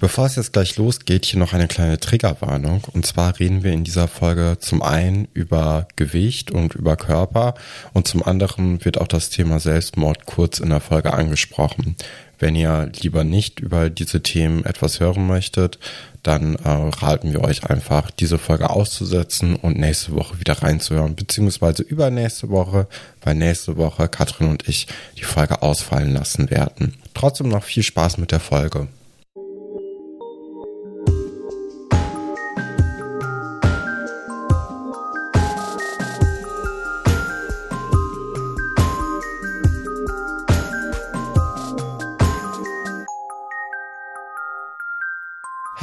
Bevor 0.00 0.24
es 0.24 0.36
jetzt 0.36 0.54
gleich 0.54 0.78
losgeht, 0.78 1.26
hier 1.26 1.38
noch 1.38 1.52
eine 1.52 1.68
kleine 1.68 2.00
Triggerwarnung. 2.00 2.84
Und 2.94 3.04
zwar 3.04 3.38
reden 3.38 3.62
wir 3.62 3.72
in 3.72 3.84
dieser 3.84 4.08
Folge 4.08 4.56
zum 4.58 4.80
einen 4.80 5.28
über 5.34 5.88
Gewicht 5.94 6.50
und 6.50 6.74
über 6.74 6.96
Körper 6.96 7.52
und 7.92 8.08
zum 8.08 8.22
anderen 8.22 8.82
wird 8.82 8.98
auch 8.98 9.08
das 9.08 9.28
Thema 9.28 9.60
Selbstmord 9.60 10.24
kurz 10.24 10.58
in 10.58 10.70
der 10.70 10.80
Folge 10.80 11.12
angesprochen. 11.12 11.96
Wenn 12.38 12.56
ihr 12.56 12.90
lieber 13.02 13.24
nicht 13.24 13.60
über 13.60 13.90
diese 13.90 14.22
Themen 14.22 14.64
etwas 14.64 15.00
hören 15.00 15.26
möchtet, 15.26 15.78
dann 16.22 16.54
äh, 16.54 16.68
raten 16.68 17.32
wir 17.32 17.42
euch 17.42 17.64
einfach, 17.68 18.10
diese 18.10 18.38
Folge 18.38 18.70
auszusetzen 18.70 19.54
und 19.54 19.78
nächste 19.78 20.12
Woche 20.12 20.40
wieder 20.40 20.62
reinzuhören, 20.62 21.14
beziehungsweise 21.14 21.82
übernächste 21.82 22.48
Woche, 22.48 22.86
weil 23.20 23.34
nächste 23.34 23.76
Woche 23.76 24.08
Katrin 24.08 24.48
und 24.48 24.66
ich 24.66 24.86
die 25.18 25.24
Folge 25.24 25.60
ausfallen 25.60 26.14
lassen 26.14 26.48
werden. 26.48 26.94
Trotzdem 27.12 27.50
noch 27.50 27.64
viel 27.64 27.82
Spaß 27.82 28.16
mit 28.16 28.32
der 28.32 28.40
Folge. 28.40 28.88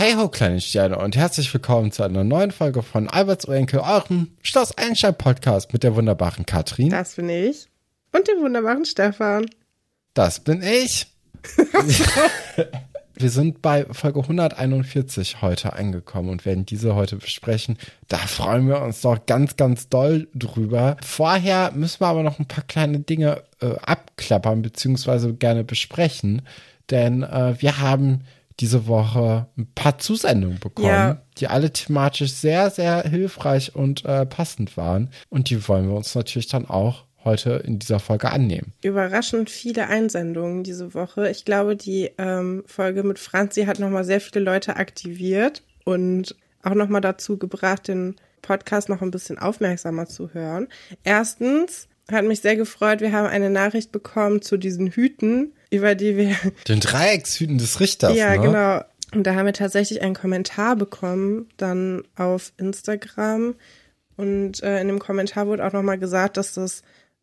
Hey 0.07 0.15
ho, 0.15 0.29
kleine 0.29 0.61
Sterne 0.61 0.97
und 0.99 1.17
herzlich 1.17 1.53
willkommen 1.53 1.91
zu 1.91 2.01
einer 2.01 2.23
neuen 2.23 2.51
Folge 2.51 2.81
von 2.81 3.09
Alberts 3.09 3.43
Urenkel, 3.43 3.81
eurem 3.81 4.31
Schloss 4.41 4.71
Einstein 4.77 5.17
Podcast 5.17 5.73
mit 5.73 5.83
der 5.83 5.97
wunderbaren 5.97 6.45
Katrin. 6.45 6.91
Das 6.91 7.15
bin 7.15 7.27
ich. 7.27 7.67
Und 8.13 8.25
dem 8.25 8.41
wunderbaren 8.41 8.85
Stefan. 8.85 9.47
Das 10.13 10.39
bin 10.39 10.63
ich. 10.63 11.07
Wir 13.15 13.29
sind 13.29 13.61
bei 13.61 13.85
Folge 13.91 14.21
141 14.21 15.41
heute 15.41 15.73
angekommen 15.73 16.29
und 16.29 16.45
werden 16.45 16.65
diese 16.65 16.95
heute 16.95 17.17
besprechen. 17.17 17.77
Da 18.07 18.15
freuen 18.15 18.69
wir 18.69 18.81
uns 18.81 19.01
doch 19.01 19.25
ganz, 19.25 19.57
ganz 19.57 19.89
doll 19.89 20.29
drüber. 20.33 20.95
Vorher 21.03 21.73
müssen 21.73 21.99
wir 21.99 22.07
aber 22.07 22.23
noch 22.23 22.39
ein 22.39 22.47
paar 22.47 22.63
kleine 22.63 22.99
Dinge 22.99 23.43
äh, 23.59 23.75
abklappern 23.81 24.61
beziehungsweise 24.61 25.33
gerne 25.33 25.65
besprechen, 25.65 26.43
denn 26.91 27.23
äh, 27.23 27.55
wir 27.59 27.79
haben 27.79 28.21
diese 28.59 28.87
Woche 28.87 29.47
ein 29.57 29.67
paar 29.73 29.99
Zusendungen 29.99 30.59
bekommen, 30.59 30.87
ja. 30.87 31.21
die 31.37 31.47
alle 31.47 31.71
thematisch 31.71 32.31
sehr, 32.31 32.69
sehr 32.69 33.03
hilfreich 33.03 33.75
und 33.75 34.03
äh, 34.05 34.25
passend 34.25 34.77
waren. 34.77 35.09
Und 35.29 35.49
die 35.49 35.67
wollen 35.67 35.87
wir 35.87 35.95
uns 35.95 36.15
natürlich 36.15 36.47
dann 36.47 36.65
auch 36.65 37.05
heute 37.23 37.61
in 37.65 37.77
dieser 37.77 37.99
Folge 37.99 38.31
annehmen. 38.31 38.73
Überraschend 38.81 39.49
viele 39.49 39.87
Einsendungen 39.87 40.63
diese 40.63 40.93
Woche. 40.93 41.29
Ich 41.29 41.45
glaube, 41.45 41.75
die 41.75 42.11
ähm, 42.17 42.63
Folge 42.65 43.03
mit 43.03 43.19
Franzi 43.19 43.65
hat 43.65 43.79
nochmal 43.79 44.05
sehr 44.05 44.21
viele 44.21 44.43
Leute 44.43 44.77
aktiviert 44.77 45.63
und 45.83 46.35
auch 46.63 46.73
nochmal 46.73 47.01
dazu 47.01 47.37
gebracht, 47.37 47.87
den 47.87 48.15
Podcast 48.41 48.89
noch 48.89 49.01
ein 49.01 49.11
bisschen 49.11 49.37
aufmerksamer 49.37 50.07
zu 50.07 50.33
hören. 50.33 50.67
Erstens 51.03 51.87
hat 52.11 52.25
mich 52.25 52.39
sehr 52.39 52.55
gefreut, 52.55 53.01
wir 53.01 53.11
haben 53.11 53.27
eine 53.27 53.49
Nachricht 53.49 53.91
bekommen 53.91 54.41
zu 54.41 54.57
diesen 54.57 54.87
Hüten, 54.87 55.53
über 55.69 55.95
die 55.95 56.17
wir. 56.17 56.35
Den 56.67 56.79
Dreieckshüten 56.79 57.57
des 57.57 57.79
Richters. 57.79 58.15
Ja, 58.15 58.35
ne? 58.35 58.41
genau. 58.41 58.81
Und 59.13 59.23
da 59.23 59.35
haben 59.35 59.45
wir 59.45 59.53
tatsächlich 59.53 60.01
einen 60.01 60.15
Kommentar 60.15 60.75
bekommen, 60.75 61.47
dann 61.57 62.03
auf 62.15 62.51
Instagram. 62.57 63.55
Und 64.17 64.63
äh, 64.63 64.81
in 64.81 64.87
dem 64.87 64.99
Kommentar 64.99 65.47
wurde 65.47 65.65
auch 65.65 65.73
nochmal 65.73 65.97
gesagt, 65.97 66.37
dass 66.37 66.53
das 66.53 66.81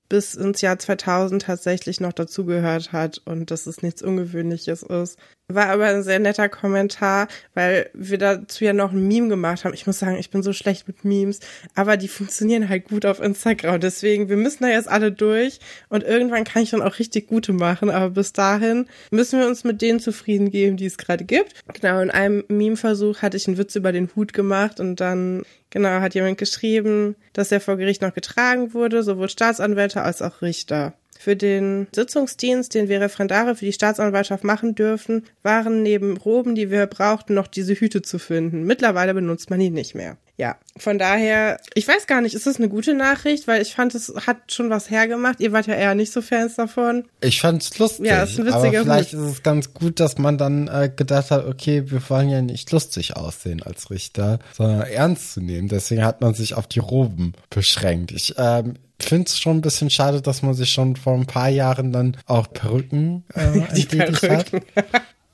bis 0.08 0.34
ins 0.34 0.60
Jahr 0.60 0.78
2000 0.78 1.42
tatsächlich 1.42 2.00
noch 2.00 2.12
dazugehört 2.12 2.92
hat 2.92 3.22
und 3.24 3.50
dass 3.50 3.66
es 3.66 3.82
nichts 3.82 4.02
Ungewöhnliches 4.02 4.82
ist. 4.82 5.18
War 5.48 5.66
aber 5.66 5.84
ein 5.86 6.02
sehr 6.02 6.18
netter 6.20 6.48
Kommentar, 6.48 7.28
weil 7.52 7.90
wir 7.92 8.16
dazu 8.16 8.64
ja 8.64 8.72
noch 8.72 8.92
ein 8.92 9.06
Meme 9.06 9.28
gemacht 9.28 9.64
haben. 9.64 9.74
Ich 9.74 9.86
muss 9.86 9.98
sagen, 9.98 10.16
ich 10.16 10.30
bin 10.30 10.42
so 10.42 10.54
schlecht 10.54 10.86
mit 10.88 11.04
Memes, 11.04 11.40
aber 11.74 11.98
die 11.98 12.08
funktionieren 12.08 12.70
halt 12.70 12.86
gut 12.86 13.04
auf 13.04 13.20
Instagram. 13.20 13.78
Deswegen, 13.78 14.30
wir 14.30 14.38
müssen 14.38 14.62
da 14.62 14.70
jetzt 14.70 14.88
alle 14.88 15.12
durch 15.12 15.58
und 15.90 16.02
irgendwann 16.02 16.44
kann 16.44 16.62
ich 16.62 16.70
dann 16.70 16.80
auch 16.80 16.98
richtig 16.98 17.26
gute 17.26 17.52
machen. 17.52 17.90
Aber 17.90 18.10
bis 18.10 18.32
dahin 18.32 18.86
müssen 19.10 19.38
wir 19.38 19.46
uns 19.46 19.64
mit 19.64 19.82
denen 19.82 20.00
zufrieden 20.00 20.50
geben, 20.50 20.78
die 20.78 20.86
es 20.86 20.96
gerade 20.96 21.24
gibt. 21.24 21.52
Genau, 21.74 22.00
in 22.00 22.10
einem 22.10 22.44
Meme-Versuch 22.48 23.20
hatte 23.20 23.36
ich 23.36 23.46
einen 23.46 23.58
Witz 23.58 23.76
über 23.76 23.92
den 23.92 24.08
Hut 24.16 24.32
gemacht 24.32 24.80
und 24.80 24.98
dann 25.00 25.42
Genau, 25.74 25.88
hat 25.88 26.14
jemand 26.14 26.38
geschrieben, 26.38 27.16
dass 27.32 27.50
er 27.50 27.60
vor 27.60 27.76
Gericht 27.76 28.00
noch 28.00 28.14
getragen 28.14 28.74
wurde, 28.74 29.02
sowohl 29.02 29.28
Staatsanwälte 29.28 30.02
als 30.02 30.22
auch 30.22 30.40
Richter. 30.40 30.94
Für 31.18 31.34
den 31.34 31.88
Sitzungsdienst, 31.92 32.74
den 32.74 32.88
wir 32.88 33.00
Referendare 33.00 33.56
für 33.56 33.64
die 33.64 33.72
Staatsanwaltschaft 33.72 34.44
machen 34.44 34.76
dürfen, 34.76 35.24
waren 35.42 35.82
neben 35.82 36.16
Roben, 36.16 36.54
die 36.54 36.70
wir 36.70 36.86
brauchten, 36.86 37.34
noch 37.34 37.48
diese 37.48 37.74
Hüte 37.74 38.02
zu 38.02 38.20
finden. 38.20 38.62
Mittlerweile 38.62 39.14
benutzt 39.14 39.50
man 39.50 39.58
die 39.58 39.70
nicht 39.70 39.96
mehr. 39.96 40.16
Ja, 40.36 40.56
von 40.76 40.98
daher, 40.98 41.60
ich 41.74 41.86
weiß 41.86 42.08
gar 42.08 42.20
nicht, 42.20 42.34
ist 42.34 42.48
das 42.48 42.56
eine 42.56 42.68
gute 42.68 42.94
Nachricht, 42.94 43.46
weil 43.46 43.62
ich 43.62 43.74
fand, 43.74 43.94
es 43.94 44.12
hat 44.26 44.52
schon 44.52 44.68
was 44.68 44.90
hergemacht. 44.90 45.38
Ihr 45.38 45.52
wart 45.52 45.68
ja 45.68 45.74
eher 45.74 45.94
nicht 45.94 46.12
so 46.12 46.22
Fans 46.22 46.56
davon. 46.56 47.04
Ich 47.20 47.40
fand 47.40 47.62
es 47.62 47.78
lustig. 47.78 48.06
Ja, 48.06 48.24
ist 48.24 48.40
ein 48.40 48.46
witziger 48.46 48.80
aber 48.80 48.82
vielleicht 48.82 49.12
Hut. 49.12 49.20
ist 49.20 49.32
es 49.32 49.42
ganz 49.44 49.74
gut, 49.74 50.00
dass 50.00 50.18
man 50.18 50.36
dann 50.36 50.66
äh, 50.66 50.90
gedacht 50.94 51.30
hat, 51.30 51.46
okay, 51.46 51.88
wir 51.88 52.02
wollen 52.10 52.30
ja 52.30 52.42
nicht 52.42 52.72
lustig 52.72 53.16
aussehen 53.16 53.62
als 53.62 53.90
Richter, 53.90 54.40
sondern 54.52 54.80
ernst 54.82 55.34
zu 55.34 55.40
nehmen. 55.40 55.68
Deswegen 55.68 56.04
hat 56.04 56.20
man 56.20 56.34
sich 56.34 56.54
auf 56.54 56.66
die 56.66 56.80
Roben 56.80 57.34
beschränkt. 57.48 58.10
Ich 58.10 58.34
ähm, 58.36 58.74
finde 59.00 59.28
es 59.28 59.38
schon 59.38 59.58
ein 59.58 59.62
bisschen 59.62 59.90
schade, 59.90 60.20
dass 60.20 60.42
man 60.42 60.54
sich 60.54 60.70
schon 60.70 60.96
vor 60.96 61.14
ein 61.14 61.26
paar 61.26 61.48
Jahren 61.48 61.92
dann 61.92 62.16
auch 62.26 62.52
Perücken 62.52 63.22
äh, 63.34 63.58
entwickelt 63.68 64.20
hat. 64.28 64.46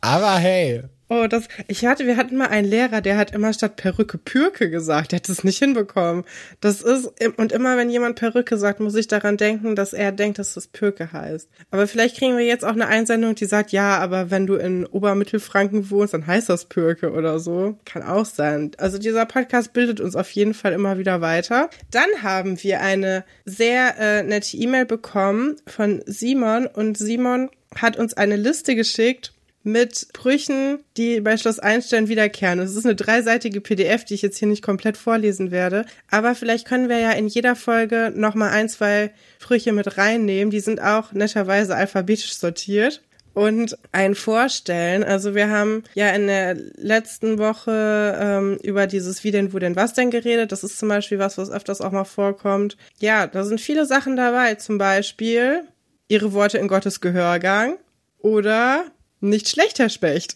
Aber 0.02 0.36
hey, 0.36 0.82
Oh, 1.12 1.26
das, 1.26 1.48
ich 1.66 1.84
hatte, 1.84 2.06
wir 2.06 2.16
hatten 2.16 2.36
mal 2.36 2.50
einen 2.50 2.68
Lehrer, 2.68 3.00
der 3.00 3.16
hat 3.16 3.32
immer 3.32 3.52
statt 3.52 3.74
Perücke 3.74 4.16
Pürke 4.16 4.70
gesagt. 4.70 5.10
Der 5.10 5.16
hat 5.16 5.28
es 5.28 5.42
nicht 5.42 5.58
hinbekommen. 5.58 6.22
Das 6.60 6.82
ist, 6.82 7.10
und 7.36 7.50
immer 7.50 7.76
wenn 7.76 7.90
jemand 7.90 8.14
Perücke 8.14 8.56
sagt, 8.56 8.78
muss 8.78 8.94
ich 8.94 9.08
daran 9.08 9.36
denken, 9.36 9.74
dass 9.74 9.92
er 9.92 10.12
denkt, 10.12 10.38
dass 10.38 10.54
das 10.54 10.68
Pürke 10.68 11.12
heißt. 11.12 11.50
Aber 11.72 11.88
vielleicht 11.88 12.16
kriegen 12.16 12.36
wir 12.36 12.44
jetzt 12.44 12.64
auch 12.64 12.74
eine 12.74 12.86
Einsendung, 12.86 13.34
die 13.34 13.46
sagt, 13.46 13.72
ja, 13.72 13.98
aber 13.98 14.30
wenn 14.30 14.46
du 14.46 14.54
in 14.54 14.86
Obermittelfranken 14.86 15.90
wohnst, 15.90 16.14
dann 16.14 16.28
heißt 16.28 16.48
das 16.48 16.66
Pürke 16.66 17.10
oder 17.10 17.40
so. 17.40 17.76
Kann 17.84 18.04
auch 18.04 18.24
sein. 18.24 18.70
Also 18.78 18.98
dieser 18.98 19.26
Podcast 19.26 19.72
bildet 19.72 19.98
uns 19.98 20.14
auf 20.14 20.30
jeden 20.30 20.54
Fall 20.54 20.72
immer 20.72 20.96
wieder 20.96 21.20
weiter. 21.20 21.70
Dann 21.90 22.22
haben 22.22 22.62
wir 22.62 22.82
eine 22.82 23.24
sehr 23.44 23.98
äh, 23.98 24.22
nette 24.22 24.56
E-Mail 24.56 24.86
bekommen 24.86 25.56
von 25.66 26.02
Simon 26.06 26.68
und 26.68 26.96
Simon 26.96 27.50
hat 27.74 27.96
uns 27.96 28.14
eine 28.14 28.36
Liste 28.36 28.76
geschickt 28.76 29.32
mit 29.62 30.08
Brüchen, 30.12 30.78
die 30.96 31.20
bei 31.20 31.36
Schloss 31.36 31.58
Einstein 31.58 32.08
wiederkehren. 32.08 32.58
Es 32.60 32.74
ist 32.74 32.86
eine 32.86 32.94
dreiseitige 32.94 33.60
PDF, 33.60 34.04
die 34.04 34.14
ich 34.14 34.22
jetzt 34.22 34.38
hier 34.38 34.48
nicht 34.48 34.62
komplett 34.62 34.96
vorlesen 34.96 35.50
werde. 35.50 35.84
Aber 36.10 36.34
vielleicht 36.34 36.66
können 36.66 36.88
wir 36.88 36.98
ja 36.98 37.12
in 37.12 37.28
jeder 37.28 37.56
Folge 37.56 38.12
nochmal 38.14 38.50
ein, 38.50 38.68
zwei 38.68 39.12
Sprüche 39.38 39.72
mit 39.72 39.98
reinnehmen. 39.98 40.50
Die 40.50 40.60
sind 40.60 40.80
auch 40.80 41.12
netterweise 41.12 41.74
alphabetisch 41.74 42.34
sortiert. 42.34 43.02
Und 43.32 43.78
ein 43.92 44.16
Vorstellen. 44.16 45.04
Also 45.04 45.36
wir 45.36 45.50
haben 45.50 45.84
ja 45.94 46.08
in 46.10 46.26
der 46.26 46.56
letzten 46.76 47.38
Woche 47.38 48.18
ähm, 48.20 48.58
über 48.62 48.88
dieses 48.88 49.22
Wie 49.22 49.30
denn, 49.30 49.52
wo 49.52 49.60
denn, 49.60 49.76
was 49.76 49.94
denn 49.94 50.10
geredet. 50.10 50.50
Das 50.50 50.64
ist 50.64 50.78
zum 50.78 50.88
Beispiel 50.88 51.20
was, 51.20 51.38
was 51.38 51.50
öfters 51.50 51.80
auch 51.80 51.92
mal 51.92 52.04
vorkommt. 52.04 52.76
Ja, 52.98 53.28
da 53.28 53.44
sind 53.44 53.60
viele 53.60 53.86
Sachen 53.86 54.16
dabei. 54.16 54.56
Zum 54.56 54.78
Beispiel 54.78 55.62
ihre 56.08 56.32
Worte 56.32 56.58
in 56.58 56.66
Gottes 56.66 57.00
Gehörgang 57.00 57.76
oder 58.18 58.86
nicht 59.20 59.48
schlecht, 59.48 59.78
Herr 59.78 59.90
Specht. 59.90 60.34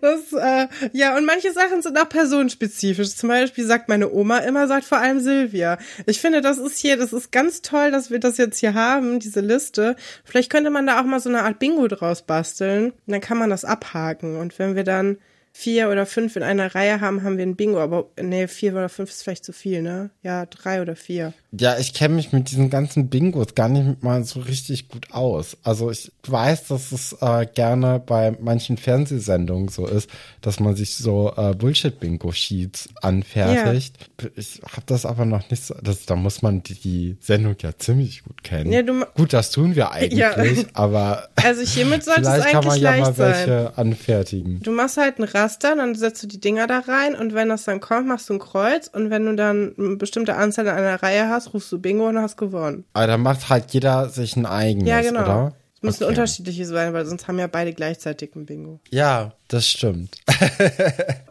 Das, 0.00 0.32
äh, 0.32 0.68
ja, 0.92 1.16
und 1.16 1.24
manche 1.24 1.52
Sachen 1.52 1.80
sind 1.80 1.98
auch 1.98 2.08
personenspezifisch. 2.08 3.16
Zum 3.16 3.28
Beispiel 3.28 3.64
sagt 3.64 3.88
meine 3.88 4.12
Oma 4.12 4.38
immer, 4.38 4.68
sagt 4.68 4.84
vor 4.84 4.98
allem 4.98 5.20
Silvia. 5.20 5.78
Ich 6.04 6.20
finde, 6.20 6.42
das 6.42 6.58
ist 6.58 6.78
hier, 6.78 6.96
das 6.96 7.12
ist 7.12 7.32
ganz 7.32 7.62
toll, 7.62 7.90
dass 7.90 8.10
wir 8.10 8.18
das 8.18 8.36
jetzt 8.36 8.58
hier 8.58 8.74
haben, 8.74 9.18
diese 9.18 9.40
Liste. 9.40 9.96
Vielleicht 10.24 10.50
könnte 10.50 10.70
man 10.70 10.86
da 10.86 11.00
auch 11.00 11.04
mal 11.04 11.20
so 11.20 11.30
eine 11.30 11.42
Art 11.42 11.58
Bingo 11.58 11.88
draus 11.88 12.22
basteln. 12.22 12.92
Dann 13.06 13.20
kann 13.20 13.38
man 13.38 13.50
das 13.50 13.64
abhaken. 13.64 14.36
Und 14.36 14.58
wenn 14.58 14.76
wir 14.76 14.84
dann 14.84 15.18
vier 15.58 15.88
oder 15.88 16.04
fünf 16.04 16.36
in 16.36 16.42
einer 16.42 16.74
Reihe 16.74 17.00
haben, 17.00 17.22
haben 17.22 17.38
wir 17.38 17.46
ein 17.46 17.56
Bingo. 17.56 17.80
Aber 17.80 18.10
nee, 18.20 18.46
vier 18.46 18.72
oder 18.72 18.90
fünf 18.90 19.10
ist 19.10 19.22
vielleicht 19.22 19.44
zu 19.44 19.54
viel, 19.54 19.80
ne? 19.80 20.10
Ja, 20.22 20.44
drei 20.44 20.82
oder 20.82 20.96
vier. 20.96 21.32
Ja, 21.58 21.78
ich 21.78 21.94
kenne 21.94 22.14
mich 22.14 22.32
mit 22.32 22.50
diesen 22.50 22.68
ganzen 22.68 23.08
Bingos 23.08 23.54
gar 23.54 23.70
nicht 23.70 24.02
mal 24.02 24.22
so 24.24 24.40
richtig 24.40 24.88
gut 24.88 25.12
aus. 25.12 25.56
Also 25.62 25.90
ich 25.90 26.12
weiß, 26.26 26.68
dass 26.68 26.92
es 26.92 27.16
äh, 27.22 27.46
gerne 27.46 28.02
bei 28.04 28.36
manchen 28.38 28.76
Fernsehsendungen 28.76 29.68
so 29.68 29.86
ist, 29.86 30.10
dass 30.42 30.60
man 30.60 30.76
sich 30.76 30.96
so 30.96 31.32
äh, 31.34 31.54
Bullshit-Bingo-Sheets 31.54 32.90
anfertigt. 33.00 33.96
Ja. 34.20 34.28
Ich 34.36 34.60
habe 34.62 34.82
das 34.84 35.06
aber 35.06 35.24
noch 35.24 35.48
nicht 35.50 35.64
so. 35.64 35.74
Das, 35.82 36.04
da 36.04 36.16
muss 36.16 36.42
man 36.42 36.62
die, 36.62 37.16
Sendung 37.20 37.56
ja 37.62 37.70
ziemlich 37.78 38.24
gut 38.24 38.44
kennen. 38.44 38.70
Ja, 38.70 38.82
du, 38.82 39.04
gut, 39.14 39.32
das 39.32 39.50
tun 39.50 39.74
wir 39.74 39.90
eigentlich, 39.92 40.18
ja. 40.18 40.66
aber 40.74 41.28
also 41.36 41.62
hiermit 41.62 42.04
sollte 42.04 42.22
es 42.22 42.26
eigentlich 42.28 42.52
kann 42.52 42.64
man 42.66 42.80
ja 42.80 42.96
mal 42.96 43.18
welche 43.18 43.46
sein. 43.46 43.74
anfertigen. 43.74 44.60
Du 44.60 44.72
machst 44.72 44.98
halt 44.98 45.18
ein 45.18 45.24
Raster, 45.46 45.76
dann 45.76 45.94
setzt 45.94 46.22
du 46.22 46.26
die 46.26 46.40
Dinger 46.40 46.66
da 46.66 46.80
rein 46.80 47.14
und 47.14 47.34
wenn 47.34 47.48
das 47.48 47.64
dann 47.64 47.80
kommt, 47.80 48.06
machst 48.08 48.28
du 48.28 48.34
ein 48.34 48.38
Kreuz 48.38 48.88
und 48.88 49.10
wenn 49.10 49.24
du 49.26 49.34
dann 49.36 49.74
eine 49.78 49.96
bestimmte 49.96 50.34
Anzahl 50.36 50.66
in 50.66 50.72
einer 50.72 51.02
Reihe 51.02 51.28
hast, 51.28 51.54
rufst 51.54 51.70
du 51.70 51.78
Bingo 51.78 52.08
und 52.08 52.18
hast 52.18 52.36
gewonnen. 52.36 52.84
Aber 52.92 53.06
dann 53.06 53.20
macht 53.22 53.48
halt 53.48 53.70
jeder 53.72 54.08
sich 54.08 54.36
ein 54.36 54.44
eigenes, 54.46 54.88
ja, 54.88 55.00
genau. 55.00 55.22
oder? 55.22 55.52
Es 55.76 55.82
müssen 55.82 56.04
Okay. 56.04 56.12
unterschiedliche 56.12 56.64
sein, 56.64 56.92
weil 56.94 57.04
sonst 57.06 57.28
haben 57.28 57.38
ja 57.38 57.46
beide 57.46 57.72
gleichzeitig 57.74 58.34
ein 58.34 58.46
Bingo. 58.46 58.80
Ja, 58.90 59.32
das 59.48 59.66
stimmt. 59.68 60.16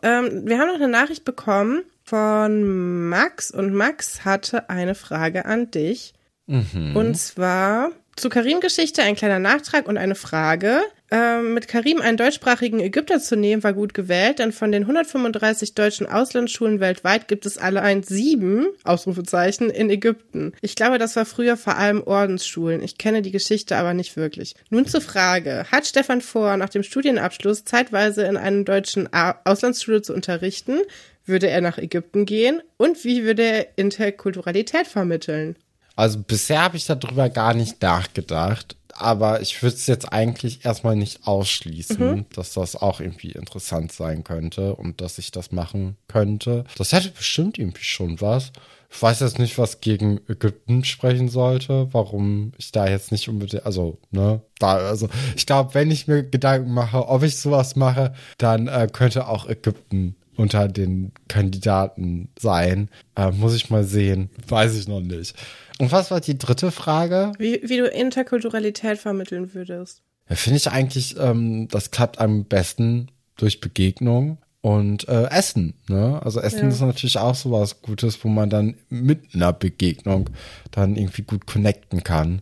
Ähm, 0.02 0.44
wir 0.46 0.60
haben 0.60 0.68
noch 0.68 0.76
eine 0.76 0.88
Nachricht 0.88 1.26
bekommen 1.26 1.82
von 2.04 3.10
Max 3.10 3.50
und 3.50 3.74
Max 3.74 4.24
hatte 4.24 4.70
eine 4.70 4.94
Frage 4.94 5.46
an 5.46 5.72
dich. 5.72 6.14
Und 6.48 7.16
zwar 7.18 7.90
zu 8.16 8.30
Karim-Geschichte 8.30 9.02
ein 9.02 9.16
kleiner 9.16 9.40
Nachtrag 9.40 9.88
und 9.88 9.98
eine 9.98 10.14
Frage. 10.14 10.82
Ähm, 11.16 11.54
mit 11.54 11.70
Karim 11.70 12.02
einen 12.02 12.18
deutschsprachigen 12.18 12.82
Ägypter 12.82 13.22
zu 13.22 13.38
nehmen, 13.38 13.64
war 13.64 13.72
gut 13.72 13.94
gewählt, 13.94 14.40
denn 14.40 14.52
von 14.52 14.74
den 14.74 14.84
135 14.84 15.74
deutschen 15.74 16.08
Auslandsschulen 16.08 16.82
weltweit 16.82 17.30
gibt 17.30 17.46
es 17.46 17.58
allein 17.58 18.04
sieben, 18.04 18.68
Ausrufezeichen, 18.84 19.70
in 19.70 19.90
Ägypten. 19.90 20.52
Ich 20.60 20.76
glaube, 20.76 20.98
das 20.98 21.16
war 21.16 21.24
früher 21.24 21.56
vor 21.56 21.78
allem 21.78 22.04
Ordensschulen. 22.04 22.84
Ich 22.84 22.98
kenne 22.98 23.22
die 23.22 23.32
Geschichte 23.32 23.78
aber 23.78 23.94
nicht 23.94 24.18
wirklich. 24.18 24.56
Nun 24.70 24.88
zur 24.88 25.00
Frage. 25.00 25.66
Hat 25.72 25.88
Stefan 25.88 26.20
vor, 26.20 26.58
nach 26.58 26.68
dem 26.68 26.84
Studienabschluss 26.84 27.64
zeitweise 27.64 28.24
in 28.24 28.36
einer 28.36 28.66
deutschen 28.66 29.08
Auslandsschule 29.14 30.02
zu 30.02 30.14
unterrichten? 30.14 30.80
Würde 31.26 31.48
er 31.48 31.62
nach 31.62 31.78
Ägypten 31.78 32.26
gehen? 32.26 32.62
Und 32.76 33.06
wie 33.06 33.24
würde 33.24 33.44
er 33.44 33.68
Interkulturalität 33.78 34.88
vermitteln? 34.88 35.56
Also 35.96 36.20
bisher 36.20 36.62
habe 36.62 36.76
ich 36.76 36.86
darüber 36.86 37.30
gar 37.30 37.54
nicht 37.54 37.82
nachgedacht, 37.82 38.76
aber 38.98 39.42
ich 39.42 39.62
würde 39.62 39.76
es 39.76 39.88
jetzt 39.88 40.12
eigentlich 40.12 40.66
erstmal 40.66 40.96
nicht 40.96 41.28
ausschließen, 41.28 42.26
dass 42.34 42.54
das 42.54 42.76
auch 42.76 43.00
irgendwie 43.02 43.32
interessant 43.32 43.92
sein 43.92 44.24
könnte 44.24 44.76
und 44.76 45.02
dass 45.02 45.18
ich 45.18 45.32
das 45.32 45.52
machen 45.52 45.98
könnte. 46.08 46.64
Das 46.78 46.94
hätte 46.94 47.10
bestimmt 47.10 47.58
irgendwie 47.60 47.84
schon 47.84 48.22
was. 48.22 48.52
Ich 48.90 49.02
weiß 49.02 49.20
jetzt 49.20 49.40
nicht, 49.40 49.58
was 49.58 49.82
gegen 49.82 50.22
Ägypten 50.30 50.86
sprechen 50.86 51.28
sollte, 51.28 51.90
warum 51.92 52.54
ich 52.58 52.72
da 52.72 52.88
jetzt 52.88 53.12
nicht 53.12 53.28
unbedingt, 53.28 53.66
also, 53.66 53.98
ne, 54.12 54.42
da, 54.60 54.78
also, 54.78 55.10
ich 55.36 55.46
glaube, 55.46 55.74
wenn 55.74 55.92
ich 55.92 56.08
mir 56.08 56.24
Gedanken 56.24 56.72
mache, 56.74 57.10
ob 57.10 57.24
ich 57.24 57.38
sowas 57.38 57.76
mache, 57.76 58.14
dann 58.38 58.68
äh, 58.68 58.88
könnte 58.92 59.28
auch 59.28 59.50
Ägypten 59.50 60.16
unter 60.38 60.68
den 60.68 61.12
Kandidaten 61.28 62.30
sein. 62.40 62.90
Äh, 63.16 63.32
muss 63.32 63.56
ich 63.56 63.70
mal 63.70 63.84
sehen. 63.84 64.30
Weiß 64.48 64.76
ich 64.76 64.88
noch 64.88 65.02
nicht. 65.02 65.36
Und 65.80 65.92
was 65.92 66.12
war 66.12 66.22
die 66.22 66.38
dritte 66.38 66.72
Frage? 66.72 67.34
Wie, 67.38 67.62
wie 67.64 67.78
du 67.78 67.88
Interkulturalität 67.88 68.98
vermitteln 68.98 69.54
würdest? 69.54 70.02
Ja, 70.30 70.36
Finde 70.36 70.58
ich 70.58 70.70
eigentlich, 70.72 71.16
ähm, 71.20 71.68
das 71.70 71.92
klappt 71.92 72.20
am 72.20 72.46
besten 72.46 73.12
durch 73.36 73.60
Begegnung 73.60 74.38
und 74.62 75.08
äh, 75.08 75.26
Essen. 75.26 75.76
Ne? 75.88 76.20
Also 76.24 76.40
Essen 76.40 76.70
Ja. 76.70 76.70
ist 76.70 76.82
natürlich 76.82 77.18
auch 77.20 77.36
sowas 77.36 77.82
Gutes, 77.82 78.24
wo 78.24 78.30
man 78.30 78.50
dann 78.50 78.76
mit 78.90 79.36
einer 79.36 79.54
Begegnung 79.54 80.30
dann 80.72 80.96
irgendwie 80.96 81.22
gut 81.24 81.46
connecten 81.46 82.04
kann. 82.04 82.42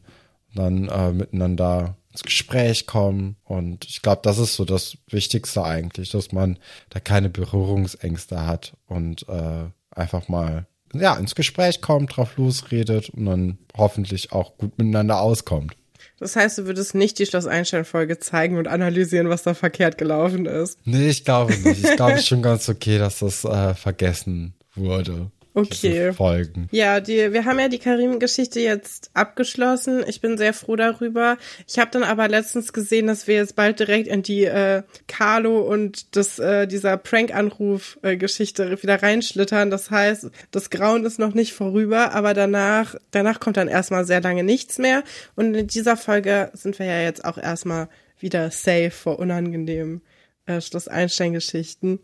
Dann 0.56 0.88
äh, 0.88 1.12
miteinander 1.12 1.98
ins 2.12 2.24
Gespräch 2.24 2.86
kommen. 2.86 3.36
Und 3.44 3.86
ich 3.86 4.04
glaube, 4.04 4.22
das 4.24 4.38
ist 4.38 4.56
so 4.56 4.66
das 4.66 4.98
Wichtigste 5.10 5.64
eigentlich, 5.64 6.12
dass 6.12 6.32
man 6.32 6.60
da 6.92 7.00
keine 7.00 7.30
Berührungsängste 7.30 8.46
hat 8.46 8.78
und 8.88 9.28
äh, 9.28 9.66
einfach 9.90 10.28
mal 10.30 10.68
ja, 10.94 11.16
ins 11.16 11.36
Gespräch 11.36 11.82
kommt, 11.82 12.16
drauf 12.16 12.38
losredet 12.38 13.10
und 13.10 13.26
dann 13.26 13.58
hoffentlich 13.76 14.32
auch 14.32 14.58
gut 14.58 14.78
miteinander 14.78 15.22
auskommt. 15.22 15.76
Das 16.20 16.36
heißt, 16.36 16.60
du 16.60 16.66
würdest 16.66 16.96
nicht 16.96 17.20
die 17.20 17.26
Schloss 17.26 17.48
Einstein-Folge 17.48 18.20
zeigen 18.20 18.58
und 18.58 18.68
analysieren, 18.68 19.30
was 19.30 19.44
da 19.44 19.54
verkehrt 19.54 19.98
gelaufen 19.98 20.46
ist. 20.46 20.78
Nee, 20.86 21.10
ich 21.10 21.26
glaube 21.26 21.54
nicht. 21.54 21.84
Ich 21.84 21.96
glaube, 21.96 22.14
es 22.14 22.20
ist 22.20 22.28
schon 22.28 22.42
ganz 22.42 22.70
okay, 22.70 22.98
dass 22.98 23.20
das 23.20 23.44
äh, 23.44 23.74
vergessen 23.74 24.54
wurde. 24.76 25.32
Okay. 25.56 26.14
Folgen. 26.14 26.68
Ja, 26.72 27.00
die, 27.00 27.32
wir 27.32 27.46
haben 27.46 27.60
ja 27.60 27.70
die 27.70 27.78
Karim-Geschichte 27.78 28.60
jetzt 28.60 29.12
abgeschlossen. 29.14 30.04
Ich 30.08 30.20
bin 30.20 30.38
sehr 30.38 30.54
froh 30.54 30.76
darüber. 30.76 31.38
Ich 31.68 31.78
habe 31.78 31.92
dann 31.92 32.04
aber 32.04 32.28
letztens 32.28 32.74
gesehen, 32.74 33.06
dass 33.06 33.28
wir 33.28 33.36
jetzt 33.36 33.56
bald 33.56 33.80
direkt 33.80 34.08
in 34.08 34.24
die 34.24 34.46
äh, 34.46 34.82
Carlo 35.08 35.62
und 35.62 36.16
das, 36.16 36.40
äh, 36.40 36.66
dieser 36.68 36.98
Prank-Anruf-Geschichte 36.98 38.82
wieder 38.82 39.04
reinschlittern. 39.04 39.70
Das 39.70 39.92
heißt, 39.92 40.32
das 40.50 40.70
Grauen 40.72 41.06
ist 41.06 41.20
noch 41.20 41.36
nicht 41.36 41.54
vorüber, 41.54 42.14
aber 42.14 42.34
danach, 42.34 42.96
danach 43.12 43.40
kommt 43.40 43.58
dann 43.58 43.68
erstmal 43.68 44.06
sehr 44.06 44.22
lange 44.22 44.44
nichts 44.44 44.80
mehr. 44.80 45.04
Und 45.36 45.54
in 45.54 45.68
dieser 45.68 45.98
Folge 45.98 46.50
sind 46.54 46.80
wir 46.80 46.88
ja 46.88 47.02
jetzt 47.02 47.26
auch 47.26 47.38
erstmal 47.38 47.90
wieder 48.18 48.50
safe 48.50 48.92
vor 48.92 49.20
unangenehmen 49.20 50.02
äh, 50.48 50.62
Schloss 50.62 50.88
Einstein-Geschichten. 50.88 52.00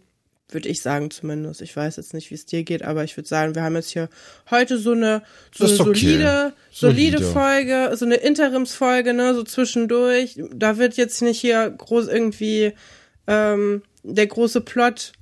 Würde 0.52 0.68
ich 0.68 0.82
sagen 0.82 1.12
zumindest. 1.12 1.62
Ich 1.62 1.76
weiß 1.76 1.98
jetzt 1.98 2.14
nicht, 2.14 2.32
wie 2.32 2.36
es 2.36 2.46
dir 2.46 2.64
geht, 2.64 2.84
aber 2.84 3.04
ich 3.04 3.16
würde 3.16 3.30
sagen, 3.30 3.54
wir 3.54 3.62
haben 3.62 3.76
jetzt 3.76 3.92
hier 3.92 4.10
heute 4.50 4.80
so 4.80 4.94
eine, 4.94 5.22
so 5.56 5.66
eine 5.66 5.74
okay. 5.74 5.84
solide, 5.84 6.54
solide, 6.72 7.18
Solide. 7.20 7.24
Folge, 7.24 7.92
so 7.96 8.06
eine 8.06 8.16
Interimsfolge, 8.16 9.14
ne, 9.14 9.36
so 9.36 9.44
zwischendurch. 9.44 10.40
Da 10.52 10.78
wird 10.78 10.96
jetzt 10.96 11.22
nicht 11.22 11.40
hier 11.40 11.70
groß 11.70 12.08
irgendwie 12.08 12.74
ähm, 13.28 13.84
der 14.04 14.28
große 14.28 14.62
Plot 14.62 15.14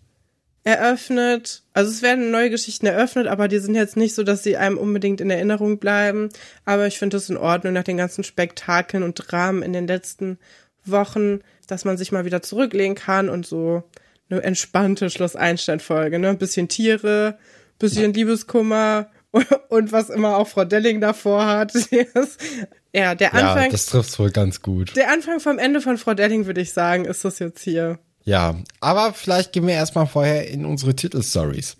eröffnet. 0.63 1.63
Also 1.73 1.91
es 1.91 2.01
werden 2.01 2.29
neue 2.31 2.49
Geschichten 2.49 2.87
eröffnet, 2.87 3.27
aber 3.27 3.47
die 3.47 3.59
sind 3.59 3.75
jetzt 3.75 3.95
nicht 3.95 4.13
so, 4.13 4.23
dass 4.23 4.43
sie 4.43 4.57
einem 4.57 4.77
unbedingt 4.77 5.21
in 5.21 5.29
Erinnerung 5.29 5.77
bleiben. 5.79 6.29
Aber 6.65 6.87
ich 6.87 6.99
finde 6.99 7.15
das 7.15 7.29
in 7.29 7.37
Ordnung 7.37 7.73
nach 7.73 7.83
den 7.83 7.97
ganzen 7.97 8.25
Spektakeln 8.25 9.03
und 9.03 9.15
Dramen 9.15 9.63
in 9.63 9.71
den 9.71 9.87
letzten 9.87 10.39
Wochen, 10.83 11.39
dass 11.67 11.85
man 11.85 11.97
sich 11.97 12.11
mal 12.11 12.25
wieder 12.25 12.41
zurücklehnen 12.41 12.95
kann 12.95 13.29
und 13.29 13.45
so 13.45 13.83
eine 14.29 14.43
entspannte 14.43 15.09
Schloss 15.09 15.35
Einstein-Folge, 15.35 16.19
ne? 16.19 16.29
Ein 16.29 16.37
bisschen 16.37 16.67
Tiere, 16.67 17.37
bisschen 17.79 18.13
Liebeskummer 18.13 19.09
und, 19.31 19.47
und 19.69 19.91
was 19.91 20.09
immer 20.09 20.37
auch 20.37 20.47
Frau 20.47 20.65
Delling 20.65 21.01
davor 21.01 21.45
hat. 21.45 21.73
ja, 22.93 23.15
der 23.15 23.33
Ja, 23.33 23.53
Anfang, 23.53 23.71
das 23.71 23.85
trifft 23.85 24.17
wohl 24.19 24.31
ganz 24.31 24.61
gut. 24.61 24.95
der 24.95 25.11
Anfang 25.11 25.39
vom 25.39 25.59
Ende 25.59 25.81
von 25.81 25.97
Frau 25.97 26.13
Delling, 26.13 26.45
würde 26.45 26.61
ich 26.61 26.73
sagen, 26.73 27.05
ist 27.05 27.23
das 27.25 27.39
jetzt 27.39 27.61
hier. 27.61 27.99
Ja, 28.23 28.55
aber 28.81 29.13
vielleicht 29.13 29.53
gehen 29.53 29.65
wir 29.67 29.73
erstmal 29.73 30.07
vorher 30.07 30.49
in 30.49 30.65
unsere 30.65 30.95
Titelstories. 30.95 31.77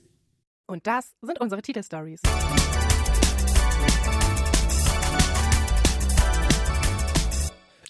Und 0.65 0.87
das 0.87 1.07
sind 1.21 1.39
unsere 1.39 1.61
Titelstories. 1.61 2.21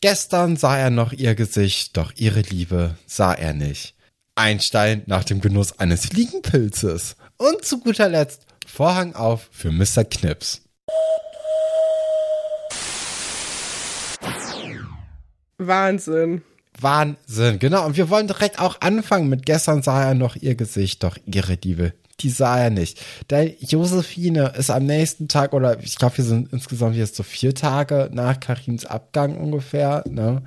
Gestern 0.01 0.57
sah 0.57 0.77
er 0.77 0.89
noch 0.89 1.12
ihr 1.12 1.33
Gesicht, 1.36 1.98
doch 1.98 2.13
ihre 2.15 2.42
Liebe 2.42 2.95
sah 3.07 3.33
er 3.33 3.54
nicht. 3.54 3.95
Einstein 4.38 5.04
nach 5.06 5.24
dem 5.24 5.42
Genuss 5.42 5.80
eines 5.80 6.06
Fliegenpilzes. 6.06 7.16
Und 7.38 7.66
zu 7.66 7.80
guter 7.80 8.10
Letzt 8.10 8.45
Vorhang 8.66 9.16
auf 9.16 9.50
für 9.51 9.72
Mr. 9.72 10.04
Knips. 10.04 10.62
Wahnsinn. 15.57 16.44
Wahnsinn, 16.80 17.57
genau. 17.57 17.86
Und 17.86 17.98
wir 17.98 18.10
wollen 18.10 18.28
direkt 18.28 18.60
auch 18.60 18.81
anfangen 18.81 19.30
mit 19.30 19.45
gestern 19.45 19.81
sah 19.81 20.04
er 20.04 20.14
noch 20.14 20.35
ihr 20.35 20.56
Gesicht, 20.56 21.04
doch 21.04 21.18
ihre 21.26 21.57
Liebe, 21.64 21.94
die 22.19 22.30
sah 22.30 22.59
er 22.59 22.69
nicht. 22.69 23.02
Der 23.31 23.56
Josephine 23.59 24.54
ist 24.56 24.69
am 24.69 24.85
nächsten 24.85 25.28
Tag, 25.28 25.54
oder 25.54 25.80
ich 25.80 25.95
glaube, 25.95 26.18
wir 26.18 26.26
sind 26.26 26.54
insgesamt 26.54 26.95
jetzt 26.95 27.16
so 27.16 27.23
vier 27.23 27.56
Tage 27.56 28.09
nach 28.14 28.40
Karims 28.40 28.85
Abgang 28.85 29.38
ungefähr, 29.38 30.04
ne? 30.07 30.44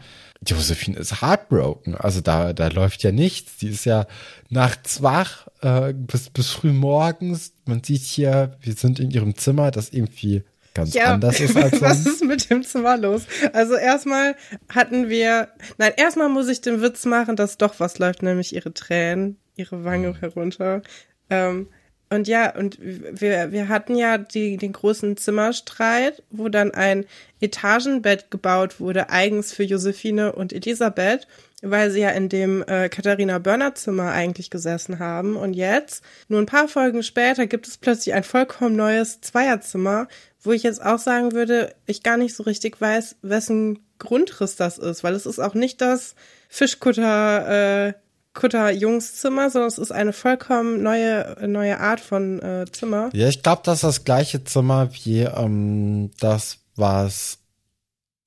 Josephine 0.46 0.98
ist 0.98 1.20
heartbroken. 1.20 1.94
Also 1.94 2.20
da, 2.20 2.52
da 2.52 2.68
läuft 2.68 3.02
ja 3.02 3.12
nichts. 3.12 3.58
Die 3.58 3.68
ist 3.68 3.84
ja 3.84 4.06
nachts 4.48 5.02
wach, 5.02 5.48
äh, 5.60 5.92
bis, 5.92 6.30
bis 6.30 6.50
früh 6.50 6.72
morgens. 6.72 7.52
Man 7.66 7.82
sieht 7.84 8.02
hier, 8.02 8.56
wir 8.60 8.72
sind 8.74 9.00
in 9.00 9.10
ihrem 9.10 9.36
Zimmer, 9.36 9.70
das 9.70 9.90
irgendwie 9.90 10.42
ganz 10.72 10.96
anders 10.96 11.40
ist 11.40 11.56
als 11.56 11.80
was 11.80 12.04
sonst. 12.04 12.06
ist 12.06 12.24
mit 12.24 12.48
dem 12.48 12.62
Zimmer 12.62 12.96
los? 12.96 13.26
Also 13.52 13.74
erstmal 13.74 14.34
hatten 14.68 15.08
wir, 15.08 15.48
nein, 15.78 15.92
erstmal 15.96 16.28
muss 16.28 16.48
ich 16.48 16.60
den 16.60 16.80
Witz 16.80 17.04
machen, 17.04 17.36
dass 17.36 17.58
doch 17.58 17.78
was 17.78 17.98
läuft, 17.98 18.22
nämlich 18.22 18.54
ihre 18.54 18.72
Tränen, 18.72 19.36
ihre 19.56 19.84
Wange 19.84 20.18
herunter. 20.20 20.82
Ähm, 21.28 21.68
und 22.12 22.26
ja, 22.26 22.56
und 22.56 22.76
wir, 22.80 23.52
wir 23.52 23.68
hatten 23.68 23.94
ja 23.94 24.18
die, 24.18 24.56
den 24.56 24.72
großen 24.72 25.16
Zimmerstreit, 25.16 26.24
wo 26.30 26.48
dann 26.48 26.72
ein 26.72 27.06
Etagenbett 27.40 28.32
gebaut 28.32 28.80
wurde, 28.80 29.10
eigens 29.10 29.52
für 29.52 29.62
Josephine 29.62 30.32
und 30.32 30.52
Elisabeth, 30.52 31.28
weil 31.62 31.92
sie 31.92 32.00
ja 32.00 32.10
in 32.10 32.28
dem 32.28 32.64
äh, 32.66 32.88
Katharina 32.88 33.38
Börner 33.38 33.76
Zimmer 33.76 34.10
eigentlich 34.10 34.50
gesessen 34.50 34.98
haben. 34.98 35.36
Und 35.36 35.54
jetzt, 35.54 36.02
nur 36.26 36.40
ein 36.40 36.46
paar 36.46 36.66
Folgen 36.66 37.04
später, 37.04 37.46
gibt 37.46 37.68
es 37.68 37.78
plötzlich 37.78 38.12
ein 38.12 38.24
vollkommen 38.24 38.74
neues 38.74 39.20
Zweierzimmer, 39.20 40.08
wo 40.42 40.50
ich 40.50 40.64
jetzt 40.64 40.84
auch 40.84 40.98
sagen 40.98 41.30
würde, 41.30 41.74
ich 41.86 42.02
gar 42.02 42.16
nicht 42.16 42.34
so 42.34 42.42
richtig 42.42 42.80
weiß, 42.80 43.16
wessen 43.22 43.78
Grundriss 44.00 44.56
das 44.56 44.78
ist, 44.78 45.04
weil 45.04 45.14
es 45.14 45.26
ist 45.26 45.38
auch 45.38 45.54
nicht 45.54 45.80
das 45.80 46.16
Fischkutter 46.48 47.86
äh, 47.88 47.92
Kutter 48.32 48.70
Jungszimmer, 48.70 49.50
sondern 49.50 49.68
es 49.68 49.78
ist 49.78 49.90
eine 49.90 50.12
vollkommen 50.12 50.82
neue 50.82 51.36
neue 51.46 51.78
Art 51.80 52.00
von 52.00 52.40
äh, 52.40 52.64
Zimmer. 52.70 53.10
Ja, 53.12 53.28
ich 53.28 53.42
glaube, 53.42 53.62
das 53.64 53.78
ist 53.78 53.84
das 53.84 54.04
gleiche 54.04 54.44
Zimmer 54.44 54.88
wie 55.04 55.22
ähm, 55.22 56.10
das, 56.20 56.58
was 56.76 57.38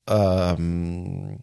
ähm, 0.10 1.40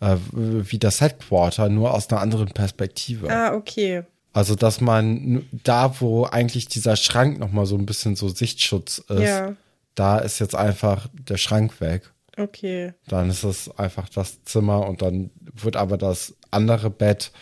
äh, 0.00 0.16
wie 0.32 0.78
das 0.78 1.00
Headquarter, 1.00 1.68
nur 1.68 1.94
aus 1.94 2.10
einer 2.10 2.20
anderen 2.20 2.48
Perspektive. 2.48 3.28
Ah, 3.30 3.54
okay. 3.54 4.04
Also, 4.32 4.54
dass 4.54 4.80
man 4.80 5.46
da, 5.64 6.00
wo 6.00 6.24
eigentlich 6.26 6.66
dieser 6.68 6.96
Schrank 6.96 7.38
nochmal 7.38 7.66
so 7.66 7.76
ein 7.76 7.86
bisschen 7.86 8.16
so 8.16 8.28
Sichtschutz 8.28 8.98
ist, 9.08 9.20
Ja. 9.22 9.54
da 9.94 10.18
ist 10.18 10.38
jetzt 10.38 10.54
einfach 10.54 11.08
der 11.14 11.38
Schrank 11.38 11.80
weg. 11.80 12.12
Okay. 12.36 12.92
Dann 13.08 13.30
ist 13.30 13.44
es 13.44 13.70
einfach 13.78 14.10
das 14.10 14.44
Zimmer 14.44 14.86
und 14.86 15.00
dann 15.00 15.30
wird 15.54 15.76
aber 15.76 15.96
das 15.96 16.34
andere 16.50 16.90
Bett, 16.90 17.32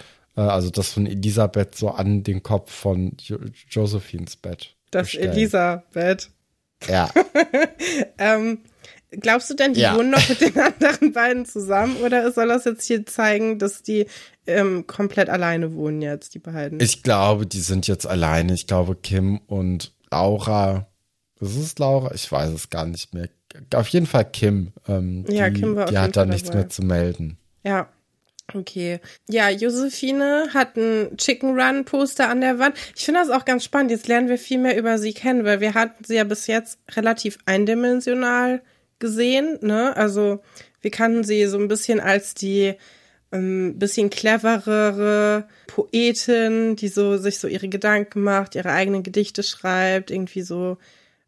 also 0.43 0.71
das 0.71 0.93
von 0.93 1.07
Elisabeth, 1.07 1.75
so 1.77 1.91
an 1.91 2.23
den 2.23 2.43
Kopf 2.43 2.73
von 2.73 3.13
jo 3.21 3.39
Josephines 3.71 4.37
Bett. 4.37 4.75
Das. 4.91 5.15
Elisabeth. 5.15 6.31
Ja. 6.89 7.11
Ähm, 8.19 8.59
glaubst 9.11 9.51
du 9.51 9.55
denn, 9.55 9.75
die 9.75 9.81
Ja. 9.81 9.97
wohnen 9.97 10.11
noch 10.11 10.29
mit 10.29 10.41
den 10.41 10.59
anderen 10.59 11.13
beiden 11.13 11.47
zusammen 11.47 11.97
oder 11.99 12.31
soll 12.33 12.49
das 12.49 12.65
jetzt 12.65 12.85
hier 12.87 13.07
zeigen, 13.07 13.59
dass 13.59 13.83
die 13.83 14.07
ähm, 14.47 14.87
komplett 14.87 15.29
alleine 15.31 15.75
wohnen 15.75 16.03
jetzt, 16.03 16.35
die 16.35 16.39
beiden? 16.39 16.81
Ich 16.81 17.03
glaube, 17.03 17.47
die 17.47 17.61
sind 17.61 17.87
jetzt 17.87 18.07
alleine. 18.07 18.55
Ich 18.55 18.67
glaube, 18.67 18.97
Kim 18.97 19.39
und 19.47 19.93
Laura. 20.11 20.87
Ist 21.41 21.57
es 21.57 21.79
Laura? 21.79 22.13
Ich 22.15 22.31
weiß 22.31 22.51
es 22.51 22.71
gar 22.71 22.87
nicht 22.87 23.15
mehr. 23.15 23.29
Auf 23.75 23.89
jeden 23.89 24.07
Fall 24.07 24.25
Kim. 24.31 24.73
Ähm, 24.89 25.25
Ja, 25.29 25.51
die, 25.51 25.61
Kim 25.61 25.77
war 25.77 25.85
auf 25.85 25.91
die 25.91 25.95
jeden 25.95 26.05
hat 26.05 26.17
da 26.17 26.25
nichts 26.27 26.49
dabei. 26.49 26.61
mehr 26.61 26.69
zu 26.71 26.83
melden. 26.83 27.39
Ja. 27.65 27.89
Okay. 28.53 29.01
Ja, 29.29 29.49
Josephine 29.49 30.49
hat 30.53 30.77
ein 30.77 31.17
Chicken 31.17 31.59
Run 31.59 31.85
Poster 31.85 32.29
an 32.29 32.41
der 32.41 32.59
Wand. 32.59 32.77
Ich 32.95 33.05
finde 33.05 33.21
das 33.21 33.31
auch 33.31 33.45
ganz 33.45 33.65
spannend. 33.65 33.91
Jetzt 33.91 34.07
lernen 34.07 34.29
wir 34.29 34.39
viel 34.39 34.59
mehr 34.59 34.77
über 34.77 34.99
sie 34.99 35.15
kennen, 35.15 35.45
weil 35.45 35.61
wir 35.61 35.75
hatten 35.75 36.05
sie 36.05 36.17
ja 36.17 36.25
bis 36.25 36.47
jetzt 36.47 36.79
relativ 36.95 37.39
eindimensional 37.47 38.63
gesehen, 38.99 39.59
ne? 39.63 39.97
Also, 39.97 40.43
wir 40.83 40.91
kannten 40.91 41.25
sie 41.25 41.47
so 41.47 41.59
ein 41.59 41.69
bisschen 41.69 42.01
als 42.01 42.35
die 42.35 42.75
ähm, 43.33 43.79
bisschen 43.79 44.11
cleverere 44.11 45.49
Poetin, 45.67 46.77
die 46.77 46.89
so 46.89 47.17
sich 47.17 47.39
so 47.39 47.49
ihre 47.49 47.69
Gedanken 47.69 48.23
macht, 48.23 48.55
ihre 48.55 48.71
eigenen 48.71 49.03
Gedichte 49.03 49.43
schreibt, 49.43 50.11
irgendwie 50.11 50.43
so 50.43 50.79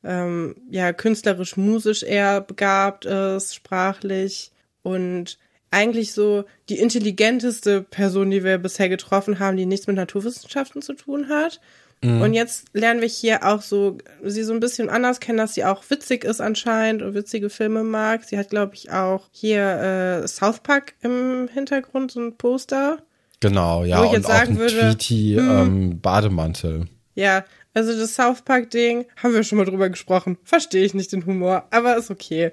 ähm, 0.05 0.55
ja 0.71 0.93
künstlerisch 0.93 1.57
musisch 1.57 2.03
eher 2.03 2.41
begabt 2.41 3.07
ist, 3.07 3.55
sprachlich 3.55 4.53
und 4.83 5.39
eigentlich 5.71 6.13
so 6.13 6.45
die 6.69 6.79
intelligenteste 6.79 7.83
Person, 7.83 8.31
die 8.31 8.45
wir 8.45 8.59
bisher 8.59 8.89
getroffen 8.89 9.39
haben, 9.39 9.57
die 9.57 9.67
nichts 9.67 9.87
mit 9.87 9.97
Naturwissenschaften 9.97 10.83
zu 10.83 10.95
tun 10.95 11.29
hat. 11.29 11.61
Und 12.03 12.35
jetzt 12.35 12.67
lernen 12.73 13.01
wir 13.01 13.09
hier 13.09 13.45
auch 13.45 13.63
so 13.63 13.97
sie 14.23 14.43
so 14.43 14.53
ein 14.53 14.61
bisschen 14.61 14.91
anders 14.91 15.19
kennen, 15.19 15.39
dass 15.39 15.55
sie 15.55 15.65
auch 15.65 15.83
witzig 15.89 16.25
ist 16.25 16.41
anscheinend 16.41 17.03
und 17.03 17.15
witzige 17.15 17.49
Filme 17.49 17.85
mag. 17.85 18.25
Sie 18.25 18.39
hat, 18.39 18.51
glaube 18.51 18.75
ich, 18.75 18.93
auch 18.93 19.29
hier 19.33 20.23
äh, 20.23 20.29
South 20.29 20.61
Park 20.61 20.95
im 21.01 21.49
Hintergrund 21.53 22.13
so 22.13 22.21
ein 22.21 22.37
Poster. 22.37 22.99
Genau, 23.41 23.85
ja. 23.85 24.03
Und 24.03 24.27
auch 24.27 24.31
ein 24.31 24.59
würde, 24.59 24.97
hm. 25.09 25.39
Ähm, 25.39 26.01
Bademantel. 26.01 26.87
Ja, 27.15 27.45
also 27.73 27.99
das 27.99 28.15
South 28.15 28.43
Park-Ding 28.43 29.07
haben 29.17 29.35
wir 29.35 29.43
schon 29.43 29.59
mal 29.59 29.65
drüber 29.65 29.89
gesprochen. 29.89 30.39
Verstehe 30.45 30.85
ich 30.85 30.95
nicht 30.95 31.13
den 31.13 31.27
Humor, 31.27 31.67
aber 31.71 31.97
ist 31.97 32.11
okay. 32.11 32.53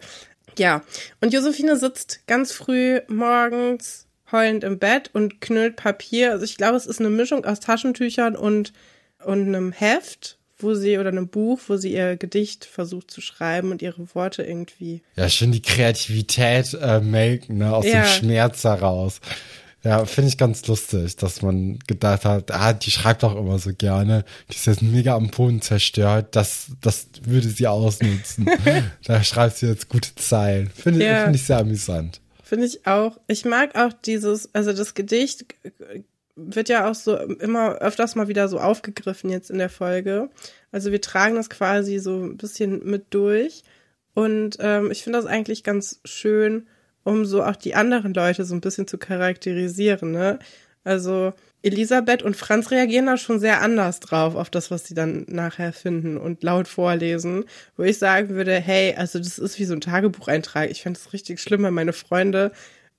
Ja, 0.58 0.84
und 1.22 1.34
Josephine 1.34 1.78
sitzt 1.78 2.26
ganz 2.28 2.52
früh 2.52 3.00
morgens 3.08 4.08
heulend 4.32 4.64
im 4.64 4.80
Bett 4.80 5.10
und 5.14 5.42
knüllt 5.42 5.76
Papier. 5.76 6.32
Also 6.32 6.46
ich 6.46 6.58
glaube, 6.58 6.78
es 6.78 6.86
ist 6.86 7.00
eine 7.00 7.10
Mischung 7.10 7.46
aus 7.46 7.60
Taschentüchern 7.60 8.36
und, 8.36 8.74
und 9.24 9.48
einem 9.48 9.72
Heft, 9.72 10.38
wo 10.58 10.74
sie, 10.74 10.98
oder 10.98 11.10
einem 11.10 11.28
Buch, 11.28 11.60
wo 11.68 11.76
sie 11.78 11.94
ihr 11.94 12.16
Gedicht 12.18 12.66
versucht 12.66 13.12
zu 13.12 13.22
schreiben 13.22 13.72
und 13.72 13.82
ihre 13.82 14.16
Worte 14.16 14.44
irgendwie. 14.44 15.02
Ja, 15.16 15.30
schon 15.30 15.52
die 15.52 15.62
Kreativität 15.62 16.74
äh, 16.82 17.00
melken, 17.02 17.58
ne, 17.58 17.76
aus 17.76 17.86
Ja. 17.86 18.02
dem 18.04 18.06
Schmerz 18.08 18.64
heraus. 18.64 19.20
Ja, 19.84 20.06
finde 20.06 20.30
ich 20.30 20.38
ganz 20.38 20.66
lustig, 20.68 21.18
dass 21.18 21.42
man 21.42 21.78
gedacht 21.88 22.24
hat, 22.24 22.52
ah, 22.52 22.72
die 22.72 22.90
schreibt 22.90 23.24
doch 23.24 23.36
immer 23.36 23.60
so 23.60 23.72
gerne, 23.74 24.24
die 24.50 24.56
ist 24.56 24.66
jetzt 24.66 24.82
mega 24.82 25.14
am 25.16 25.30
Boden 25.30 25.62
zerstört, 25.62 26.36
das, 26.38 26.68
das 26.80 27.08
würde 27.24 27.50
sie 27.50 27.68
ausnutzen. 27.68 28.50
da 29.06 29.24
schreibt 29.24 29.58
sie 29.58 29.68
jetzt 29.68 29.90
gute 29.90 30.16
Zeilen. 30.16 30.70
Finde 30.70 31.06
Ja. 31.06 31.24
finde 31.24 31.36
ich 31.38 31.46
sehr 31.46 31.60
amüsant. 31.60 32.22
Finde 32.44 32.66
ich 32.66 32.88
auch. 32.88 33.20
Ich 33.28 33.44
mag 33.44 33.76
auch 33.76 33.92
dieses, 33.92 34.54
also 34.54 34.72
das 34.72 34.94
Gedicht 34.94 35.46
wird 36.36 36.70
ja 36.70 36.90
auch 36.90 36.96
so 36.96 37.18
immer 37.18 37.76
öfters 37.76 38.16
mal 38.16 38.28
wieder 38.28 38.48
so 38.48 38.60
aufgegriffen 38.60 39.30
jetzt 39.30 39.52
in 39.52 39.58
der 39.58 39.70
Folge. 39.70 40.30
Also 40.72 40.92
wir 40.92 41.02
tragen 41.02 41.36
das 41.36 41.50
quasi 41.50 42.00
so 42.00 42.24
ein 42.24 42.38
bisschen 42.38 42.86
mit 42.86 43.14
durch. 43.14 43.64
Und 44.14 44.58
ähm, 44.60 44.92
ich 44.92 45.04
finde 45.04 45.20
das 45.20 45.26
eigentlich 45.26 45.64
ganz 45.64 46.00
schön, 46.06 46.68
um 47.04 47.26
so 47.26 47.44
auch 47.44 47.56
die 47.56 47.76
anderen 47.76 48.14
Leute 48.14 48.46
so 48.46 48.56
ein 48.56 48.62
bisschen 48.62 48.88
zu 48.88 48.98
charakterisieren, 48.98 50.12
ne? 50.12 50.40
Also 50.84 51.34
Elisabeth 51.62 52.24
und 52.24 52.36
Franz 52.36 52.72
reagieren 52.72 53.06
da 53.06 53.16
schon 53.16 53.40
sehr 53.40 53.62
anders 53.62 54.02
drauf, 54.02 54.36
auf 54.36 54.50
das, 54.50 54.70
was 54.70 54.86
sie 54.86 54.94
dann 54.96 55.26
nachher 55.30 55.72
finden 55.72 56.18
und 56.18 56.44
laut 56.44 56.68
vorlesen, 56.68 57.46
wo 57.78 57.84
ich 57.84 57.98
sagen 57.98 58.30
würde, 58.30 58.60
hey, 58.60 58.94
also 58.98 59.18
das 59.18 59.40
ist 59.40 59.58
wie 59.60 59.66
so 59.66 59.74
ein 59.74 59.82
Tagebucheintrag. 59.82 60.70
Ich 60.70 60.82
fände 60.82 61.00
es 61.00 61.14
richtig 61.14 61.40
schlimm, 61.40 61.64
wenn 61.64 61.74
meine 61.74 61.94
Freunde 61.94 62.52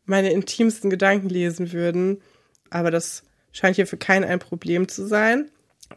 meine 0.06 0.32
intimsten 0.32 0.88
Gedanken 0.88 1.28
lesen 1.28 1.72
würden. 1.72 2.22
Aber 2.70 2.90
das 2.90 3.22
scheint 3.52 3.76
hier 3.76 3.86
für 3.86 3.98
keinen 3.98 4.24
ein 4.24 4.38
Problem 4.38 4.88
zu 4.88 5.06
sein. 5.06 5.50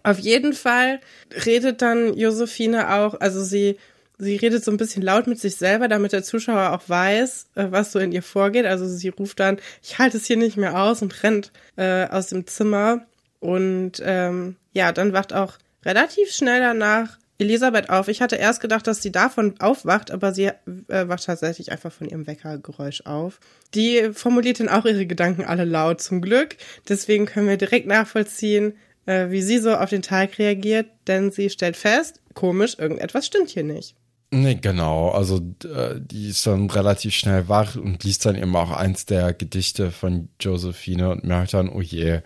Auf 0.03 0.19
jeden 0.19 0.51
Fall 0.53 0.99
redet 1.45 1.81
dann 1.81 2.13
Josephine 2.15 2.93
auch, 2.95 3.19
also 3.19 3.43
sie, 3.43 3.77
sie 4.17 4.35
redet 4.35 4.63
so 4.63 4.71
ein 4.71 4.77
bisschen 4.77 5.03
laut 5.03 5.27
mit 5.27 5.39
sich 5.39 5.55
selber, 5.55 5.87
damit 5.87 6.11
der 6.11 6.23
Zuschauer 6.23 6.71
auch 6.71 6.87
weiß, 6.87 7.47
äh, 7.55 7.67
was 7.69 7.91
so 7.91 7.99
in 7.99 8.11
ihr 8.11 8.23
vorgeht. 8.23 8.65
Also 8.65 8.87
sie 8.87 9.09
ruft 9.09 9.39
dann, 9.39 9.57
ich 9.83 9.99
halte 9.99 10.17
es 10.17 10.25
hier 10.25 10.37
nicht 10.37 10.57
mehr 10.57 10.81
aus 10.81 11.01
und 11.01 11.23
rennt 11.23 11.51
äh, 11.75 12.07
aus 12.07 12.27
dem 12.27 12.47
Zimmer. 12.47 13.05
Und 13.39 14.01
ähm, 14.03 14.55
ja, 14.73 14.91
dann 14.91 15.13
wacht 15.13 15.33
auch 15.33 15.57
relativ 15.85 16.31
schnell 16.31 16.59
danach 16.59 17.17
Elisabeth 17.39 17.89
auf. 17.89 18.07
Ich 18.07 18.21
hatte 18.21 18.35
erst 18.35 18.61
gedacht, 18.61 18.87
dass 18.87 19.01
sie 19.01 19.11
davon 19.11 19.59
aufwacht, 19.59 20.09
aber 20.09 20.33
sie 20.33 20.45
äh, 20.45 21.07
wacht 21.07 21.25
tatsächlich 21.25 21.71
einfach 21.71 21.91
von 21.91 22.09
ihrem 22.09 22.25
Weckergeräusch 22.25 23.01
auf. 23.01 23.39
Die 23.75 24.09
formuliert 24.13 24.59
dann 24.59 24.69
auch 24.69 24.85
ihre 24.85 25.05
Gedanken 25.05 25.45
alle 25.45 25.65
laut 25.65 26.01
zum 26.01 26.21
Glück. 26.21 26.57
Deswegen 26.89 27.27
können 27.27 27.47
wir 27.47 27.57
direkt 27.57 27.85
nachvollziehen, 27.85 28.73
äh, 29.05 29.29
wie 29.29 29.43
sie 29.43 29.59
so 29.59 29.75
auf 29.75 29.89
den 29.89 30.01
Tag 30.01 30.39
reagiert, 30.39 30.87
denn 31.05 31.31
sie 31.31 31.51
stellt 31.51 31.77
fest, 31.77 32.21
komisch, 32.33 32.77
irgendetwas 32.79 33.27
stimmt 33.27 33.49
hier 33.49 33.63
nicht. 33.63 33.95
Nee, 34.29 34.55
genau. 34.55 35.09
Also 35.09 35.37
äh, 35.63 35.95
die 35.99 36.29
ist 36.29 36.45
dann 36.45 36.69
relativ 36.69 37.13
schnell 37.13 37.47
wach 37.47 37.75
und 37.75 38.03
liest 38.03 38.25
dann 38.25 38.35
eben 38.35 38.55
auch 38.55 38.71
eins 38.71 39.05
der 39.05 39.33
Gedichte 39.33 39.91
von 39.91 40.29
Josephine 40.39 41.09
und 41.09 41.23
merkt 41.23 41.53
dann, 41.53 41.69
oh 41.69 41.81
je, 41.81 42.21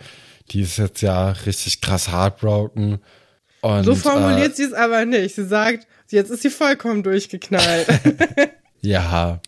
die 0.50 0.62
ist 0.62 0.77
jetzt 0.77 1.01
ja 1.01 1.31
richtig 1.31 1.81
krass 1.81 2.12
heartbroken. 2.12 3.00
Und, 3.62 3.84
So 3.84 3.93
formuliert 3.93 4.53
äh, 4.53 4.55
sie 4.55 4.63
es 4.63 4.74
aber 4.74 5.05
nicht. 5.05 5.36
Sie 5.36 5.46
sagt, 5.46 5.88
jetzt 6.10 6.31
ist 6.31 6.41
sie 6.41 6.50
vollkommen 6.50 7.03
durchgeknallt. 7.03 7.88
Ja, 8.84 9.39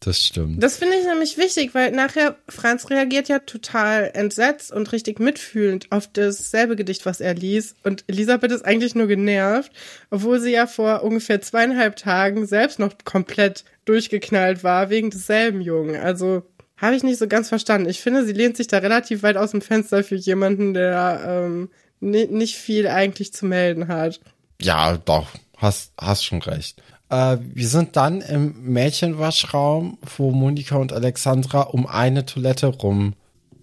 das 0.00 0.18
stimmt. 0.18 0.62
Das 0.62 0.78
finde 0.78 0.96
ich 0.96 1.04
nämlich 1.04 1.36
wichtig, 1.36 1.74
weil 1.74 1.90
nachher 1.92 2.36
Franz 2.48 2.88
reagiert 2.88 3.28
ja 3.28 3.38
total 3.40 4.10
entsetzt 4.14 4.72
und 4.72 4.90
richtig 4.92 5.20
mitfühlend 5.20 5.92
auf 5.92 6.08
dasselbe 6.10 6.74
Gedicht, 6.74 7.04
was 7.04 7.20
er 7.20 7.34
liest. 7.34 7.76
Und 7.84 8.04
Elisabeth 8.06 8.50
ist 8.50 8.64
eigentlich 8.64 8.94
nur 8.94 9.06
genervt, 9.08 9.70
obwohl 10.10 10.40
sie 10.40 10.52
ja 10.52 10.66
vor 10.66 11.02
ungefähr 11.02 11.42
zweieinhalb 11.42 11.96
Tagen 11.96 12.46
selbst 12.46 12.78
noch 12.78 12.94
komplett 13.04 13.64
durchgeknallt 13.84 14.64
war 14.64 14.88
wegen 14.88 15.10
desselben 15.10 15.60
Jungen. 15.60 15.96
Also 16.00 16.44
habe 16.78 16.96
ich 16.96 17.02
nicht 17.02 17.18
so 17.18 17.28
ganz 17.28 17.50
verstanden. 17.50 17.90
Ich 17.90 18.00
finde, 18.00 18.24
sie 18.24 18.32
lehnt 18.32 18.56
sich 18.56 18.68
da 18.68 18.78
relativ 18.78 19.22
weit 19.22 19.36
aus 19.36 19.50
dem 19.50 19.60
Fenster 19.60 20.02
für 20.02 20.16
jemanden, 20.16 20.72
der 20.72 21.20
ähm, 21.26 21.70
ni- 22.00 22.26
nicht 22.26 22.56
viel 22.56 22.86
eigentlich 22.88 23.34
zu 23.34 23.44
melden 23.44 23.88
hat. 23.88 24.18
Ja, 24.62 24.96
doch, 24.96 25.28
hast, 25.58 25.92
hast 25.98 26.24
schon 26.24 26.40
recht. 26.40 26.82
Äh, 27.10 27.38
wir 27.54 27.68
sind 27.68 27.96
dann 27.96 28.20
im 28.20 28.54
Mädchenwaschraum, 28.62 29.98
wo 30.16 30.30
Monika 30.30 30.76
und 30.76 30.92
Alexandra 30.92 31.62
um 31.62 31.86
eine 31.86 32.24
Toilette 32.24 32.68
rum 32.68 33.14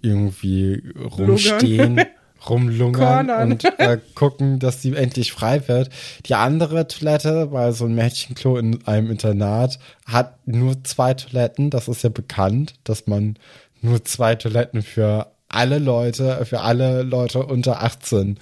irgendwie 0.01 0.83
rumstehen, 1.17 2.01
rumlungern 2.49 3.27
Cornern. 3.27 3.51
und 3.53 3.65
äh, 3.79 3.97
gucken, 4.15 4.59
dass 4.59 4.81
sie 4.81 4.93
endlich 4.95 5.31
frei 5.31 5.67
wird. 5.67 5.89
Die 6.25 6.35
andere 6.35 6.87
Toilette, 6.87 7.47
bei 7.47 7.71
so 7.71 7.85
ein 7.85 7.95
Mädchenklo 7.95 8.57
in 8.57 8.85
einem 8.85 9.09
Internat, 9.09 9.79
hat 10.05 10.47
nur 10.47 10.83
zwei 10.83 11.13
Toiletten. 11.13 11.69
Das 11.69 11.87
ist 11.87 12.03
ja 12.03 12.09
bekannt, 12.09 12.75
dass 12.83 13.07
man 13.07 13.37
nur 13.81 14.03
zwei 14.05 14.35
Toiletten 14.35 14.81
für 14.81 15.31
alle 15.49 15.79
Leute, 15.79 16.45
für 16.45 16.61
alle 16.61 17.03
Leute 17.03 17.45
unter 17.45 17.81
18 17.81 18.37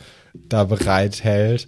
da 0.50 0.64
bereithält. 0.64 1.68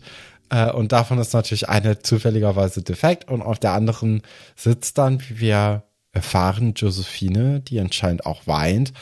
Äh, 0.49 0.71
und 0.71 0.91
davon 0.91 1.19
ist 1.19 1.33
natürlich 1.33 1.69
eine 1.69 1.99
zufälligerweise 1.99 2.81
defekt 2.83 3.29
und 3.29 3.41
auf 3.41 3.59
der 3.59 3.73
anderen 3.73 4.21
sitzt 4.55 4.97
dann, 4.97 5.21
wie 5.29 5.39
wir 5.39 5.83
erfahren, 6.13 6.73
Josephine, 6.75 7.59
die 7.61 7.79
anscheinend 7.79 8.25
auch 8.25 8.47
weint. 8.47 8.93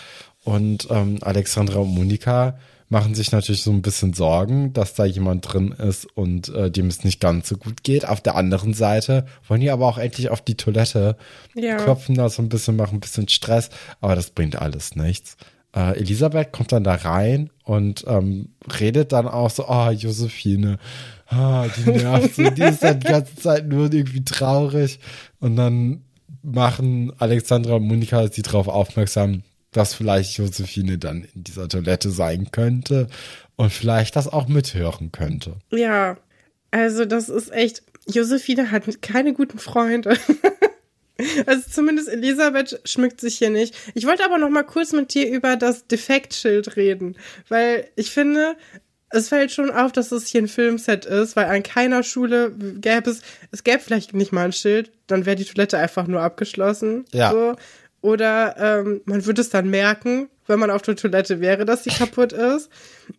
Und 0.43 0.87
ähm, 0.91 1.17
Alexandra 1.21 1.79
und 1.79 1.93
Monika 1.93 2.57
machen 2.87 3.15
sich 3.15 3.31
natürlich 3.31 3.63
so 3.63 3.71
ein 3.71 3.81
bisschen 3.81 4.13
Sorgen, 4.13 4.71
dass 4.73 4.93
da 4.93 5.05
jemand 5.05 5.51
drin 5.51 5.71
ist 5.71 6.05
und 6.15 6.49
äh, 6.49 6.69
dem 6.69 6.87
es 6.87 7.03
nicht 7.03 7.19
ganz 7.19 7.49
so 7.49 7.57
gut 7.57 7.83
geht. 7.83 8.07
Auf 8.07 8.21
der 8.21 8.35
anderen 8.35 8.73
Seite 8.75 9.25
wollen 9.47 9.61
die 9.61 9.71
aber 9.71 9.87
auch 9.87 9.97
endlich 9.97 10.29
auf 10.29 10.41
die 10.41 10.55
Toilette, 10.55 11.17
Ja. 11.55 11.77
klopfen 11.77 12.13
da 12.15 12.29
so 12.29 12.43
ein 12.43 12.49
bisschen, 12.49 12.75
machen 12.75 12.97
ein 12.97 13.01
bisschen 13.01 13.27
Stress, 13.27 13.69
aber 14.01 14.15
das 14.15 14.29
bringt 14.29 14.61
alles 14.61 14.95
nichts. 14.95 15.35
Äh, 15.75 15.97
Elisabeth 15.97 16.51
kommt 16.51 16.71
dann 16.71 16.83
da 16.83 16.93
rein 16.93 17.49
und 17.63 18.05
ähm, 18.07 18.49
redet 18.79 19.11
dann 19.13 19.27
auch 19.27 19.49
so, 19.49 19.67
oh, 19.67 19.89
Josephine, 19.89 20.77
ah, 21.27 21.67
die 21.75 21.91
nervt 21.91 22.35
so, 22.35 22.49
die 22.49 22.61
ist 22.61 22.83
dann 22.83 22.99
die 22.99 23.07
ganze 23.07 23.35
Zeit 23.35 23.67
nur 23.67 23.91
irgendwie 23.91 24.23
traurig 24.23 24.99
und 25.39 25.55
dann 25.55 26.03
machen 26.43 27.11
Alexandra 27.17 27.75
und 27.75 27.87
Monika 27.87 28.27
sie 28.27 28.43
darauf 28.43 28.67
aufmerksam, 28.67 29.43
dass 29.71 29.93
vielleicht 29.93 30.37
Josephine 30.37 30.97
dann 30.97 31.27
in 31.33 31.43
dieser 31.43 31.67
Toilette 31.67 32.09
sein 32.11 32.51
könnte 32.51 33.07
und 33.55 33.71
vielleicht 33.71 34.15
das 34.15 34.31
auch 34.31 34.47
mithören 34.47 35.11
könnte. 35.11 35.55
Ja, 35.71 36.17
also 36.71 37.05
das 37.05 37.29
ist 37.29 37.51
echt, 37.51 37.83
Josephine 38.07 38.71
hat 38.71 39.01
keine 39.01 39.33
guten 39.33 39.59
Freunde. 39.59 40.17
Also 41.45 41.63
zumindest 41.69 42.09
Elisabeth 42.09 42.81
schmückt 42.83 43.21
sich 43.21 43.37
hier 43.37 43.49
nicht. 43.49 43.73
Ich 43.93 44.05
wollte 44.05 44.25
aber 44.25 44.37
noch 44.37 44.49
mal 44.49 44.63
kurz 44.63 44.91
mit 44.91 45.13
dir 45.13 45.29
über 45.29 45.55
das 45.55 45.87
Defektschild 45.87 46.75
reden, 46.75 47.15
weil 47.47 47.87
ich 47.95 48.11
finde, 48.11 48.57
es 49.09 49.29
fällt 49.29 49.51
schon 49.51 49.71
auf, 49.71 49.91
dass 49.91 50.11
es 50.11 50.27
hier 50.27 50.41
ein 50.41 50.47
Filmset 50.47 51.05
ist, 51.05 51.35
weil 51.35 51.45
an 51.45 51.63
keiner 51.63 52.03
Schule 52.03 52.51
gäbe 52.51 53.09
es, 53.09 53.21
es 53.51 53.63
gäbe 53.63 53.79
vielleicht 53.79 54.13
nicht 54.13 54.31
mal 54.31 54.45
ein 54.45 54.53
Schild, 54.53 54.91
dann 55.07 55.25
wäre 55.25 55.35
die 55.35 55.45
Toilette 55.45 55.77
einfach 55.77 56.07
nur 56.07 56.21
abgeschlossen. 56.21 57.05
Ja. 57.11 57.31
So. 57.31 57.55
Oder 58.01 58.55
ähm, 58.59 59.01
man 59.05 59.25
würde 59.25 59.41
es 59.41 59.49
dann 59.49 59.69
merken, 59.69 60.29
wenn 60.47 60.59
man 60.59 60.69
auf 60.69 60.83
der 60.83 60.95
Toilette 60.95 61.39
wäre, 61.39 61.65
dass 61.65 61.83
sie 61.83 61.89
kaputt 61.89 62.33
ist. 62.33 62.69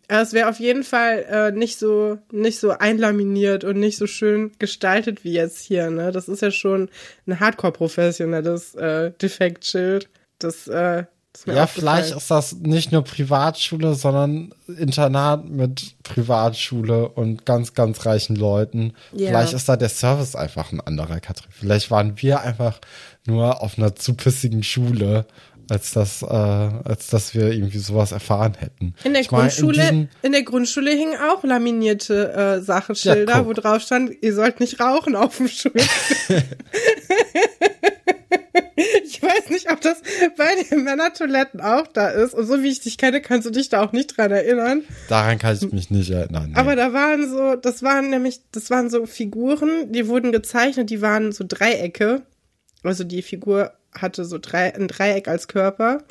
Aber 0.07 0.21
Es 0.21 0.33
wäre 0.33 0.49
auf 0.49 0.59
jeden 0.59 0.83
Fall 0.83 1.25
äh, 1.29 1.51
nicht 1.51 1.77
so 1.77 2.19
nicht 2.31 2.59
so 2.59 2.71
einlaminiert 2.71 3.63
und 3.65 3.79
nicht 3.79 3.97
so 3.97 4.07
schön 4.07 4.51
gestaltet 4.59 5.23
wie 5.23 5.33
jetzt 5.33 5.59
hier. 5.59 5.89
Ne, 5.89 6.11
das 6.11 6.29
ist 6.29 6.41
ja 6.41 6.51
schon 6.51 6.89
ein 7.25 7.39
Hardcore 7.39 7.73
professionelles 7.73 8.75
äh, 8.75 9.11
Defektschild. 9.11 10.09
Das, 10.39 10.67
äh, 10.67 11.03
Ja, 11.45 11.67
vielleicht 11.67 12.15
ist 12.15 12.31
das 12.31 12.53
nicht 12.55 12.91
nur 12.91 13.03
Privatschule, 13.03 13.93
sondern 13.95 14.53
Internat 14.67 15.47
mit 15.49 15.95
Privatschule 16.03 17.09
und 17.09 17.45
ganz, 17.45 17.73
ganz 17.73 18.05
reichen 18.05 18.35
Leuten. 18.35 18.93
Ja. 19.13 19.27
Vielleicht 19.27 19.53
ist 19.53 19.69
da 19.69 19.75
der 19.77 19.89
Service 19.89 20.35
einfach 20.35 20.71
ein 20.71 20.81
anderer, 20.81 21.19
Katrin. 21.19 21.51
Vielleicht 21.51 21.91
waren 21.91 22.13
wir 22.21 22.41
einfach 22.41 22.79
nur 23.25 23.61
auf 23.61 23.77
einer 23.77 23.95
zu 23.95 24.13
pissigen 24.15 24.63
Schule, 24.63 25.25
als 25.69 25.91
dass, 25.91 26.21
äh, 26.21 26.25
als 26.27 27.07
dass 27.07 27.33
wir 27.33 27.51
irgendwie 27.51 27.79
sowas 27.79 28.13
erfahren 28.13 28.53
hätten. 28.57 28.95
In 29.03 29.11
der 29.13 29.21
Ich 29.23 29.27
Grundschule, 29.27 29.81
diesem- 29.81 30.07
in 30.21 30.31
der 30.31 30.43
Grundschule 30.43 30.91
hingen 30.91 31.17
auch 31.29 31.43
laminierte 31.43 32.31
äh, 32.33 32.61
Sachenschilder, 32.61 33.33
Ja, 33.33 33.45
wo 33.45 33.51
drauf 33.53 33.81
stand, 33.81 34.11
ihr 34.21 34.33
sollt 34.33 34.61
nicht 34.61 34.79
rauchen 34.79 35.15
auf 35.17 35.35
dem 35.37 35.49
Schulhof. 35.49 35.85
ich 38.77 39.23
weiß 39.23 39.49
nicht, 39.49 39.71
ob 39.71 39.81
das 39.81 40.01
bei 40.37 40.63
den 40.69 40.83
Männertoiletten 40.83 41.61
auch 41.61 41.87
da 41.87 42.09
ist. 42.09 42.35
Und 42.35 42.45
so 42.45 42.61
wie 42.61 42.69
ich 42.69 42.79
dich 42.79 42.97
kenne, 42.97 43.21
kannst 43.21 43.47
du 43.47 43.51
dich 43.51 43.69
da 43.69 43.83
auch 43.83 43.91
nicht 43.91 44.15
dran 44.17 44.31
erinnern. 44.31 44.83
daran 45.09 45.39
kann 45.39 45.55
ich 45.55 45.71
mich 45.73 45.89
nicht 45.89 46.11
erinnern. 46.11 46.51
nee. 46.51 46.55
Aber 46.55 46.75
da 46.75 46.93
waren 46.93 47.27
so, 47.27 47.55
das 47.55 47.81
waren 47.81 48.11
nämlich, 48.11 48.41
das 48.51 48.69
waren 48.69 48.89
so 48.91 49.07
Figuren, 49.07 49.91
die 49.91 50.07
wurden 50.07 50.31
gezeichnet, 50.31 50.91
die 50.91 51.01
waren 51.01 51.31
so 51.31 51.43
Dreiecke. 51.47 52.21
Also 52.83 53.03
die 53.03 53.23
Figur 53.23 53.73
hatte 53.95 54.25
so 54.25 54.37
drei, 54.39 54.75
ein 54.75 54.87
Dreieck 54.87 55.27
als 55.27 55.47
Körper. 55.47 56.03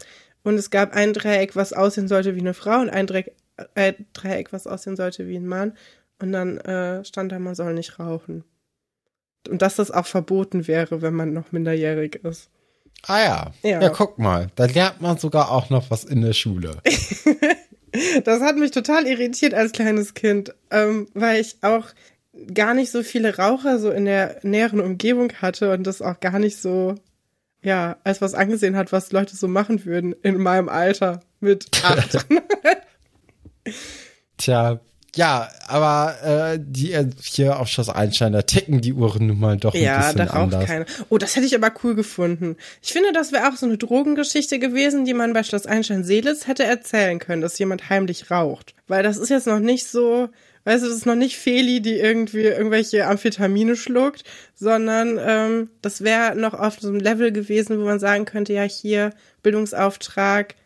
Und 0.43 0.55
es 0.57 0.71
gab 0.71 0.93
ein 0.93 1.13
Dreieck, 1.13 1.55
was 1.55 1.73
aussehen 1.73 2.09
sollte 2.09 2.35
wie 2.35 2.41
eine 2.41 2.55
Frau 2.55 2.81
und 2.81 2.91
ein 2.91 3.07
Dreieck, 3.07 3.33
äh, 3.75 3.95
Dreieck 4.13 4.53
was 4.53 4.67
aussehen 4.67 4.97
sollte 4.97 5.29
wie 5.29 5.37
ein 5.37 5.47
Mann. 5.47 5.75
Und 6.21 6.33
dann 6.33 6.59
äh, 6.59 7.05
stand 7.05 7.31
da, 7.31 7.39
man 7.39 7.55
soll 7.55 7.75
nicht 7.75 8.01
rauchen. 8.01 8.43
Und 9.49 9.63
dass 9.63 9.77
das 9.77 9.93
auch 9.93 10.07
verboten 10.07 10.67
wäre, 10.67 11.03
wenn 11.03 11.15
man 11.15 11.33
noch 11.33 11.53
minderjährig 11.53 12.17
ist. 12.25 12.51
Ah 13.07 13.19
ja. 13.19 13.53
Ja. 13.63 13.81
ja. 13.81 13.89
guck 13.91 14.19
mal. 14.19 14.49
Da 14.57 14.67
lernt 14.67 15.01
man 15.01 15.19
sogar 15.19 15.51
auch 15.51 15.71
noch 15.71 15.91
was 15.91 16.05
in 16.05 16.23
der 16.23 16.33
Schule. 16.33 16.79
Das 18.25 18.43
hat 18.43 18.57
mich 18.57 18.73
total 18.73 19.07
irritiert 19.07 19.55
als 19.55 19.73
kleines 19.73 20.15
Kind, 20.15 20.55
ähm, 20.71 21.09
weil 21.15 21.41
ich 21.41 21.57
auch 21.63 21.87
gar 22.53 22.75
nicht 22.75 22.91
so 22.91 23.03
viele 23.03 23.37
Raucher 23.37 23.79
so 23.79 23.91
in 23.91 24.05
der 24.05 24.39
näheren 24.43 24.81
Umgebung 24.81 25.33
hatte 25.41 25.73
und 25.73 25.87
das 25.87 26.03
auch 26.03 26.21
gar 26.21 26.39
nicht 26.39 26.61
so, 26.61 26.95
ja, 27.63 27.97
als 28.05 28.21
was 28.21 28.35
angesehen 28.35 28.77
hat, 28.77 28.93
was 28.93 29.13
Leute 29.13 29.37
so 29.37 29.49
machen 29.49 29.85
würden 29.85 30.15
in 30.23 30.37
meinem 30.37 30.69
Alter 30.69 31.21
mit 31.41 31.69
acht. 31.83 32.27
Tja, 34.37 34.81
ja, 35.17 35.49
aber 35.67 36.17
äh, 36.23 36.59
die 36.61 36.93
äh, 36.93 37.09
hier 37.23 37.59
auf 37.59 37.69
Schloss 37.69 37.89
Einstein, 37.89 38.35
da 38.35 38.43
ticken 38.43 38.83
die 38.83 38.93
Uhren 38.93 39.27
nun 39.27 39.41
mal 39.41 39.57
doch 39.57 39.75
ein 39.75 39.83
ja, 39.83 39.99
bisschen 39.99 40.19
da 40.19 40.25
raucht 40.25 40.55
anders. 40.55 40.65
keiner. 40.67 40.87
Oh, 41.09 41.17
das 41.17 41.35
hätte 41.35 41.47
ich 41.47 41.55
aber 41.55 41.73
cool 41.83 41.95
gefunden. 41.95 42.57
Ich 42.83 42.93
finde, 42.93 43.13
das 43.13 43.33
wäre 43.33 43.49
auch 43.49 43.57
so 43.57 43.65
eine 43.65 43.79
Drogengeschichte 43.79 44.59
gewesen, 44.59 45.07
die 45.07 45.15
man 45.15 45.33
bei 45.33 45.43
Schloss 45.43 45.65
Einstein-Seelitz 45.65 46.47
hätte 46.47 46.65
erzählen 46.65 47.19
können, 47.19 47.41
dass 47.41 47.59
jemand 47.59 47.89
heimlich 47.89 48.31
raucht. 48.31 48.75
Weil 48.89 49.03
das 49.03 49.17
ist 49.17 49.31
jetzt 49.31 49.47
noch 49.47 49.59
nicht 49.59 49.87
so, 49.87 50.29
weißt 50.65 50.85
du, 50.85 50.89
das 50.89 50.99
ist 50.99 51.07
noch 51.07 51.15
nicht 51.15 51.39
Feli, 51.39 51.81
die 51.81 51.95
irgendwie 51.95 52.43
irgendwelche 52.43 53.07
Amphetamine 53.07 53.75
schluckt, 53.75 54.23
sondern 54.55 55.19
ähm, 55.19 55.71
das 55.81 56.05
wäre 56.05 56.37
noch 56.37 56.53
auf 56.53 56.79
so 56.79 56.89
einem 56.89 57.01
Level 57.01 57.33
gewesen, 57.33 57.81
wo 57.81 57.85
man 57.87 57.99
sagen 57.99 58.27
könnte, 58.27 58.53
ja, 58.53 58.65
hier 58.65 59.15
Bildungsauftrag, 59.43 60.57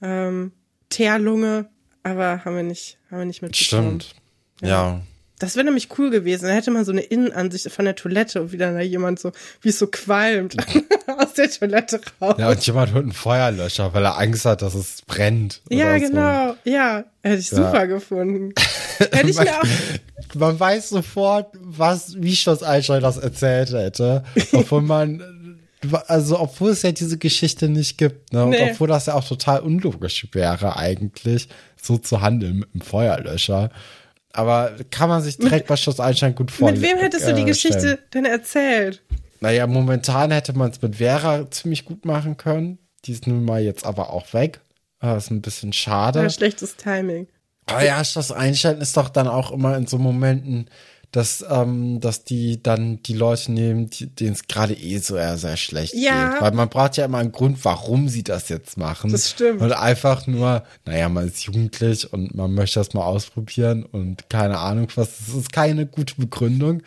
ähm, 0.00 0.52
Teerlunge, 0.88 1.68
aber 2.10 2.44
haben 2.44 2.56
wir 2.56 2.62
nicht, 2.62 2.98
haben 3.10 3.18
wir 3.18 3.24
nicht 3.24 3.42
mitbekommen. 3.42 4.00
Stimmt. 4.00 4.14
Ja. 4.62 5.00
Das 5.40 5.54
wäre 5.54 5.64
nämlich 5.64 5.88
cool 5.98 6.10
gewesen. 6.10 6.46
Dann 6.46 6.54
hätte 6.54 6.72
man 6.72 6.84
so 6.84 6.90
eine 6.90 7.02
Innenansicht 7.02 7.70
von 7.70 7.84
der 7.84 7.94
Toilette 7.94 8.42
und 8.42 8.50
wie 8.50 8.56
dann 8.56 8.74
da 8.74 8.80
jemand 8.80 9.20
so, 9.20 9.30
wie 9.62 9.68
es 9.68 9.78
so 9.78 9.86
qualmt 9.86 10.56
aus 11.16 11.34
der 11.34 11.48
Toilette 11.48 12.00
raus. 12.20 12.34
Ja, 12.38 12.48
und 12.50 12.66
jemand 12.66 12.92
holt 12.92 13.04
einen 13.04 13.12
Feuerlöscher, 13.12 13.94
weil 13.94 14.04
er 14.04 14.18
Angst 14.18 14.44
hat, 14.46 14.62
dass 14.62 14.74
es 14.74 15.02
brennt. 15.02 15.62
Ja, 15.70 15.90
oder 15.90 16.00
so. 16.00 16.06
genau. 16.08 16.54
Ja, 16.64 17.04
hätte 17.22 17.38
ich 17.40 17.50
Ja. 17.52 17.56
super 17.56 17.86
gefunden. 17.86 18.52
Hätte 18.98 19.30
ich 19.30 19.36
man, 19.36 19.44
mir 19.44 19.60
auch. 19.60 20.34
man 20.34 20.58
weiß 20.58 20.88
sofort, 20.88 21.52
was, 21.60 22.20
wie 22.20 22.34
Schloss 22.34 22.64
Einstein 22.64 23.00
das 23.00 23.16
erzählt 23.16 23.70
hätte. 23.72 24.24
Obwohl 24.50 24.82
man, 24.82 25.60
also 26.08 26.40
obwohl 26.40 26.72
es 26.72 26.82
ja 26.82 26.90
diese 26.90 27.16
Geschichte 27.16 27.68
nicht 27.68 27.96
gibt, 27.96 28.32
ne? 28.32 28.42
Und 28.42 28.50
Nee. 28.50 28.70
obwohl 28.72 28.88
das 28.88 29.06
ja 29.06 29.14
auch 29.14 29.22
total 29.24 29.60
unlogisch 29.60 30.26
wäre 30.32 30.76
eigentlich, 30.76 31.48
so 31.88 31.98
zu 31.98 32.20
handeln 32.20 32.60
mit 32.60 32.68
einem 32.72 32.82
Feuerlöscher. 32.82 33.70
Aber 34.32 34.76
kann 34.90 35.08
man 35.08 35.22
sich 35.22 35.38
direkt 35.38 35.66
bei 35.66 35.76
Schloss 35.76 35.98
Einstein 35.98 36.36
gut 36.36 36.52
vorstellen. 36.52 36.80
Mit 36.80 36.90
wem 36.90 36.98
hättest 36.98 37.26
du 37.26 37.34
die 37.34 37.44
Geschichte 37.44 37.98
denn 38.14 38.24
erzählt? 38.24 39.02
Naja, 39.40 39.66
momentan 39.66 40.30
hätte 40.30 40.52
man 40.52 40.70
es 40.70 40.80
mit 40.80 40.96
Vera 40.96 41.50
ziemlich 41.50 41.84
gut 41.84 42.04
machen 42.04 42.36
können. 42.36 42.78
Die 43.04 43.12
ist 43.12 43.26
nun 43.26 43.44
mal 43.44 43.60
jetzt 43.60 43.84
aber 43.84 44.12
auch 44.12 44.32
weg. 44.32 44.60
Das 45.00 45.24
ist 45.24 45.30
ein 45.30 45.42
bisschen 45.42 45.72
schade. 45.72 46.22
Ja, 46.22 46.30
schlechtes 46.30 46.76
Timing. 46.76 47.26
Aber 47.66 47.84
ja, 47.84 48.04
Schloss 48.04 48.32
Einstein 48.32 48.80
ist 48.80 48.96
doch 48.96 49.08
dann 49.08 49.28
auch 49.28 49.50
immer 49.50 49.76
in 49.76 49.86
so 49.86 49.98
Momenten, 49.98 50.68
dass, 51.10 51.42
ähm, 51.48 52.00
dass 52.00 52.24
die 52.24 52.62
dann 52.62 53.02
die 53.02 53.14
Leute 53.14 53.50
nehmen, 53.52 53.88
denen 54.18 54.32
es 54.32 54.46
gerade 54.46 54.74
eh 54.74 54.98
so 54.98 55.16
eher 55.16 55.38
sehr 55.38 55.56
schlecht 55.56 55.94
Ja. 55.94 56.32
geht. 56.32 56.42
Weil 56.42 56.52
man 56.52 56.68
braucht 56.68 56.96
ja 56.98 57.06
immer 57.06 57.18
einen 57.18 57.32
Grund, 57.32 57.64
warum 57.64 58.08
sie 58.08 58.22
das 58.22 58.48
jetzt 58.50 58.76
machen. 58.76 59.10
Das 59.10 59.30
stimmt. 59.30 59.62
Und 59.62 59.72
einfach 59.72 60.26
nur, 60.26 60.64
naja, 60.84 61.08
man 61.08 61.26
ist 61.28 61.42
jugendlich 61.44 62.12
und 62.12 62.34
man 62.34 62.52
möchte 62.52 62.78
das 62.80 62.92
mal 62.92 63.04
ausprobieren 63.04 63.84
und 63.84 64.28
keine 64.28 64.58
Ahnung 64.58 64.88
was. 64.96 65.18
Das 65.26 65.34
ist 65.34 65.52
keine 65.52 65.86
gute 65.86 66.14
Begründung. 66.16 66.82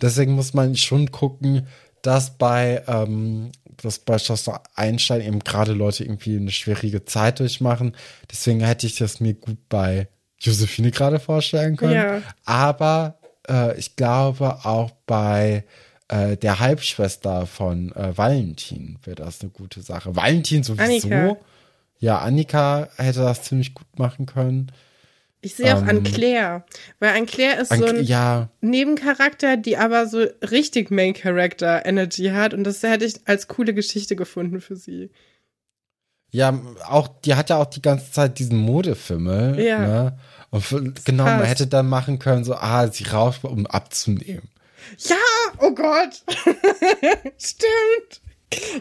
Deswegen 0.00 0.32
muss 0.34 0.54
man 0.54 0.76
schon 0.76 1.10
gucken, 1.10 1.66
dass 2.02 2.36
bei, 2.38 2.82
ähm, 2.86 3.50
dass 3.82 3.98
bei 3.98 4.18
Schloss 4.18 4.48
Einstein 4.76 5.20
eben 5.20 5.40
gerade 5.40 5.72
Leute 5.72 6.04
irgendwie 6.04 6.36
eine 6.36 6.52
schwierige 6.52 7.04
Zeit 7.06 7.40
durchmachen. 7.40 7.96
Deswegen 8.30 8.60
hätte 8.60 8.86
ich 8.86 8.94
das 8.96 9.18
mir 9.18 9.34
gut 9.34 9.58
bei 9.68 10.06
Josephine 10.38 10.92
gerade 10.92 11.18
vorstellen 11.18 11.76
können. 11.76 11.94
Ja. 11.94 12.22
Aber 12.44 13.18
äh, 13.48 13.78
ich 13.78 13.96
glaube 13.96 14.64
auch 14.64 14.90
bei 15.06 15.64
äh, 16.08 16.36
der 16.36 16.60
Halbschwester 16.60 17.46
von 17.46 17.92
äh, 17.92 18.16
Valentin 18.16 18.98
wäre 19.04 19.16
das 19.16 19.40
eine 19.40 19.50
gute 19.50 19.80
Sache. 19.82 20.14
Valentin 20.16 20.62
sowieso. 20.62 20.82
Annika. 20.82 21.36
Ja, 21.98 22.18
Annika 22.18 22.88
hätte 22.96 23.20
das 23.20 23.42
ziemlich 23.42 23.72
gut 23.74 23.98
machen 23.98 24.26
können. 24.26 24.70
Ich 25.40 25.54
sehe 25.54 25.76
auch 25.76 25.82
Ähm, 25.82 25.88
an 25.88 26.02
Claire. 26.02 26.64
Weil 27.00 27.16
an 27.16 27.26
Claire 27.26 27.60
ist 27.60 27.70
An, 27.70 27.78
so 27.78 27.86
ein 27.86 28.02
ja, 28.04 28.48
Nebencharakter, 28.60 29.56
die 29.56 29.76
aber 29.76 30.06
so 30.06 30.24
richtig 30.50 30.90
Main 30.90 31.14
Character 31.14 31.84
Energy 31.86 32.28
hat. 32.28 32.54
Und 32.54 32.64
das 32.64 32.82
hätte 32.82 33.04
ich 33.04 33.16
als 33.26 33.48
coole 33.48 33.74
Geschichte 33.74 34.16
gefunden 34.16 34.60
für 34.60 34.76
sie. 34.76 35.10
ja, 36.30 36.58
auch, 36.88 37.08
die 37.24 37.34
hat 37.34 37.50
ja 37.50 37.58
auch 37.58 37.66
die 37.66 37.82
ganze 37.82 38.10
Zeit 38.10 38.38
diesen 38.38 38.58
Modefimmel. 38.58 39.60
Ja. 39.60 39.78
Ne? 39.78 40.18
Und 40.54 41.04
genau, 41.04 41.24
man 41.24 41.42
hätte 41.44 41.66
dann 41.66 41.88
machen 41.88 42.18
können, 42.20 42.44
so, 42.44 42.54
ah, 42.54 42.86
sie 42.88 43.04
raucht, 43.04 43.42
um 43.44 43.66
abzunehmen. 43.66 44.48
Ja, 44.98 45.16
oh 45.60 45.72
Gott. 45.74 46.22
Stimmt. 47.38 48.20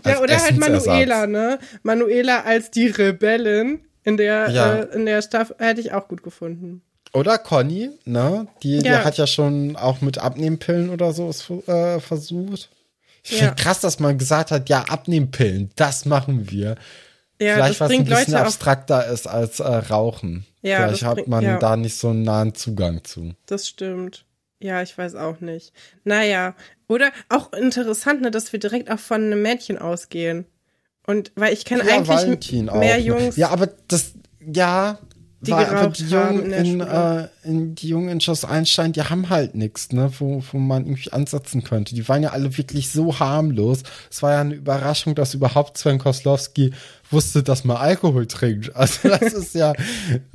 Ja, 0.05 0.12
Als 0.13 0.21
oder 0.21 0.38
halt. 0.38 0.57
Manuela, 0.57 1.25
ne? 1.27 1.59
Manuela 1.81 2.41
als 2.41 2.69
die 2.69 2.88
Rebellin 2.88 3.79
in 4.03 4.17
der, 4.17 4.49
Ja. 4.49 4.75
äh, 4.81 4.95
in 4.95 5.05
der 5.05 5.21
Staffel 5.21 5.55
hätte 5.59 5.81
ich 5.81 5.93
auch 5.93 6.07
gut 6.07 6.21
gefunden. 6.21 6.81
Oder 7.13 7.38
Conny, 7.38 7.89
ne? 8.05 8.47
Die, 8.62 8.79
die 8.79 8.89
Ja. 8.89 9.03
hat 9.03 9.17
ja 9.17 9.25
schon 9.27 9.75
auch 9.75 10.01
mit 10.01 10.17
Abnehmpillen 10.17 10.89
oder 10.89 11.13
so 11.13 11.29
es, 11.29 11.49
äh, 11.67 11.99
versucht. 11.99 12.69
Ich 13.23 13.31
Ja. 13.31 13.38
finde 13.47 13.55
krass, 13.55 13.79
dass 13.79 13.99
man 13.99 14.17
gesagt 14.17 14.51
hat, 14.51 14.69
ja, 14.69 14.81
Abnehmpillen, 14.83 15.71
das 15.75 16.05
machen 16.05 16.51
wir. 16.51 16.75
Ja, 17.41 17.55
Vielleicht 17.55 17.71
das 17.71 17.79
was 17.81 17.91
ein 17.91 18.05
bisschen 18.05 18.33
Leute 18.33 18.39
abstrakter 18.45 19.07
ist 19.07 19.27
als 19.27 19.59
äh, 19.59 19.63
Rauchen. 19.67 20.45
Ja, 20.61 20.85
Vielleicht 20.87 21.03
hat 21.03 21.15
bringt- 21.15 21.27
man 21.27 21.43
ja. 21.43 21.57
da 21.59 21.75
nicht 21.75 21.97
so 21.97 22.09
einen 22.09 22.23
nahen 22.23 22.53
Zugang 22.55 23.03
zu. 23.03 23.33
das 23.47 23.67
stimmt. 23.67 24.25
Ja, 24.59 24.81
ich 24.81 24.97
weiß 24.97 25.15
auch 25.15 25.41
nicht. 25.41 25.73
Naja, 26.05 26.55
Oder 26.87 27.11
auch 27.29 27.51
interessant, 27.53 28.21
ne, 28.21 28.29
dass 28.31 28.53
wir 28.53 28.59
direkt 28.59 28.89
auch 28.91 28.99
von 28.99 29.21
einem 29.23 29.41
Mädchen 29.41 29.77
ausgehen. 29.77 30.45
Und 31.07 31.31
weil 31.35 31.51
ich 31.53 31.65
kenne 31.65 31.83
Ja, 31.85 31.95
eigentlich 31.95 32.07
Valentin 32.07 32.69
auch. 32.69 32.75
mehr 32.79 32.97
ne? 32.97 33.03
Jungs. 33.03 33.35
Ja, 33.35 33.49
aber 33.49 33.67
das, 33.87 34.13
ja, 34.39 34.99
Die 35.45 35.51
war, 35.51 35.67
aber 35.67 35.79
geraucht 35.82 35.99
die 35.99 36.03
Jungen 36.03 36.25
haben 36.25 36.53
in 36.53 36.65
in, 36.65 36.82
äh, 36.82 37.27
in, 37.43 37.75
die 37.75 37.88
Jungen 37.89 38.10
in 38.10 38.21
Schloss 38.21 38.45
Einstein, 38.45 38.93
die 38.93 39.01
haben 39.01 39.29
halt 39.29 39.56
nichts, 39.56 39.91
ne, 39.91 40.12
wo, 40.19 40.43
wo 40.51 40.58
man 40.58 40.86
irgendwie 40.86 41.12
ansetzen 41.12 41.63
könnte. 41.63 41.95
Die 41.95 42.08
waren 42.08 42.23
ja 42.23 42.29
alle 42.29 42.58
wirklich 42.58 42.89
so 42.89 43.19
harmlos. 43.19 43.84
Es 44.10 44.23
war 44.23 44.34
ja 44.34 44.41
eine 44.41 44.56
Überraschung, 44.56 45.15
dass 45.15 45.34
überhaupt 45.34 45.77
Sven 45.77 45.99
Koslowski 45.99 46.73
wusste, 47.12 47.43
dass 47.43 47.63
man 47.63 47.77
Alkohol 47.77 48.27
trinkt. 48.27 48.71
Also 48.84 49.08
das 49.08 49.34
ist 49.34 49.56
ja, 49.56 49.73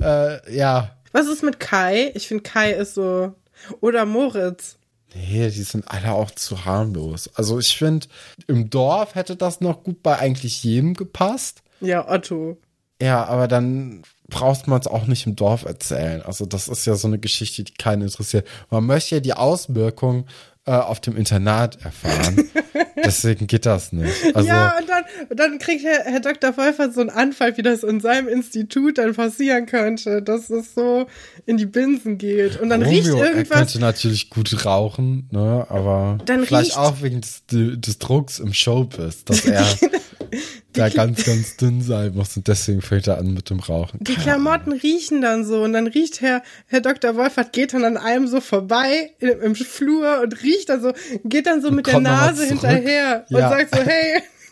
äh, 0.01 0.55
ja. 0.55 0.95
Was 1.11 1.27
ist 1.27 1.43
mit 1.43 1.59
Kai? 1.59 2.11
Ich 2.15 2.27
finde 2.27 2.43
Kai 2.43 2.71
ist 2.71 2.95
so. 2.95 3.33
Oder 3.81 4.05
Moritz. 4.05 4.77
Nee, 5.13 5.49
die 5.49 5.63
sind 5.63 5.87
alle 5.87 6.13
auch 6.13 6.31
zu 6.31 6.65
harmlos. 6.65 7.29
Also 7.35 7.59
ich 7.59 7.77
finde, 7.77 8.07
im 8.47 8.69
Dorf 8.69 9.15
hätte 9.15 9.35
das 9.35 9.61
noch 9.61 9.83
gut 9.83 10.03
bei 10.03 10.17
eigentlich 10.17 10.63
jedem 10.63 10.93
gepasst. 10.93 11.61
Ja, 11.81 12.09
Otto. 12.09 12.57
Ja, 13.01 13.25
aber 13.25 13.47
dann 13.47 14.03
braucht 14.29 14.67
man 14.67 14.79
es 14.79 14.87
auch 14.87 15.07
nicht 15.07 15.25
im 15.27 15.35
Dorf 15.35 15.65
erzählen. 15.65 16.21
Also 16.21 16.45
das 16.45 16.67
ist 16.67 16.85
ja 16.85 16.95
so 16.95 17.07
eine 17.07 17.19
Geschichte, 17.19 17.63
die 17.63 17.73
keinen 17.73 18.03
interessiert. 18.03 18.47
Man 18.69 18.85
möchte 18.85 19.15
ja 19.15 19.21
die 19.21 19.33
Auswirkung 19.33 20.25
äh, 20.65 20.71
auf 20.71 20.99
dem 20.99 21.15
Internat 21.17 21.77
erfahren. 21.83 22.49
Deswegen 23.03 23.47
geht 23.47 23.65
das 23.65 23.93
nicht. 23.93 24.13
Also 24.35 24.47
ja, 24.47 24.77
und 24.77 24.89
dann, 24.89 25.03
dann 25.37 25.57
kriegt 25.59 25.83
Herr, 25.85 26.03
Herr 26.03 26.19
Dr. 26.19 26.55
Wolfert 26.57 26.93
so 26.93 26.99
einen 26.99 27.09
Anfall, 27.09 27.55
wie 27.57 27.61
das 27.61 27.83
in 27.83 28.01
seinem 28.01 28.27
Institut 28.27 28.97
dann 28.97 29.15
passieren 29.15 29.65
könnte, 29.67 30.21
dass 30.21 30.49
es 30.49 30.73
so 30.75 31.07
in 31.45 31.55
die 31.55 31.65
Binsen 31.65 32.17
geht. 32.17 32.59
Und 32.59 32.69
dann 32.69 32.83
riecht 32.83 33.07
Romeo, 33.07 33.23
er 33.23 33.29
irgendwas. 33.31 33.57
könnte 33.57 33.79
natürlich 33.79 34.29
gut 34.29 34.65
rauchen, 34.65 35.29
ne? 35.31 35.65
Aber 35.69 36.17
Dann 36.25 36.43
vielleicht 36.45 36.71
riecht- 36.71 36.77
auch 36.77 37.01
wegen 37.01 37.21
des, 37.21 37.43
des 37.49 37.97
Drucks 37.99 38.39
im 38.39 38.53
Showbiz, 38.53 39.23
dass 39.23 39.45
er 39.45 39.65
da 40.73 40.89
ganz, 40.89 41.23
ganz 41.25 41.55
dünn 41.57 41.81
sein 41.81 42.13
muss 42.13 42.35
und 42.37 42.47
deswegen 42.47 42.81
fängt 42.81 43.07
er 43.07 43.17
an 43.17 43.33
mit 43.33 43.49
dem 43.49 43.59
Rauchen. 43.59 43.99
Die 44.03 44.13
Klamotten 44.21 44.71
riechen 44.71 45.21
dann 45.21 45.45
so 45.45 45.63
und 45.63 45.73
dann 45.73 45.87
riecht 45.87 46.21
Herr, 46.21 46.41
Herr 46.67 46.81
Dr. 46.81 47.15
Wolfert, 47.15 47.53
geht 47.53 47.73
dann 47.73 47.83
an 47.85 47.97
einem 47.97 48.27
so 48.27 48.41
vorbei 48.41 49.11
im, 49.19 49.41
im 49.41 49.55
Flur 49.55 50.21
und 50.21 50.41
riecht 50.43 50.69
dann 50.69 50.81
so, 50.81 50.93
geht 51.23 51.47
dann 51.47 51.61
so 51.61 51.71
mit 51.71 51.87
der 51.87 51.99
Nase 51.99 52.45
hinterher 52.45 53.25
und 53.29 53.37
Ja. 53.39 53.49
sagt 53.49 53.75
so, 53.75 53.81
hey. 53.81 54.21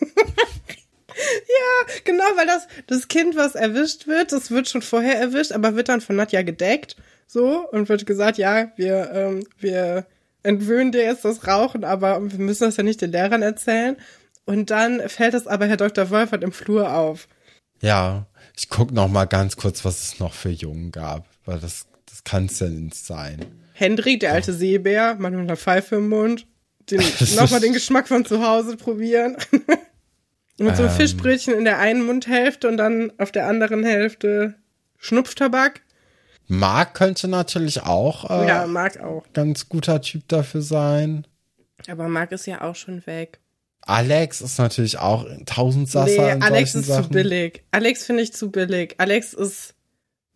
ja, 1.18 1.94
genau, 2.04 2.24
weil 2.36 2.46
das, 2.46 2.66
das 2.86 3.08
Kind, 3.08 3.36
was 3.36 3.54
erwischt 3.54 4.06
wird, 4.06 4.32
das 4.32 4.50
wird 4.50 4.68
schon 4.68 4.82
vorher 4.82 5.18
erwischt, 5.18 5.52
aber 5.52 5.74
wird 5.76 5.88
dann 5.88 6.00
von 6.00 6.16
Nadja 6.16 6.42
gedeckt, 6.42 6.96
so, 7.26 7.68
und 7.70 7.88
wird 7.88 8.06
gesagt, 8.06 8.38
ja, 8.38 8.72
wir, 8.76 9.10
ähm, 9.12 9.46
wir 9.58 10.06
entwöhnen 10.42 10.92
dir 10.92 11.02
jetzt 11.02 11.24
das 11.24 11.46
Rauchen, 11.46 11.84
aber 11.84 12.20
wir 12.30 12.38
müssen 12.38 12.64
das 12.64 12.76
ja 12.76 12.82
nicht 12.82 13.02
den 13.02 13.12
Lehrern 13.12 13.42
erzählen. 13.42 13.96
Und 14.46 14.70
dann 14.70 15.06
fällt 15.10 15.34
es 15.34 15.46
aber 15.46 15.66
Herr 15.66 15.76
Dr. 15.76 16.08
Wolfert 16.08 16.42
im 16.42 16.52
Flur 16.52 16.94
auf. 16.94 17.28
Ja, 17.82 18.26
ich 18.58 18.68
guck 18.68 18.90
noch 18.92 19.08
mal 19.08 19.26
ganz 19.26 19.56
kurz, 19.56 19.84
was 19.84 20.02
es 20.02 20.18
noch 20.18 20.34
für 20.34 20.50
Jungen 20.50 20.90
gab, 20.90 21.26
weil 21.44 21.60
das, 21.60 21.86
das 22.06 22.24
kann 22.24 22.46
es 22.46 22.58
ja 22.58 22.68
nicht 22.68 22.96
sein. 22.96 23.44
Hendrik, 23.72 24.18
der 24.20 24.32
alte 24.32 24.52
Seebär, 24.52 25.14
Mann 25.14 25.34
mit 25.34 25.42
einer 25.42 25.56
Pfeife 25.56 25.96
im 25.96 26.08
Mund, 26.08 26.44
den, 26.90 26.98
nochmal 27.36 27.60
den 27.60 27.72
Geschmack 27.72 28.08
von 28.08 28.24
zu 28.24 28.44
Hause 28.44 28.76
probieren. 28.76 29.36
mit 30.58 30.76
so 30.76 30.82
einem 30.82 30.90
Ähm. 30.90 30.96
Fischbrötchen 30.96 31.54
in 31.54 31.64
der 31.64 31.78
einen 31.78 32.04
Mundhälfte 32.04 32.66
und 32.68 32.78
dann 32.78 33.12
auf 33.18 33.30
der 33.30 33.46
anderen 33.46 33.84
Hälfte 33.84 34.56
Schnupftabak. 34.96 35.82
Marc 36.48 36.94
könnte 36.94 37.28
natürlich 37.28 37.82
auch 37.82 38.28
äh, 38.28 38.48
Ja, 38.48 38.66
Marc 38.66 38.98
auch. 38.98 39.24
ganz 39.34 39.68
guter 39.68 40.00
Typ 40.00 40.26
dafür 40.26 40.62
sein. 40.62 41.26
Aber 41.88 42.08
Marc 42.08 42.32
ist 42.32 42.46
ja 42.46 42.62
auch 42.62 42.74
schon 42.74 43.06
weg. 43.06 43.38
Alex 43.88 44.40
ist 44.42 44.58
natürlich 44.58 44.98
auch 44.98 45.24
ein 45.26 45.46
Tausendsasser 45.46 46.36
Nee, 46.36 46.42
Alex 46.44 46.74
ist 46.74 46.86
Sachen. 46.88 47.04
zu 47.04 47.10
billig. 47.10 47.62
Alex 47.70 48.04
finde 48.04 48.22
ich 48.22 48.32
zu 48.34 48.50
billig. 48.50 48.94
Alex 48.98 49.32
ist. 49.32 49.74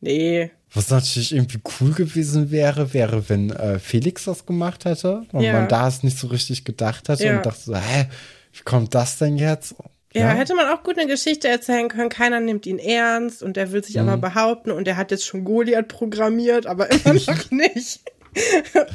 Nee. 0.00 0.50
Was 0.74 0.88
natürlich 0.90 1.34
irgendwie 1.34 1.60
cool 1.80 1.92
gewesen 1.92 2.50
wäre, 2.50 2.94
wäre, 2.94 3.28
wenn 3.28 3.50
äh, 3.50 3.78
Felix 3.78 4.24
das 4.24 4.46
gemacht 4.46 4.86
hätte, 4.86 5.26
weil 5.32 5.44
Ja. 5.44 5.52
man 5.52 5.68
da 5.68 5.86
es 5.86 6.02
nicht 6.02 6.18
so 6.18 6.28
richtig 6.28 6.64
gedacht 6.64 7.08
hätte 7.08 7.26
Ja. 7.26 7.36
und 7.36 7.44
dachte 7.46 7.60
so, 7.60 7.76
hä, 7.76 8.06
wie 8.54 8.62
kommt 8.64 8.94
das 8.94 9.18
denn 9.18 9.36
jetzt? 9.36 9.74
Ja, 10.14 10.30
hätte 10.30 10.54
man 10.54 10.66
auch 10.68 10.82
gut 10.82 10.98
eine 10.98 11.06
Geschichte 11.06 11.48
erzählen 11.48 11.88
können. 11.88 12.08
Keiner 12.10 12.40
nimmt 12.40 12.66
ihn 12.66 12.78
ernst 12.78 13.42
und 13.42 13.56
er 13.56 13.70
will 13.72 13.84
sich 13.84 13.96
Mhm. 13.96 14.08
aber 14.08 14.16
behaupten 14.28 14.70
und 14.70 14.88
er 14.88 14.96
hat 14.96 15.10
jetzt 15.10 15.26
schon 15.26 15.44
Goliath 15.44 15.88
programmiert, 15.88 16.66
aber 16.66 16.90
immer 16.90 17.14
noch 17.26 17.50
nicht. 17.50 18.00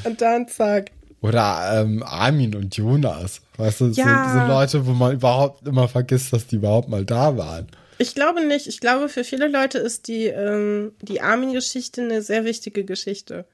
und 0.03 0.19
dann 0.21 0.47
zack. 0.47 0.91
Oder 1.21 1.81
ähm, 1.81 2.03
Armin 2.03 2.55
und 2.55 2.75
Jonas. 2.75 3.41
Weißt 3.57 3.81
du, 3.81 3.87
Ja. 3.87 4.31
so, 4.33 4.39
so 4.39 4.45
Leute, 4.47 4.85
wo 4.87 4.91
man 4.91 5.13
überhaupt 5.13 5.67
immer 5.67 5.87
vergisst, 5.87 6.31
dass 6.33 6.47
die 6.47 6.57
überhaupt 6.57 6.89
mal 6.89 7.05
da 7.05 7.37
waren. 7.37 7.67
Ich 7.97 8.13
glaube 8.13 8.45
nicht. 8.45 8.67
Ich 8.67 8.79
glaube, 8.79 9.09
für 9.09 9.23
viele 9.23 9.47
Leute 9.47 9.79
ist 9.79 10.07
die, 10.07 10.25
ähm, 10.27 10.91
die 11.01 11.21
Armin-Geschichte 11.21 12.01
eine 12.03 12.21
sehr 12.21 12.45
wichtige 12.45 12.85
Geschichte. 12.85 13.45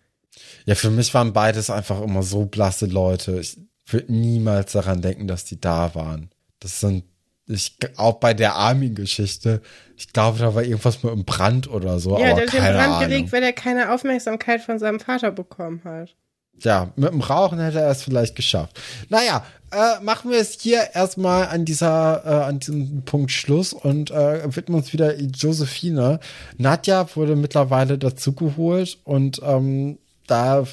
Ja, 0.65 0.75
für 0.75 0.89
mich 0.89 1.13
waren 1.13 1.31
beides 1.31 1.69
einfach 1.69 2.01
immer 2.01 2.23
so 2.23 2.45
blasse 2.45 2.85
Leute. 2.87 3.39
Ich 3.39 3.57
würde 3.87 4.11
niemals 4.11 4.73
daran 4.73 5.01
denken, 5.01 5.27
dass 5.27 5.45
die 5.45 5.61
da 5.61 5.95
waren. 5.95 6.29
Das 6.59 6.79
sind, 6.81 7.05
ich, 7.47 7.77
auch 7.97 8.15
bei 8.15 8.33
der 8.33 8.55
Armin-Geschichte, 8.55 9.61
ich 9.95 10.11
glaube, 10.11 10.39
da 10.39 10.55
war 10.55 10.63
irgendwas 10.63 11.03
mit 11.03 11.11
einem 11.13 11.23
Brand 11.25 11.69
oder 11.69 11.99
so, 11.99 12.17
ja, 12.17 12.31
aber 12.31 12.41
der 12.41 12.47
hat 12.47 12.53
den 12.53 12.59
Brand 12.61 12.77
Ahnung. 12.79 12.99
gelegt, 12.99 13.31
weil 13.31 13.43
er 13.43 13.53
keine 13.53 13.93
Aufmerksamkeit 13.93 14.61
von 14.61 14.79
seinem 14.79 14.99
Vater 14.99 15.31
bekommen 15.31 15.81
hat. 15.85 16.15
Ja, 16.61 16.91
mit 16.95 17.11
dem 17.11 17.21
Rauchen 17.21 17.59
hätte 17.59 17.81
er 17.81 17.91
es 17.91 18.03
vielleicht 18.03 18.35
geschafft. 18.35 18.79
Naja, 19.09 19.43
äh, 19.73 20.03
machen 20.03 20.29
wir 20.29 20.39
es 20.39 20.53
hier 20.59 20.93
erstmal 20.93 21.47
an 21.47 21.65
dieser, 21.65 22.23
äh, 22.25 22.43
an 22.45 22.59
diesem 22.59 23.01
Punkt 23.03 23.31
Schluss 23.31 23.73
und 23.73 24.11
äh, 24.11 24.55
widmen 24.55 24.77
uns 24.77 24.93
wieder 24.93 25.19
Josephine. 25.19 26.19
Nadja 26.57 27.07
wurde 27.15 27.35
mittlerweile 27.35 27.97
dazugeholt 27.97 28.99
und 29.03 29.41
ähm, 29.43 29.97
da 30.27 30.63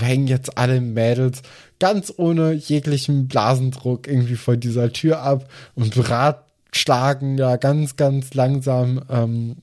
hängen 0.00 0.26
jetzt 0.26 0.58
alle 0.58 0.80
Mädels 0.80 1.42
ganz 1.78 2.12
ohne 2.16 2.52
jeglichen 2.52 3.28
Blasendruck 3.28 4.08
irgendwie 4.08 4.36
vor 4.36 4.56
dieser 4.56 4.92
Tür 4.92 5.22
ab 5.22 5.48
und 5.74 5.94
beratschlagen 5.94 7.38
ja 7.38 7.56
ganz, 7.56 7.96
ganz 7.96 8.34
langsam, 8.34 9.02
ähm, 9.08 9.56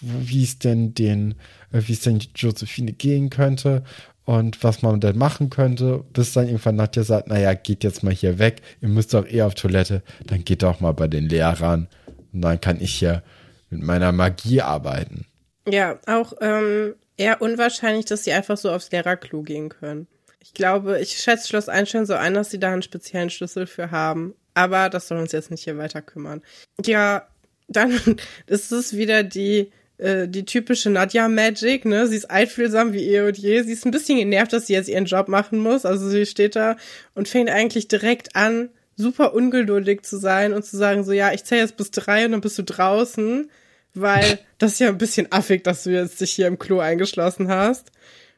wie 0.00 0.44
es 0.44 0.58
denn 0.58 0.94
den, 0.94 1.34
äh, 1.72 1.80
wie 1.86 1.94
es 1.94 2.00
denn 2.00 2.20
Josephine 2.36 2.92
gehen 2.92 3.30
könnte 3.30 3.82
und 4.24 4.62
was 4.62 4.82
man 4.82 5.00
denn 5.00 5.18
machen 5.18 5.50
könnte, 5.50 6.04
bis 6.12 6.32
dann 6.32 6.46
irgendwann 6.46 6.76
Nadja 6.76 7.02
sagt, 7.02 7.28
naja, 7.28 7.54
geht 7.54 7.84
jetzt 7.84 8.02
mal 8.02 8.12
hier 8.12 8.38
weg, 8.38 8.62
ihr 8.80 8.88
müsst 8.88 9.14
doch 9.14 9.26
eh 9.26 9.42
auf 9.42 9.54
Toilette, 9.54 10.02
dann 10.26 10.44
geht 10.44 10.62
doch 10.62 10.80
mal 10.80 10.92
bei 10.92 11.08
den 11.08 11.28
Lehrern 11.28 11.88
und 12.32 12.42
dann 12.42 12.60
kann 12.60 12.80
ich 12.80 12.94
hier 12.94 13.22
mit 13.70 13.82
meiner 13.82 14.12
Magie 14.12 14.60
arbeiten. 14.60 15.26
Ja, 15.68 15.98
auch 16.06 16.32
ähm, 16.40 16.94
eher 17.16 17.42
unwahrscheinlich, 17.42 18.06
dass 18.06 18.24
sie 18.24 18.32
einfach 18.32 18.56
so 18.56 18.70
aufs 18.70 18.90
Lehrerklo 18.90 19.42
gehen 19.42 19.68
können. 19.68 20.06
Ich 20.40 20.54
glaube, 20.54 21.00
ich 21.00 21.18
schätze 21.18 21.48
Schloss 21.48 21.68
Einstein 21.68 22.06
so 22.06 22.14
ein, 22.14 22.34
dass 22.34 22.50
sie 22.50 22.58
da 22.58 22.72
einen 22.72 22.82
speziellen 22.82 23.30
Schlüssel 23.30 23.66
für 23.66 23.90
haben. 23.90 24.34
Aber 24.54 24.88
das 24.88 25.06
soll 25.06 25.18
uns 25.18 25.32
jetzt 25.32 25.50
nicht 25.50 25.64
hier 25.64 25.78
weiter 25.78 26.02
kümmern. 26.02 26.42
Ja, 26.84 27.28
dann 27.68 27.92
ist 28.46 28.72
es 28.72 28.96
wieder 28.96 29.22
die, 29.22 29.70
äh, 30.00 30.28
die 30.28 30.44
typische 30.44 30.90
Nadja 30.90 31.28
Magic, 31.28 31.84
ne? 31.84 32.06
Sie 32.06 32.16
ist 32.16 32.30
einfühlsam 32.30 32.92
wie 32.92 33.04
eh 33.14 33.20
und 33.20 33.36
je. 33.36 33.62
Sie 33.62 33.72
ist 33.72 33.84
ein 33.84 33.90
bisschen 33.90 34.18
genervt, 34.18 34.52
dass 34.52 34.66
sie 34.66 34.72
jetzt 34.72 34.88
ihren 34.88 35.04
Job 35.04 35.28
machen 35.28 35.58
muss. 35.58 35.84
Also 35.84 36.08
sie 36.08 36.26
steht 36.26 36.56
da 36.56 36.76
und 37.14 37.28
fängt 37.28 37.50
eigentlich 37.50 37.88
direkt 37.88 38.34
an, 38.34 38.70
super 38.96 39.34
ungeduldig 39.34 40.02
zu 40.02 40.16
sein 40.16 40.52
und 40.54 40.64
zu 40.64 40.76
sagen 40.76 41.04
so, 41.04 41.12
ja, 41.12 41.32
ich 41.32 41.44
zähle 41.44 41.62
jetzt 41.62 41.76
bis 41.76 41.90
drei 41.90 42.24
und 42.24 42.32
dann 42.32 42.40
bist 42.40 42.58
du 42.58 42.62
draußen, 42.62 43.50
weil 43.94 44.38
das 44.58 44.72
ist 44.72 44.80
ja 44.80 44.88
ein 44.88 44.98
bisschen 44.98 45.30
affig, 45.30 45.64
dass 45.64 45.84
du 45.84 45.90
jetzt 45.90 46.20
dich 46.20 46.32
hier 46.32 46.46
im 46.46 46.58
Klo 46.58 46.80
eingeschlossen 46.80 47.48
hast. 47.48 47.90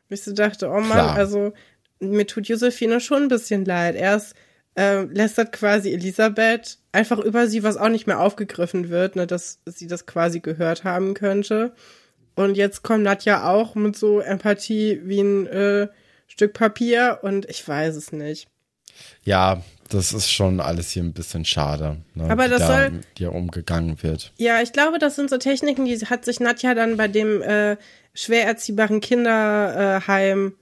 Und 0.09 0.15
ich 0.15 0.23
so 0.23 0.33
dachte, 0.33 0.69
oh 0.69 0.81
Mann, 0.81 0.91
Klar. 0.91 1.15
also 1.17 1.53
mir 2.01 2.27
tut 2.27 2.49
Josephine 2.49 3.01
schon 3.01 3.25
ein 3.25 3.29
bisschen 3.29 3.65
leid. 3.65 3.95
Erst 3.95 4.35
äh, 4.77 5.03
lästert 5.03 5.53
quasi 5.53 5.93
Elisabeth 5.93 6.79
einfach 6.93 7.19
über 7.19 7.47
sie, 7.49 7.63
was 7.63 7.77
auch 7.77 7.89
nicht 7.89 8.07
mehr 8.07 8.21
aufgegriffen 8.21 8.89
wird, 8.91 9.17
ne, 9.17 9.27
dass 9.27 9.61
sie 9.67 9.87
das 9.87 10.07
quasi 10.07 10.41
gehört 10.41 10.85
haben 10.85 11.15
könnte. 11.15 11.73
Und 12.35 12.57
jetzt 12.57 12.83
kommt 12.83 13.03
Nadja 13.05 13.51
auch 13.51 13.75
mit 13.75 13.97
so 13.97 14.21
Empathie 14.21 15.01
wie 15.05 15.21
ein 15.21 15.47
äh, 15.47 15.89
Stück 16.27 16.53
Papier 16.55 17.19
und 17.23 17.49
ich 17.51 17.67
weiß 17.67 17.97
es 17.97 18.13
nicht. 18.13 18.49
Ja, 19.25 19.63
das 19.89 20.13
ist 20.13 20.31
schon 20.31 20.61
alles 20.61 20.91
hier 20.91 21.03
ein 21.03 21.13
bisschen 21.13 21.45
schade, 21.45 21.99
ne, 22.15 22.31
Aber 22.31 22.49
das 22.49 22.61
da 22.61 22.67
soll- 22.89 23.01
dir 23.19 23.33
umgegangen 23.33 24.03
wird. 24.03 24.33
Ja, 24.39 24.63
ich 24.63 24.73
glaube, 24.73 24.99
das 24.99 25.17
sind 25.17 25.29
so 25.31 25.37
Techniken, 25.39 25.85
die 25.85 25.99
hat 25.99 26.25
sich 26.25 26.41
Nadja 26.41 26.75
dann 26.75 26.97
bei 26.97 27.09
dem 27.09 27.43
äh, 27.43 27.77
schwer 28.15 28.47
erziehbaren 28.47 29.01
Kinderheim 29.01 30.55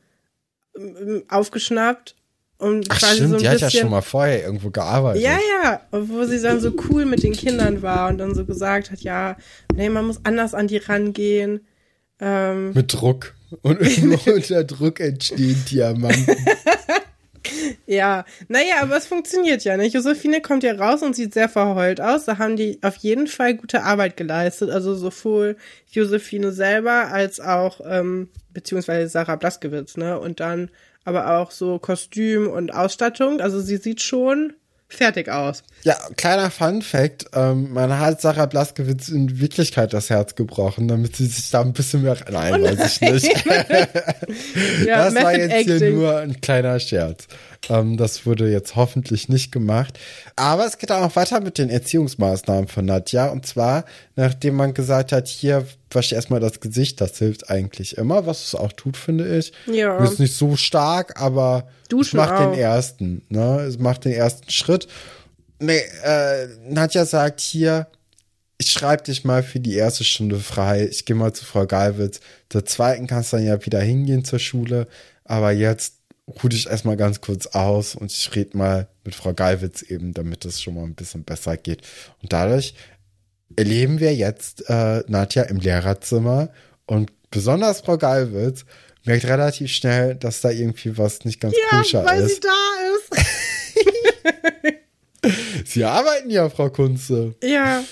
ähm, 0.76 1.24
aufgeschnappt 1.28 2.14
und 2.60 2.86
Ach 2.90 2.98
quasi 2.98 3.14
stimmt, 3.14 3.30
so 3.30 3.36
ein 3.36 3.40
die 3.40 3.48
hat 3.48 3.54
bisschen 3.54 3.70
ja 3.70 3.80
schon 3.80 3.90
mal 3.90 4.02
vorher 4.02 4.44
irgendwo 4.44 4.70
gearbeitet. 4.70 5.22
Ja, 5.22 5.38
ja, 5.62 5.80
wo 5.92 6.24
sie 6.24 6.40
dann 6.40 6.60
so 6.60 6.72
cool 6.88 7.06
mit 7.06 7.22
den 7.22 7.32
Kindern 7.32 7.80
war 7.80 8.10
und 8.10 8.18
dann 8.18 8.34
so 8.34 8.44
gesagt 8.44 8.90
hat, 8.90 9.00
ja, 9.00 9.36
nee, 9.74 9.88
man 9.88 10.06
muss 10.06 10.20
anders 10.24 10.52
an 10.52 10.66
die 10.66 10.76
rangehen. 10.76 11.66
Ähm, 12.20 12.72
Mit 12.74 12.92
Druck. 12.92 13.34
Und 13.62 13.80
unter 14.26 14.64
Druck 14.64 15.00
entstehen 15.00 15.64
Diamanten. 15.70 16.36
ja, 17.86 18.26
naja, 18.48 18.74
aber 18.82 18.98
es 18.98 19.06
funktioniert 19.06 19.64
ja 19.64 19.78
nicht. 19.78 19.94
Josephine 19.94 20.42
kommt 20.42 20.62
ja 20.62 20.74
raus 20.74 21.02
und 21.02 21.16
sieht 21.16 21.32
sehr 21.32 21.48
verheult 21.48 22.00
aus. 22.02 22.26
Da 22.26 22.36
haben 22.36 22.56
die 22.56 22.78
auf 22.82 22.96
jeden 22.96 23.26
Fall 23.26 23.54
gute 23.54 23.84
Arbeit 23.84 24.18
geleistet. 24.18 24.68
Also 24.68 24.94
sowohl 24.94 25.56
Josephine 25.90 26.52
selber 26.52 27.08
als 27.10 27.40
auch, 27.40 27.80
ähm, 27.88 28.28
beziehungsweise 28.52 29.08
Sarah 29.08 29.36
Blaskewitz, 29.36 29.96
ne? 29.96 30.20
Und 30.20 30.40
dann 30.40 30.70
aber 31.04 31.38
auch 31.38 31.50
so 31.50 31.78
Kostüm 31.78 32.48
und 32.48 32.74
Ausstattung. 32.74 33.40
Also 33.40 33.60
sie 33.60 33.76
sieht 33.76 34.00
schon 34.02 34.54
fertig 34.90 35.28
aus. 35.28 35.62
Ja, 35.82 35.96
kleiner 36.16 36.50
Fun 36.50 36.82
Fact, 36.82 37.26
ähm, 37.32 37.72
man 37.72 37.98
hat 37.98 38.20
Sarah 38.20 38.46
Blaskewitz 38.46 39.08
in 39.08 39.40
Wirklichkeit 39.40 39.92
das 39.92 40.10
Herz 40.10 40.34
gebrochen, 40.34 40.88
damit 40.88 41.16
sie 41.16 41.26
sich 41.26 41.50
da 41.50 41.60
ein 41.60 41.72
bisschen 41.72 42.02
mehr, 42.02 42.16
nein, 42.30 42.54
oh 42.54 42.58
nein. 42.58 42.78
weiß 42.78 42.94
ich 42.94 43.00
nicht. 43.00 43.46
ja, 44.86 45.04
das 45.04 45.14
war 45.14 45.36
jetzt 45.36 45.52
Acting. 45.52 45.78
hier 45.78 45.90
nur 45.92 46.18
ein 46.18 46.40
kleiner 46.40 46.78
Scherz. 46.80 47.28
Ähm, 47.68 47.96
das 47.96 48.26
wurde 48.26 48.50
jetzt 48.50 48.76
hoffentlich 48.76 49.28
nicht 49.28 49.52
gemacht. 49.52 49.98
Aber 50.36 50.66
es 50.66 50.78
geht 50.78 50.90
auch 50.92 51.00
noch 51.00 51.16
weiter 51.16 51.40
mit 51.40 51.58
den 51.58 51.70
Erziehungsmaßnahmen 51.70 52.68
von 52.68 52.84
Nadja. 52.84 53.28
Und 53.28 53.46
zwar, 53.46 53.84
nachdem 54.16 54.56
man 54.56 54.74
gesagt 54.74 55.12
hat, 55.12 55.28
hier 55.28 55.66
wasche 55.90 56.14
erstmal 56.14 56.40
das 56.40 56.60
Gesicht, 56.60 57.00
das 57.00 57.18
hilft 57.18 57.50
eigentlich 57.50 57.98
immer, 57.98 58.26
was 58.26 58.46
es 58.46 58.54
auch 58.54 58.72
tut, 58.72 58.96
finde 58.96 59.36
ich. 59.38 59.52
Ja. 59.66 60.02
Ist 60.02 60.20
nicht 60.20 60.34
so 60.34 60.56
stark, 60.56 61.20
aber 61.20 61.68
Duschen 61.88 62.18
es 62.18 62.26
macht 62.26 62.40
den 62.40 62.54
ersten, 62.54 63.22
ne? 63.28 63.60
Es 63.60 63.78
macht 63.78 64.04
den 64.04 64.12
ersten 64.12 64.50
Schritt. 64.50 64.88
Nee, 65.58 65.82
äh, 66.04 66.46
Nadja 66.68 67.04
sagt 67.04 67.40
hier, 67.40 67.86
ich 68.56 68.70
schreibe 68.70 69.02
dich 69.02 69.24
mal 69.24 69.42
für 69.42 69.60
die 69.60 69.74
erste 69.74 70.04
Stunde 70.04 70.38
frei. 70.38 70.86
Ich 70.90 71.06
gehe 71.06 71.16
mal 71.16 71.32
zu 71.32 71.44
Frau 71.44 71.66
Galwitz. 71.66 72.20
Zur 72.50 72.64
zweiten 72.66 73.06
kannst 73.06 73.32
du 73.32 73.38
dann 73.38 73.46
ja 73.46 73.64
wieder 73.64 73.80
hingehen 73.80 74.24
zur 74.24 74.38
Schule. 74.38 74.86
Aber 75.24 75.50
jetzt 75.50 75.99
ruh 76.26 76.48
dich 76.48 76.68
erstmal 76.68 76.96
ganz 76.96 77.20
kurz 77.20 77.46
aus 77.46 77.94
und 77.94 78.12
ich 78.12 78.35
rede 78.35 78.56
mal 78.56 78.88
mit 79.04 79.14
Frau 79.14 79.33
Galwitz 79.35 79.83
eben, 79.83 80.14
damit 80.14 80.44
es 80.44 80.62
schon 80.62 80.74
mal 80.74 80.85
ein 80.85 80.94
bisschen 80.94 81.24
besser 81.24 81.56
geht. 81.56 81.83
Und 82.22 82.33
dadurch 82.33 82.74
erleben 83.56 84.00
wir 84.00 84.14
jetzt 84.14 84.68
äh, 84.68 85.02
Nadja 85.09 85.42
im 85.44 85.59
Lehrerzimmer 85.59 86.50
und 86.87 87.12
besonders 87.30 87.80
Frau 87.80 87.98
Galwitz 87.98 88.64
merkt 89.04 89.24
relativ 89.24 89.70
schnell, 89.70 90.14
dass 90.14 90.40
da 90.40 90.50
irgendwie 90.50 90.96
was 90.98 91.24
nicht 91.24 91.40
ganz 91.40 91.54
ja, 91.56 91.78
koscher 91.78 92.04
weil 92.04 92.22
ist. 92.22 92.44
weil 92.44 93.00
sie 93.14 93.14
da 93.14 93.20
ist. 95.24 95.66
sie 95.72 95.85
arbeiten 95.85 96.30
ja, 96.30 96.48
Frau 96.50 96.70
Kunze. 96.70 97.35
Ja. 97.42 97.83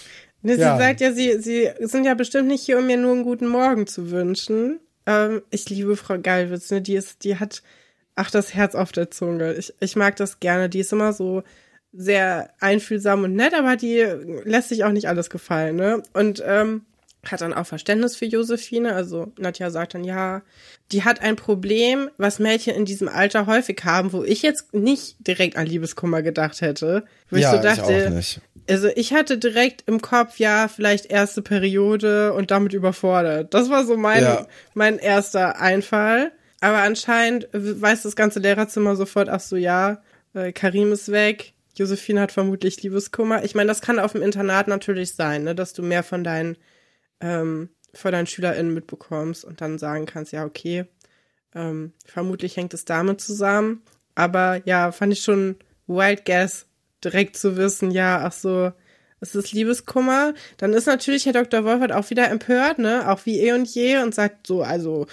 Ne, 0.43 0.55
sie 0.55 0.61
ja. 0.61 0.79
sagt 0.79 1.01
ja, 1.01 1.13
sie, 1.13 1.41
sie 1.41 1.71
sind 1.81 2.05
ja 2.05 2.15
bestimmt 2.15 2.49
nicht 2.49 2.65
hier, 2.65 2.79
um 2.79 2.87
mir 2.87 2.97
nur 2.97 3.13
einen 3.13 3.25
guten 3.25 3.49
Morgen 3.49 3.87
zu 3.87 4.11
wünschen. 4.11 4.81
Ähm, 5.07 5.43
ich 5.51 5.69
liebe 5.69 5.97
Frau 5.97 6.19
Galwitz, 6.19 6.71
ne? 6.71 6.81
Die 6.81 6.95
ist, 6.95 7.25
die 7.25 7.37
hat 7.37 7.63
ach, 8.19 8.31
das 8.31 8.55
Herz 8.55 8.75
auf 8.75 8.93
der 8.93 9.11
Zunge. 9.11 9.55
Ich, 9.55 9.73
ich 9.81 9.97
mag 9.97 10.17
das 10.17 10.41
gerne. 10.41 10.69
Die 10.69 10.81
ist 10.81 10.93
immer 10.93 11.13
so 11.13 11.45
sehr 11.93 12.51
einfühlsam 12.61 13.25
und 13.25 13.35
nett, 13.35 13.55
aber 13.55 13.77
die 13.77 14.05
lässt 14.45 14.69
sich 14.69 14.85
auch 14.85 14.93
nicht 14.93 15.09
alles 15.09 15.31
gefallen, 15.31 15.77
ne? 15.77 16.03
Und 16.13 16.43
ähm, 16.45 16.83
hat 17.25 17.41
dann 17.41 17.55
auch 17.55 17.67
Verständnis 17.67 18.17
für 18.17 18.27
Josephine. 18.27 18.95
Also 18.95 19.33
Nadja 19.39 19.71
sagt 19.71 19.95
dann, 19.95 20.05
ja, 20.05 20.43
die 20.93 21.05
hat 21.05 21.23
ein 21.23 21.37
Problem, 21.37 22.11
was 22.17 22.39
Mädchen 22.39 22.75
in 22.75 22.85
diesem 22.85 23.09
Alter 23.09 23.47
häufig 23.47 23.81
haben, 23.85 24.13
wo 24.13 24.25
ich 24.25 24.43
jetzt 24.43 24.75
nicht 24.75 25.17
direkt 25.21 25.57
an 25.57 25.67
Liebeskummer 25.67 26.23
gedacht 26.23 26.61
hätte. 26.61 27.05
Wo 27.31 27.37
ja, 27.37 27.51
ich 27.51 27.57
so 27.57 27.63
dachte, 27.63 27.93
ich 27.93 28.07
auch 28.07 28.11
nicht. 28.11 28.41
also 28.69 28.89
ich 28.95 29.13
hatte 29.13 29.39
direkt 29.39 29.85
im 29.87 30.01
Kopf, 30.01 30.39
ja, 30.39 30.69
vielleicht 30.69 31.07
erste 31.07 31.43
Periode 31.43 32.33
und 32.33 32.51
damit 32.51 32.73
überfordert. 32.73 33.55
Das 33.55 33.71
war 33.71 33.85
so 33.85 33.97
mein, 33.97 34.23
ja. 34.23 34.47
mein 34.75 34.99
erster 34.99 35.61
Einfall. 35.61 36.33
Aber 36.61 36.79
anscheinend 36.79 37.49
weiß 37.53 38.03
das 38.03 38.17
ganze 38.17 38.41
Lehrerzimmer 38.41 38.97
sofort, 38.97 39.29
ach 39.29 39.41
so, 39.41 39.57
ja, 39.57 40.03
äh, 40.35 40.53
Karim 40.53 40.93
ist 40.93 41.11
weg, 41.13 41.55
Josephine 41.77 42.21
hat 42.21 42.33
vermutlich 42.33 42.83
Liebeskummer. 42.83 43.45
Ich 43.45 43.55
meine, 43.55 43.69
das 43.69 43.81
kann 43.81 44.01
auf 44.01 44.13
dem 44.13 44.23
Internat 44.23 44.67
natürlich 44.67 45.15
sein, 45.15 45.45
ne, 45.45 45.55
dass 45.55 45.73
du 45.73 45.83
mehr 45.83 46.03
von 46.03 46.25
deinen, 46.25 46.57
ähm, 47.21 47.71
von 47.95 48.13
deinen 48.13 48.27
SchülerInnen 48.27 48.75
mitbekommst 48.75 49.45
und 49.45 49.61
dann 49.61 49.79
sagen 49.79 50.07
kannst, 50.07 50.33
ja, 50.33 50.45
okay, 50.45 50.87
ähm, 51.55 51.93
vermutlich 52.05 52.57
hängt 52.57 52.75
es 52.75 52.85
damit 52.85 53.21
zusammen. 53.21 53.83
Aber 54.17 54.61
ja, 54.65 54.91
fand 54.91 55.13
ich 55.13 55.21
schon 55.21 55.57
wild 55.87 56.25
guess, 56.25 56.67
direkt 57.05 57.37
zu 57.37 57.57
wissen, 57.57 57.93
ja, 57.93 58.23
ach 58.25 58.33
so, 58.33 58.73
es 59.21 59.35
ist 59.35 59.53
Liebeskummer. 59.53 60.35
Dann 60.57 60.73
ist 60.73 60.87
natürlich 60.87 61.27
Herr 61.27 61.33
Dr. 61.33 61.65
Wolfert 61.65 61.93
auch 61.93 62.11
wieder 62.11 62.29
empört, 62.29 62.79
ne, 62.79 63.09
auch 63.09 63.25
wie 63.27 63.41
eh 63.41 63.53
und 63.53 63.69
je 63.69 63.99
und 63.99 64.15
sagt 64.15 64.49
so, 64.49 64.63
also, 64.63 65.07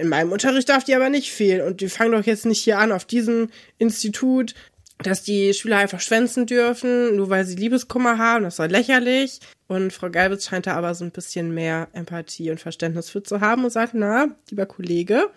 in 0.00 0.08
meinem 0.08 0.32
Unterricht 0.32 0.68
darf 0.68 0.84
die 0.84 0.94
aber 0.94 1.10
nicht 1.10 1.32
fehlen. 1.32 1.66
Und 1.66 1.80
die 1.80 1.88
fangen 1.88 2.12
doch 2.12 2.24
jetzt 2.24 2.46
nicht 2.46 2.62
hier 2.62 2.78
an 2.78 2.92
auf 2.92 3.04
diesem 3.04 3.50
Institut, 3.78 4.54
dass 4.98 5.22
die 5.22 5.52
Schüler 5.52 5.78
einfach 5.78 6.00
schwänzen 6.00 6.46
dürfen, 6.46 7.16
nur 7.16 7.28
weil 7.28 7.44
sie 7.44 7.56
Liebeskummer 7.56 8.18
haben. 8.18 8.44
Das 8.44 8.58
war 8.58 8.68
lächerlich. 8.68 9.40
Und 9.68 9.92
Frau 9.92 10.10
Geibitz 10.10 10.46
scheint 10.46 10.66
da 10.66 10.74
aber 10.74 10.94
so 10.94 11.04
ein 11.04 11.10
bisschen 11.10 11.52
mehr 11.52 11.88
Empathie 11.92 12.50
und 12.50 12.60
Verständnis 12.60 13.10
für 13.10 13.22
zu 13.22 13.40
haben 13.40 13.64
und 13.64 13.70
sagt, 13.70 13.94
na, 13.94 14.28
lieber 14.48 14.66
Kollege, 14.66 15.30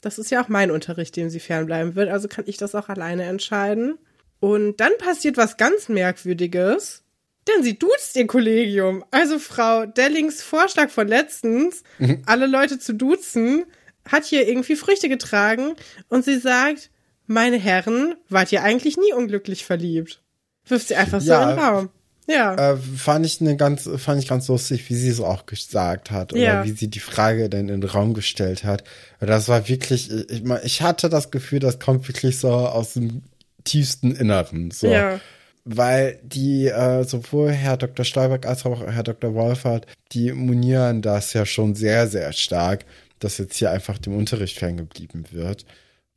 das 0.00 0.18
ist 0.18 0.30
ja 0.30 0.42
auch 0.42 0.48
mein 0.48 0.70
Unterricht, 0.70 1.16
dem 1.16 1.30
sie 1.30 1.40
fernbleiben 1.40 1.94
wird, 1.94 2.10
also 2.10 2.28
kann 2.28 2.44
ich 2.46 2.58
das 2.58 2.74
auch 2.74 2.88
alleine 2.88 3.24
entscheiden. 3.24 3.98
Und 4.40 4.80
dann 4.80 4.92
passiert 4.98 5.36
was 5.36 5.56
ganz 5.56 5.88
Merkwürdiges, 5.88 7.04
denn 7.48 7.62
sie 7.62 7.78
duzt 7.78 8.16
ihr 8.16 8.26
Kollegium. 8.26 9.04
Also 9.10 9.38
Frau 9.38 9.86
Dellings 9.86 10.42
Vorschlag 10.42 10.90
von 10.90 11.08
letztens, 11.08 11.82
mhm. 11.98 12.22
alle 12.26 12.46
Leute 12.46 12.78
zu 12.78 12.94
duzen, 12.94 13.64
hat 14.08 14.24
hier 14.24 14.48
irgendwie 14.48 14.76
Früchte 14.76 15.08
getragen 15.08 15.74
und 16.08 16.24
sie 16.24 16.38
sagt, 16.38 16.90
meine 17.26 17.58
Herren, 17.58 18.14
wart 18.28 18.52
ihr 18.52 18.62
eigentlich 18.62 18.96
nie 18.96 19.12
unglücklich 19.12 19.64
verliebt? 19.64 20.22
Wirft 20.66 20.88
sie 20.88 20.96
einfach 20.96 21.20
so 21.20 21.30
ja, 21.30 21.42
in 21.42 21.56
den 21.56 21.58
Raum. 21.58 21.88
Ja. 22.28 22.72
Äh, 22.72 22.76
fand 22.76 23.26
ich 23.26 23.40
eine 23.40 23.56
ganz, 23.56 23.88
fand 23.96 24.22
ich 24.22 24.28
ganz 24.28 24.48
lustig, 24.48 24.88
wie 24.88 24.94
sie 24.94 25.08
es 25.08 25.20
auch 25.20 25.46
gesagt 25.46 26.10
hat 26.10 26.32
oder 26.32 26.42
ja. 26.42 26.64
wie 26.64 26.70
sie 26.70 26.88
die 26.88 27.00
Frage 27.00 27.48
dann 27.48 27.68
in 27.68 27.80
den 27.80 27.90
Raum 27.90 28.14
gestellt 28.14 28.64
hat. 28.64 28.84
Das 29.20 29.48
war 29.48 29.68
wirklich, 29.68 30.10
ich, 30.10 30.42
ich 30.62 30.82
hatte 30.82 31.08
das 31.08 31.30
Gefühl, 31.30 31.58
das 31.58 31.80
kommt 31.80 32.06
wirklich 32.06 32.38
so 32.38 32.50
aus 32.50 32.94
dem 32.94 33.22
tiefsten 33.64 34.14
Inneren. 34.14 34.70
So. 34.70 34.88
Ja. 34.88 35.20
Weil 35.64 36.18
die, 36.22 36.66
äh, 36.66 37.04
sowohl 37.04 37.50
Herr 37.50 37.76
Dr. 37.76 38.04
Stolberg 38.04 38.46
als 38.46 38.66
auch 38.66 38.84
Herr 38.84 39.04
Dr. 39.04 39.34
Wolfert, 39.34 39.86
die 40.12 40.32
monieren 40.32 41.02
das 41.02 41.32
ja 41.32 41.46
schon 41.46 41.74
sehr, 41.74 42.08
sehr 42.08 42.32
stark, 42.32 42.84
dass 43.24 43.38
jetzt 43.38 43.56
hier 43.56 43.70
einfach 43.70 43.98
dem 43.98 44.16
Unterricht 44.16 44.58
ferngeblieben 44.58 45.26
wird. 45.30 45.64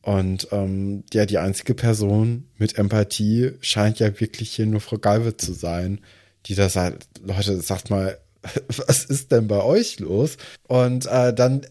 Und 0.02 0.50
ähm, 0.52 1.04
ja, 1.14 1.26
die 1.26 1.40
einzige 1.40 1.74
Person 1.74 2.48
mit 2.58 2.78
Empathie 2.78 3.54
scheint 3.62 4.00
ja 4.00 4.20
wirklich 4.20 4.52
hier 4.52 4.68
nur 4.68 4.82
Frau 4.82 4.98
Galve 4.98 5.36
zu 5.36 5.54
sein, 5.54 6.00
die 6.46 6.54
da 6.56 6.70
sagt, 6.70 7.08
Leute, 7.24 7.60
sagt 7.62 7.90
mal, 7.90 8.20
was 8.88 9.06
ist 9.06 9.32
denn 9.32 9.48
bei 9.48 9.64
euch 9.64 10.00
los? 10.00 10.38
Und 10.68 11.08
äh, 11.08 11.34
dann 11.34 11.66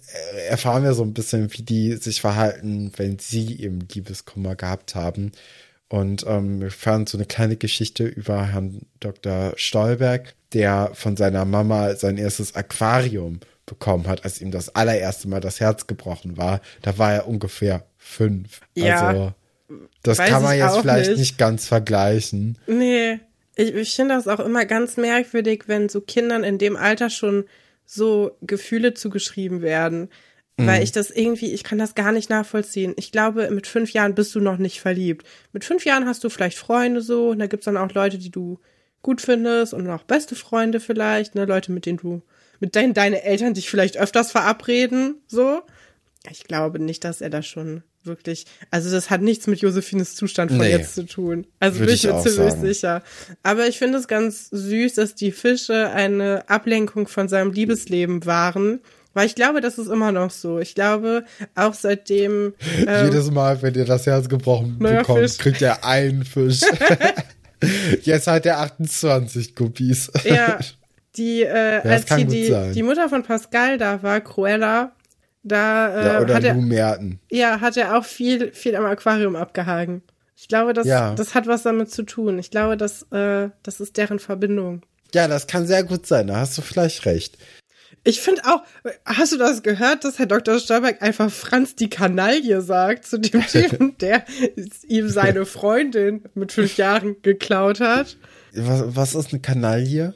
erfahren 0.48 0.82
wir 0.82 0.94
so 0.94 1.04
ein 1.04 1.14
bisschen, 1.14 1.52
wie 1.52 1.62
die 1.62 1.92
sich 1.94 2.20
verhalten, 2.20 2.90
wenn 2.96 3.20
sie 3.20 3.60
eben 3.60 3.86
Liebeskummer 3.92 4.56
gehabt 4.56 4.96
haben. 4.96 5.30
Und 5.88 6.24
ähm, 6.26 6.60
wir 6.60 6.72
fahren 6.72 7.06
so 7.06 7.16
eine 7.16 7.26
kleine 7.26 7.56
Geschichte 7.56 8.04
über 8.04 8.46
Herrn 8.46 8.86
Dr. 8.98 9.52
Stolberg, 9.56 10.34
der 10.52 10.90
von 10.94 11.16
seiner 11.16 11.44
Mama 11.44 11.94
sein 11.94 12.18
erstes 12.18 12.56
Aquarium 12.56 13.38
bekommen 13.66 14.06
hat, 14.06 14.24
als 14.24 14.40
ihm 14.40 14.50
das 14.50 14.74
allererste 14.74 15.28
Mal 15.28 15.40
das 15.40 15.60
Herz 15.60 15.86
gebrochen 15.86 16.36
war. 16.36 16.60
Da 16.82 16.98
war 16.98 17.12
er 17.12 17.28
ungefähr 17.28 17.86
fünf. 17.96 18.60
Ja, 18.74 19.08
also, 19.08 19.32
das 20.02 20.18
kann 20.18 20.42
man 20.42 20.56
jetzt 20.56 20.78
vielleicht 20.78 21.10
nicht. 21.10 21.18
nicht 21.18 21.38
ganz 21.38 21.66
vergleichen. 21.66 22.58
Nee, 22.66 23.20
ich, 23.56 23.74
ich 23.74 23.94
finde 23.94 24.14
das 24.14 24.28
auch 24.28 24.40
immer 24.40 24.64
ganz 24.66 24.96
merkwürdig, 24.96 25.64
wenn 25.66 25.88
so 25.88 26.00
Kindern 26.00 26.44
in 26.44 26.58
dem 26.58 26.76
Alter 26.76 27.10
schon 27.10 27.44
so 27.86 28.36
Gefühle 28.42 28.94
zugeschrieben 28.94 29.62
werden. 29.62 30.08
Mhm. 30.56 30.66
Weil 30.66 30.82
ich 30.82 30.92
das 30.92 31.10
irgendwie, 31.10 31.52
ich 31.52 31.64
kann 31.64 31.78
das 31.78 31.94
gar 31.94 32.12
nicht 32.12 32.30
nachvollziehen. 32.30 32.94
Ich 32.96 33.12
glaube, 33.12 33.50
mit 33.50 33.66
fünf 33.66 33.92
Jahren 33.92 34.14
bist 34.14 34.34
du 34.34 34.40
noch 34.40 34.58
nicht 34.58 34.80
verliebt. 34.80 35.26
Mit 35.52 35.64
fünf 35.64 35.84
Jahren 35.84 36.06
hast 36.06 36.22
du 36.22 36.28
vielleicht 36.28 36.58
Freunde 36.58 37.00
so, 37.00 37.30
und 37.30 37.38
da 37.38 37.46
gibt's 37.46 37.64
dann 37.64 37.76
auch 37.76 37.92
Leute, 37.92 38.18
die 38.18 38.30
du 38.30 38.60
gut 39.02 39.20
findest 39.20 39.74
und 39.74 39.88
auch 39.90 40.04
beste 40.04 40.34
Freunde 40.34 40.80
vielleicht, 40.80 41.34
ne, 41.34 41.44
Leute, 41.44 41.72
mit 41.72 41.86
denen 41.86 41.98
du, 41.98 42.22
mit 42.64 42.74
denen 42.74 42.94
deine 42.94 43.22
Eltern 43.22 43.52
dich 43.52 43.68
vielleicht 43.68 43.98
öfters 43.98 44.32
verabreden, 44.32 45.16
so. 45.26 45.60
Ich 46.30 46.44
glaube 46.44 46.78
nicht, 46.78 47.04
dass 47.04 47.20
er 47.20 47.28
da 47.28 47.42
schon 47.42 47.82
wirklich, 48.04 48.46
also 48.70 48.90
das 48.90 49.10
hat 49.10 49.20
nichts 49.20 49.46
mit 49.46 49.60
Josephines 49.60 50.14
Zustand 50.14 50.50
von 50.50 50.60
nee, 50.60 50.70
jetzt 50.70 50.94
zu 50.94 51.04
tun. 51.04 51.46
Also 51.60 51.80
bin 51.80 51.90
ich 51.90 52.04
mir 52.04 52.18
ziemlich 52.22 52.52
sagen. 52.52 52.66
sicher. 52.66 53.02
Aber 53.42 53.68
ich 53.68 53.78
finde 53.78 53.98
es 53.98 54.08
ganz 54.08 54.48
süß, 54.50 54.94
dass 54.94 55.14
die 55.14 55.30
Fische 55.30 55.90
eine 55.90 56.48
Ablenkung 56.48 57.06
von 57.06 57.28
seinem 57.28 57.52
Liebesleben 57.52 58.24
waren. 58.24 58.80
Weil 59.12 59.26
ich 59.26 59.34
glaube, 59.34 59.60
das 59.60 59.76
ist 59.76 59.88
immer 59.88 60.10
noch 60.10 60.30
so. 60.30 60.58
Ich 60.58 60.74
glaube, 60.74 61.24
auch 61.54 61.74
seitdem. 61.74 62.54
Ähm, 62.86 63.06
Jedes 63.06 63.30
Mal, 63.30 63.60
wenn 63.60 63.74
ihr 63.74 63.84
das 63.84 64.06
Herz 64.06 64.26
gebrochen 64.30 64.78
bekommt, 64.78 65.18
Fisch. 65.18 65.36
kriegt 65.36 65.60
er 65.60 65.84
einen 65.84 66.24
Fisch. 66.24 66.62
Jetzt 68.02 68.26
hat 68.26 68.46
er 68.46 68.60
28 68.60 69.54
Copies. 69.54 70.10
Ja. 70.24 70.58
Die, 71.16 71.42
äh, 71.42 71.74
ja, 71.76 71.80
als 71.82 72.06
die, 72.06 72.24
die, 72.24 72.54
die 72.74 72.82
Mutter 72.82 73.08
von 73.08 73.22
Pascal 73.22 73.78
da 73.78 74.02
war, 74.02 74.20
Cruella, 74.20 74.92
da 75.42 75.94
äh, 75.94 76.06
ja, 76.06 76.20
oder 76.20 76.34
hat 76.34 76.44
er, 76.44 76.54
Merten. 76.54 77.20
Ja, 77.30 77.60
hat 77.60 77.76
er 77.76 77.96
auch 77.96 78.04
viel, 78.04 78.52
viel 78.52 78.74
am 78.76 78.84
Aquarium 78.84 79.36
abgehangen. 79.36 80.02
Ich 80.36 80.48
glaube, 80.48 80.72
das, 80.72 80.86
Ja. 80.86 81.14
das 81.14 81.34
hat 81.34 81.46
was 81.46 81.62
damit 81.62 81.90
zu 81.90 82.02
tun. 82.02 82.38
Ich 82.38 82.50
glaube, 82.50 82.76
das, 82.76 83.02
äh, 83.12 83.50
das 83.62 83.80
ist 83.80 83.96
deren 83.96 84.18
Verbindung. 84.18 84.82
Ja, 85.14 85.28
das 85.28 85.46
kann 85.46 85.66
sehr 85.66 85.84
gut 85.84 86.06
sein, 86.06 86.26
da 86.26 86.36
hast 86.38 86.58
du 86.58 86.62
vielleicht 86.62 87.06
recht. 87.06 87.38
Ich 88.06 88.20
finde 88.20 88.42
auch, 88.44 88.62
hast 89.06 89.32
du 89.32 89.38
das 89.38 89.62
gehört, 89.62 90.04
dass 90.04 90.18
Herr 90.18 90.26
Dr. 90.26 90.58
Stolberg 90.58 91.00
einfach 91.00 91.30
Franz 91.30 91.74
die 91.76 91.88
Kanaille 91.88 92.60
sagt 92.60 93.06
zu 93.06 93.18
dem 93.18 93.40
Typen, 93.46 93.96
der 93.98 94.24
ihm 94.88 95.08
seine 95.08 95.46
Freundin 95.46 96.24
mit 96.34 96.52
fünf 96.52 96.76
Jahren 96.76 97.16
geklaut 97.22 97.80
hat? 97.80 98.16
Was, 98.54 98.96
was 98.96 99.14
ist 99.14 99.32
eine 99.32 99.40
Kanaille? 99.40 100.14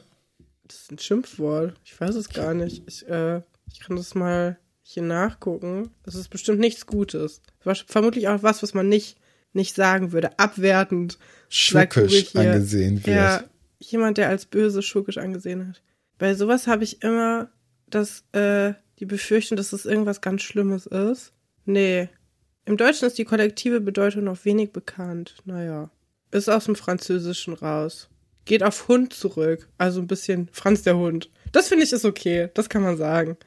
Das 0.89 0.95
ist 0.95 1.03
ein 1.03 1.05
Schimpfwort. 1.05 1.75
Ich 1.85 1.99
weiß 1.99 2.15
es 2.15 2.29
gar 2.29 2.53
nicht. 2.53 2.83
Ich, 2.87 3.07
äh, 3.07 3.41
ich 3.71 3.79
kann 3.79 3.95
das 3.95 4.15
mal 4.15 4.57
hier 4.81 5.03
nachgucken. 5.03 5.91
Das 6.03 6.15
ist 6.15 6.29
bestimmt 6.29 6.59
nichts 6.59 6.87
Gutes. 6.87 7.41
Vermutlich 7.87 8.27
auch 8.27 8.41
was, 8.41 8.63
was 8.63 8.73
man 8.73 8.89
nicht, 8.89 9.17
nicht 9.53 9.75
sagen 9.75 10.11
würde. 10.11 10.37
Abwertend. 10.39 11.19
Schurkisch 11.47 12.35
angesehen 12.35 13.05
wird. 13.05 13.15
Ja, 13.15 13.43
jemand, 13.77 14.17
der 14.17 14.29
als 14.29 14.45
böse 14.45 14.81
schurkisch 14.81 15.19
angesehen 15.19 15.67
hat. 15.67 15.83
Bei 16.17 16.33
sowas 16.33 16.65
habe 16.65 16.83
ich 16.83 17.03
immer 17.03 17.49
das, 17.87 18.23
äh, 18.31 18.73
die 18.97 19.05
Befürchtung, 19.05 19.57
dass 19.57 19.73
es 19.73 19.85
irgendwas 19.85 20.21
ganz 20.21 20.41
Schlimmes 20.41 20.87
ist. 20.87 21.33
Nee. 21.65 22.09
Im 22.65 22.77
Deutschen 22.77 23.07
ist 23.07 23.17
die 23.17 23.25
kollektive 23.25 23.79
Bedeutung 23.79 24.23
noch 24.23 24.43
wenig 24.43 24.71
bekannt. 24.71 25.35
Naja. 25.45 25.91
Ist 26.31 26.49
aus 26.49 26.65
dem 26.65 26.75
Französischen 26.75 27.53
raus. 27.53 28.09
Geht 28.49 28.63
auf 28.63 28.87
Hund 28.87 29.13
zurück. 29.13 29.69
Also 29.77 30.01
ein 30.01 30.07
bisschen 30.07 30.49
Franz 30.51 30.81
der 30.81 30.97
Hund. 30.97 31.29
Das 31.51 31.67
finde 31.67 31.83
ich 31.83 31.93
ist 31.93 32.03
okay. 32.03 32.49
Das 32.55 32.67
kann 32.67 32.81
man 32.81 32.97
sagen. 32.97 33.37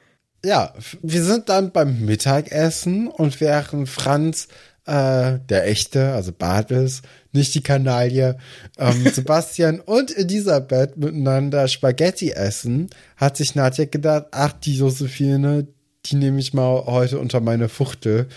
Ja, 0.45 0.73
wir 1.01 1.21
sind 1.21 1.49
dann 1.49 1.73
beim 1.73 2.05
Mittagessen 2.05 3.09
und 3.09 3.41
während 3.41 3.89
Franz, 3.89 4.47
äh, 4.85 5.39
der 5.49 5.67
echte, 5.67 6.13
also 6.13 6.31
Bartels, 6.31 7.01
nicht 7.33 7.53
die 7.53 7.61
Kanaille, 7.61 8.37
ähm, 8.77 9.05
Sebastian 9.13 9.81
und 9.81 10.17
Elisabeth 10.17 10.95
miteinander 10.95 11.67
Spaghetti 11.67 12.31
essen, 12.31 12.89
hat 13.17 13.35
sich 13.35 13.55
Nadja 13.55 13.83
gedacht, 13.83 14.27
ach, 14.31 14.53
die 14.53 14.77
Josephine, 14.77 15.67
die 16.05 16.15
nehme 16.15 16.39
ich 16.39 16.53
mal 16.53 16.85
heute 16.85 17.19
unter 17.19 17.41
meine 17.41 17.67
Fuchtel. 17.67 18.29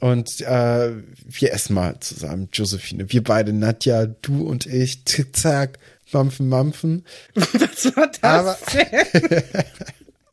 Und 0.00 0.42
äh, 0.42 0.92
wir 1.26 1.52
essen 1.52 1.74
mal 1.74 1.98
zusammen, 1.98 2.50
Josephine. 2.52 3.10
Wir 3.10 3.24
beide, 3.24 3.52
Nadja, 3.52 4.06
du 4.06 4.46
und 4.46 4.66
ich, 4.66 5.04
zick, 5.06 5.34
zack, 5.34 5.78
mampfen, 6.14 6.48
mampfen. 6.48 7.04
Was 7.34 7.94
war 7.96 8.06
das 8.06 8.22
Aber-? 8.22 8.56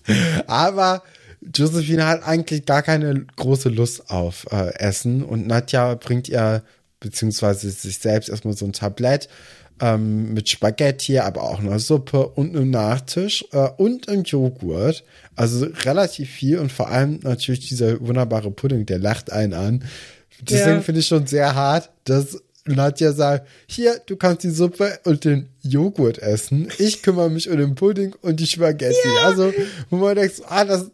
Aber 0.47 1.03
Josephine 1.55 2.05
hat 2.07 2.23
eigentlich 2.23 2.65
gar 2.65 2.83
keine 2.83 3.25
große 3.35 3.69
Lust 3.69 4.09
auf 4.09 4.45
äh, 4.51 4.73
Essen 4.75 5.23
und 5.23 5.47
Nadja 5.47 5.95
bringt 5.95 6.29
ihr 6.29 6.63
beziehungsweise 6.99 7.69
sich 7.71 7.97
selbst 7.97 8.29
erstmal 8.29 8.55
so 8.55 8.65
ein 8.65 8.73
Tablett 8.73 9.27
ähm, 9.79 10.33
mit 10.33 10.49
Spaghetti, 10.49 11.17
aber 11.17 11.41
auch 11.43 11.59
einer 11.59 11.79
Suppe 11.79 12.27
und 12.27 12.55
einem 12.55 12.69
Nachtisch 12.69 13.43
äh, 13.53 13.69
und 13.77 14.07
einem 14.07 14.23
Joghurt. 14.23 15.03
Also 15.35 15.65
relativ 15.83 16.29
viel 16.29 16.59
und 16.59 16.71
vor 16.71 16.89
allem 16.89 17.19
natürlich 17.23 17.67
dieser 17.67 17.99
wunderbare 18.01 18.51
Pudding, 18.51 18.85
der 18.85 18.99
lacht 18.99 19.31
einen 19.31 19.53
an. 19.53 19.83
Deswegen 20.41 20.77
Ja. 20.77 20.81
finde 20.81 20.99
ich 21.01 21.07
schon 21.07 21.25
sehr 21.25 21.55
hart, 21.55 21.89
dass 22.03 22.39
Nadja 22.65 23.11
sagt, 23.13 23.47
hier, 23.67 23.99
du 24.05 24.15
kannst 24.15 24.43
die 24.43 24.51
Suppe 24.51 24.99
und 25.05 25.25
den 25.25 25.49
Joghurt 25.61 26.19
essen. 26.19 26.69
Ich 26.77 27.01
kümmere 27.01 27.29
mich 27.29 27.49
um 27.49 27.57
den 27.57 27.75
Pudding 27.75 28.15
und 28.21 28.39
die 28.39 28.47
Spaghetti. 28.47 28.95
Also, 29.23 29.51
wo 29.89 29.97
man 29.97 30.15
denkt, 30.15 30.41
ah, 30.47 30.65
das, 30.65 30.91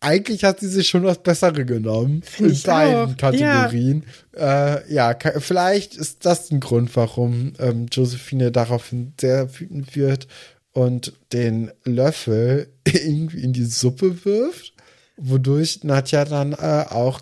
eigentlich 0.00 0.42
hat 0.44 0.60
sie 0.60 0.68
sich 0.68 0.88
schon 0.88 1.04
das 1.04 1.22
Bessere 1.22 1.64
genommen. 1.64 2.22
Find 2.22 2.50
in 2.50 2.62
beiden 2.62 3.12
auch. 3.12 3.16
Kategorien. 3.16 4.04
Ja, 4.36 4.76
äh, 4.76 4.92
ja 4.92 5.18
vielleicht 5.38 5.96
ist 5.96 6.24
das 6.24 6.50
ein 6.50 6.60
Grund, 6.60 6.94
warum 6.96 7.52
ähm, 7.58 7.86
Josephine 7.90 8.50
daraufhin 8.50 9.12
sehr 9.20 9.48
wütend 9.58 9.94
wird 9.94 10.26
und 10.72 11.12
den 11.32 11.70
Löffel 11.84 12.68
irgendwie 12.86 13.42
in 13.42 13.52
die 13.52 13.64
Suppe 13.64 14.24
wirft, 14.24 14.72
wodurch 15.16 15.84
Nadja 15.84 16.24
dann 16.24 16.52
äh, 16.52 16.86
auch 16.88 17.20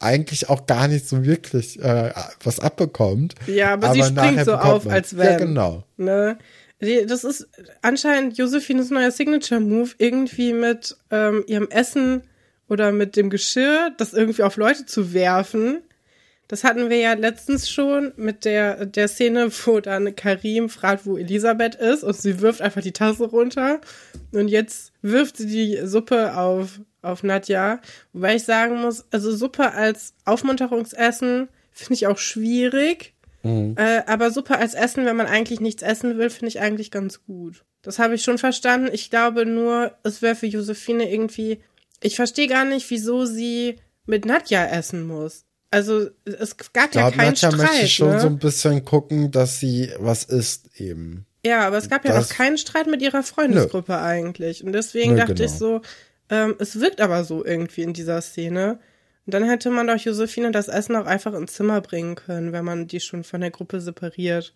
eigentlich 0.00 0.48
auch 0.48 0.66
gar 0.66 0.88
nicht 0.88 1.08
so 1.08 1.24
wirklich 1.24 1.78
äh, 1.80 2.12
was 2.42 2.58
abbekommt. 2.58 3.34
Ja, 3.46 3.74
aber 3.74 3.92
sie 3.92 4.02
springt 4.02 4.44
so 4.44 4.54
auf, 4.54 4.84
man- 4.86 4.94
als 4.94 5.16
wenn. 5.16 5.26
Ja, 5.32 5.38
genau. 5.38 5.84
Ne? 5.96 6.38
Das 7.06 7.24
ist 7.24 7.46
anscheinend 7.82 8.38
Josephines 8.38 8.88
neuer 8.90 9.10
Signature-Move, 9.10 9.90
irgendwie 9.98 10.54
mit 10.54 10.96
ähm, 11.10 11.44
ihrem 11.46 11.68
Essen 11.68 12.22
oder 12.68 12.90
mit 12.90 13.16
dem 13.16 13.28
Geschirr, 13.28 13.90
das 13.98 14.14
irgendwie 14.14 14.42
auf 14.42 14.56
Leute 14.56 14.86
zu 14.86 15.12
werfen. 15.12 15.82
Das 16.48 16.64
hatten 16.64 16.88
wir 16.88 16.96
ja 16.96 17.12
letztens 17.12 17.68
schon 17.70 18.12
mit 18.16 18.44
der, 18.46 18.86
der 18.86 19.08
Szene, 19.08 19.50
wo 19.66 19.78
dann 19.80 20.16
Karim 20.16 20.68
fragt, 20.70 21.04
wo 21.06 21.16
Elisabeth 21.18 21.74
ist 21.76 22.02
und 22.02 22.16
sie 22.16 22.40
wirft 22.40 22.62
einfach 22.62 22.80
die 22.80 22.92
Tasse 22.92 23.24
runter. 23.24 23.80
Und 24.32 24.48
jetzt 24.48 24.90
wirft 25.02 25.36
sie 25.36 25.46
die 25.46 25.86
Suppe 25.86 26.36
auf, 26.36 26.80
auf 27.02 27.22
Nadja. 27.22 27.80
Wobei 28.12 28.36
ich 28.36 28.44
sagen 28.44 28.80
muss, 28.80 29.04
also 29.10 29.34
Suppe 29.34 29.72
als 29.72 30.14
Aufmunterungsessen 30.24 31.48
finde 31.72 31.94
ich 31.94 32.06
auch 32.06 32.18
schwierig. 32.18 33.14
Äh, 33.42 34.02
aber 34.06 34.30
Suppe 34.30 34.58
als 34.58 34.74
Essen, 34.74 35.06
wenn 35.06 35.16
man 35.16 35.26
eigentlich 35.26 35.60
nichts 35.60 35.82
essen 35.82 36.18
will, 36.18 36.28
finde 36.28 36.48
ich 36.48 36.60
eigentlich 36.60 36.90
ganz 36.90 37.24
gut. 37.24 37.64
Das 37.80 37.98
habe 37.98 38.14
ich 38.14 38.22
schon 38.22 38.36
verstanden. 38.36 38.90
Ich 38.92 39.08
glaube 39.08 39.46
nur, 39.46 39.92
es 40.02 40.20
wäre 40.20 40.34
für 40.34 40.46
Josephine 40.46 41.10
irgendwie. 41.10 41.60
Ich 42.02 42.16
verstehe 42.16 42.48
gar 42.48 42.66
nicht, 42.66 42.90
wieso 42.90 43.24
sie 43.24 43.76
mit 44.04 44.26
Nadja 44.26 44.66
essen 44.66 45.06
muss. 45.06 45.44
Also 45.70 46.08
es 46.24 46.56
gab 46.74 46.94
ja 46.94 47.10
keinen 47.10 47.28
Nadja 47.28 47.50
Streit. 47.50 47.70
möchte 47.70 47.88
schon 47.88 48.10
ne? 48.10 48.20
so 48.20 48.26
ein 48.26 48.38
bisschen 48.38 48.84
gucken, 48.84 49.30
dass 49.30 49.58
sie 49.58 49.90
was 49.98 50.24
isst 50.24 50.78
eben. 50.78 51.24
Ja, 51.42 51.60
aber 51.66 51.78
es 51.78 51.88
gab 51.88 52.04
ja 52.04 52.12
Das- 52.12 52.28
noch 52.28 52.36
keinen 52.36 52.58
Streit 52.58 52.88
mit 52.88 53.00
ihrer 53.00 53.22
Freundesgruppe 53.22 53.96
eigentlich. 53.98 54.62
Und 54.64 54.72
deswegen 54.72 55.12
Nö, 55.12 55.16
dachte 55.16 55.34
genau. 55.34 55.46
ich 55.50 55.56
so, 55.56 55.80
ähm, 56.30 56.54
es 56.58 56.80
wirkt 56.80 57.00
aber 57.00 57.24
so 57.24 57.44
irgendwie 57.44 57.82
in 57.82 57.92
dieser 57.92 58.20
Szene. 58.22 58.78
Und 59.26 59.34
dann 59.34 59.44
hätte 59.48 59.70
man 59.70 59.86
doch 59.86 59.98
Josephine 59.98 60.50
das 60.50 60.68
Essen 60.68 60.96
auch 60.96 61.06
einfach 61.06 61.34
ins 61.34 61.52
Zimmer 61.52 61.80
bringen 61.80 62.14
können, 62.14 62.52
wenn 62.52 62.64
man 62.64 62.86
die 62.86 63.00
schon 63.00 63.22
von 63.24 63.40
der 63.40 63.50
Gruppe 63.50 63.80
separiert. 63.80 64.54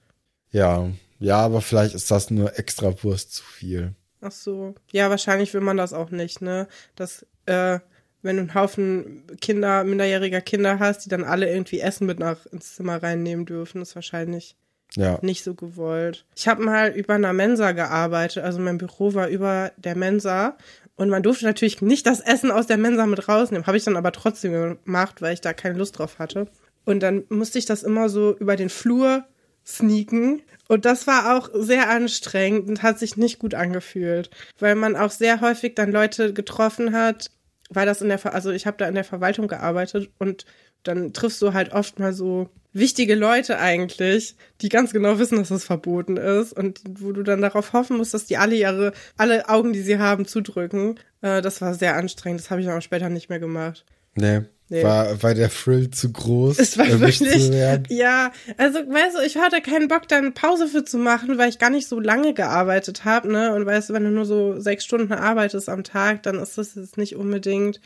Ja, 0.51 0.89
ja, 1.21 1.37
aber 1.39 1.61
vielleicht 1.61 1.95
ist 1.95 2.11
das 2.11 2.31
nur 2.31 2.59
extra 2.59 3.03
Wurst 3.03 3.35
zu 3.35 3.45
viel. 3.45 3.93
Ach 4.21 4.33
so. 4.33 4.75
Ja, 4.91 5.11
wahrscheinlich 5.11 5.53
will 5.53 5.61
man 5.61 5.77
das 5.77 5.93
auch 5.93 6.11
nicht, 6.11 6.41
ne? 6.41 6.67
Dass, 6.97 7.27
äh, 7.47 7.79
wenn 8.23 8.37
du 8.37 8.43
einen 8.43 8.55
Haufen 8.55 9.25
Kinder, 9.41 9.85
minderjähriger 9.85 10.41
Kinder 10.41 10.79
hast, 10.79 11.05
die 11.05 11.09
dann 11.11 11.25
alle 11.25 11.51
irgendwie 11.53 11.81
Essen 11.81 12.07
mit 12.07 12.19
nach 12.19 12.47
ins 12.47 12.75
Zimmer 12.75 13.03
reinnehmen 13.03 13.45
dürfen, 13.45 13.83
ist 13.83 13.95
wahrscheinlich 13.95 14.57
Ja. 14.97 15.19
nicht 15.23 15.45
so 15.45 15.55
gewollt. 15.55 16.25
Ich 16.35 16.49
habe 16.49 16.63
mal 16.65 16.91
über 16.91 17.15
einer 17.15 17.33
Mensa 17.35 17.73
gearbeitet, 17.73 18.43
also 18.45 18.61
mein 18.61 18.79
Büro 18.79 19.13
war 19.13 19.29
über 19.29 19.73
der 19.77 19.97
Mensa 19.97 20.57
und 20.97 21.09
man 21.09 21.23
durfte 21.23 21.45
natürlich 21.45 21.83
nicht 21.83 22.07
das 22.07 22.21
Essen 22.21 22.51
aus 22.51 22.67
der 22.67 22.77
Mensa 22.77 23.07
mit 23.07 23.29
rausnehmen. 23.29 23.67
Habe 23.67 23.77
ich 23.77 23.85
dann 23.85 23.97
aber 23.97 24.13
trotzdem 24.13 24.53
gemacht, 24.53 25.23
weil 25.23 25.35
ich 25.35 25.41
da 25.41 25.53
keine 25.53 25.79
Lust 25.79 25.99
drauf 25.99 26.19
hatte. 26.19 26.47
Und 26.85 27.03
dann 27.03 27.25
musste 27.31 27.59
ich 27.59 27.67
das 27.67 27.83
immer 27.83 28.09
so 28.09 28.37
über 28.37 28.57
den 28.57 28.69
Flur 28.69 29.25
sneaken. 29.67 30.43
Und 30.69 30.85
das 30.85 31.07
war 31.07 31.37
auch 31.37 31.51
sehr 31.53 31.91
anstrengend 31.91 32.69
und 32.69 32.83
hat 32.83 32.99
sich 32.99 33.17
nicht 33.17 33.39
gut 33.39 33.55
angefühlt, 33.55 34.31
weil 34.59 34.75
man 34.77 34.97
auch 34.97 35.11
sehr 35.11 35.41
häufig 35.41 35.75
dann 35.75 35.91
Leute 35.91 36.33
getroffen 36.33 36.95
hat, 36.95 37.31
weil 37.71 37.87
das 37.87 38.01
in 38.01 38.09
der, 38.09 38.19
Ver 38.19 38.35
also 38.35 38.51
ich 38.51 38.67
habe 38.67 38.77
da 38.77 38.87
in 38.87 38.95
der 38.95 39.05
Verwaltung 39.05 39.49
gearbeitet 39.49 40.11
und 40.19 40.45
dann 40.85 41.13
triffst 41.13 41.41
du 41.43 41.55
halt 41.55 41.73
oft 41.73 41.99
mal 41.99 42.13
so 42.13 42.49
wichtige 42.75 43.15
Leute 43.15 43.59
eigentlich, 43.59 44.37
die 44.61 44.69
ganz 44.69 44.93
genau 44.93 45.19
wissen, 45.19 45.39
dass 45.39 45.49
das 45.49 45.65
verboten 45.65 46.17
ist 46.19 46.53
und 46.53 46.81
wo 46.87 47.13
du 47.13 47.23
dann 47.23 47.41
darauf 47.41 47.73
hoffen 47.73 47.97
musst, 47.97 48.13
dass 48.13 48.27
die 48.27 48.37
alle 48.37 48.57
ihre, 48.57 48.93
alle 49.17 49.49
Augen, 49.49 49.73
die 49.73 49.81
sie 49.81 49.99
haben, 49.99 50.27
zudrücken. 50.27 50.99
Äh, 51.23 51.41
das 51.41 51.63
war 51.63 51.73
sehr 51.75 51.97
anstrengend. 51.97 52.41
Das 52.41 52.51
habe 52.51 52.61
ich 52.61 52.69
auch 52.69 52.83
später 52.83 53.09
nicht 53.09 53.31
mehr 53.31 53.41
gemacht. 53.41 53.87
Nee. 54.17 54.43
Nee. 54.71 54.83
War, 54.83 55.23
war 55.23 55.35
der 55.35 55.51
Thrill 55.51 55.91
zu 55.91 56.11
groß, 56.11 56.59
Es 56.59 56.79
war 56.79 56.89
wirklich, 56.99 57.51
ja, 57.91 58.33
also 58.57 58.79
weißt 58.79 59.19
du, 59.19 59.21
ich 59.23 59.37
hatte 59.37 59.61
keinen 59.61 59.89
Bock, 59.89 60.09
dann 60.09 60.33
Pause 60.33 60.69
für 60.69 60.85
zu 60.85 60.97
machen, 60.97 61.37
weil 61.37 61.51
ich 61.51 61.59
gar 61.59 61.69
nicht 61.69 61.87
so 61.87 62.01
lange 62.01 62.33
gearbeitet 62.33 63.05
habe, 63.05 63.31
ne? 63.31 63.55
Und 63.55 63.67
weißt 63.67 63.91
du, 63.91 63.93
wenn 63.93 64.05
du 64.05 64.11
nur 64.11 64.25
so 64.25 64.59
sechs 64.59 64.87
Stunden 64.87 65.13
arbeitest 65.13 65.69
am 65.69 65.85
Tag, 65.85 66.23
dann 66.23 66.39
ist 66.39 66.57
das 66.57 66.77
jetzt 66.77 66.97
nicht 66.97 67.15
unbedingt, 67.15 67.79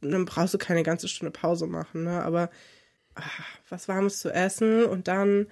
dann 0.00 0.24
brauchst 0.24 0.54
du 0.54 0.58
keine 0.58 0.82
ganze 0.82 1.06
Stunde 1.06 1.30
Pause 1.30 1.68
machen, 1.68 2.02
ne? 2.02 2.20
Aber 2.24 2.50
was 3.68 3.88
Warmes 3.88 4.20
zu 4.20 4.30
essen 4.30 4.84
und 4.84 5.08
dann 5.08 5.46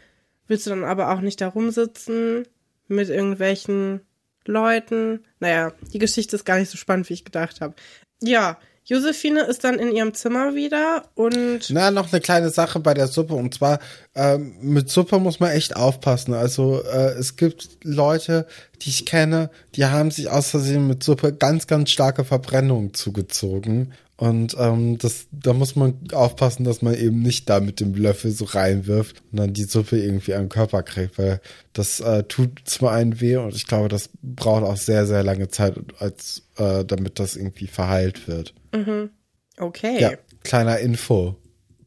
willst 0.46 0.66
du 0.66 0.70
dann 0.70 0.84
aber 0.84 1.12
auch 1.12 1.20
nicht 1.20 1.40
da 1.40 1.48
rumsitzen 1.48 2.46
mit 2.88 3.08
irgendwelchen 3.08 4.00
Leuten. 4.44 5.24
Naja, 5.40 5.72
die 5.92 5.98
Geschichte 5.98 6.36
ist 6.36 6.44
gar 6.44 6.58
nicht 6.58 6.70
so 6.70 6.76
spannend, 6.76 7.08
wie 7.08 7.14
ich 7.14 7.24
gedacht 7.24 7.60
habe. 7.60 7.74
Ja, 8.20 8.58
Josephine 8.84 9.42
ist 9.42 9.62
dann 9.62 9.78
in 9.78 9.92
ihrem 9.92 10.12
Zimmer 10.12 10.56
wieder 10.56 11.04
und 11.14 11.70
Na, 11.70 11.92
noch 11.92 12.12
eine 12.12 12.20
kleine 12.20 12.50
Sache 12.50 12.80
bei 12.80 12.94
der 12.94 13.06
Suppe 13.06 13.34
und 13.34 13.54
zwar 13.54 13.78
ähm, 14.16 14.56
mit 14.60 14.90
Suppe 14.90 15.20
muss 15.20 15.38
man 15.38 15.52
echt 15.52 15.76
aufpassen. 15.76 16.34
Also 16.34 16.82
äh, 16.82 17.12
es 17.12 17.36
gibt 17.36 17.68
Leute, 17.84 18.46
die 18.80 18.90
ich 18.90 19.06
kenne, 19.06 19.50
die 19.76 19.84
haben 19.84 20.10
sich 20.10 20.28
aus 20.28 20.50
Versehen 20.50 20.88
mit 20.88 21.04
Suppe 21.04 21.32
ganz, 21.32 21.68
ganz 21.68 21.90
starke 21.90 22.24
Verbrennungen 22.24 22.92
zugezogen. 22.92 23.92
Und 24.22 24.54
ähm, 24.56 24.98
das, 24.98 25.26
da 25.32 25.52
muss 25.52 25.74
man 25.74 25.98
aufpassen, 26.12 26.62
dass 26.62 26.80
man 26.80 26.94
eben 26.94 27.22
nicht 27.22 27.50
da 27.50 27.58
mit 27.58 27.80
dem 27.80 27.92
Löffel 27.92 28.30
so 28.30 28.44
reinwirft 28.44 29.20
und 29.32 29.40
dann 29.40 29.52
die 29.52 29.64
Suppe 29.64 29.98
irgendwie 29.98 30.34
am 30.34 30.48
Körper 30.48 30.84
kriegt, 30.84 31.18
weil 31.18 31.40
das 31.72 31.98
äh, 31.98 32.22
tut 32.22 32.60
zwar 32.64 32.92
einen 32.92 33.20
weh 33.20 33.38
und 33.38 33.56
ich 33.56 33.66
glaube, 33.66 33.88
das 33.88 34.10
braucht 34.22 34.62
auch 34.62 34.76
sehr, 34.76 35.06
sehr 35.06 35.24
lange 35.24 35.48
Zeit, 35.48 35.74
als 35.98 36.44
äh, 36.56 36.84
damit 36.84 37.18
das 37.18 37.34
irgendwie 37.34 37.66
verheilt 37.66 38.28
wird. 38.28 38.54
Mhm. 38.72 39.10
Okay. 39.58 40.00
Ja, 40.00 40.12
kleiner 40.44 40.78
Info. 40.78 41.34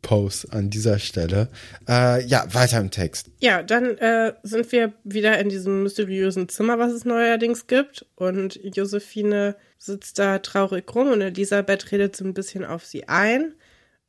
Post 0.01 0.53
an 0.53 0.69
dieser 0.69 0.99
Stelle. 0.99 1.47
Äh, 1.87 2.23
ja, 2.25 2.45
weiter 2.53 2.79
im 2.79 2.91
Text. 2.91 3.31
Ja, 3.39 3.63
dann 3.63 3.97
äh, 3.97 4.33
sind 4.43 4.71
wir 4.73 4.93
wieder 5.03 5.39
in 5.39 5.49
diesem 5.49 5.83
mysteriösen 5.83 6.47
Zimmer, 6.47 6.77
was 6.77 6.91
es 6.91 7.05
neuerdings 7.05 7.65
gibt. 7.65 8.05
Und 8.13 8.59
Josephine 8.61 9.55
sitzt 9.77 10.19
da 10.19 10.39
traurig 10.39 10.93
rum 10.93 11.11
und 11.11 11.21
Elisabeth 11.21 11.91
redet 11.91 12.15
so 12.15 12.25
ein 12.25 12.33
bisschen 12.33 12.65
auf 12.65 12.85
sie 12.85 13.07
ein 13.07 13.53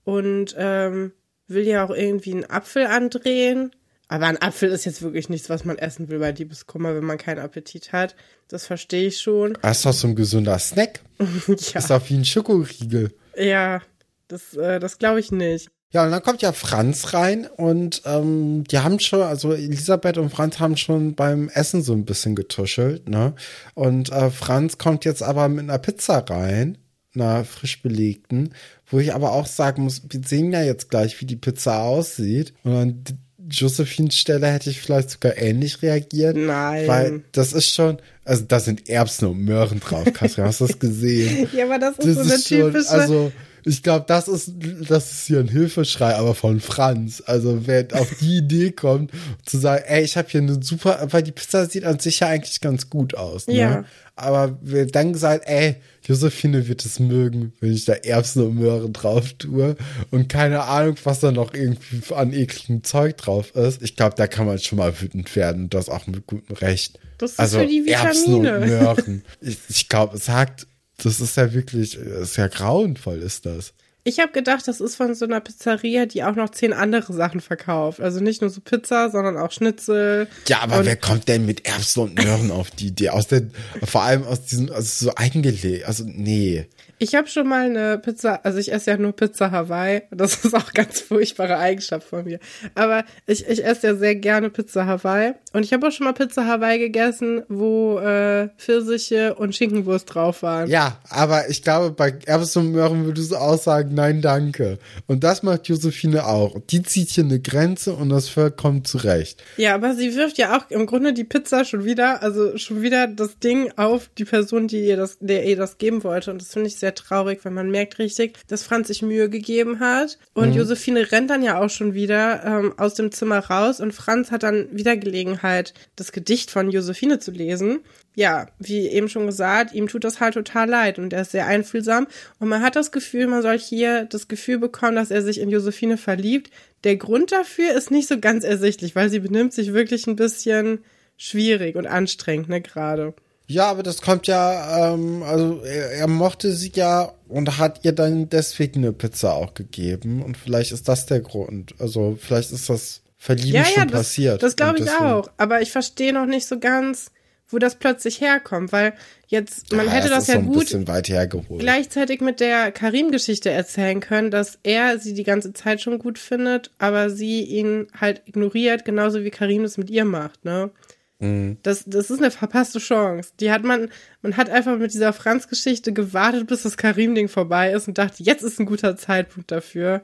und 0.05 0.55
ähm, 0.59 1.13
will 1.49 1.67
ja 1.67 1.85
auch 1.85 1.91
irgendwie 1.91 2.33
einen 2.33 2.51
Apfel 2.51 2.87
andrehen. 2.87 3.73
Aber 4.09 4.27
ein 4.27 4.41
Apfel 4.41 4.71
ist 4.71 4.85
jetzt 4.85 5.03
wirklich 5.03 5.29
nichts, 5.29 5.51
was 5.51 5.65
man 5.65 5.79
essen 5.79 6.09
will 6.09 6.21
bei 6.21 6.31
Liebeskummer, 6.31 6.95
wenn 6.95 7.05
man 7.05 7.19
keinen 7.19 7.41
Appetit 7.41 7.93
hat. 7.93 8.15
Das 8.49 8.67
verstehe 8.67 9.09
ich 9.09 9.21
schon. 9.21 9.59
Das 9.63 9.79
ist 9.79 9.87
doch 9.87 9.93
so 9.93 10.09
ein 10.09 10.15
gesunder 10.15 10.59
Snack. 10.59 11.01
ja. 11.19 11.81
Ist 11.81 11.91
doch 11.91 12.09
wie 12.09 12.15
ein 12.15 12.25
Schokoriegel. 12.25 13.13
Ja, 13.37 13.83
das, 14.29 14.55
äh, 14.55 14.79
das 14.79 14.99
glaube 14.99 15.19
ich 15.21 15.33
nicht. 15.33 15.71
Ja, 15.93 16.05
und 16.05 16.11
dann 16.11 16.23
kommt 16.23 16.43
ja 16.43 16.53
Franz 16.53 17.15
rein 17.15 17.47
und 17.47 18.03
ähm, 18.05 18.65
die 18.65 18.81
haben 18.81 18.99
schon, 18.99 19.23
also 19.23 19.53
Elisabeth 19.53 20.19
und 20.19 20.31
Franz 20.31 20.59
haben 20.59 20.77
schon 20.77 21.15
beim 21.15 21.49
Essen 21.49 21.83
so 21.83 21.93
ein 21.93 22.05
bisschen 22.05 22.35
getuschelt, 22.35 23.09
ne? 23.09 23.35
Und 23.75 24.11
äh, 24.11 24.31
Franz 24.31 24.79
kommt 24.79 25.05
jetzt 25.05 25.23
aber 25.23 25.49
mit 25.49 25.65
einer 25.65 25.79
Pizza 25.79 26.19
rein, 26.19 26.79
einer 27.15 27.45
frisch 27.45 27.83
belegten, 27.83 28.53
wo 28.87 28.99
ich 28.99 29.15
aber 29.15 29.33
auch 29.33 29.47
sagen 29.47 29.85
muss, 29.85 30.03
wir 30.09 30.21
sehen 30.25 30.53
ja 30.53 30.63
jetzt 30.63 30.91
gleich, 30.91 31.21
wie 31.21 31.27
die 31.27 31.37
Pizza 31.37 31.81
aussieht. 31.81 32.53
Und 32.65 32.75
an 32.77 33.05
Josephines 33.49 34.17
Stelle 34.17 34.49
hätte 34.49 34.71
ich 34.71 34.81
vielleicht 34.81 35.11
sogar 35.11 35.37
ähnlich 35.39 35.83
reagiert. 35.83 36.37
Nein. 36.37 36.89
Weil 36.89 37.23
das 37.33 37.53
ist 37.53 37.73
schon, 37.73 37.99
also 38.25 38.45
da 38.47 38.61
sind 38.61 38.89
Erbsen 38.89 39.29
und 39.29 39.39
Möhren 39.39 39.81
drauf, 39.81 40.05
Katrin, 40.13 40.45
hast 40.45 40.61
du 40.61 40.67
das 40.67 40.79
gesehen? 40.79 41.49
ja, 41.57 41.65
aber 41.65 41.79
das 41.79 41.99
ist 41.99 42.07
das 42.07 42.15
so 42.15 42.21
eine 42.23 42.35
ist 42.35 42.49
typische. 42.49 42.89
Schon, 42.89 43.01
also, 43.01 43.33
ich 43.67 43.83
glaube, 43.83 44.05
das 44.07 44.29
ist, 44.29 44.53
das 44.89 45.11
ist 45.11 45.27
hier 45.27 45.41
ein 45.41 45.49
Hilfeschrei, 45.49 46.15
aber 46.15 46.35
von 46.35 46.61
Franz. 46.61 47.23
Also 47.27 47.67
wer 47.67 47.87
auf 47.95 48.11
die 48.21 48.39
Idee 48.39 48.71
kommt, 48.71 49.11
zu 49.45 49.59
sagen, 49.59 49.83
ey, 49.89 50.05
ich 50.05 50.17
habe 50.17 50.29
hier 50.29 50.41
eine 50.41 50.63
super, 50.63 51.09
weil 51.11 51.25
die 51.25 51.33
Pizza 51.33 51.67
sieht 51.67 51.85
an 51.85 51.99
sich 51.99 52.21
ja 52.21 52.29
eigentlich 52.29 52.61
ganz 52.61 52.91
gut 52.91 53.17
aus. 53.17 53.49
Ne? 53.49 53.55
Ja. 53.55 53.85
Aber 54.15 54.57
wer 54.63 54.87
dann 54.87 55.13
gesagt, 55.13 55.45
ey, 55.47 55.77
Josephine 56.07 56.69
wird 56.69 56.85
es 56.85 57.01
mögen, 57.01 57.53
wenn 57.61 57.73
ich 57.73 57.85
da 57.85 57.95
Erbsen 57.95 58.47
und 58.47 58.55
Möhren 58.55 58.93
drauf 58.93 59.33
tue 59.33 59.77
und 60.13 60.29
keine 60.29 60.63
Ahnung, 60.63 60.95
was 61.03 61.19
da 61.19 61.33
noch 61.33 61.53
irgendwie 61.53 62.15
an 62.15 62.33
ekligem 62.33 62.85
Zeug 62.85 63.17
drauf 63.17 63.55
ist. 63.57 63.83
Ich 63.83 63.97
glaube, 63.97 64.15
da 64.17 64.29
kann 64.29 64.47
man 64.47 64.61
schon 64.61 64.79
mal 64.79 65.01
wütend 65.01 65.35
werden 65.35 65.69
das 65.71 65.89
auch 65.89 66.07
mit 66.07 66.27
gutem 66.27 66.55
Recht. 66.57 67.01
Das 67.19 67.33
ist 67.33 67.41
also 67.41 67.59
für 67.59 67.67
die 67.67 67.85
Vitamine. 67.85 68.09
Erbsen 68.09 68.35
und 68.35 68.43
Möhren. 68.43 69.25
Ich, 69.41 69.59
ich 69.69 69.89
glaube, 69.89 70.17
es 70.17 70.27
sagt 70.27 70.69
das 71.03 71.21
ist 71.21 71.37
ja 71.37 71.53
wirklich, 71.53 71.97
ist 71.97 72.37
ja 72.37 72.49
grauenvoll, 72.49 73.19
ist 73.19 73.47
das. 73.47 73.73
Ich 74.09 74.21
habe 74.21 74.31
gedacht, 74.31 74.69
das 74.69 74.81
ist 74.81 74.95
von 74.95 75.17
so 75.17 75.25
einer 75.25 75.41
Pizzeria, 75.41 76.07
die 76.07 76.23
auch 76.23 76.37
noch 76.37 76.51
zehn 76.51 76.73
andere 76.73 77.13
Sachen 77.13 77.41
verkauft. 77.41 78.01
Also 78.01 78.21
nicht 78.21 78.41
nur 78.41 78.51
so 78.51 78.61
Pizza, 78.61 79.11
sondern 79.11 79.37
auch 79.37 79.51
Schnitzel. 79.51 80.29
Ja, 80.47 80.61
aber 80.61 80.87
wer 80.87 80.95
kommt 80.95 81.27
denn 81.27 81.45
mit 81.45 81.67
Erbsen 81.67 82.05
und 82.05 82.23
Möhren 82.23 82.53
auf 82.53 82.71
die 82.71 82.87
Idee? 82.87 83.09
Aus 83.09 83.27
der, 83.27 83.43
vor 83.83 84.03
allem 84.03 84.23
aus 84.23 84.45
diesem, 84.45 84.71
also 84.71 85.07
so 85.07 85.15
eingelegt. 85.17 85.87
Also, 85.87 86.05
nee. 86.07 86.69
Ich 86.99 87.15
habe 87.15 87.29
schon 87.29 87.47
mal 87.47 87.67
eine 87.67 87.99
Pizza, 87.99 88.41
also 88.45 88.59
ich 88.59 88.73
esse 88.73 88.91
ja 88.91 88.97
nur 88.97 89.13
Pizza 89.13 89.51
Hawaii. 89.51 90.03
Das 90.11 90.45
ist 90.45 90.55
auch 90.55 90.73
ganz 90.73 91.01
furchtbare 91.01 91.59
Eigenschaft 91.59 92.09
von 92.09 92.25
mir. 92.25 92.39
Aber 92.75 93.05
ich, 93.27 93.47
ich 93.47 93.65
esse 93.65 93.89
ja 93.89 93.95
sehr 93.95 94.15
gerne 94.15 94.49
Pizza 94.49 94.87
Hawaii. 94.87 95.35
Und 95.53 95.65
ich 95.65 95.73
habe 95.73 95.87
auch 95.87 95.93
schon 95.93 96.05
mal 96.05 96.13
Pizza 96.13 96.47
Hawaii 96.47 96.79
gegessen, 96.79 97.43
wo 97.49 97.99
äh, 97.99 98.49
Pfirsiche 98.57 99.35
und 99.35 99.55
Schinkenwurst 99.55 100.15
drauf 100.15 100.43
waren. 100.43 100.71
Ja, 100.71 100.99
aber 101.11 101.51
ich 101.51 101.63
glaube, 101.63 101.91
bei 101.91 102.15
Erbsen 102.25 102.67
und 102.67 102.73
Möhren 102.73 103.05
würdest 103.05 103.33
du 103.33 103.37
auch 103.37 103.61
sagen, 103.61 103.95
nein, 103.95 104.23
danke. 104.23 104.79
Und 105.07 105.23
das 105.23 105.43
macht 105.43 105.69
Josephine 105.69 106.27
auch. 106.27 106.57
Die 106.71 106.83
zieht 106.83 107.11
hier 107.11 107.25
eine 107.25 107.41
Grenze 107.41 107.93
und 107.93 108.09
das 108.09 108.35
kommt 108.57 108.89
zurecht. 108.89 109.43
Ja, 109.59 109.75
aber 109.75 109.95
sie 109.95 110.15
wirft 110.15 110.39
ja 110.39 110.57
auch 110.57 110.71
im 110.71 110.87
Grunde 110.87 111.13
die 111.13 111.25
Pizza 111.25 111.65
schon 111.65 111.85
wieder, 111.85 112.23
also 112.23 112.57
schon 112.57 112.81
wieder 112.81 113.07
das 113.07 113.39
Ding 113.39 113.71
auf 113.77 114.09
die 114.17 114.25
Person, 114.25 114.69
die 114.69 114.87
ihr 114.87 114.97
das, 114.97 115.19
der 115.21 115.45
ihr 115.45 115.57
das 115.57 115.79
geben 115.79 116.05
wollte. 116.05 116.31
Und 116.31 116.41
das 116.41 116.53
finde 116.53 116.69
ich 116.69 116.77
sehr 116.77 116.86
sehr 116.87 116.95
traurig, 116.95 117.45
weil 117.45 117.51
man 117.51 117.69
merkt 117.69 117.99
richtig, 117.99 118.39
dass 118.47 118.63
Franz 118.63 118.87
sich 118.87 119.03
Mühe 119.03 119.29
gegeben 119.29 119.81
hat. 119.81 120.19
Und 120.35 120.51
mhm. 120.51 120.59
Josephine 120.59 121.11
rennt 121.11 121.31
dann 121.31 121.43
ja 121.43 121.61
auch 121.61 121.69
schon 121.69 121.95
wieder 121.95 122.45
ähm, 122.45 122.75
aus 122.77 122.95
dem 122.95 123.11
Zimmer 123.11 123.39
raus 123.39 123.81
und 123.81 123.93
Franz 123.93 124.31
hat 124.31 124.45
dann 124.45 124.69
wieder 124.71 124.97
Gelegenheit, 124.97 125.75
das 125.97 126.13
Gedicht 126.13 126.53
von 126.53 126.71
Josephine 126.71 127.19
zu 127.19 127.33
lesen. 127.33 127.81
Ja, 128.15 128.47
wie 128.61 128.87
eben 128.89 129.09
schon 129.09 129.27
gesagt, 129.27 129.75
ihm 129.75 129.89
tut 129.89 130.05
das 130.05 130.21
halt 130.21 130.35
total 130.35 130.69
leid 130.69 130.99
und 130.99 131.13
er 131.13 131.23
ist 131.23 131.33
sehr 131.33 131.47
einfühlsam. 131.47 132.07
Und 132.39 132.49
man 132.49 132.63
hat 132.63 132.77
das 132.77 132.93
Gefühl, 132.93 133.27
man 133.27 133.43
soll 133.43 133.59
hier 133.59 134.05
das 134.05 134.29
Gefühl 134.29 134.59
bekommen, 134.59 134.95
dass 134.95 135.11
er 135.11 135.23
sich 135.23 135.41
in 135.41 135.51
Josephine 135.51 135.97
verliebt. 135.97 136.51
Der 136.85 136.97
Grund 136.97 137.33
dafür 137.33 137.73
ist 137.73 137.91
nicht 137.91 138.09
so 138.09 138.21
ganz 138.21 138.45
ersichtlich, 138.45 138.95
weil 138.95 139.11
sie 139.11 139.19
benimmt 139.19 139.53
sich 139.53 139.73
wirklich 139.73 140.07
ein 140.07 140.17
bisschen 140.17 140.85
schwierig 141.17 141.75
und 141.75 141.87
anstrengend, 141.87 142.49
ne, 142.49 142.61
gerade. 142.61 143.15
Ja, 143.49 143.71
aber 143.71 143.83
das 143.83 144.03
kommt 144.03 144.27
ja, 144.27 144.93
ähm, 144.95 145.23
also 145.23 145.61
er, 145.63 145.93
er, 145.93 146.09
mochte 146.09 146.53
sie 146.53 146.73
ja 146.75 147.13
und 147.29 147.59
hat 147.59 147.85
ihr 147.85 147.93
dann 147.93 148.29
deswegen 148.29 148.81
eine 148.81 148.93
Pizza 148.93 149.35
auch 149.35 149.55
gegeben. 149.55 150.23
Und 150.23 150.37
vielleicht 150.37 150.73
ist 150.73 150.89
das 150.89 151.07
der 151.07 151.21
Grund. 151.21 151.75
Also 151.79 152.19
vielleicht 152.21 152.51
ist 152.51 152.69
das 152.69 153.03
Verlieben 153.19 153.55
ja, 153.55 153.65
schon 153.65 153.77
ja, 153.77 153.85
das, 153.87 154.01
passiert. 154.01 154.43
Das 154.43 154.57
glaube 154.57 154.79
ich 154.79 154.91
auch. 154.91 155.29
Aber 155.37 155.63
ich 155.63 155.73
verstehe 155.73 156.13
noch 156.13 156.27
nicht 156.27 156.47
so 156.47 156.59
ganz, 156.59 157.11
wo 157.49 157.59
das 157.59 157.77
plötzlich 157.77 158.21
herkommt, 158.21 158.73
weil 158.73 158.95
jetzt, 159.29 159.73
man 159.73 159.87
ja, 159.87 159.93
hätte 159.93 160.09
das, 160.09 160.27
das 160.27 160.35
ja 160.35 160.43
so 160.43 160.47
gut 160.47 161.59
gleichzeitig 161.59 162.21
mit 162.21 162.41
der 162.41 162.73
Karim-Geschichte 162.73 163.51
erzählen 163.51 164.01
können, 164.01 164.31
dass 164.31 164.59
er 164.63 164.99
sie 164.99 165.15
die 165.15 165.23
ganze 165.23 165.53
Zeit 165.53 165.81
schon 165.81 165.99
gut 165.99 166.19
findet, 166.19 166.71
aber 166.79 167.11
sie 167.11 167.43
ihn 167.43 167.87
halt 167.99 168.23
ignoriert, 168.27 168.85
genauso 168.85 169.23
wie 169.23 169.31
Karim 169.31 169.65
es 169.65 169.79
mit 169.79 169.91
ihr 169.91 170.05
macht, 170.05 170.45
ne? 170.45 170.71
Mhm. 171.19 171.59
Das, 171.63 171.85
das 171.87 172.11
ist 172.11 172.19
eine 172.19 172.31
verpasste 172.31 172.79
Chance. 172.79 173.31
Die 173.41 173.51
hat 173.51 173.65
man, 173.65 173.91
man 174.23 174.37
hat 174.37 174.51
einfach 174.51 174.77
mit 174.77 174.93
dieser 174.93 175.13
Franz-Geschichte 175.13 175.93
gewartet, 175.93 176.47
bis 176.47 176.63
das 176.63 176.77
Karim-Ding 176.77 177.29
vorbei 177.29 177.73
ist 177.73 177.89
und 177.89 177.99
dachte, 177.99 178.23
jetzt 178.23 178.43
ist 178.43 178.61
ein 178.61 178.67
guter 178.67 178.97
Zeitpunkt 178.97 179.51
dafür, 179.51 180.03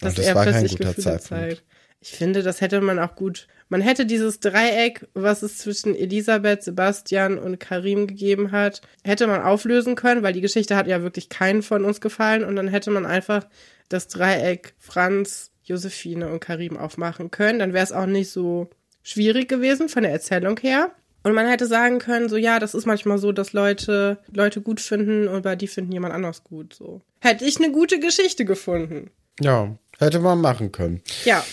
dass 0.00 0.14
das 0.14 0.26
er 0.26 0.34
plötzlich 0.34 0.76
Gefühle 0.76 1.18
zeigt. 1.20 1.64
Ich 2.00 2.10
finde, 2.10 2.42
das 2.42 2.60
hätte 2.60 2.80
man 2.80 2.98
auch 2.98 3.14
gut. 3.14 3.46
Man 3.70 3.80
hätte 3.80 4.04
dieses 4.04 4.38
Dreieck, 4.40 5.08
was 5.14 5.42
es 5.42 5.58
zwischen 5.58 5.94
Elisabeth, 5.94 6.62
Sebastian 6.62 7.38
und 7.38 7.58
Karim 7.58 8.06
gegeben 8.06 8.52
hat, 8.52 8.82
hätte 9.04 9.26
man 9.26 9.40
auflösen 9.40 9.94
können, 9.94 10.22
weil 10.22 10.34
die 10.34 10.42
Geschichte 10.42 10.76
hat 10.76 10.86
ja 10.86 11.02
wirklich 11.02 11.30
keinen 11.30 11.62
von 11.62 11.84
uns 11.84 12.02
gefallen 12.02 12.44
und 12.44 12.56
dann 12.56 12.68
hätte 12.68 12.90
man 12.90 13.06
einfach 13.06 13.46
das 13.88 14.08
Dreieck 14.08 14.74
Franz, 14.78 15.50
Josephine 15.62 16.28
und 16.28 16.40
Karim 16.40 16.76
aufmachen 16.76 17.30
können. 17.30 17.58
Dann 17.58 17.72
wäre 17.72 17.84
es 17.84 17.92
auch 17.92 18.06
nicht 18.06 18.30
so 18.30 18.68
schwierig 19.04 19.48
gewesen 19.48 19.88
von 19.88 20.02
der 20.02 20.10
Erzählung 20.10 20.58
her. 20.58 20.90
Und 21.22 21.32
man 21.32 21.48
hätte 21.48 21.66
sagen 21.66 22.00
können, 22.00 22.28
so 22.28 22.36
ja, 22.36 22.58
das 22.58 22.74
ist 22.74 22.84
manchmal 22.86 23.18
so, 23.18 23.32
dass 23.32 23.52
Leute 23.52 24.18
Leute 24.32 24.60
gut 24.60 24.80
finden 24.80 25.28
und 25.28 25.42
bei 25.42 25.56
die 25.56 25.68
finden 25.68 25.92
jemand 25.92 26.12
anders 26.12 26.44
gut. 26.44 26.74
So 26.74 27.00
hätte 27.20 27.44
ich 27.44 27.56
eine 27.56 27.70
gute 27.70 28.00
Geschichte 28.00 28.44
gefunden. 28.44 29.10
Ja, 29.40 29.76
hätte 29.98 30.18
man 30.20 30.40
machen 30.40 30.72
können. 30.72 31.00
Ja. 31.24 31.44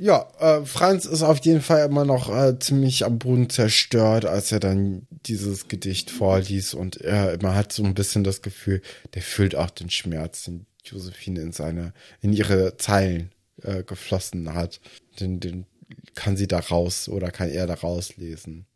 Ja, 0.00 0.28
äh, 0.38 0.64
Franz 0.64 1.06
ist 1.06 1.24
auf 1.24 1.44
jeden 1.44 1.60
Fall 1.60 1.84
immer 1.84 2.04
noch 2.04 2.32
äh, 2.32 2.56
ziemlich 2.60 3.04
am 3.04 3.18
Boden 3.18 3.50
zerstört, 3.50 4.24
als 4.24 4.52
er 4.52 4.60
dann 4.60 5.08
dieses 5.10 5.66
Gedicht 5.66 6.12
vorliest 6.12 6.74
und 6.74 6.98
er 6.98 7.36
man 7.42 7.56
hat 7.56 7.72
so 7.72 7.82
ein 7.82 7.94
bisschen 7.94 8.22
das 8.22 8.40
Gefühl, 8.40 8.80
der 9.14 9.22
fühlt 9.22 9.56
auch 9.56 9.70
den 9.70 9.90
Schmerz, 9.90 10.44
den 10.44 10.66
Josephine 10.84 11.40
in 11.40 11.50
seine, 11.50 11.92
in 12.20 12.32
ihre 12.32 12.76
Zeilen 12.76 13.32
äh, 13.62 13.82
geflossen 13.82 14.54
hat, 14.54 14.80
den, 15.18 15.40
den 15.40 15.66
kann 16.14 16.36
sie 16.36 16.46
da 16.46 16.58
raus 16.58 17.08
oder 17.08 17.30
kann 17.30 17.50
er 17.50 17.66
da 17.66 17.74
rauslesen. 17.74 18.66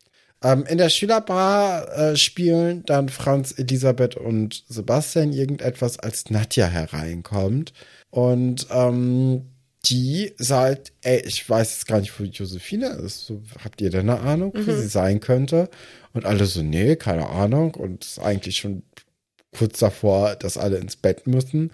Ähm, 0.42 0.64
in 0.66 0.78
der 0.78 0.88
Schülerbar 0.88 1.96
äh, 1.96 2.16
spielen 2.16 2.84
dann 2.84 3.08
Franz, 3.08 3.54
Elisabeth 3.56 4.16
und 4.16 4.64
Sebastian 4.68 5.32
irgendetwas, 5.32 5.98
als 5.98 6.30
Nadja 6.30 6.66
hereinkommt. 6.66 7.72
Und 8.10 8.66
ähm, 8.70 9.46
die 9.84 10.32
sagt, 10.38 10.92
ey, 11.02 11.20
ich 11.20 11.48
weiß 11.48 11.72
jetzt 11.72 11.86
gar 11.86 12.00
nicht, 12.00 12.18
wo 12.18 12.24
Josephine 12.24 12.88
ist. 12.88 13.26
So, 13.26 13.42
habt 13.64 13.80
ihr 13.80 13.90
denn 13.90 14.10
eine 14.10 14.20
Ahnung, 14.20 14.52
mhm. 14.54 14.66
wo 14.66 14.72
sie 14.72 14.88
sein 14.88 15.20
könnte? 15.20 15.68
Und 16.12 16.24
alle 16.24 16.46
so, 16.46 16.62
nee, 16.62 16.96
keine 16.96 17.28
Ahnung. 17.28 17.74
Und 17.74 18.04
ist 18.04 18.18
eigentlich 18.18 18.58
schon 18.58 18.82
kurz 19.56 19.78
davor, 19.78 20.34
dass 20.36 20.56
alle 20.56 20.78
ins 20.78 20.96
Bett 20.96 21.26
müssen. 21.26 21.70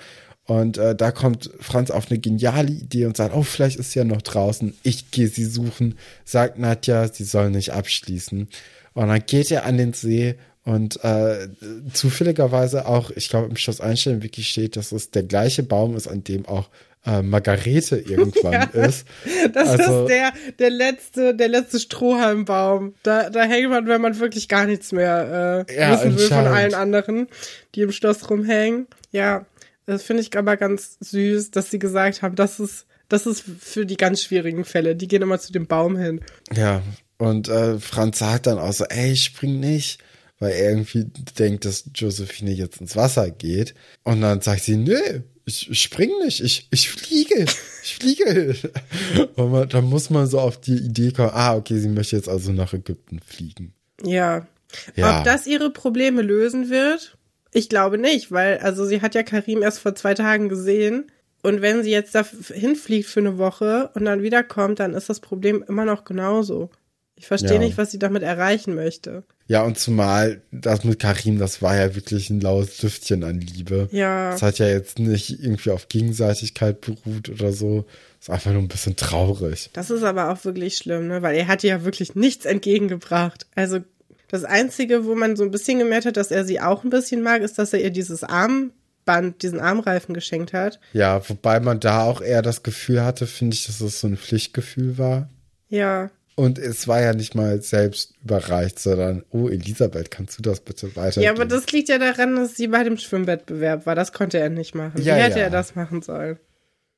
Und 0.49 0.79
äh, 0.79 0.97
da 0.97 1.13
kommt 1.13 1.51
Franz 1.61 1.91
auf 1.91 2.11
eine 2.11 2.19
geniale 2.19 2.71
Idee 2.71 3.05
und 3.05 3.19
sagt, 3.19 3.35
oh, 3.35 3.43
vielleicht 3.43 3.79
ist 3.79 3.93
sie 3.93 3.99
ja 3.99 4.05
noch 4.07 4.23
draußen. 4.23 4.75
Ich 4.83 5.11
gehe 5.11 5.29
sie 5.29 5.45
suchen. 5.45 5.99
Sagt 6.25 6.59
Nadja, 6.59 7.07
sie 7.07 7.25
soll 7.25 7.51
nicht 7.51 7.75
abschließen. 7.75 8.49
Und 8.95 9.09
dann 9.09 9.23
geht 9.27 9.51
er 9.51 9.67
an 9.67 9.77
den 9.77 9.93
See 9.93 10.37
und 10.65 11.05
äh, 11.05 11.49
zufälligerweise 11.93 12.87
auch, 12.87 13.11
ich 13.11 13.29
glaube, 13.29 13.49
im 13.49 13.57
Schloss 13.57 13.83
Einstein 13.83 14.23
Wiki 14.23 14.43
steht, 14.43 14.77
dass 14.77 14.91
es 14.93 15.11
der 15.11 15.23
gleiche 15.23 15.63
Baum 15.63 15.95
ist, 15.97 16.09
an 16.09 16.25
dem 16.25 16.47
auch 16.47 16.71
äh, 17.05 17.21
Margarete 17.21 17.97
irgendwann 18.07 18.53
ja, 18.53 18.63
ist. 18.65 19.07
Das 19.53 19.69
also, 19.69 20.07
ist 20.07 20.09
der, 20.09 20.33
der 20.59 20.71
letzte, 20.71 21.35
der 21.35 21.49
letzte 21.49 21.79
Strohhalmbaum. 21.79 22.95
Da, 23.03 23.29
da 23.29 23.43
hängt 23.43 23.69
man, 23.69 23.87
wenn 23.87 24.01
man 24.01 24.19
wirklich 24.19 24.49
gar 24.49 24.65
nichts 24.65 24.93
mehr 24.93 25.67
äh, 25.69 25.79
ja, 25.79 25.93
wissen 25.93 26.19
will 26.19 26.29
von 26.29 26.47
allen 26.47 26.73
anderen, 26.73 27.29
die 27.75 27.83
im 27.83 27.93
Schloss 27.93 28.31
rumhängen. 28.31 28.87
Ja, 29.13 29.45
das 29.89 30.03
finde 30.03 30.23
ich 30.23 30.37
aber 30.37 30.57
ganz 30.57 30.97
süß, 31.01 31.51
dass 31.51 31.71
sie 31.71 31.79
gesagt 31.79 32.23
haben, 32.23 32.37
das 32.37 32.61
ist, 32.61 32.87
das 33.09 33.27
ist 33.27 33.45
für 33.61 33.87
die 33.87 33.97
ganz 33.97 34.23
schwierigen 34.23 34.65
Fälle. 34.65 34.97
Die 34.97 35.09
gehen 35.09 35.23
immer 35.23 35.39
zu 35.39 35.53
dem 35.53 35.67
Baum 35.67 35.97
hin. 35.97 36.21
Ja, 36.55 36.83
und 37.17 37.49
äh, 37.49 37.79
Franz 37.79 38.19
sagt 38.19 38.47
dann 38.47 38.59
auch 38.59 38.73
so, 38.73 38.85
ey, 38.85 39.17
spring 39.17 39.61
nicht 39.61 40.03
weil 40.39 40.53
er 40.53 40.71
irgendwie 40.71 41.05
denkt, 41.39 41.65
dass 41.65 41.91
Josephine 41.95 42.53
jetzt 42.53 42.81
ins 42.81 42.97
Wasser 42.97 43.31
geht. 43.31 43.75
Und 44.05 44.21
dann 44.21 44.41
sagt 44.41 44.63
sie, 44.63 44.77
nö, 44.77 44.97
ich, 45.45 45.71
ich 45.71 45.81
spring 45.81 46.11
nicht, 46.23 46.41
ich, 46.41 46.69
ich 46.71 46.89
fliege, 46.89 47.47
ich 47.83 47.97
fliege. 47.97 48.55
Und 49.37 49.51
man, 49.51 49.69
dann 49.69 49.85
muss 49.85 50.11
man 50.11 50.27
so 50.27 50.39
auf 50.39 50.61
die 50.61 50.77
Idee 50.77 51.11
kommen, 51.11 51.33
ah, 51.33 51.57
okay, 51.57 51.79
sie 51.79 51.89
möchte 51.89 52.17
jetzt 52.17 52.29
also 52.29 52.53
nach 52.53 52.73
Ägypten 52.73 53.21
fliegen. 53.21 53.73
Ja. 54.05 54.47
ja. 54.95 55.19
Ob 55.19 55.25
das 55.25 55.47
ihre 55.47 55.71
Probleme 55.71 56.23
lösen 56.23 56.71
wird? 56.71 57.18
Ich 57.53 57.69
glaube 57.69 57.99
nicht, 57.99 58.31
weil, 58.31 58.59
also 58.59 58.85
sie 58.85 59.01
hat 59.01 59.15
ja 59.15 59.23
Karim 59.23 59.63
erst 59.63 59.81
vor 59.81 59.95
zwei 59.95 60.15
Tagen 60.15 60.49
gesehen. 60.49 61.11
Und 61.43 61.63
wenn 61.63 61.83
sie 61.83 61.91
jetzt 61.91 62.15
da 62.15 62.25
hinfliegt 62.53 63.09
für 63.09 63.21
eine 63.21 63.39
Woche 63.39 63.91
und 63.95 64.05
dann 64.05 64.23
wiederkommt, 64.23 64.81
dann 64.81 64.95
ist 64.95 65.09
das 65.09 65.21
Problem 65.21 65.65
immer 65.67 65.85
noch 65.85 66.05
genauso. 66.05 66.71
Ich 67.19 67.27
verstehe 67.27 67.55
ja. 67.55 67.59
nicht, 67.59 67.77
was 67.77 67.91
sie 67.91 67.99
damit 67.99 68.23
erreichen 68.23 68.75
möchte. 68.77 69.25
Ja, 69.49 69.63
und 69.63 69.79
zumal 69.79 70.43
das 70.53 70.85
mit 70.85 71.01
Karim, 71.01 71.39
das 71.39 71.63
war 71.63 71.77
ja 71.77 71.95
wirklich 71.97 72.31
ein 72.31 72.41
laues 72.41 72.77
Düftchen 72.77 73.25
an 73.25 73.41
Liebe. 73.41 73.89
Ja. 73.91 74.31
Das 74.31 74.43
hat 74.43 74.59
ja 74.59 74.69
jetzt 74.69 75.01
nicht 75.01 75.43
irgendwie 75.43 75.71
auf 75.71 75.89
Gegenseitigkeit 75.89 76.81
beruht 76.81 77.29
oder 77.29 77.53
so. 77.53 77.87
Das 78.19 78.29
ist 78.29 78.31
einfach 78.31 78.53
nur 78.53 78.63
ein 78.63 78.69
bisschen 78.69 78.95
traurig. 78.95 79.71
Das 79.73 79.91
ist 79.91 80.05
aber 80.05 80.31
auch 80.31 80.45
wirklich 80.45 80.77
schlimm, 80.77 81.09
ne? 81.09 81.23
Weil 81.23 81.37
er 81.37 81.49
hat 81.49 81.65
ja 81.65 81.83
wirklich 81.85 82.15
nichts 82.15 82.45
entgegengebracht. 82.45 83.47
Also 83.57 83.81
das 84.29 84.45
Einzige, 84.45 85.05
wo 85.05 85.15
man 85.15 85.37
so 85.37 85.43
ein 85.43 85.51
bisschen 85.51 85.79
gemerkt 85.79 86.07
hat, 86.07 86.17
dass 86.17 86.31
er 86.31 86.45
sie 86.45 86.61
auch 86.61 86.85
ein 86.85 86.91
bisschen 86.91 87.23
mag, 87.23 87.43
ist, 87.43 87.59
dass 87.59 87.73
er 87.73 87.81
ihr 87.81 87.91
dieses 87.91 88.25
Armband, 88.25 89.43
diesen 89.43 89.61
Armreifen 89.61 90.15
geschenkt 90.15 90.53
hat. 90.53 90.79
Ja, 90.93 91.27
wobei 91.29 91.61
man 91.61 91.81
da 91.81 92.03
auch 92.05 92.21
eher 92.21 92.43
das 92.43 92.63
Gefühl 92.63 93.05
hatte, 93.05 93.27
finde 93.27 93.55
ich, 93.55 93.67
dass 93.67 93.81
es 93.81 94.01
so 94.01 94.07
ein 94.07 94.17
Pflichtgefühl 94.17 94.99
war. 94.99 95.29
Ja. 95.69 96.11
Und 96.35 96.59
es 96.59 96.87
war 96.87 97.01
ja 97.01 97.15
nicht 97.15 97.35
mal 97.35 97.61
selbst 97.63 98.15
überreicht, 98.23 98.79
sondern, 98.79 99.25
oh, 99.31 99.49
Elisabeth, 99.49 100.13
kannst 100.13 100.39
du 100.39 100.43
das 100.43 100.61
bitte 100.61 100.95
weiter? 100.95 101.21
Ja, 101.21 101.33
aber 101.33 101.47
das 101.47 101.73
liegt 101.73 101.89
ja 101.89 101.99
daran, 101.99 102.37
dass 102.37 102.55
sie 102.55 102.69
bei 102.69 102.85
dem 102.85 102.97
Schwimmwettbewerb 102.97 103.87
war. 103.87 103.97
Das 103.97 104.13
konnte 104.13 104.39
er 104.39 104.49
nicht 104.49 104.75
machen. 104.75 105.03
Ja, 105.03 105.17
Wie 105.17 105.21
hätte 105.21 105.41
ja. 105.41 105.47
er 105.47 105.51
das 105.51 105.75
machen 105.75 106.01
sollen? 106.01 106.39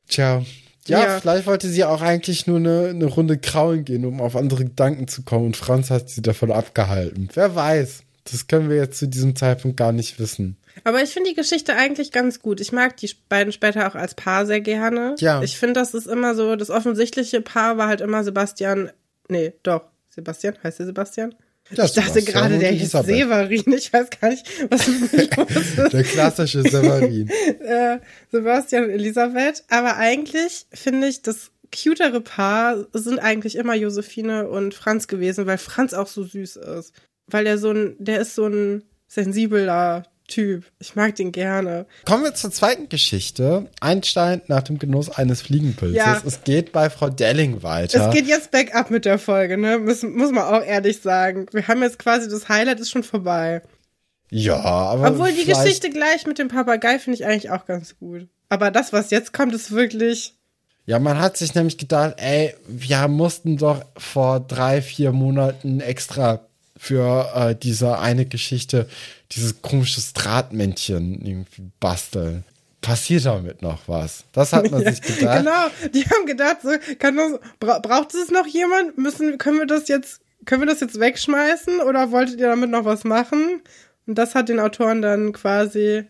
Tja. 0.08 0.44
Ja, 0.86 1.00
ja, 1.00 1.20
vielleicht 1.20 1.46
wollte 1.46 1.68
sie 1.68 1.84
auch 1.84 2.00
eigentlich 2.00 2.46
nur 2.46 2.56
eine, 2.56 2.88
eine 2.88 3.04
Runde 3.04 3.38
kraulen 3.38 3.84
gehen, 3.84 4.04
um 4.04 4.20
auf 4.20 4.34
andere 4.34 4.64
Gedanken 4.64 5.08
zu 5.08 5.22
kommen. 5.22 5.46
Und 5.46 5.56
Franz 5.56 5.90
hat 5.90 6.08
sie 6.08 6.22
davon 6.22 6.50
abgehalten. 6.50 7.28
Wer 7.34 7.54
weiß. 7.54 8.02
Das 8.30 8.46
können 8.46 8.68
wir 8.68 8.76
jetzt 8.76 8.98
zu 8.98 9.08
diesem 9.08 9.34
Zeitpunkt 9.36 9.76
gar 9.76 9.92
nicht 9.92 10.18
wissen. 10.18 10.56
Aber 10.84 11.02
ich 11.02 11.10
finde 11.10 11.30
die 11.30 11.36
Geschichte 11.36 11.74
eigentlich 11.74 12.12
ganz 12.12 12.40
gut. 12.40 12.60
Ich 12.60 12.72
mag 12.72 12.96
die 12.96 13.10
beiden 13.28 13.52
später 13.52 13.88
auch 13.88 13.94
als 13.94 14.14
Paar 14.14 14.46
sehr 14.46 14.60
gerne. 14.60 15.16
Ja. 15.18 15.42
Ich 15.42 15.58
finde, 15.58 15.74
das 15.74 15.94
ist 15.94 16.06
immer 16.06 16.34
so, 16.34 16.54
das 16.56 16.70
offensichtliche 16.70 17.40
Paar 17.40 17.76
war 17.76 17.88
halt 17.88 18.00
immer 18.00 18.22
Sebastian 18.24 18.90
Nee, 19.30 19.54
doch. 19.62 19.82
Sebastian? 20.08 20.56
Heißt 20.62 20.80
der 20.80 20.86
Sebastian? 20.86 21.34
Ja, 21.72 21.84
ich 21.84 21.92
dachte 21.92 22.22
gerade, 22.22 22.58
der 22.58 22.72
hieß 22.72 22.90
Severin. 22.90 23.72
Ich 23.72 23.92
weiß 23.92 24.08
gar 24.20 24.30
nicht, 24.30 24.46
was 24.70 24.86
los 25.36 25.84
ist. 25.84 25.92
Der 25.92 26.02
klassische 26.02 26.62
Severin. 26.62 27.28
äh, 27.60 27.98
Sebastian 28.30 28.84
und 28.84 28.90
Elisabeth. 28.90 29.64
Aber 29.68 29.96
eigentlich 29.96 30.66
finde 30.72 31.06
ich, 31.06 31.22
das 31.22 31.50
cutere 31.72 32.20
Paar 32.20 32.86
sind 32.92 33.20
eigentlich 33.20 33.56
immer 33.56 33.74
Josephine 33.74 34.48
und 34.48 34.74
Franz 34.74 35.06
gewesen, 35.06 35.46
weil 35.46 35.58
Franz 35.58 35.94
auch 35.94 36.08
so 36.08 36.24
süß 36.24 36.56
ist. 36.56 36.92
Weil 37.26 37.46
er 37.46 37.58
so 37.58 37.70
ein, 37.70 37.94
der 37.98 38.20
ist 38.20 38.34
so 38.34 38.46
ein 38.46 38.82
sensibler 39.06 40.04
Typ. 40.30 40.64
Ich 40.78 40.96
mag 40.96 41.14
den 41.16 41.32
gerne. 41.32 41.86
Kommen 42.06 42.24
wir 42.24 42.34
zur 42.34 42.50
zweiten 42.50 42.88
Geschichte. 42.88 43.68
Einstein 43.80 44.40
nach 44.46 44.62
dem 44.62 44.78
Genuss 44.78 45.10
eines 45.10 45.42
Fliegenpilzes. 45.42 45.96
Ja. 45.96 46.22
Es 46.24 46.44
geht 46.44 46.72
bei 46.72 46.88
Frau 46.88 47.10
Delling 47.10 47.62
weiter. 47.62 48.08
Es 48.08 48.14
geht 48.14 48.26
jetzt 48.26 48.50
back 48.50 48.74
up 48.74 48.90
mit 48.90 49.04
der 49.04 49.18
Folge, 49.18 49.58
ne? 49.58 49.78
Muss, 49.78 50.02
muss 50.02 50.30
man 50.30 50.44
auch 50.44 50.64
ehrlich 50.64 51.02
sagen. 51.02 51.46
Wir 51.52 51.66
haben 51.68 51.82
jetzt 51.82 51.98
quasi, 51.98 52.28
das 52.28 52.48
Highlight 52.48 52.80
ist 52.80 52.90
schon 52.90 53.02
vorbei. 53.02 53.62
Ja, 54.30 54.56
aber. 54.56 55.08
Obwohl 55.08 55.32
die 55.32 55.44
Geschichte 55.44 55.90
gleich 55.90 56.26
mit 56.26 56.38
dem 56.38 56.48
Papagei 56.48 56.98
finde 56.98 57.16
ich 57.16 57.26
eigentlich 57.26 57.50
auch 57.50 57.66
ganz 57.66 57.98
gut. 57.98 58.28
Aber 58.48 58.70
das, 58.70 58.92
was 58.92 59.10
jetzt 59.10 59.32
kommt, 59.32 59.54
ist 59.54 59.72
wirklich. 59.72 60.34
Ja, 60.86 60.98
man 60.98 61.20
hat 61.20 61.36
sich 61.36 61.54
nämlich 61.54 61.78
gedacht, 61.78 62.14
ey, 62.16 62.54
wir 62.66 63.06
mussten 63.08 63.56
doch 63.56 63.84
vor 63.96 64.40
drei, 64.40 64.80
vier 64.82 65.12
Monaten 65.12 65.80
extra 65.80 66.46
für 66.80 67.30
äh, 67.34 67.54
diese 67.54 67.98
eine 67.98 68.24
Geschichte 68.24 68.88
dieses 69.32 69.60
komisches 69.60 70.14
Drahtmännchen 70.14 71.20
irgendwie 71.20 71.70
basteln. 71.78 72.42
Passiert 72.80 73.26
damit 73.26 73.60
noch 73.60 73.86
was? 73.86 74.24
Das 74.32 74.54
hat 74.54 74.70
man 74.70 74.80
ja, 74.84 74.90
sich 74.90 75.02
gedacht. 75.02 75.40
Genau, 75.40 75.90
die 75.92 76.04
haben 76.06 76.24
gedacht, 76.24 76.62
so, 76.62 76.70
kann 76.98 77.18
das, 77.18 77.38
bra 77.60 77.80
braucht 77.80 78.14
es 78.14 78.30
noch 78.30 78.46
jemand? 78.46 78.96
Müssen, 78.96 79.36
können 79.36 79.58
wir 79.58 79.66
das 79.66 79.88
jetzt, 79.88 80.22
können 80.46 80.62
wir 80.62 80.66
das 80.66 80.80
jetzt 80.80 80.98
wegschmeißen 80.98 81.80
oder 81.80 82.12
wolltet 82.12 82.40
ihr 82.40 82.48
damit 82.48 82.70
noch 82.70 82.86
was 82.86 83.04
machen? 83.04 83.60
Und 84.06 84.16
das 84.16 84.34
hat 84.34 84.48
den 84.48 84.58
Autoren 84.58 85.02
dann 85.02 85.34
quasi 85.34 86.04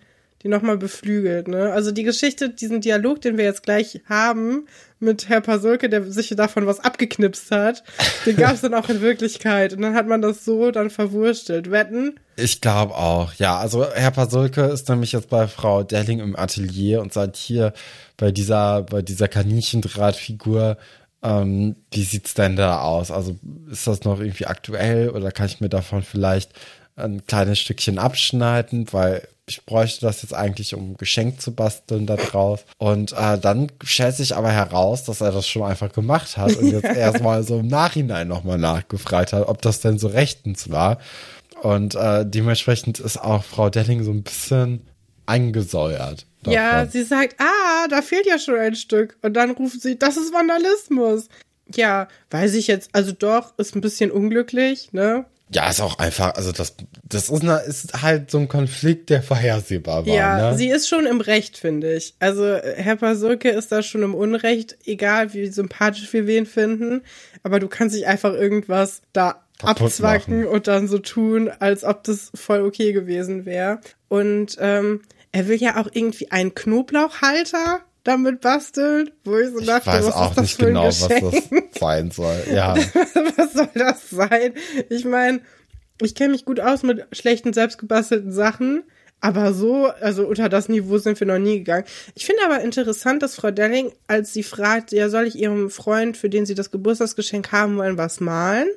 die 0.44 0.48
nochmal 0.48 0.78
beflügelt. 0.78 1.48
Ne? 1.48 1.72
Also 1.72 1.90
die 1.90 2.04
Geschichte, 2.04 2.48
diesen 2.48 2.80
Dialog, 2.80 3.20
den 3.20 3.36
wir 3.36 3.44
jetzt 3.44 3.64
gleich 3.64 4.02
haben 4.08 4.66
mit 5.00 5.28
Herr 5.28 5.40
Pasulke, 5.40 5.88
der 5.88 6.10
sich 6.10 6.28
davon 6.36 6.66
was 6.66 6.80
abgeknipst 6.80 7.50
hat, 7.50 7.82
den 8.26 8.36
gab 8.36 8.54
es 8.54 8.60
dann 8.60 8.74
auch 8.74 8.88
in 8.88 9.00
Wirklichkeit. 9.00 9.72
Und 9.72 9.82
dann 9.82 9.94
hat 9.94 10.06
man 10.06 10.22
das 10.22 10.44
so 10.44 10.70
dann 10.70 10.90
verwurstelt. 10.90 11.70
Wetten? 11.70 12.20
Ich 12.36 12.60
glaube 12.60 12.94
auch, 12.94 13.34
ja. 13.34 13.58
Also 13.58 13.86
Herr 13.92 14.10
Pasulke 14.10 14.62
ist 14.62 14.88
nämlich 14.88 15.12
jetzt 15.12 15.30
bei 15.30 15.48
Frau 15.48 15.82
Derling 15.82 16.20
im 16.20 16.36
Atelier 16.36 17.00
und 17.00 17.12
sagt 17.12 17.36
hier 17.36 17.72
bei 18.16 18.30
dieser, 18.30 18.82
bei 18.82 19.02
dieser 19.02 19.28
Kaninchendrahtfigur, 19.28 20.76
ähm, 21.22 21.76
wie 21.90 22.02
sieht's 22.02 22.34
denn 22.34 22.56
da 22.56 22.80
aus? 22.80 23.10
Also 23.10 23.38
ist 23.70 23.86
das 23.86 24.04
noch 24.04 24.20
irgendwie 24.20 24.46
aktuell 24.46 25.10
oder 25.10 25.32
kann 25.32 25.46
ich 25.46 25.60
mir 25.60 25.68
davon 25.68 26.02
vielleicht 26.02 26.52
ein 27.00 27.26
kleines 27.26 27.58
Stückchen 27.58 27.98
abschneiden, 27.98 28.86
weil 28.92 29.26
ich 29.50 29.64
bräuchte 29.64 30.02
das 30.02 30.22
jetzt 30.22 30.32
eigentlich, 30.32 30.74
um 30.74 30.92
ein 30.92 30.96
Geschenk 30.96 31.40
zu 31.40 31.52
basteln 31.52 32.06
da 32.06 32.16
drauf. 32.16 32.64
Und 32.78 33.12
äh, 33.12 33.38
dann 33.38 33.66
stellt 33.82 34.14
sich 34.14 34.36
aber 34.36 34.50
heraus, 34.50 35.04
dass 35.04 35.20
er 35.20 35.32
das 35.32 35.48
schon 35.48 35.64
einfach 35.64 35.92
gemacht 35.92 36.36
hat 36.36 36.56
und 36.56 36.70
jetzt 36.70 36.84
erstmal 36.96 37.42
so 37.42 37.58
im 37.58 37.66
Nachhinein 37.66 38.28
nochmal 38.28 38.58
nachgefragt 38.58 39.32
hat, 39.32 39.48
ob 39.48 39.60
das 39.62 39.80
denn 39.80 39.98
so 39.98 40.08
rechtens 40.08 40.70
war. 40.70 40.98
Und 41.62 41.94
äh, 41.94 42.24
dementsprechend 42.24 43.00
ist 43.00 43.18
auch 43.18 43.44
Frau 43.44 43.70
Delling 43.70 44.04
so 44.04 44.12
ein 44.12 44.22
bisschen 44.22 44.86
eingesäuert. 45.26 46.26
Davon. 46.42 46.52
Ja, 46.52 46.86
sie 46.86 47.02
sagt, 47.02 47.36
ah, 47.38 47.86
da 47.88 48.00
fehlt 48.02 48.26
ja 48.26 48.38
schon 48.38 48.58
ein 48.58 48.74
Stück. 48.74 49.18
Und 49.22 49.34
dann 49.34 49.50
ruft 49.50 49.82
sie, 49.82 49.98
das 49.98 50.16
ist 50.16 50.32
Vandalismus. 50.32 51.28
Ja, 51.74 52.08
weiß 52.30 52.54
ich 52.54 52.66
jetzt, 52.66 52.90
also 52.92 53.12
doch, 53.12 53.52
ist 53.58 53.76
ein 53.76 53.80
bisschen 53.80 54.10
unglücklich, 54.10 54.92
ne? 54.92 55.26
Ja, 55.52 55.68
ist 55.68 55.80
auch 55.80 55.98
einfach, 55.98 56.34
also 56.34 56.52
das, 56.52 56.76
das 57.02 57.28
ist, 57.28 57.42
eine, 57.42 57.58
ist 57.60 58.02
halt 58.02 58.30
so 58.30 58.38
ein 58.38 58.46
Konflikt, 58.46 59.10
der 59.10 59.20
vorhersehbar 59.20 60.06
war. 60.06 60.14
Ja, 60.14 60.50
ne? 60.50 60.56
sie 60.56 60.68
ist 60.68 60.88
schon 60.88 61.06
im 61.06 61.20
Recht, 61.20 61.58
finde 61.58 61.94
ich. 61.94 62.14
Also 62.20 62.54
Herr 62.54 62.96
Pasulke 62.96 63.50
ist 63.50 63.72
da 63.72 63.82
schon 63.82 64.02
im 64.02 64.14
Unrecht, 64.14 64.78
egal 64.84 65.34
wie 65.34 65.48
sympathisch 65.48 66.12
wir 66.12 66.28
wen 66.28 66.46
finden. 66.46 67.02
Aber 67.42 67.58
du 67.58 67.66
kannst 67.66 67.96
nicht 67.96 68.06
einfach 68.06 68.32
irgendwas 68.32 69.02
da 69.12 69.42
abzwacken 69.62 70.42
machen. 70.42 70.52
und 70.52 70.68
dann 70.68 70.86
so 70.86 70.98
tun, 70.98 71.50
als 71.58 71.82
ob 71.82 72.04
das 72.04 72.30
voll 72.34 72.62
okay 72.62 72.92
gewesen 72.92 73.44
wäre. 73.44 73.80
Und 74.08 74.56
ähm, 74.60 75.02
er 75.32 75.48
will 75.48 75.58
ja 75.58 75.80
auch 75.80 75.88
irgendwie 75.92 76.30
einen 76.30 76.54
Knoblauchhalter 76.54 77.80
damit 78.04 78.40
basteln, 78.40 79.10
wo 79.24 79.36
ich 79.36 79.50
so 79.50 79.60
dachte, 79.60 79.90
ich 79.90 79.94
weiß 79.94 80.06
was 80.06 80.28
ist 80.28 80.36
das 80.36 80.42
nicht 80.42 80.56
für 80.56 80.66
genau, 80.66 80.86
was 80.86 81.08
das 81.08 81.78
sein 81.78 82.10
soll. 82.10 82.42
Ja. 82.52 82.74
was 83.36 83.52
soll 83.52 83.68
das 83.74 84.10
sein? 84.10 84.54
Ich 84.88 85.04
meine, 85.04 85.40
ich 86.00 86.14
kenne 86.14 86.32
mich 86.32 86.44
gut 86.44 86.60
aus 86.60 86.82
mit 86.82 87.06
schlechten 87.12 87.52
selbstgebastelten 87.52 88.32
Sachen, 88.32 88.84
aber 89.20 89.52
so, 89.52 89.86
also 89.86 90.26
unter 90.26 90.48
das 90.48 90.68
Niveau 90.68 90.96
sind 90.98 91.20
wir 91.20 91.26
noch 91.26 91.38
nie 91.38 91.58
gegangen. 91.58 91.84
Ich 92.14 92.24
finde 92.24 92.42
aber 92.44 92.60
interessant, 92.60 93.22
dass 93.22 93.34
Frau 93.34 93.50
Delling, 93.50 93.92
als 94.06 94.32
sie 94.32 94.42
fragt, 94.42 94.92
ja, 94.92 95.10
soll 95.10 95.26
ich 95.26 95.36
ihrem 95.36 95.68
Freund, 95.68 96.16
für 96.16 96.30
den 96.30 96.46
sie 96.46 96.54
das 96.54 96.70
Geburtstagsgeschenk 96.70 97.52
haben 97.52 97.76
wollen, 97.76 97.98
was 97.98 98.20
malen? 98.20 98.68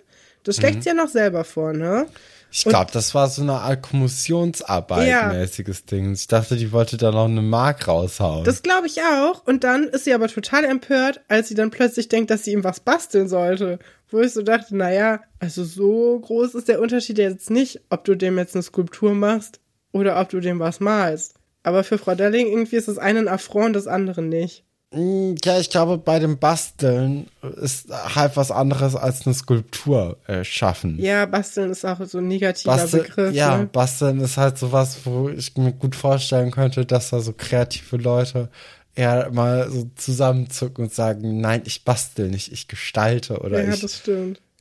Das 0.43 0.57
schlägt 0.57 0.78
mhm. 0.78 0.82
sie 0.82 0.89
ja 0.89 0.95
noch 0.95 1.07
selber 1.07 1.45
vor, 1.45 1.71
ne? 1.71 2.07
Ich 2.56 2.66
glaube, 2.66 2.91
das 2.91 3.16
war 3.16 3.28
so 3.30 3.41
eine 3.41 3.54
Art 3.54 3.82
Kommissionsarbeit 3.82 5.10
ja. 5.10 5.34
mäßiges 5.34 5.86
Ding. 5.86 6.14
Ich 6.14 6.28
dachte, 6.28 6.56
die 6.56 6.72
wollte 6.72 6.97
da 6.97 7.12
noch 7.12 7.26
eine 7.26 7.41
Mark 7.41 7.88
raushauen. 7.88 8.43
Das 8.43 8.62
glaube 8.62 8.86
ich 8.86 9.01
auch. 9.01 9.43
Und 9.47 9.64
dann 9.64 9.86
ist 9.86 10.04
sie 10.04 10.14
aber 10.14 10.28
total 10.28 10.64
empört, 10.64 11.22
als 11.28 11.47
sie 11.47 11.56
dann 11.56 11.72
plötzlich 11.72 12.10
denkt, 12.10 12.30
dass 12.30 12.43
sie 12.43 12.51
ihm 12.51 12.64
was 12.64 12.80
basteln 12.80 13.28
sollte. 13.28 13.80
wo 14.12 14.20
ich 14.20 14.34
so 14.34 14.43
dachte, 14.43 14.78
naja, 14.78 15.22
also 15.39 15.64
so 15.64 16.20
groß 16.20 16.54
ist 16.54 16.68
der 16.68 16.80
Unterschied 16.80 17.18
jetzt 17.18 17.49
nicht, 17.49 17.82
ob 17.89 18.04
du 18.04 18.14
dem 18.14 18.38
jetzt 18.38 18.54
eine 18.54 18.62
Skulptur 18.62 19.16
machst 19.16 19.60
oder 19.91 20.22
ob 20.22 20.30
du 20.30 20.39
dem 20.39 20.60
was 20.60 20.80
malst. 20.80 21.34
Aber 21.64 21.84
für 21.84 21.97
Frau 21.97 22.14
Delling 22.14 22.45
irgendwie 22.45 22.76
ist 22.76 22.88
das 22.88 22.99
eine 22.99 23.20
ein 23.20 23.28
Affront, 23.28 23.76
das 23.76 23.88
andere 23.88 24.22
nicht. 24.22 24.64
Mm, 24.93 25.35
ja, 25.43 25.59
ich 25.59 25.69
glaube, 25.69 25.97
bei 25.97 26.19
dem 26.19 26.37
Basteln 26.37 27.27
ist 27.61 27.89
halt 27.89 28.37
was 28.37 28.51
anderes 28.51 28.95
als 28.95 29.25
eine 29.25 29.33
Skulptur 29.33 30.17
äh, 30.27 30.43
schaffen. 30.43 30.99
Ja, 30.99 31.25
basteln 31.25 31.71
ist 31.71 31.83
auch 31.83 31.99
so 32.05 32.19
ein 32.19 32.27
negativer 32.27 32.75
Bastel, 32.75 33.01
Begriff. 33.01 33.33
ja, 33.33 33.57
ne? 33.57 33.69
basteln 33.71 34.19
ist 34.19 34.37
halt 34.37 34.57
sowas, 34.57 34.99
wo 35.05 35.29
ich 35.29 35.57
mir 35.57 35.73
gut 35.73 35.95
vorstellen 35.95 36.51
könnte, 36.51 36.85
dass 36.85 37.09
da 37.09 37.21
so 37.21 37.33
kreative 37.33 37.97
Leute 37.97 38.49
eher 38.95 39.31
mal 39.31 39.69
so 39.71 39.89
zusammenzucken 39.95 40.85
und 40.85 40.93
sagen, 40.93 41.41
nein, 41.41 41.63
ich 41.65 41.83
bastel 41.83 42.29
nicht, 42.29 42.51
ich 42.51 42.67
gestalte 42.67 43.39
oder 43.39 43.63
ja, 43.63 43.73
ich 43.73 43.99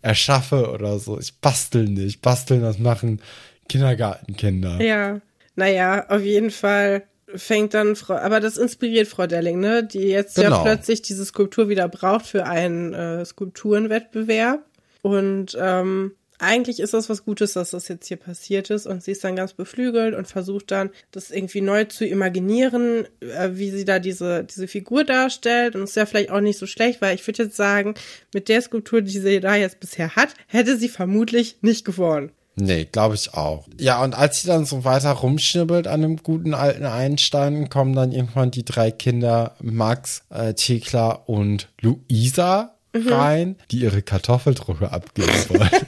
erschaffe 0.01 0.71
oder 0.71 0.99
so. 0.99 1.19
Ich 1.19 1.39
bastel 1.41 1.85
nicht. 1.85 2.23
Basteln, 2.23 2.63
das 2.63 2.79
machen 2.79 3.21
Kindergartenkinder. 3.69 4.83
Ja, 4.83 5.21
naja, 5.57 6.07
auf 6.09 6.23
jeden 6.23 6.51
Fall 6.51 7.05
fängt 7.35 7.75
dann 7.75 7.97
Frau, 7.97 8.15
aber 8.15 8.41
das 8.41 8.57
inspiriert 8.57 9.09
Frau 9.09 9.27
Delling, 9.27 9.61
ne, 9.61 9.85
die 9.85 10.09
jetzt 10.09 10.37
ja 10.37 10.45
Genau. 10.45 10.63
plötzlich 10.63 11.03
diese 11.03 11.25
Skulptur 11.25 11.69
wieder 11.69 11.89
braucht 11.89 12.27
für 12.27 12.47
einen 12.47 12.93
äh, 12.95 13.25
Skulpturenwettbewerb. 13.25 14.65
Und 15.03 15.57
ähm, 15.61 16.13
eigentlich 16.39 16.81
ist 16.81 16.93
das 16.93 17.09
was 17.09 17.25
Gutes, 17.25 17.53
dass 17.53 17.71
das 17.71 17.87
jetzt 17.89 18.07
hier 18.09 18.17
passiert 18.17 18.71
ist. 18.71 18.87
Und 18.87 19.03
sie 19.03 19.13
ist 19.13 19.23
dann 19.23 19.37
ganz 19.37 19.53
beflügelt 19.53 20.15
und 20.15 20.27
versucht 20.27 20.71
dann, 20.73 20.91
das 21.13 21.31
irgendwie 21.31 21.61
neu 21.61 21.85
zu 21.85 22.05
imaginieren, 22.05 23.07
äh, 23.21 23.51
wie 23.53 23.71
sie 23.71 23.85
da 23.85 23.99
diese, 23.99 24.45
diese 24.45 24.67
Figur 24.69 25.05
darstellt. 25.05 25.77
Und 25.77 25.85
ist 25.85 25.97
ja 25.97 26.07
vielleicht 26.07 26.31
auch 26.31 26.41
nicht 26.41 26.59
so 26.59 26.67
schlecht, 26.67 27.01
weil 27.01 27.15
ich 27.15 27.27
würde 27.27 27.45
jetzt 27.45 27.57
sagen, 27.57 27.95
mit 28.35 28.49
der 28.49 28.61
Skulptur, 28.61 29.03
die 29.03 29.19
sie 29.19 29.41
da 29.41 29.55
jetzt 29.55 29.79
bisher 29.81 30.17
hat, 30.17 30.35
hätte 30.49 30.77
sie 30.77 30.89
vermutlich 30.89 31.59
nicht 31.61 31.85
gewonnen. 31.85 32.33
Nee, 32.55 32.85
glaube 32.91 33.15
ich 33.15 33.33
auch. 33.35 33.67
Ja, 33.79 34.03
und 34.05 34.15
als 34.15 34.43
sie 34.43 34.49
dann 34.49 34.67
so 34.67 34.85
weiter 34.85 35.11
rumschnibbelt 35.13 35.87
an 35.87 36.03
dem 36.03 36.17
guten 36.19 36.53
alten 36.55 36.85
Einstein, 36.85 37.71
kommen 37.71 37.95
dann 37.95 38.13
irgendwann 38.13 38.51
die 38.51 38.65
drei 38.65 38.91
Kinder, 38.91 39.55
Max, 39.61 40.23
äh, 40.31 40.53
Thekla 40.55 41.11
und 41.13 41.69
Luisa 41.81 42.75
rein, 42.95 43.57
die 43.71 43.79
ihre 43.79 44.03
Kartoffeldrucke 44.03 44.91
abgeben 44.93 45.33
wollen. 45.49 45.71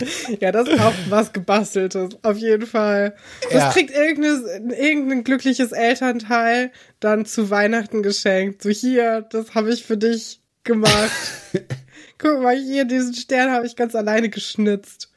Ja, 0.40 0.52
das 0.52 0.68
ist 0.68 0.80
auch 0.80 0.94
was 1.08 1.32
gebasteltes, 1.32 2.10
auf 2.22 2.36
jeden 2.36 2.66
Fall. 2.66 3.14
Das 3.50 3.52
Ja. 3.52 3.70
kriegt 3.70 3.90
irgendein, 3.90 4.70
irgendein 4.70 5.24
glückliches 5.24 5.72
Elternteil 5.72 6.70
dann 7.00 7.26
zu 7.26 7.50
Weihnachten 7.50 8.02
geschenkt. 8.02 8.62
So 8.62 8.70
hier, 8.70 9.22
das 9.22 9.54
habe 9.54 9.72
ich 9.72 9.84
für 9.84 9.96
dich 9.96 10.40
gemacht. 10.64 11.10
Guck 12.18 12.42
mal, 12.42 12.56
hier, 12.56 12.84
diesen 12.84 13.14
Stern 13.14 13.50
habe 13.52 13.66
ich 13.66 13.76
ganz 13.76 13.94
alleine 13.94 14.28
geschnitzt. 14.28 15.10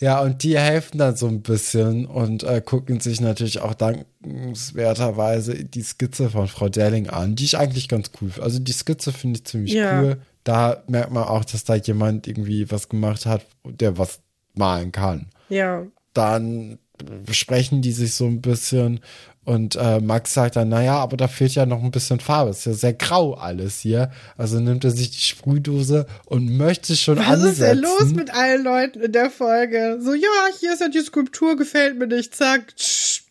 ja, 0.00 0.20
und 0.20 0.42
die 0.42 0.58
helfen 0.58 0.98
dann 0.98 1.16
so 1.16 1.26
ein 1.28 1.42
bisschen 1.42 2.06
und 2.06 2.42
äh, 2.42 2.60
gucken 2.64 3.00
sich 3.00 3.20
natürlich 3.20 3.60
auch 3.60 3.74
dankenswerterweise 3.74 5.64
die 5.64 5.82
Skizze 5.82 6.30
von 6.30 6.48
Frau 6.48 6.68
Delling 6.68 7.08
an, 7.10 7.36
die 7.36 7.44
ich 7.44 7.58
eigentlich 7.58 7.88
ganz 7.88 8.10
cool 8.20 8.30
finde. 8.30 8.44
Also 8.44 8.58
die 8.58 8.72
Skizze 8.72 9.12
finde 9.12 9.38
ich 9.38 9.44
ziemlich 9.44 9.72
Ja. 9.74 10.00
cool. 10.02 10.18
Da 10.44 10.82
merkt 10.88 11.12
man 11.12 11.24
auch, 11.24 11.44
dass 11.44 11.64
da 11.64 11.74
jemand 11.74 12.26
irgendwie 12.26 12.70
was 12.70 12.88
gemacht 12.88 13.26
hat, 13.26 13.44
der 13.64 13.98
was 13.98 14.20
malen 14.54 14.92
kann. 14.92 15.26
Ja. 15.48 15.86
dann 16.14 16.78
besprechen 17.26 17.80
die 17.80 17.92
sich 17.92 18.14
so 18.14 18.26
ein 18.26 18.40
bisschen 18.42 19.00
und 19.48 19.76
äh, 19.76 19.98
Max 20.00 20.34
sagt 20.34 20.56
dann, 20.56 20.68
naja, 20.68 20.96
aber 20.98 21.16
da 21.16 21.26
fehlt 21.26 21.54
ja 21.54 21.64
noch 21.64 21.82
ein 21.82 21.90
bisschen 21.90 22.20
Farbe. 22.20 22.50
Es 22.50 22.58
ist 22.58 22.66
ja 22.66 22.72
sehr 22.74 22.92
grau 22.92 23.32
alles 23.32 23.80
hier. 23.80 24.10
Also 24.36 24.60
nimmt 24.60 24.84
er 24.84 24.90
sich 24.90 25.10
die 25.10 25.22
Sprühdose 25.22 26.04
und 26.26 26.54
möchte 26.58 26.94
schon 26.94 27.16
Was 27.16 27.28
ansetzen. 27.28 27.52
ist 27.52 27.60
denn 27.62 27.78
los 27.78 28.04
mit 28.14 28.34
allen 28.34 28.62
Leuten 28.62 29.00
in 29.00 29.10
der 29.10 29.30
Folge? 29.30 30.00
So, 30.04 30.12
ja, 30.12 30.28
hier 30.60 30.74
ist 30.74 30.82
ja 30.82 30.90
die 30.90 31.00
Skulptur, 31.00 31.56
gefällt 31.56 31.98
mir 31.98 32.06
nicht, 32.06 32.36
zack. 32.36 32.76
tsch. 32.76 33.22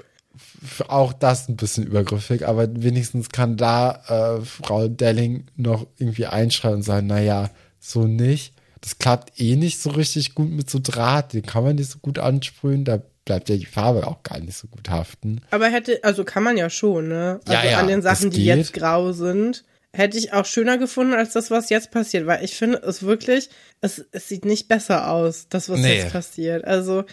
Auch 0.87 1.13
das 1.13 1.49
ein 1.49 1.55
bisschen 1.55 1.85
übergriffig, 1.85 2.47
aber 2.47 2.67
wenigstens 2.71 3.29
kann 3.29 3.55
da 3.55 4.39
äh, 4.39 4.43
Frau 4.43 4.87
Delling 4.87 5.45
noch 5.55 5.85
irgendwie 5.99 6.25
einschreien 6.25 6.77
und 6.77 6.81
sagen, 6.81 7.05
naja, 7.05 7.51
so 7.79 8.07
nicht. 8.07 8.55
Das 8.81 8.97
klappt 8.97 9.39
eh 9.39 9.55
nicht 9.55 9.79
so 9.79 9.91
richtig 9.91 10.33
gut 10.33 10.49
mit 10.49 10.67
so 10.67 10.79
Draht, 10.81 11.33
den 11.33 11.43
kann 11.45 11.63
man 11.63 11.75
nicht 11.75 11.91
so 11.91 11.99
gut 11.99 12.17
ansprühen, 12.17 12.85
da 12.85 13.03
bleibt 13.27 13.49
ja 13.49 13.57
die 13.57 13.65
Farbe 13.65 14.07
auch 14.07 14.23
gar 14.23 14.39
nicht 14.39 14.57
so 14.57 14.67
gut 14.67 14.89
haften. 14.89 15.41
Aber 15.51 15.67
hätte, 15.67 15.99
also 16.03 16.23
kann 16.23 16.43
man 16.43 16.57
ja 16.57 16.69
schon, 16.69 17.09
ne? 17.09 17.39
Also 17.45 17.53
Ja, 17.53 17.69
ja, 17.71 17.77
an 17.79 17.87
den 17.87 18.01
Sachen, 18.01 18.29
es 18.29 18.35
die 18.35 18.45
jetzt 18.45 18.73
grau 18.73 19.11
sind, 19.11 19.65
hätte 19.93 20.17
ich 20.17 20.31
auch 20.33 20.45
schöner 20.45 20.77
gefunden 20.77 21.13
als 21.13 21.33
das, 21.33 21.51
was 21.51 21.69
jetzt 21.69 21.91
passiert, 21.91 22.25
weil 22.25 22.43
ich 22.43 22.55
finde 22.55 22.77
es 22.79 23.03
wirklich, 23.03 23.49
es, 23.81 24.05
es 24.11 24.29
sieht 24.29 24.45
nicht 24.45 24.67
besser 24.69 25.11
aus, 25.11 25.47
das, 25.49 25.69
was 25.69 25.79
Nee. 25.81 25.97
jetzt 25.97 26.13
passiert. 26.13 26.63
Also 26.65 27.03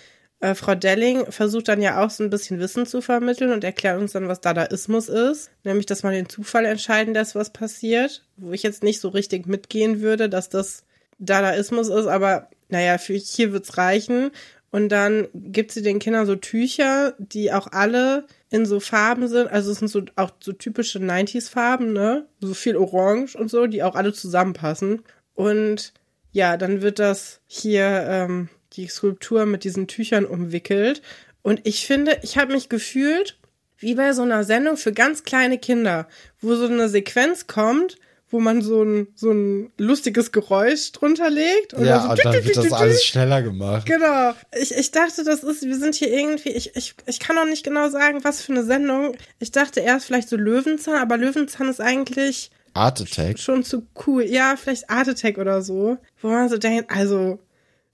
äh, 0.41 0.55
Frau 0.55 0.75
Delling 0.77 1.31
versucht 1.33 1.67
dann 1.69 1.83
ja 1.83 2.05
auch 2.05 2.11
so 2.11 2.23
ein 2.23 2.31
bisschen 2.31 2.61
Wissen 2.61 2.87
zu 2.87 3.01
vermitteln 3.01 3.53
und 3.53 3.65
erklärt 3.65 4.01
uns 4.01 4.13
dann, 4.13 4.29
was 4.29 4.41
Dadaismus 4.41 5.09
ist, 5.09 5.51
nämlich, 5.65 5.87
dass 5.87 6.05
man 6.05 6.13
den 6.13 6.29
Zufall 6.29 6.65
entscheiden 6.65 7.15
lässt, 7.15 7.35
was 7.35 7.51
passiert, 7.51 8.23
wo 8.37 8.53
ich 8.53 8.63
jetzt 8.63 8.85
nicht 8.85 9.01
so 9.01 9.09
richtig 9.09 9.47
mitgehen 9.47 10.01
würde, 10.01 10.29
dass 10.29 10.49
das 10.49 10.85
Dadaismus 11.19 11.89
ist, 11.89 12.07
aber 12.07 12.49
naja, 12.69 12.99
für 12.99 13.15
hier 13.15 13.53
wird's 13.53 13.77
reichen. 13.79 14.31
Und 14.75 14.89
dann 14.89 15.29
gibt 15.33 15.71
sie 15.71 15.83
den 15.83 16.01
Kindern 16.01 16.27
so 16.27 16.35
Tücher, 16.35 17.15
die 17.19 17.53
auch 17.53 17.69
alle 17.71 18.27
in 18.51 18.67
so 18.67 18.81
Farben 18.81 19.29
sind. 19.29 19.47
Also 19.47 19.71
es 19.71 19.79
sind 19.79 19.87
so 19.87 20.03
auch 20.17 20.33
so 20.41 20.53
typische 20.53 20.99
90s-Farben, 20.99 21.93
ne? 21.93 22.27
So 22.41 22.55
viel 22.55 22.75
Orange 22.77 23.37
und 23.37 23.49
so, 23.49 23.69
die 23.69 23.85
auch 23.85 23.95
alle 23.95 24.13
zusammenpassen. 24.13 25.03
Und 25.33 25.93
ja, 26.33 26.57
dann 26.57 26.83
wird 26.83 26.99
das 26.99 27.41
hier 27.47 28.05
ähm, 28.09 28.49
die 28.73 28.89
Skulptur 28.89 29.47
mit 29.47 29.63
diesen 29.63 29.87
Tüchern 29.87 30.25
umwickelt. 30.25 31.03
Und 31.43 31.61
ich 31.63 31.87
finde, 31.87 32.19
ich 32.23 32.37
habe 32.37 32.53
mich 32.53 32.69
gefühlt 32.69 33.39
wie 33.79 33.95
bei 33.95 34.13
so 34.13 34.23
einer 34.23 34.43
Sendung 34.43 34.77
für 34.77 34.93
ganz 34.93 35.23
kleine 35.23 35.59
Kinder, 35.59 36.09
wo 36.41 36.57
so 36.57 36.67
eine 36.67 36.89
Sequenz 36.89 37.47
kommt, 37.47 37.95
wo 38.35 38.41
man 38.41 38.63
so 38.63 38.83
ein, 38.83 39.07
so 39.15 39.31
ein 39.31 39.71
lustiges 39.79 40.33
Geräusch 40.33 40.91
drunter 40.91 41.31
legt. 41.31 41.73
Und 41.73 41.85
ja, 41.87 42.03
so 42.03 42.11
und 42.11 42.25
dann 42.25 42.45
wird 42.45 42.57
das 42.57 42.73
alles 42.73 43.05
schneller 43.05 43.43
gemacht. 43.43 43.87
Genau. 43.87 44.33
Ich, 44.61 44.75
ich 44.75 44.91
dachte, 44.91 45.23
das 45.23 45.45
ist, 45.45 45.63
wir 45.63 45.79
sind 45.79 45.95
hier 45.95 46.13
irgendwie, 46.13 46.49
ich, 46.49 46.75
ich, 46.75 46.97
ich 47.07 47.21
kann 47.21 47.39
auch 47.39 47.45
nicht 47.45 47.63
genau 47.65 47.89
sagen, 47.91 48.25
was 48.25 48.43
für 48.43 48.51
eine 48.51 48.65
Sendung. 48.65 49.15
Ich 49.39 49.53
dachte 49.53 49.79
erst 49.79 50.07
vielleicht 50.07 50.29
so 50.29 50.37
Löwenzahn, 50.37 50.97
aber 50.97 51.17
Löwenzahn 51.17 51.69
ist 51.69 51.81
eigentlich 51.81 52.51
Art 52.73 53.01
Attack. 53.01 53.39
schon 53.39 53.63
zu 53.63 53.87
cool. 54.05 54.25
Ja, 54.25 54.57
vielleicht 54.61 54.91
Art 54.91 55.09
Attack 55.09 55.39
oder 55.39 55.63
so. 55.63 55.97
Wo 56.21 56.27
man 56.27 56.49
so 56.49 56.59
denkt, 56.59 56.91
also, 56.91 57.39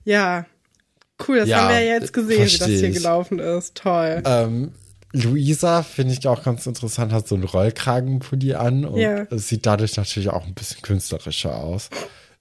ja, 0.04 0.46
cool, 1.28 1.40
das 1.40 1.50
Ja, 1.50 1.58
haben 1.58 1.68
wir 1.68 1.80
ja 1.82 1.96
jetzt 1.96 2.14
gesehen, 2.14 2.46
wie 2.46 2.58
das 2.58 2.66
hier 2.66 2.90
gelaufen 2.92 3.40
ist. 3.40 3.74
Toll. 3.74 4.22
Ähm, 4.24 4.72
Luisa 5.12 5.82
finde 5.82 6.12
ich 6.14 6.26
auch 6.28 6.42
ganz 6.44 6.66
interessant, 6.66 7.12
hat 7.12 7.26
so 7.26 7.34
einen 7.34 7.44
Rollkragenpulli 7.44 8.54
an 8.54 8.84
und 8.84 9.00
Ja. 9.00 9.26
sieht 9.30 9.66
dadurch 9.66 9.96
natürlich 9.96 10.28
auch 10.30 10.46
ein 10.46 10.54
bisschen 10.54 10.82
künstlerischer 10.82 11.54
aus. 11.56 11.90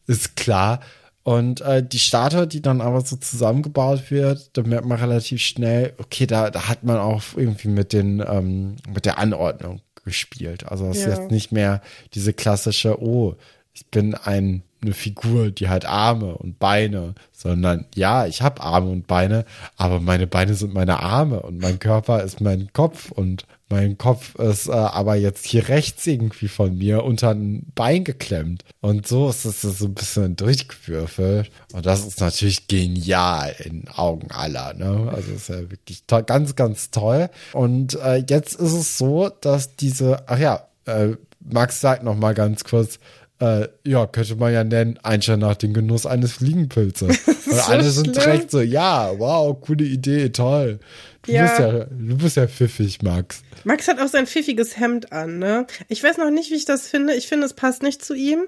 Ist 0.07 0.36
klar. 0.36 0.80
Und 1.24 1.61
äh, 1.61 1.84
die 1.86 1.99
Statue, 1.99 2.47
die 2.47 2.61
dann 2.61 2.82
aber 2.82 3.01
so 3.01 3.15
zusammengebaut 3.15 4.09
wird, 4.09 4.51
da 4.57 4.63
merkt 4.63 4.86
man 4.86 4.99
relativ 4.99 5.41
schnell, 5.41 5.93
okay, 5.97 6.26
da, 6.26 6.49
da 6.49 6.67
hat 6.67 6.84
man 6.84 6.97
auch 6.97 7.22
irgendwie 7.36 7.67
mit 7.67 7.93
den, 7.93 8.24
ähm, 8.28 8.78
mit 8.91 9.05
der 9.05 9.17
Anordnung 9.20 9.82
gespielt. 10.05 10.65
Also 10.67 10.88
es 10.88 10.99
ist 10.99 11.05
Ja. 11.05 11.15
jetzt 11.20 11.30
nicht 11.32 11.51
mehr 11.51 11.82
diese 12.13 12.34
klassische, 12.34 13.01
oh, 13.01 13.36
ich 13.80 13.88
bin 13.88 14.13
ein, 14.13 14.63
eine 14.82 14.93
Figur, 14.93 15.51
die 15.51 15.69
hat 15.69 15.86
Arme 15.86 16.36
und 16.36 16.59
Beine, 16.59 17.15
sondern 17.32 17.86
ja, 17.95 18.25
ich 18.25 18.41
habe 18.41 18.61
Arme 18.61 18.89
und 18.89 19.07
Beine, 19.07 19.45
aber 19.77 20.01
meine 20.01 20.27
Beine 20.27 20.53
sind 20.53 20.73
meine 20.73 20.99
Arme 20.99 21.41
und 21.41 21.59
mein 21.59 21.80
Körper 21.80 22.21
ist 22.21 22.41
mein 22.41 22.73
Kopf 22.73 23.09
und 23.11 23.45
mein 23.69 23.97
Kopf 23.97 24.36
ist 24.36 24.67
äh, 24.67 24.71
aber 24.71 25.15
jetzt 25.15 25.45
hier 25.45 25.69
rechts 25.69 26.05
irgendwie 26.07 26.47
von 26.47 26.77
mir 26.77 27.03
unter 27.03 27.30
ein 27.30 27.67
Bein 27.75 28.03
geklemmt. 28.03 28.65
Und 28.82 29.07
so 29.07 29.30
ist 29.30 29.45
es 29.45 29.61
so 29.61 29.86
ein 29.86 29.93
bisschen 29.93 30.36
durchgewürfelt. 30.36 31.51
Und 31.71 31.86
das 31.86 32.05
ist 32.05 32.19
natürlich 32.19 32.67
genial 32.67 33.55
in 33.63 33.88
Augen 33.88 34.32
aller. 34.32 34.73
Ne? 34.73 35.11
Also 35.13 35.32
ist 35.34 35.49
ja 35.49 35.69
wirklich 35.69 36.03
toll, 36.07 36.23
ganz, 36.23 36.55
ganz 36.55 36.89
toll. 36.89 37.30
Und 37.53 37.93
äh, 38.01 38.23
jetzt 38.27 38.55
ist 38.55 38.73
es 38.73 38.97
so, 38.97 39.30
dass 39.30 39.75
diese, 39.75 40.27
ach 40.27 40.39
ja, 40.39 40.67
äh, 40.86 41.09
Max 41.39 41.80
sagt 41.80 42.03
noch 42.03 42.15
mal 42.15 42.34
ganz 42.34 42.63
kurz, 42.63 42.99
äh, 43.39 43.67
ja, 43.85 44.05
könnte 44.05 44.35
man 44.35 44.53
ja 44.53 44.63
nennen, 44.63 44.99
Einstein 45.03 45.39
nach 45.39 45.55
dem 45.55 45.73
Genuss 45.73 46.05
eines 46.05 46.33
Fliegenpilzes. 46.33 47.27
Und 47.27 47.43
so 47.55 47.61
alle 47.61 47.89
sind 47.89 48.15
direkt 48.15 48.51
so, 48.51 48.59
ja, 48.61 49.17
wow, 49.17 49.59
coole 49.59 49.85
Idee, 49.85 50.29
toll. 50.29 50.79
Du 51.23 51.31
Ja. 51.31 51.43
bist 51.43 51.59
ja, 51.59 51.85
du 51.85 52.17
bist 52.17 52.37
ja 52.37 52.47
pfiffig, 52.47 53.01
Max. 53.01 53.41
Max 53.63 53.87
hat 53.87 53.99
auch 53.99 54.07
sein 54.07 54.27
pfiffiges 54.27 54.77
Hemd 54.77 55.11
an, 55.11 55.39
ne? 55.39 55.67
Ich 55.87 56.03
weiß 56.03 56.17
noch 56.17 56.29
nicht, 56.31 56.51
wie 56.51 56.55
ich 56.55 56.65
das 56.65 56.87
finde. 56.87 57.13
Ich 57.15 57.27
finde, 57.27 57.45
es 57.45 57.53
passt 57.53 57.81
nicht 57.83 58.03
zu 58.03 58.13
ihm. 58.13 58.45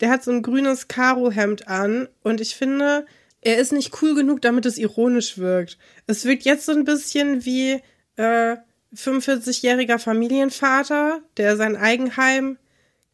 Der 0.00 0.10
hat 0.10 0.24
so 0.24 0.30
ein 0.32 0.42
grünes 0.42 0.88
Karo-Hemd 0.88 1.68
an 1.68 2.08
und 2.22 2.40
ich 2.40 2.56
finde, 2.56 3.06
er 3.40 3.58
ist 3.58 3.72
nicht 3.72 4.02
cool 4.02 4.14
genug, 4.14 4.42
damit 4.42 4.66
es 4.66 4.78
ironisch 4.78 5.38
wirkt. 5.38 5.78
Es 6.06 6.24
wirkt 6.24 6.44
jetzt 6.44 6.66
so 6.66 6.72
ein 6.72 6.84
bisschen 6.84 7.44
wie 7.44 7.80
äh, 8.16 8.56
45-jähriger 8.96 9.98
Familienvater, 9.98 11.20
der 11.36 11.56
sein 11.56 11.76
Eigenheim 11.76 12.58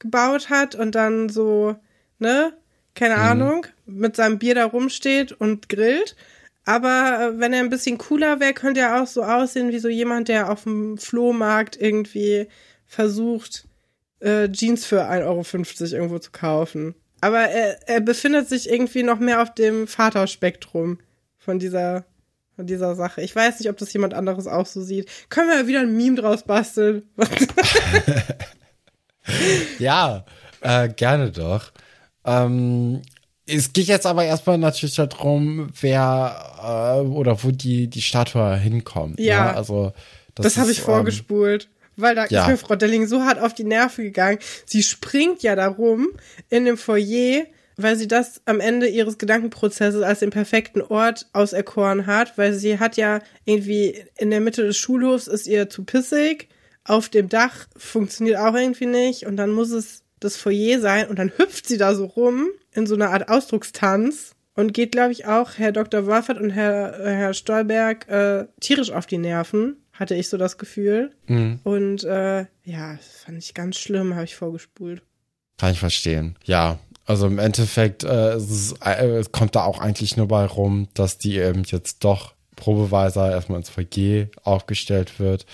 gebaut 0.01 0.51
hat 0.51 0.74
und 0.74 0.94
dann 0.96 1.28
so, 1.28 1.76
ne? 2.18 2.53
keine 2.94 3.16
Ahnung, 3.16 3.66
mit 3.86 4.16
seinem 4.16 4.38
Bier 4.38 4.55
da 4.55 4.64
rumsteht 4.66 5.32
und 5.32 5.68
grillt. 5.68 6.16
Aber 6.64 7.32
äh, 7.34 7.40
wenn 7.40 7.53
er 7.53 7.61
ein 7.61 7.70
bisschen 7.70 7.98
cooler 7.98 8.40
wäre, 8.40 8.53
könnte 8.53 8.80
er 8.80 9.01
auch 9.03 9.07
so 9.07 9.22
aussehen 9.22 9.70
wie 9.70 9.78
so 9.78 9.88
jemand, 9.88 10.28
der 10.28 10.51
auf 10.51 10.64
dem 10.64 10.98
Flohmarkt 10.98 11.80
irgendwie 11.80 12.48
versucht, 12.86 13.66
äh, 14.20 14.51
Jeans 14.51 14.84
für 14.84 15.09
1,50 15.09 15.24
Euro 15.24 15.94
irgendwo 15.94 16.18
zu 16.18 16.30
kaufen. 16.30 16.94
Aber 17.20 17.40
er, 17.40 17.88
er 17.88 18.01
befindet 18.01 18.48
sich 18.48 18.68
irgendwie 18.68 19.03
noch 19.03 19.18
mehr 19.18 19.42
auf 19.42 19.55
dem 19.55 19.86
Vaterspektrum 19.86 20.98
von 21.38 21.59
dieser, 21.59 22.05
von 22.57 22.66
dieser 22.66 22.94
Sache. 22.94 23.22
Ich 23.22 23.34
weiß 23.34 23.61
nicht, 23.61 23.70
ob 23.70 23.78
das 23.78 23.92
jemand 23.92 24.14
anderes 24.14 24.46
auch 24.46 24.66
so 24.66 24.82
sieht. 24.82 25.09
Können 25.28 25.48
wir 25.48 25.57
ja 25.57 25.66
wieder 25.66 25.80
ein 25.80 25.96
Meme 25.96 26.16
draus 26.16 26.42
basteln? 26.44 27.03
Ja, 29.78 30.24
äh, 30.61 30.89
gerne 30.89 31.31
doch. 31.31 31.72
Ähm, 32.24 33.03
es 33.47 33.72
geht 33.72 33.87
jetzt 33.87 34.07
aber 34.07 34.24
erstmal 34.24 34.59
natürlich 34.59 34.95
darum, 34.95 35.70
wer 35.81 37.01
äh, 37.03 37.07
oder 37.07 37.43
wo 37.43 37.51
die, 37.51 37.89
die 37.89 38.03
Statue 38.03 38.57
hinkommt. 38.57 39.18
Ja. 39.18 39.47
Ne? 39.47 39.57
Also 39.57 39.93
Das, 40.35 40.47
ist, 40.47 40.59
habe 40.59 40.70
ich 40.70 40.78
ähm, 40.78 40.85
vorgespult. 40.85 41.68
Weil 41.97 42.14
da 42.14 42.26
ja. 42.26 42.43
ist 42.43 42.49
mir 42.49 42.57
Frau 42.57 42.76
Delling 42.76 43.07
so 43.07 43.22
hart 43.22 43.41
auf 43.41 43.53
die 43.53 43.64
Nerven 43.64 44.05
gegangen. 44.05 44.39
Sie 44.64 44.83
springt 44.83 45.43
ja 45.43 45.55
darum 45.55 46.09
in 46.49 46.64
dem 46.64 46.78
Foyer, 46.78 47.45
weil 47.76 47.97
sie 47.97 48.09
das 48.09 48.41
am 48.47 48.61
Ende 48.61 48.87
ihres 48.89 49.18
Gedankenprozesses 49.18 50.03
als 50.03 50.20
den 50.20 50.31
perfekten 50.31 50.83
Ort 50.83 51.26
auserkoren 51.33 52.07
hat, 52.07 52.39
weil 52.39 52.55
sie 52.55 52.78
hat 52.78 52.97
ja 52.97 53.20
irgendwie 53.45 54.03
in 54.16 54.31
der 54.31 54.41
Mitte 54.41 54.62
des 54.62 54.76
Schulhofs 54.76 55.26
ist 55.26 55.47
ihr 55.47 55.68
zu 55.68 55.85
pissig, 55.85 56.49
auf 56.85 57.09
dem 57.09 57.28
Dach 57.28 57.66
funktioniert 57.76 58.39
auch 58.39 58.55
irgendwie 58.55 58.87
nicht 58.87 59.26
und 59.26 59.37
dann 59.37 59.51
muss 59.51 59.70
es 59.70 60.03
das 60.18 60.37
Foyer 60.37 60.81
sein 60.81 61.09
und 61.09 61.18
dann 61.18 61.33
hüpft 61.37 61.66
sie 61.66 61.78
da 61.78 61.95
so 61.95 62.05
rum 62.05 62.49
in 62.72 62.87
so 62.87 62.95
einer 62.95 63.11
Art 63.11 63.28
Ausdruckstanz 63.28 64.35
und 64.55 64.74
geht, 64.74 64.93
glaube 64.93 65.12
ich, 65.12 65.26
auch 65.26 65.53
Herr 65.57 65.72
Dr. 65.72 66.07
Wolfert 66.07 66.39
und 66.39 66.51
Herr, 66.51 67.01
äh, 67.01 67.14
Herr 67.14 67.35
Stolberg 67.35 68.09
äh, 68.09 68.47
tierisch 68.61 68.91
auf 68.91 69.07
die 69.07 69.18
Nerven, 69.18 69.76
hatte 69.93 70.14
ich 70.14 70.28
so 70.28 70.37
das 70.37 70.59
Gefühl. 70.59 71.12
Mhm. 71.26 71.61
Und 71.64 72.05
äh, 72.05 72.47
ja, 72.64 72.97
das 72.97 73.22
fand 73.24 73.39
ich 73.39 73.55
ganz 73.55 73.78
schlimm, 73.78 74.14
habe 74.14 74.24
ich 74.24 74.37
vorgespult. 74.37 75.03
Kann 75.59 75.72
ich 75.72 75.81
verstehen. 75.81 76.37
Ja. 76.45 76.78
Also 77.07 77.26
im 77.26 77.39
Endeffekt 77.39 78.05
äh, 78.05 78.35
es, 78.35 78.51
ist, 78.51 78.74
äh, 78.85 79.07
es 79.18 79.33
kommt 79.33 79.57
da 79.57 79.64
auch 79.64 79.81
eigentlich 79.81 80.16
nur 80.16 80.28
bei 80.28 80.45
rum, 80.45 80.89
dass 80.95 81.18
die 81.18 81.39
eben 81.39 81.64
jetzt 81.64 82.05
doch 82.05 82.35
probeweise 82.55 83.20
erstmal 83.20 83.59
ins 83.59 83.70
Foyer 83.70 84.26
aufgestellt 84.45 85.18
wird 85.18 85.47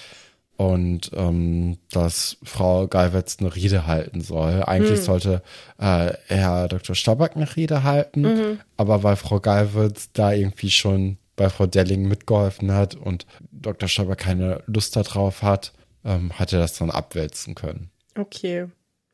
und 0.57 1.11
ähm, 1.15 1.79
dass 1.91 2.39
Frau 2.43 2.87
Geiwitz 2.87 3.37
eine 3.41 3.55
Rede 3.55 3.87
halten 3.87 4.21
soll. 4.21 4.63
Eigentlich 4.65 5.01
sollte 5.01 5.43
äh, 5.79 6.13
Herr 6.27 6.69
Dr. 6.69 6.95
Stabak 6.95 7.37
eine 7.37 7.57
Rede 7.57 7.83
halten, 7.83 8.61
aber 8.77 9.03
weil 9.03 9.17
Frau 9.17 9.41
Geiwitz 9.41 10.11
da 10.13 10.33
irgendwie 10.33 10.71
schon 10.71 11.19
bei 11.37 11.51
Frau 11.51 11.67
Delling 11.67 12.09
mitgeholfen 12.09 12.73
hat 12.73 12.95
und 12.95 13.27
Dr. 13.53 13.89
Stabak 13.89 14.19
keine 14.19 14.63
Lust 14.67 14.97
darauf 14.97 15.43
hat, 15.43 15.73
ähm, 16.05 16.33
hat 16.39 16.53
er 16.53 16.61
das 16.61 16.79
dann 16.79 16.91
abwälzen 16.91 17.55
können. 17.55 17.91
Okay. 18.19 18.67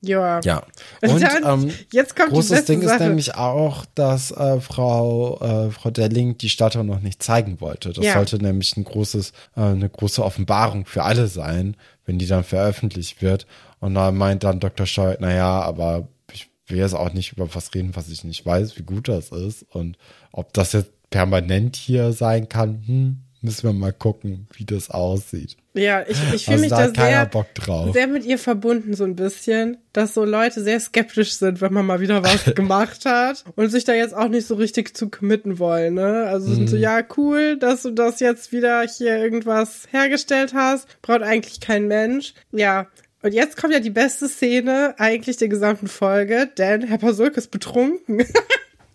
Ja. 0.02 0.40
Ja. 0.42 0.62
Und 1.02 1.22
dann, 1.22 1.62
ähm, 1.64 1.70
jetzt 1.92 2.16
kommt 2.16 2.30
großes 2.30 2.64
Ding 2.64 2.82
ist 2.82 2.88
Sache. 2.88 3.04
nämlich 3.04 3.36
auch, 3.36 3.86
dass 3.94 4.30
äh, 4.32 4.60
Frau 4.60 5.38
äh, 5.40 5.70
Frau 5.70 5.90
Delling 5.90 6.36
die 6.38 6.48
Statue 6.48 6.84
noch 6.84 7.00
nicht 7.00 7.22
zeigen 7.22 7.60
wollte. 7.60 7.92
Das 7.92 8.04
Ja. 8.04 8.14
sollte 8.14 8.38
nämlich 8.38 8.76
ein 8.76 8.84
großes 8.84 9.30
äh, 9.56 9.60
eine 9.60 9.88
große 9.88 10.22
Offenbarung 10.24 10.86
für 10.86 11.04
alle 11.04 11.28
sein, 11.28 11.76
wenn 12.04 12.18
die 12.18 12.26
dann 12.26 12.44
veröffentlicht 12.44 13.22
wird. 13.22 13.46
Und 13.80 13.94
da 13.94 14.10
meint 14.12 14.44
dann 14.44 14.60
Dr. 14.60 14.86
Scheuert, 14.86 15.20
naja, 15.20 15.60
aber 15.62 16.08
ich 16.32 16.50
will 16.66 16.78
jetzt 16.78 16.94
auch 16.94 17.12
nicht 17.12 17.32
über 17.32 17.54
was 17.54 17.72
reden, 17.74 17.94
was 17.94 18.08
ich 18.08 18.24
nicht 18.24 18.44
weiß, 18.44 18.76
wie 18.78 18.82
gut 18.84 19.08
das 19.08 19.30
ist 19.30 19.64
und 19.70 19.96
ob 20.32 20.52
das 20.52 20.72
jetzt 20.72 20.90
permanent 21.10 21.76
hier 21.76 22.12
sein 22.12 22.48
kann. 22.48 22.82
Hm, 22.86 23.21
müssen 23.42 23.64
wir 23.64 23.72
mal 23.72 23.92
gucken, 23.92 24.46
wie 24.54 24.64
das 24.64 24.88
aussieht. 24.90 25.56
Ja, 25.74 26.02
ich, 26.02 26.16
ich 26.34 26.44
fühle 26.44 26.54
Also 26.56 26.60
mich 26.60 26.70
da 26.94 27.04
sehr, 27.04 27.26
Bock 27.26 27.54
drauf. 27.54 27.92
sehr 27.92 28.06
mit 28.06 28.24
ihr 28.24 28.38
verbunden, 28.38 28.94
so 28.94 29.04
ein 29.04 29.16
bisschen, 29.16 29.78
dass 29.92 30.14
so 30.14 30.24
Leute 30.24 30.62
sehr 30.62 30.78
skeptisch 30.80 31.34
sind, 31.34 31.60
wenn 31.60 31.72
man 31.72 31.84
mal 31.86 32.00
wieder 32.00 32.22
was 32.22 32.44
gemacht 32.54 33.04
hat 33.04 33.44
und 33.56 33.68
sich 33.70 33.84
da 33.84 33.92
jetzt 33.94 34.14
auch 34.14 34.28
nicht 34.28 34.46
so 34.46 34.54
richtig 34.54 34.96
zu 34.96 35.08
committen 35.10 35.58
wollen, 35.58 35.94
ne? 35.94 36.24
Also 36.28 36.54
sind 36.54 36.68
so, 36.68 36.76
Mhm. 36.76 36.82
ja, 36.82 37.00
cool, 37.16 37.56
dass 37.58 37.82
du 37.82 37.90
das 37.90 38.20
jetzt 38.20 38.52
wieder 38.52 38.82
hier 38.82 39.16
irgendwas 39.18 39.88
hergestellt 39.90 40.54
hast, 40.54 40.86
braucht 41.02 41.22
eigentlich 41.22 41.60
kein 41.60 41.88
Mensch. 41.88 42.34
Ja. 42.52 42.86
Und 43.24 43.32
jetzt 43.34 43.56
kommt 43.56 43.72
ja 43.72 43.78
die 43.80 43.90
beste 43.90 44.28
Szene 44.28 44.94
eigentlich 44.98 45.36
der 45.36 45.46
gesamten 45.48 45.86
Folge, 45.86 46.48
denn 46.58 46.82
Herr 46.82 46.98
Pasulk 46.98 47.36
ist 47.36 47.50
betrunken. 47.50 48.24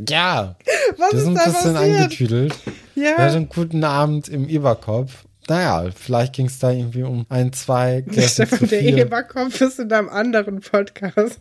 Ja, 0.08 0.56
Was 0.98 1.12
wir 1.14 1.20
ist 1.20 1.26
da 1.26 1.30
ein 1.32 1.34
bisschen 1.54 1.74
passiert? 1.74 1.78
angetüdelt. 2.02 2.56
Ja. 2.98 3.12
Er 3.12 3.26
hatte 3.26 3.36
einen 3.38 3.50
guten 3.50 3.84
Abend 3.84 4.28
im 4.28 4.46
Überkopf. 4.46 5.26
Naja, 5.48 5.92
vielleicht 5.96 6.34
ging 6.34 6.48
es 6.48 6.60
da 6.60 6.72
irgendwie 6.72 7.04
um 7.04 7.26
ein, 7.30 7.54
zwei 7.54 8.04
Stefan, 8.28 8.68
der. 8.68 8.82
Eberkopf 8.82 9.62
ist 9.62 9.80
in 9.80 9.92
einem 9.94 10.10
anderen 10.10 10.60
Podcast. 10.60 11.40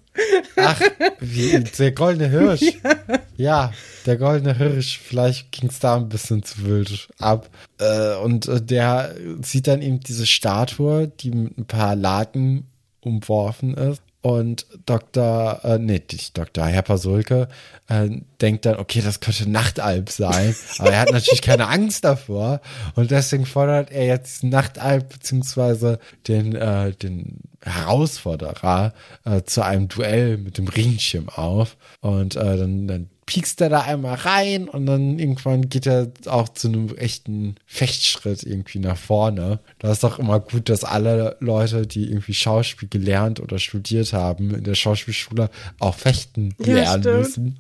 Ach, 0.57 0.81
wie, 1.19 1.59
der 1.59 1.93
goldene 1.93 2.29
Hirsch. 2.29 2.61
Ja. 3.39 3.73
der 4.07 4.17
goldene 4.17 4.57
Hirsch. 4.57 4.99
Vielleicht 4.99 5.51
ging 5.53 5.69
es 5.69 5.79
da 5.79 5.97
ein 5.97 6.09
bisschen 6.09 6.43
zu 6.43 6.65
wild 6.65 7.09
ab. 7.19 7.51
Äh, 7.79 8.15
und 8.17 8.49
äh, 8.49 8.63
der 8.63 9.15
sieht 9.43 9.67
dann 9.67 9.83
eben 9.83 10.01
diese 10.01 10.27
Statue, 10.27 11.09
die 11.09 11.31
mit 11.33 11.59
ein 11.59 11.67
paar 11.67 11.97
Laken 11.97 12.67
umworfen 13.01 13.75
ist. 13.75 14.03
Und 14.27 14.67
Dr., 14.87 15.61
äh, 15.63 15.79
nee, 15.79 16.03
nicht 16.11 16.37
Dr. 16.37 16.67
Herr 16.67 16.83
Pasulke 16.83 17.47
äh, 17.87 18.09
denkt 18.41 18.67
dann, 18.67 18.75
okay, 18.75 19.01
das 19.01 19.21
könnte 19.21 19.49
Nachtalb 19.49 20.11
sein. 20.11 20.53
Aber 20.79 20.91
er 20.91 20.99
hat 20.99 21.13
natürlich 21.13 21.43
keine 21.43 21.69
Angst 21.69 22.03
davor. 22.03 22.61
Und 22.97 23.13
deswegen 23.13 23.47
fordert 23.47 23.93
er 23.93 24.05
jetzt 24.05 24.43
Nachtalb 24.43 25.11
beziehungsweise 25.11 26.01
den, 26.27 26.57
äh, 26.57 26.91
den 26.91 27.39
Herausforderer 27.63 28.95
äh, 29.25 29.43
zu 29.45 29.63
einem 29.63 29.87
Duell 29.87 30.39
mit 30.39 30.59
dem 30.59 30.67
Ringschirm 30.67 31.29
auf. 31.29 31.77
Und 32.01 32.35
äh, 32.35 32.57
dann, 32.57 32.89
dann 32.89 33.11
piekst 33.27 33.61
er 33.61 33.69
da 33.69 33.81
einmal 33.81 34.15
rein 34.15 34.69
und 34.69 34.87
dann 34.87 35.19
irgendwann 35.19 35.69
geht 35.69 35.87
er 35.87 36.13
auch 36.27 36.49
zu 36.49 36.69
einem 36.69 36.95
echten 36.97 37.57
Fechtschritt 37.67 38.45
irgendwie 38.45 38.79
nach 38.79 38.97
vorne. 38.97 39.59
Da 39.81 39.91
ist 39.91 40.05
doch 40.05 40.21
immer 40.21 40.39
gut, 40.39 40.69
dass 40.69 40.85
alle 40.85 41.37
Leute, 41.41 41.87
die 41.89 42.09
irgendwie 42.09 42.35
Schauspiel 42.35 42.89
gelernt 42.89 43.41
oder 43.41 43.59
studiert 43.59 44.13
haben, 44.13 44.55
in 44.55 44.63
der 44.65 44.77
Schauspielschule 44.77 45.51
auch 45.81 45.97
fechten 45.97 46.55
Ja, 46.65 46.75
lernen 46.75 47.03
stimmt. 47.03 47.19
müssen. 47.19 47.59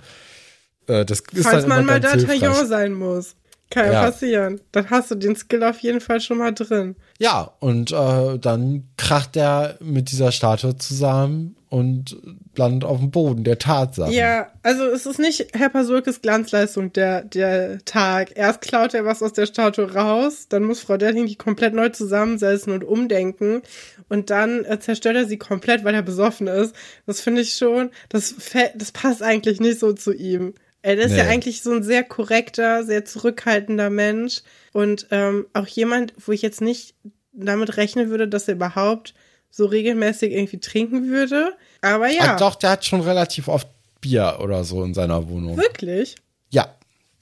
Äh, 0.86 1.04
das 1.04 1.20
ist 1.32 1.42
Falls 1.42 1.62
dann 1.64 1.68
man 1.68 1.84
mal 1.84 1.98
D'Artagnan 1.98 2.66
sein 2.66 2.92
muss. 2.94 3.34
Kann 3.70 3.86
ja 3.86 3.92
Ja. 3.94 4.00
passieren. 4.02 4.60
Dann 4.70 4.88
hast 4.90 5.10
du 5.10 5.16
den 5.16 5.34
Skill 5.34 5.64
auf 5.64 5.80
jeden 5.80 6.00
Fall 6.00 6.20
schon 6.20 6.38
mal 6.38 6.54
drin. 6.54 6.94
Ja, 7.18 7.52
und 7.60 7.92
äh, 7.92 8.38
dann 8.38 8.84
kracht 8.96 9.36
er 9.36 9.76
mit 9.80 10.10
dieser 10.10 10.32
Statue 10.32 10.76
zusammen 10.76 11.56
und 11.68 12.16
landet 12.54 12.84
auf 12.84 12.98
dem 12.98 13.10
Boden 13.10 13.42
der 13.42 13.58
Tatsache. 13.58 14.12
Ja, 14.12 14.48
also 14.62 14.84
es 14.84 15.06
ist 15.06 15.18
nicht 15.18 15.48
Herr 15.54 15.68
Pasulkes 15.70 16.20
Glanzleistung 16.22 16.92
der, 16.92 17.22
der 17.22 17.78
Tag. 17.84 18.36
Erst 18.36 18.60
klaut 18.60 18.94
er 18.94 19.04
was 19.04 19.22
aus 19.22 19.32
der 19.32 19.46
Statue 19.46 19.92
raus, 19.92 20.46
dann 20.48 20.64
muss 20.64 20.80
Frau 20.80 20.96
Delling 20.96 21.26
die 21.26 21.36
komplett 21.36 21.74
neu 21.74 21.88
zusammensetzen 21.88 22.72
und 22.72 22.84
umdenken 22.84 23.62
und 24.08 24.30
dann 24.30 24.64
äh, 24.64 24.78
zerstört 24.78 25.16
er 25.16 25.26
sie 25.26 25.38
komplett, 25.38 25.84
weil 25.84 25.94
er 25.94 26.02
besoffen 26.02 26.46
ist. 26.46 26.74
Das 27.06 27.20
finde 27.20 27.40
ich 27.40 27.54
schon, 27.54 27.90
das, 28.10 28.34
das 28.74 28.92
passt 28.92 29.22
eigentlich 29.22 29.58
nicht 29.60 29.80
so 29.80 29.92
zu 29.92 30.12
ihm. 30.12 30.54
Er 30.82 30.96
ist 30.98 31.16
ja 31.16 31.24
Nee. 31.24 31.30
eigentlich 31.30 31.62
so 31.62 31.72
ein 31.72 31.82
sehr 31.82 32.04
korrekter, 32.04 32.84
sehr 32.84 33.04
zurückhaltender 33.04 33.90
Mensch 33.90 34.42
und 34.76 35.06
ähm, 35.10 35.46
auch 35.54 35.66
jemand, 35.66 36.12
wo 36.24 36.32
ich 36.32 36.42
jetzt 36.42 36.60
nicht 36.60 36.94
damit 37.32 37.76
rechnen 37.76 38.10
würde, 38.10 38.28
dass 38.28 38.48
er 38.48 38.54
überhaupt 38.54 39.14
so 39.50 39.64
regelmäßig 39.66 40.32
irgendwie 40.32 40.60
trinken 40.60 41.08
würde. 41.08 41.54
Aber 41.80 42.08
ja, 42.08 42.34
Ah, 42.34 42.36
doch, 42.36 42.54
der 42.56 42.70
hat 42.70 42.84
schon 42.84 43.00
relativ 43.00 43.48
oft 43.48 43.68
Bier 44.00 44.38
oder 44.40 44.64
so 44.64 44.84
in 44.84 44.92
seiner 44.94 45.28
Wohnung. 45.28 45.56
wirklich. 45.56 46.16
Ja. 46.50 46.74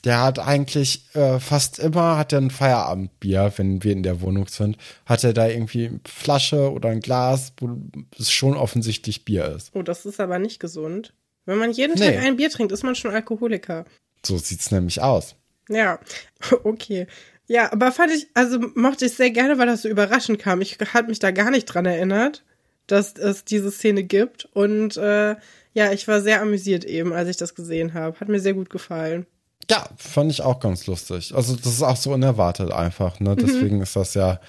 Der 0.04 0.20
hat 0.20 0.38
eigentlich 0.38 1.06
äh, 1.14 1.38
fast 1.40 1.78
immer 1.78 2.18
hat 2.18 2.32
er 2.34 2.40
ein 2.42 2.50
Feierabendbier, 2.50 3.52
wenn 3.56 3.82
wir 3.82 3.92
in 3.92 4.02
der 4.02 4.20
Wohnung 4.20 4.46
sind, 4.48 4.76
hat 5.06 5.24
er 5.24 5.32
da 5.32 5.48
irgendwie 5.48 5.86
eine 5.86 6.00
Flasche 6.06 6.70
oder 6.72 6.90
ein 6.90 7.00
Glas, 7.00 7.52
wo 7.58 7.78
es 8.18 8.30
schon 8.30 8.54
offensichtlich 8.56 9.24
Bier 9.24 9.46
ist. 9.56 9.70
Oh, 9.74 9.82
das 9.82 10.04
ist 10.04 10.20
aber 10.20 10.38
nicht 10.38 10.60
gesund. 10.60 11.14
Wenn 11.46 11.56
man 11.58 11.70
jeden 11.72 11.94
Nee. 11.98 12.16
Tag 12.16 12.22
ein 12.24 12.36
Bier 12.36 12.50
trinkt, 12.50 12.70
ist 12.72 12.82
man 12.82 12.94
schon 12.96 13.12
Alkoholiker. 13.12 13.86
So 14.26 14.36
sieht's 14.36 14.70
nämlich 14.70 15.00
aus. 15.00 15.36
Ja, 15.70 15.98
okay. 16.64 17.06
Ja, 17.46 17.72
aber 17.72 17.92
fand 17.92 18.12
ich, 18.12 18.28
also 18.34 18.58
mochte 18.74 19.06
ich 19.06 19.14
sehr 19.14 19.30
gerne, 19.30 19.58
weil 19.58 19.66
das 19.66 19.82
so 19.82 19.88
überraschend 19.88 20.38
kam. 20.38 20.60
Ich 20.60 20.78
hatte 20.78 21.08
mich 21.08 21.18
da 21.18 21.30
gar 21.30 21.50
nicht 21.50 21.66
dran 21.66 21.84
erinnert, 21.86 22.42
dass 22.86 23.14
es 23.14 23.44
diese 23.44 23.70
Szene 23.70 24.02
gibt. 24.02 24.46
Und 24.52 24.96
äh, 24.96 25.36
ja, 25.74 25.92
ich 25.92 26.08
war 26.08 26.20
sehr 26.20 26.40
amüsiert 26.40 26.84
eben, 26.84 27.12
als 27.12 27.28
ich 27.28 27.36
das 27.36 27.54
gesehen 27.54 27.94
habe. 27.94 28.18
Hat 28.18 28.28
mir 28.28 28.40
sehr 28.40 28.54
gut 28.54 28.70
gefallen. 28.70 29.26
Ja, 29.70 29.88
fand 29.96 30.30
ich 30.30 30.42
auch 30.42 30.60
ganz 30.60 30.86
lustig. 30.86 31.34
Also 31.34 31.56
das 31.56 31.66
ist 31.66 31.82
auch 31.82 31.96
so 31.96 32.12
unerwartet 32.12 32.70
einfach, 32.70 33.20
ne? 33.20 33.34
Deswegen 33.36 33.80
ist 33.80 33.96
das 33.96 34.14
ja 34.14 34.40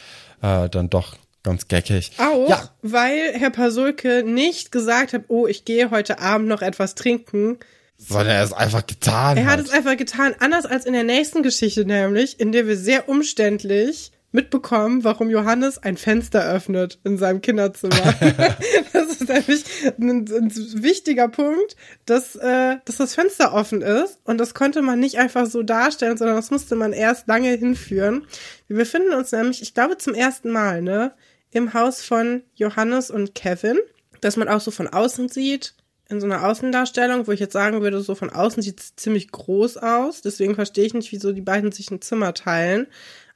äh, 0.41 0.69
dann 0.69 0.89
doch 0.89 1.15
ganz 1.43 1.67
geckig. 1.67 2.11
Auch, 2.17 2.49
Ja, 2.49 2.69
weil 2.81 3.33
Herr 3.33 3.51
Pasulke 3.51 4.23
nicht 4.23 4.71
gesagt 4.71 5.13
hat, 5.13 5.23
oh, 5.29 5.47
ich 5.47 5.63
gehe 5.63 5.91
heute 5.91 6.19
Abend 6.19 6.47
noch 6.47 6.61
etwas 6.61 6.95
trinken, 6.95 7.59
Sondern 7.97 8.27
er 8.27 8.43
es 8.43 8.53
einfach 8.53 8.85
getan 8.85 9.37
Er 9.37 9.45
hat 9.45 9.59
hat. 9.59 9.65
es 9.65 9.71
einfach 9.71 9.97
getan, 9.97 10.35
anders 10.39 10.65
als 10.65 10.85
in 10.85 10.93
der 10.93 11.03
nächsten 11.03 11.43
Geschichte 11.43 11.85
nämlich, 11.85 12.39
in 12.39 12.51
der 12.51 12.67
wir 12.67 12.77
sehr 12.77 13.07
umständlich 13.09 14.11
mitbekommen, 14.35 15.03
warum 15.03 15.29
Johannes 15.29 15.77
ein 15.79 15.97
Fenster 15.97 16.43
öffnet 16.45 16.99
in 17.03 17.17
seinem 17.17 17.41
Kinderzimmer. 17.41 17.95
das 18.93 19.07
ist 19.07 19.27
nämlich 19.29 19.63
ein, 19.97 20.27
ein 20.29 20.83
wichtiger 20.83 21.29
Punkt, 21.29 21.75
dass, 22.05 22.35
äh, 22.35 22.75
dass 22.85 22.97
das 22.97 23.15
Fenster 23.15 23.53
offen 23.53 23.81
ist 23.81 24.19
und 24.25 24.37
das 24.37 24.53
konnte 24.53 24.81
man 24.81 24.99
nicht 24.99 25.17
einfach 25.17 25.47
so 25.47 25.63
darstellen, 25.63 26.17
sondern 26.17 26.35
das 26.35 26.51
musste 26.51 26.75
man 26.75 26.93
erst 26.93 27.27
lange 27.27 27.51
hinführen. 27.51 28.27
Wir 28.67 28.77
befinden 28.77 29.13
uns 29.13 29.31
nämlich, 29.31 29.61
ich 29.61 29.73
glaube 29.73 29.97
zum 29.97 30.13
ersten 30.13 30.51
Mal, 30.51 30.81
ne, 30.81 31.13
im 31.51 31.73
Haus 31.73 32.03
von 32.03 32.43
Johannes 32.55 33.09
und 33.09 33.33
Kevin, 33.33 33.79
dass 34.19 34.35
man 34.35 34.49
auch 34.49 34.59
so 34.59 34.71
von 34.71 34.89
außen 34.89 35.29
sieht, 35.29 35.73
in 36.09 36.19
so 36.21 36.25
einer 36.27 36.47
Außendarstellung, 36.47 37.25
wo 37.27 37.31
ich 37.31 37.39
jetzt 37.39 37.53
sagen 37.53 37.81
würde, 37.81 37.99
so 38.01 38.13
von 38.15 38.29
außen 38.29 38.61
sieht 38.61 38.79
es 38.79 38.95
ziemlich 38.95 39.31
groß 39.31 39.77
aus. 39.77 40.21
Deswegen 40.21 40.55
verstehe 40.55 40.85
ich 40.85 40.93
nicht, 40.93 41.11
wieso 41.11 41.31
die 41.31 41.41
beiden 41.41 41.71
sich 41.71 41.89
ein 41.91 42.01
Zimmer 42.01 42.33
teilen. 42.33 42.87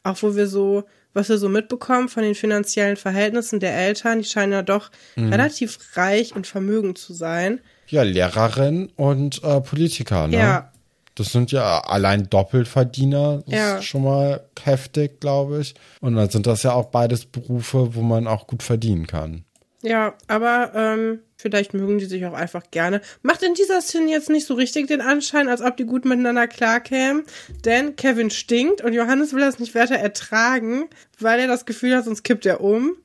Auch 0.03 0.21
wo 0.21 0.35
wir 0.35 0.47
so, 0.47 0.83
was 1.13 1.29
wir 1.29 1.37
so 1.39 1.49
mitbekommen 1.49 2.09
von 2.09 2.23
den 2.23 2.35
finanziellen 2.35 2.95
Verhältnissen 2.95 3.59
der 3.59 3.75
Eltern, 3.75 4.19
die 4.19 4.25
scheinen 4.25 4.53
ja 4.53 4.61
doch 4.61 4.91
relativ 5.17 5.79
reich 5.97 6.35
und 6.35 6.45
vermögend 6.47 6.97
zu 6.97 7.13
sein. 7.13 7.59
Ja, 7.87 8.03
Lehrerin 8.03 8.91
und 8.95 9.43
äh, 9.43 9.61
Politiker, 9.61 10.27
ne? 10.27 10.37
Ja. 10.37 10.71
Das 11.15 11.33
sind 11.33 11.51
ja 11.51 11.81
allein 11.81 12.29
Doppelverdiener. 12.29 13.43
Das 13.45 13.53
Ja. 13.53 13.77
ist 13.79 13.85
schon 13.85 14.03
mal 14.03 14.45
heftig, 14.63 15.19
glaube 15.19 15.59
ich. 15.59 15.73
Und 15.99 16.15
dann 16.15 16.29
sind 16.29 16.47
das 16.47 16.63
ja 16.63 16.71
auch 16.73 16.85
beides 16.85 17.25
Berufe, 17.25 17.93
wo 17.95 18.01
man 18.01 18.25
auch 18.27 18.47
gut 18.47 18.63
verdienen 18.63 19.05
kann. 19.07 19.43
Ja, 19.81 20.13
aber 20.27 20.71
ähm, 20.75 21.19
vielleicht 21.37 21.73
mögen 21.73 21.99
die 21.99 22.05
sich 22.05 22.25
auch 22.25 22.33
einfach 22.33 22.63
gerne. 22.69 22.99
Macht 23.21 23.43
in 23.43 23.53
dieser 23.53 23.81
Szene 23.81 24.11
jetzt 24.11 24.29
nicht 24.29 24.45
so 24.45 24.53
richtig 24.55 24.87
den 24.87 24.99
Anschein, 24.99 25.47
als 25.47 25.61
ob 25.61 25.77
die 25.77 25.85
gut 25.85 26.03
miteinander 26.03 26.47
klarkämen. 26.47 27.23
Denn 27.63 27.95
Kevin 27.95 28.29
stinkt 28.29 28.81
und 28.81 28.91
Johannes 28.93 29.31
will 29.33 29.39
das 29.39 29.57
nicht 29.59 29.75
weiter 29.75 29.95
ertragen, 29.95 30.89
weil 31.19 31.39
er 31.39 31.47
das 31.47 31.65
Gefühl 31.65 31.95
hat, 31.95 32.05
sonst 32.05 32.23
kippt 32.23 32.45
er 32.45 32.59
um. 32.59 32.97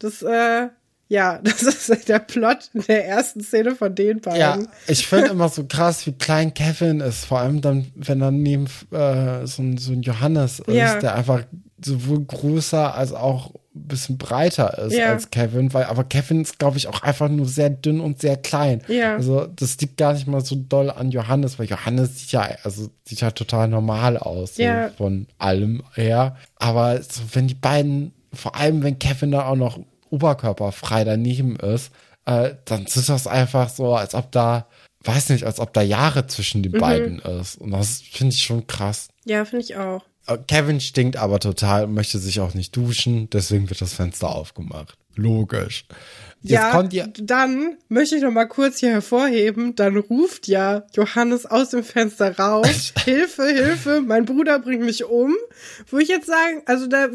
Das, 0.00 0.22
äh, 0.22 0.68
ja, 1.08 1.38
das 1.44 1.62
ist 1.62 2.08
der 2.08 2.18
Plot 2.18 2.70
in 2.74 2.82
der 2.82 3.06
ersten 3.06 3.40
Szene 3.40 3.76
von 3.76 3.94
den 3.94 4.20
beiden. 4.20 4.40
Ja, 4.40 4.58
ich 4.88 5.06
finde 5.06 5.28
immer 5.28 5.48
so 5.48 5.64
krass, 5.64 6.04
wie 6.06 6.12
klein 6.12 6.54
Kevin 6.54 7.00
ist. 7.00 7.24
Vor 7.24 7.38
allem 7.38 7.60
dann, 7.60 7.92
wenn 7.94 8.20
er 8.20 8.32
neben 8.32 8.66
äh, 8.90 9.46
so, 9.46 9.62
ein, 9.62 9.78
so 9.78 9.92
ein 9.92 10.02
Johannes 10.02 10.58
ist, 10.58 10.74
Ja. 10.74 10.98
der 10.98 11.14
einfach 11.14 11.44
sowohl 11.84 12.24
größer 12.24 12.94
als 12.94 13.12
auch 13.12 13.50
ein 13.76 13.88
bisschen 13.88 14.18
breiter 14.18 14.78
ist 14.78 14.94
Ja. 14.96 15.06
als 15.06 15.30
Kevin, 15.30 15.74
weil 15.74 15.84
aber 15.84 16.04
Kevin 16.04 16.42
ist, 16.42 16.58
glaube 16.60 16.76
ich, 16.76 16.86
auch 16.88 17.02
einfach 17.02 17.28
nur 17.28 17.46
sehr 17.46 17.70
dünn 17.70 18.00
und 18.00 18.20
sehr 18.20 18.36
klein. 18.36 18.82
Ja. 18.88 19.14
Also 19.16 19.46
das 19.46 19.76
liegt 19.80 19.96
gar 19.96 20.12
nicht 20.12 20.26
mal 20.28 20.44
so 20.44 20.54
doll 20.56 20.90
an 20.90 21.10
Johannes, 21.10 21.58
weil 21.58 21.66
Johannes 21.66 22.20
sieht 22.20 22.32
ja, 22.32 22.48
also 22.62 22.88
sieht 23.04 23.20
ja 23.20 23.32
total 23.32 23.68
normal 23.68 24.16
aus, 24.16 24.56
so 24.56 24.62
Ja. 24.62 24.90
von 24.96 25.26
allem 25.38 25.82
her. 25.94 26.36
Aber 26.56 27.02
so, 27.02 27.22
wenn 27.32 27.48
die 27.48 27.54
beiden, 27.54 28.12
vor 28.32 28.54
allem 28.54 28.82
wenn 28.84 28.98
Kevin 29.00 29.32
dann 29.32 29.42
auch 29.44 29.56
noch 29.56 29.78
oberkörperfrei 30.10 31.04
daneben 31.04 31.56
ist, 31.56 31.90
äh, 32.26 32.54
dann 32.64 32.84
ist 32.84 33.08
das 33.08 33.26
einfach 33.26 33.68
so, 33.68 33.94
als 33.94 34.14
ob 34.14 34.30
da, 34.32 34.66
weiß 35.02 35.28
nicht, 35.30 35.44
als 35.44 35.60
ob 35.60 35.72
da 35.74 35.82
Jahre 35.82 36.26
zwischen 36.26 36.62
den 36.62 36.72
beiden 36.72 37.18
ist. 37.18 37.56
Und 37.56 37.72
das 37.72 38.00
finde 38.00 38.32
ich 38.34 38.42
schon 38.44 38.66
krass. 38.66 39.08
Ja, 39.26 39.44
finde 39.44 39.64
ich 39.64 39.76
auch. 39.76 40.02
Äh, 40.26 40.38
Kevin 40.46 40.80
stinkt 40.80 41.16
aber 41.16 41.40
total, 41.40 41.86
möchte 41.86 42.18
sich 42.18 42.40
auch 42.40 42.54
nicht 42.54 42.76
duschen, 42.76 43.28
deswegen 43.30 43.68
wird 43.68 43.80
das 43.80 43.94
Fenster 43.94 44.28
aufgemacht. 44.28 44.96
Logisch. 45.16 45.86
Jetzt 46.46 46.92
ja, 46.92 47.06
dann 47.22 47.78
möchte 47.88 48.16
ich 48.16 48.22
noch 48.22 48.30
mal 48.30 48.44
kurz 48.44 48.78
hier 48.78 48.90
hervorheben, 48.90 49.74
dann 49.76 49.96
ruft 49.96 50.46
ja 50.46 50.84
Johannes 50.92 51.46
aus 51.46 51.70
dem 51.70 51.82
Fenster 51.82 52.38
raus, 52.38 52.92
Hilfe, 53.04 53.46
Hilfe, 53.46 54.02
mein 54.02 54.26
Bruder 54.26 54.58
bringt 54.58 54.82
mich 54.82 55.04
um. 55.04 55.34
Wo 55.90 55.96
ich 55.96 56.08
jetzt 56.08 56.26
sagen, 56.26 56.60
also 56.66 56.86
da 56.86 57.08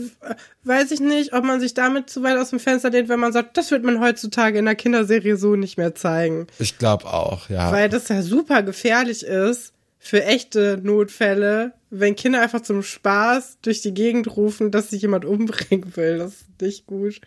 weiß 0.64 0.90
ich 0.90 1.00
nicht, 1.00 1.34
ob 1.34 1.44
man 1.44 1.60
sich 1.60 1.76
damit 1.76 2.10
zu 2.10 2.24
weit 2.24 2.38
aus 2.38 2.50
dem 2.50 2.60
Fenster 2.60 2.90
lehnt, 2.90 3.08
wenn 3.08 3.20
man 3.20 3.32
sagt, 3.32 3.56
das 3.56 3.70
wird 3.70 3.84
man 3.84 4.00
heutzutage 4.00 4.58
in 4.58 4.66
der 4.66 4.74
Kinderserie 4.74 5.38
so 5.38 5.56
nicht 5.56 5.78
mehr 5.78 5.94
zeigen. 5.94 6.48
ich 6.58 6.80
glaube 6.80 7.06
auch, 7.06 7.50
ja. 7.50 7.72
Weil 7.72 7.88
das 7.88 8.08
ja 8.08 8.24
super 8.24 8.64
gefährlich 8.64 9.22
ist 9.22 9.74
für 10.00 10.24
echte 10.24 10.80
Notfälle, 10.82 11.74
wenn 11.90 12.16
Kinder 12.16 12.42
einfach 12.42 12.62
zum 12.62 12.84
Spaß 12.84 13.60
durch 13.62 13.82
die 13.82 13.94
Gegend 13.94 14.36
rufen, 14.36 14.72
dass 14.72 14.90
sich 14.90 15.02
jemand 15.02 15.26
umbringen 15.26 15.96
will. 15.96 16.18
Das 16.20 16.34
ist 16.34 16.62
nicht 16.62 16.86
gut. 16.86 17.22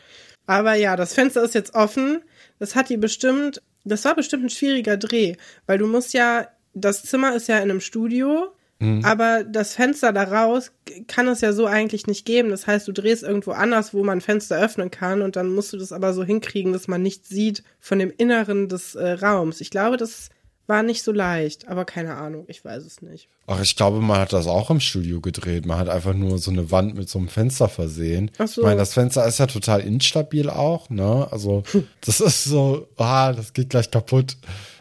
Aber 0.46 0.74
ja, 0.74 0.96
das 0.96 1.14
Fenster 1.14 1.42
ist 1.42 1.54
jetzt 1.54 1.74
offen. 1.74 2.22
Das 2.58 2.74
hat 2.74 2.88
die 2.88 2.96
bestimmt, 2.96 3.62
das 3.84 4.04
war 4.04 4.14
bestimmt 4.14 4.44
ein 4.44 4.50
schwieriger 4.50 4.96
Dreh, 4.96 5.34
weil 5.66 5.78
du 5.78 5.86
musst 5.86 6.14
ja, 6.14 6.48
das 6.74 7.02
Zimmer 7.02 7.34
ist 7.34 7.48
ja 7.48 7.56
in 7.58 7.70
einem 7.70 7.80
Studio, 7.80 8.52
aber 9.04 9.44
das 9.44 9.76
Fenster 9.76 10.12
da 10.12 10.24
raus 10.24 10.72
kann 11.06 11.28
es 11.28 11.40
ja 11.40 11.52
so 11.52 11.66
eigentlich 11.66 12.08
nicht 12.08 12.26
geben. 12.26 12.50
Das 12.50 12.66
heißt, 12.66 12.88
du 12.88 12.90
drehst 12.90 13.22
irgendwo 13.22 13.52
anders, 13.52 13.94
wo 13.94 14.02
man 14.02 14.20
Fenster 14.20 14.60
öffnen 14.60 14.90
kann 14.90 15.22
und 15.22 15.36
dann 15.36 15.50
musst 15.50 15.72
du 15.72 15.76
das 15.76 15.92
aber 15.92 16.12
so 16.12 16.24
hinkriegen, 16.24 16.72
dass 16.72 16.88
man 16.88 17.00
nichts 17.00 17.28
sieht 17.28 17.62
von 17.78 18.00
dem 18.00 18.12
Inneren 18.16 18.68
des 18.68 18.96
äh, 18.96 19.12
Raums. 19.12 19.60
Ich 19.60 19.70
glaube, 19.70 19.98
das 19.98 20.30
war 20.66 20.82
nicht 20.82 21.02
so 21.02 21.12
leicht, 21.12 21.68
aber 21.68 21.84
keine 21.84 22.14
Ahnung, 22.14 22.44
ich 22.48 22.64
weiß 22.64 22.84
es 22.84 23.02
nicht. 23.02 23.28
Ach, 23.46 23.60
ich 23.60 23.76
glaube, 23.76 24.00
man 24.00 24.20
hat 24.20 24.32
das 24.32 24.46
auch 24.46 24.70
im 24.70 24.80
Studio 24.80 25.20
gedreht. 25.20 25.66
Man 25.66 25.78
hat 25.78 25.88
einfach 25.88 26.14
nur 26.14 26.38
so 26.38 26.50
eine 26.50 26.70
Wand 26.70 26.94
mit 26.94 27.08
so 27.08 27.18
einem 27.18 27.28
Fenster 27.28 27.68
versehen. 27.68 28.30
Ach 28.38 28.46
so. 28.46 28.60
Ich 28.60 28.66
meine, 28.66 28.78
das 28.78 28.94
Fenster 28.94 29.26
ist 29.26 29.38
ja 29.38 29.46
total 29.46 29.80
instabil 29.80 30.48
auch, 30.48 30.88
ne? 30.90 31.26
Also, 31.30 31.62
das 32.00 32.20
ist 32.20 32.44
so, 32.44 32.88
ah, 32.96 33.32
das 33.32 33.52
geht 33.52 33.70
gleich 33.70 33.90
kaputt. 33.90 34.36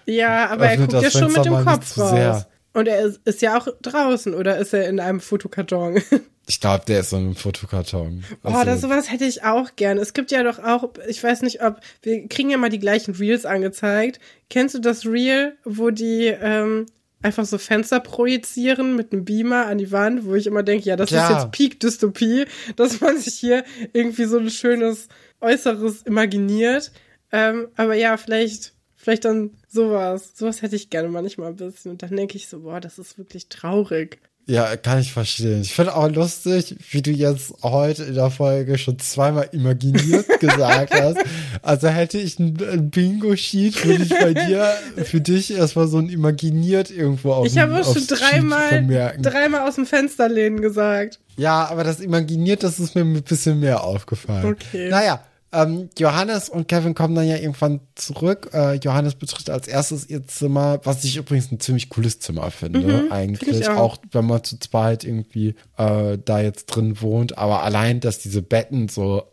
Ja, 0.05 0.49
aber 0.49 0.65
er 0.65 0.73
Öffnet 0.73 0.91
guckt 0.91 1.03
ja 1.03 1.11
schon 1.11 1.33
mit 1.33 1.45
dem 1.45 1.65
Kopf 1.65 1.97
raus. 1.97 2.45
Und 2.73 2.87
er 2.87 3.01
ist, 3.01 3.19
ist 3.25 3.41
ja 3.41 3.57
auch 3.57 3.67
draußen 3.81 4.33
oder 4.33 4.57
ist 4.57 4.73
er 4.73 4.87
in 4.87 4.99
einem 4.99 5.19
Fotokarton? 5.19 6.01
Ich 6.47 6.59
glaube, 6.59 6.83
der 6.85 7.01
ist 7.01 7.11
so 7.11 7.17
in 7.17 7.23
einem 7.25 7.35
Fotokarton. 7.35 8.23
Oh, 8.43 8.49
Also, 8.49 8.65
das 8.65 8.81
sowas 8.81 9.11
hätte 9.11 9.25
ich 9.25 9.43
auch 9.43 9.75
gern. 9.75 9.97
Es 9.97 10.13
gibt 10.13 10.31
ja 10.31 10.43
doch 10.43 10.59
auch, 10.59 10.89
ich 11.07 11.23
weiß 11.23 11.43
nicht, 11.43 11.63
ob 11.63 11.79
wir 12.01 12.27
kriegen 12.27 12.49
ja 12.49 12.57
mal 12.57 12.69
die 12.69 12.79
gleichen 12.79 13.13
Reels 13.15 13.45
angezeigt. 13.45 14.19
Kennst 14.49 14.75
du 14.75 14.79
das 14.79 15.05
Reel, 15.05 15.55
wo 15.63 15.91
die 15.91 16.25
ähm, 16.25 16.87
einfach 17.21 17.45
so 17.45 17.57
Fenster 17.59 17.99
projizieren 17.99 18.95
mit 18.95 19.13
einem 19.13 19.23
Beamer 19.23 19.67
an 19.67 19.77
die 19.77 19.91
Wand, 19.91 20.25
wo 20.25 20.33
ich 20.33 20.47
immer 20.47 20.63
denke, 20.63 20.85
ja, 20.89 20.95
das 20.95 21.11
Ja. 21.11 21.23
ist 21.29 21.35
jetzt 21.43 21.51
Peak 21.51 21.79
Dystopie, 21.79 22.45
dass 22.75 22.99
man 22.99 23.17
sich 23.19 23.35
hier 23.35 23.63
irgendwie 23.93 24.25
so 24.25 24.39
ein 24.39 24.49
schönes 24.49 25.07
Äußeres 25.39 26.01
imaginiert. 26.03 26.91
Ähm, 27.31 27.67
aber 27.77 27.93
ja, 27.93 28.17
vielleicht, 28.17 28.73
vielleicht 28.95 29.25
dann 29.25 29.51
sowas. 29.69 30.31
Sowas 30.35 30.61
hätte 30.63 30.75
ich 30.75 30.89
gerne 30.89 31.07
manchmal 31.09 31.49
ein 31.49 31.55
bisschen. 31.55 31.91
Und 31.91 32.01
dann 32.03 32.15
denke 32.15 32.35
ich 32.35 32.47
so, 32.49 32.61
boah, 32.61 32.81
das 32.81 32.97
ist 32.99 33.17
wirklich 33.17 33.47
traurig. 33.47 34.19
Ja, 34.47 34.75
kann 34.75 34.99
ich 34.99 35.13
verstehen. 35.13 35.61
Ich 35.61 35.73
finde 35.73 35.95
auch 35.95 36.09
lustig, 36.09 36.75
wie 36.89 37.01
du 37.01 37.11
jetzt 37.11 37.53
heute 37.63 38.03
in 38.03 38.15
der 38.15 38.31
Folge 38.31 38.77
schon 38.77 38.97
zweimal 38.99 39.49
imaginiert 39.51 40.27
gesagt 40.39 40.93
hast. 40.93 41.17
Also 41.61 41.87
hätte 41.87 42.17
ich 42.17 42.39
ein, 42.39 42.89
Bingo-Sheet, 42.89 43.85
würde 43.85 44.03
ich 44.03 44.09
bei 44.09 44.33
dir 44.33 44.73
für 45.03 45.21
dich 45.21 45.53
erstmal 45.53 45.87
so 45.87 45.99
ein 45.99 46.09
imaginiert 46.09 46.89
irgendwo 46.89 47.33
auf 47.33 47.45
Ich 47.45 47.57
habe 47.57 47.83
schon 47.83 48.07
dreimal, 48.07 49.15
dreimal 49.21 49.67
aus 49.67 49.75
dem 49.75 49.85
Fenster 49.85 50.27
lehnen 50.27 50.61
gesagt. 50.61 51.19
Ja, 51.37 51.67
aber 51.69 51.83
das 51.83 51.99
imaginiert, 51.99 52.63
das 52.63 52.79
ist 52.79 52.95
mir 52.95 53.01
ein 53.01 53.21
bisschen 53.23 53.59
mehr 53.59 53.83
aufgefallen. 53.83 54.45
Okay. 54.45 54.89
Naja, 54.89 55.23
ähm, 55.53 55.89
Johannes 55.97 56.49
und 56.49 56.67
Kevin 56.67 56.93
kommen 56.95 57.15
dann 57.15 57.27
ja 57.27 57.35
irgendwann 57.37 57.81
zurück. 57.95 58.49
Äh, 58.53 58.75
Johannes 58.75 59.15
betritt 59.15 59.49
als 59.49 59.67
erstes 59.67 60.09
ihr 60.09 60.25
Zimmer, 60.25 60.79
was 60.83 61.03
ich 61.03 61.17
übrigens 61.17 61.51
ein 61.51 61.59
ziemlich 61.59 61.89
cooles 61.89 62.19
Zimmer 62.19 62.49
finde, 62.51 62.79
Mhm, 63.05 63.11
eigentlich. 63.11 63.59
ich 63.61 63.69
auch. 63.69 63.77
auch. 63.77 63.97
wenn 64.11 64.25
man 64.25 64.43
zu 64.43 64.59
zweit 64.59 65.03
irgendwie 65.03 65.55
äh, 65.77 66.17
da 66.23 66.39
jetzt 66.41 66.67
drin 66.67 67.01
wohnt. 67.01 67.37
Aber 67.37 67.63
allein, 67.63 67.99
dass 67.99 68.19
diese 68.19 68.41
Betten 68.41 68.87
so 68.89 69.23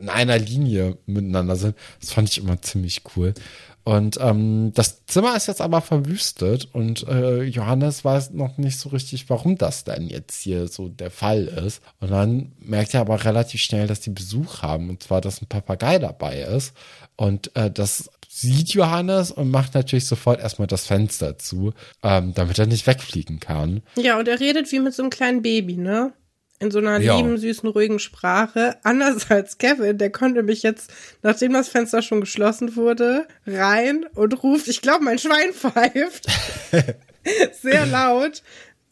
in 0.00 0.08
einer 0.08 0.38
Linie 0.38 0.96
miteinander 1.06 1.56
sind, 1.56 1.74
das 2.00 2.12
fand 2.12 2.28
ich 2.28 2.38
immer 2.38 2.60
ziemlich 2.62 3.02
cool. 3.16 3.34
Und 3.84 4.18
ähm, 4.20 4.72
das 4.74 5.06
Zimmer 5.06 5.36
ist 5.36 5.48
jetzt 5.48 5.60
aber 5.60 5.80
verwüstet 5.80 6.68
und 6.72 7.06
äh, 7.08 7.42
Johannes 7.42 8.04
weiß 8.04 8.30
noch 8.30 8.56
nicht 8.56 8.78
so 8.78 8.90
richtig, 8.90 9.28
warum 9.28 9.58
das 9.58 9.82
denn 9.82 10.06
jetzt 10.06 10.40
hier 10.40 10.68
so 10.68 10.88
der 10.88 11.10
Fall 11.10 11.46
ist. 11.46 11.82
Und 12.00 12.12
dann 12.12 12.52
merkt 12.60 12.94
er 12.94 13.00
aber 13.00 13.24
relativ 13.24 13.60
schnell, 13.60 13.88
dass 13.88 14.00
die 14.00 14.10
Besuch 14.10 14.62
haben 14.62 14.88
und 14.88 15.02
zwar, 15.02 15.20
dass 15.20 15.42
ein 15.42 15.46
Papagei 15.46 15.98
dabei 15.98 16.42
ist. 16.42 16.74
Und 17.16 17.54
äh, 17.56 17.70
das 17.70 18.08
sieht 18.28 18.70
Johannes 18.70 19.30
und 19.30 19.50
macht 19.50 19.74
natürlich 19.74 20.06
sofort 20.06 20.40
erstmal 20.40 20.68
das 20.68 20.86
Fenster 20.86 21.38
zu, 21.38 21.74
ähm, 22.02 22.32
damit 22.34 22.58
er 22.58 22.66
nicht 22.66 22.86
wegfliegen 22.86 23.40
kann. 23.40 23.82
Ja, 23.96 24.18
und 24.18 24.26
er 24.26 24.40
redet 24.40 24.70
wie 24.72 24.78
mit 24.78 24.94
so 24.94 25.02
einem 25.02 25.10
kleinen 25.10 25.42
Baby, 25.42 25.76
ne? 25.76 26.12
In 26.62 26.70
so 26.70 26.78
einer 26.78 27.00
Ja. 27.00 27.16
lieben, 27.16 27.36
süßen, 27.36 27.68
ruhigen 27.68 27.98
Sprache. 27.98 28.76
Anders 28.84 29.30
als 29.30 29.58
Kevin, 29.58 29.98
der 29.98 30.10
konnte 30.10 30.42
mich 30.44 30.62
jetzt, 30.62 30.92
nachdem 31.22 31.52
das 31.52 31.68
Fenster 31.68 32.02
schon 32.02 32.20
geschlossen 32.20 32.76
wurde, 32.76 33.26
rein 33.46 34.06
und 34.14 34.42
ruft, 34.44 34.68
ich 34.68 34.80
glaube, 34.80 35.02
mein 35.04 35.18
Schwein 35.18 35.52
pfeift. 35.52 36.26
Sehr 37.62 37.86
laut. 37.86 38.42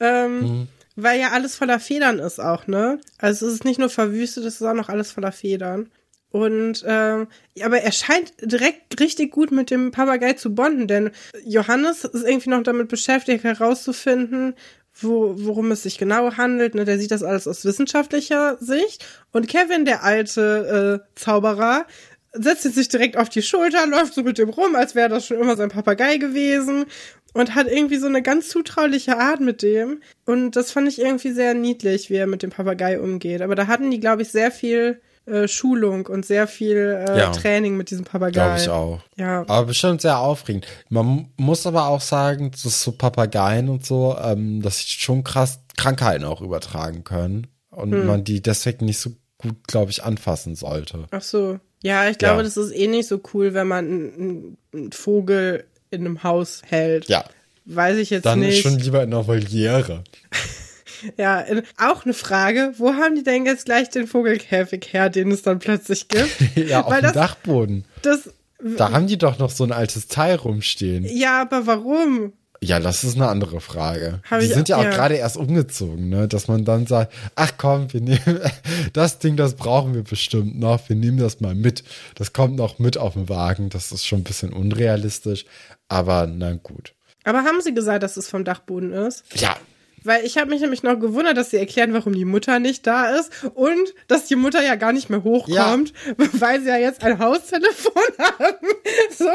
Ähm, 0.00 0.68
Weil 0.96 1.20
ja 1.20 1.30
alles 1.30 1.54
voller 1.56 1.78
Federn 1.78 2.18
ist 2.18 2.40
auch, 2.40 2.66
ne? 2.66 2.98
Also 3.18 3.46
es 3.46 3.54
ist 3.54 3.64
nicht 3.64 3.78
nur 3.78 3.88
verwüstet, 3.90 4.44
es 4.44 4.56
ist 4.60 4.66
auch 4.66 4.74
noch 4.74 4.88
alles 4.88 5.12
voller 5.12 5.32
Federn. 5.32 5.88
Und 6.32 6.84
ähm, 6.86 7.26
aber 7.62 7.80
er 7.80 7.90
scheint 7.92 8.32
direkt 8.40 9.00
richtig 9.00 9.32
gut 9.32 9.50
mit 9.50 9.70
dem 9.70 9.90
Papagei 9.90 10.34
zu 10.34 10.54
bonden, 10.54 10.86
denn 10.86 11.10
Johannes 11.44 12.04
ist 12.04 12.24
irgendwie 12.24 12.50
noch 12.50 12.62
damit 12.62 12.88
beschäftigt, 12.88 13.42
herauszufinden, 13.42 14.54
wo, 15.02 15.34
worum 15.36 15.70
es 15.70 15.82
sich 15.82 15.98
genau 15.98 16.36
handelt. 16.36 16.74
Ne? 16.74 16.84
Der 16.84 16.98
sieht 16.98 17.10
das 17.10 17.22
alles 17.22 17.48
aus 17.48 17.64
wissenschaftlicher 17.64 18.56
Sicht. 18.60 19.04
Und 19.32 19.48
Kevin, 19.48 19.84
der 19.84 20.04
alte 20.04 21.02
äh, 21.04 21.18
Zauberer, 21.18 21.86
setzt 22.32 22.62
sich 22.62 22.88
direkt 22.88 23.16
auf 23.16 23.28
die 23.28 23.42
Schulter, 23.42 23.86
läuft 23.86 24.14
so 24.14 24.22
mit 24.22 24.38
dem 24.38 24.50
rum, 24.50 24.76
als 24.76 24.94
wäre 24.94 25.08
das 25.08 25.26
schon 25.26 25.38
immer 25.38 25.56
sein 25.56 25.68
Papagei 25.68 26.16
gewesen 26.16 26.86
und 27.32 27.54
hat 27.54 27.68
irgendwie 27.68 27.96
so 27.96 28.06
eine 28.06 28.22
ganz 28.22 28.48
zutrauliche 28.48 29.18
Art 29.18 29.40
mit 29.40 29.62
dem. 29.62 30.00
Und 30.26 30.56
das 30.56 30.70
fand 30.72 30.88
ich 30.88 31.00
irgendwie 31.00 31.32
sehr 31.32 31.54
niedlich, 31.54 32.10
wie 32.10 32.16
er 32.16 32.26
mit 32.26 32.42
dem 32.42 32.50
Papagei 32.50 33.00
umgeht. 33.00 33.42
Aber 33.42 33.54
da 33.54 33.66
hatten 33.66 33.90
die, 33.90 34.00
glaube 34.00 34.22
ich, 34.22 34.28
sehr 34.28 34.50
viel 34.50 35.00
äh, 35.26 35.48
Schulung 35.48 36.06
und 36.06 36.26
sehr 36.26 36.46
viel 36.46 37.04
äh, 37.06 37.18
ja, 37.18 37.30
Training 37.30 37.76
mit 37.76 37.90
diesem 37.90 38.04
Papagei. 38.04 38.32
Glaube 38.32 38.58
ich 38.58 38.68
auch. 38.68 39.00
Ja. 39.16 39.40
Aber 39.42 39.66
bestimmt 39.66 40.00
sehr 40.00 40.18
aufregend. 40.18 40.66
Man 40.88 41.28
muss 41.36 41.66
aber 41.66 41.86
auch 41.88 42.00
sagen, 42.00 42.50
dass 42.50 42.82
so 42.82 42.92
Papageien 42.92 43.68
und 43.68 43.84
so, 43.84 44.16
ähm, 44.22 44.62
dass 44.62 44.78
sie 44.78 44.86
schon 44.86 45.22
krass 45.24 45.60
Krankheiten 45.76 46.24
auch 46.24 46.40
übertragen 46.40 47.04
können. 47.04 47.46
Und 47.70 47.92
hm. 47.92 48.06
man 48.06 48.24
die 48.24 48.42
deswegen 48.42 48.86
nicht 48.86 48.98
so 48.98 49.10
gut, 49.38 49.66
glaube 49.66 49.90
ich, 49.90 50.02
anfassen 50.02 50.56
sollte. 50.56 51.06
Ach 51.10 51.22
so. 51.22 51.60
Ja, 51.82 52.08
ich 52.08 52.18
glaube, 52.18 52.38
ja. 52.38 52.42
das 52.42 52.56
ist 52.56 52.72
eh 52.72 52.88
nicht 52.88 53.08
so 53.08 53.20
cool, 53.32 53.54
wenn 53.54 53.68
man 53.68 53.86
einen, 53.86 54.56
einen 54.74 54.92
Vogel 54.92 55.64
in 55.90 56.00
einem 56.00 56.22
Haus 56.22 56.62
hält. 56.66 57.08
Ja. 57.08 57.24
Weiß 57.64 57.96
ich 57.98 58.10
jetzt 58.10 58.26
Dann 58.26 58.40
nicht. 58.40 58.64
Dann 58.64 58.72
schon 58.72 58.80
lieber 58.80 59.02
in 59.02 59.12
einer 59.12 59.26
Voliere. 59.26 60.04
Ja, 61.16 61.44
auch 61.78 62.04
eine 62.04 62.14
Frage, 62.14 62.72
wo 62.78 62.94
haben 62.94 63.16
die 63.16 63.22
denn 63.22 63.46
jetzt 63.46 63.66
gleich 63.66 63.90
den 63.90 64.06
Vogelkäfig 64.06 64.92
her, 64.92 65.10
den 65.10 65.30
es 65.30 65.42
dann 65.42 65.58
plötzlich 65.58 66.08
gibt? 66.08 66.30
ja, 66.56 66.82
auf 66.82 66.90
Weil 66.90 67.00
dem 67.00 67.04
das, 67.04 67.12
Dachboden. 67.14 67.84
Das, 68.02 68.30
da 68.62 68.92
haben 68.92 69.06
die 69.06 69.18
doch 69.18 69.38
noch 69.38 69.50
so 69.50 69.64
ein 69.64 69.72
altes 69.72 70.08
Teil 70.08 70.36
rumstehen. 70.36 71.04
Ja, 71.04 71.42
aber 71.42 71.66
warum? 71.66 72.32
Ja, 72.62 72.78
das 72.78 73.04
ist 73.04 73.16
eine 73.16 73.28
andere 73.28 73.60
Frage. 73.60 74.20
Hab 74.30 74.40
die 74.40 74.46
sind 74.46 74.68
ja 74.68 74.76
auch 74.76 74.84
ja. 74.84 74.90
gerade 74.90 75.14
erst 75.14 75.38
umgezogen, 75.38 76.10
ne? 76.10 76.28
Dass 76.28 76.46
man 76.46 76.66
dann 76.66 76.86
sagt, 76.86 77.12
ach 77.34 77.52
komm, 77.56 77.90
wir 77.92 78.02
nehmen 78.02 78.40
das 78.92 79.18
Ding, 79.18 79.36
das 79.36 79.54
brauchen 79.54 79.94
wir 79.94 80.02
bestimmt 80.02 80.58
noch. 80.58 80.86
Wir 80.88 80.96
nehmen 80.96 81.16
das 81.16 81.40
mal 81.40 81.54
mit. 81.54 81.84
Das 82.16 82.34
kommt 82.34 82.56
noch 82.56 82.78
mit 82.78 82.98
auf 82.98 83.14
den 83.14 83.30
Wagen. 83.30 83.70
Das 83.70 83.92
ist 83.92 84.06
schon 84.06 84.20
ein 84.20 84.24
bisschen 84.24 84.52
unrealistisch, 84.52 85.46
aber 85.88 86.26
na 86.26 86.52
gut. 86.52 86.92
Aber 87.24 87.44
haben 87.44 87.62
sie 87.62 87.72
gesagt, 87.72 88.02
dass 88.02 88.18
es 88.18 88.28
vom 88.28 88.44
Dachboden 88.44 88.92
ist? 88.92 89.24
Ja, 89.34 89.56
weil 90.04 90.24
ich 90.24 90.38
habe 90.38 90.50
mich 90.50 90.60
nämlich 90.60 90.82
noch 90.82 90.98
gewundert, 90.98 91.36
dass 91.36 91.50
sie 91.50 91.58
erklären, 91.58 91.92
warum 91.92 92.14
die 92.14 92.24
Mutter 92.24 92.58
nicht 92.58 92.86
da 92.86 93.16
ist 93.16 93.30
und 93.54 93.94
dass 94.08 94.26
die 94.26 94.36
Mutter 94.36 94.62
ja 94.62 94.74
gar 94.74 94.92
nicht 94.92 95.10
mehr 95.10 95.24
hochkommt, 95.24 95.92
ja. 96.06 96.14
weil 96.32 96.60
sie 96.60 96.68
ja 96.68 96.78
jetzt 96.78 97.02
ein 97.02 97.18
Haustelefon 97.18 97.92
haben. 98.18 98.68
So 99.16 99.28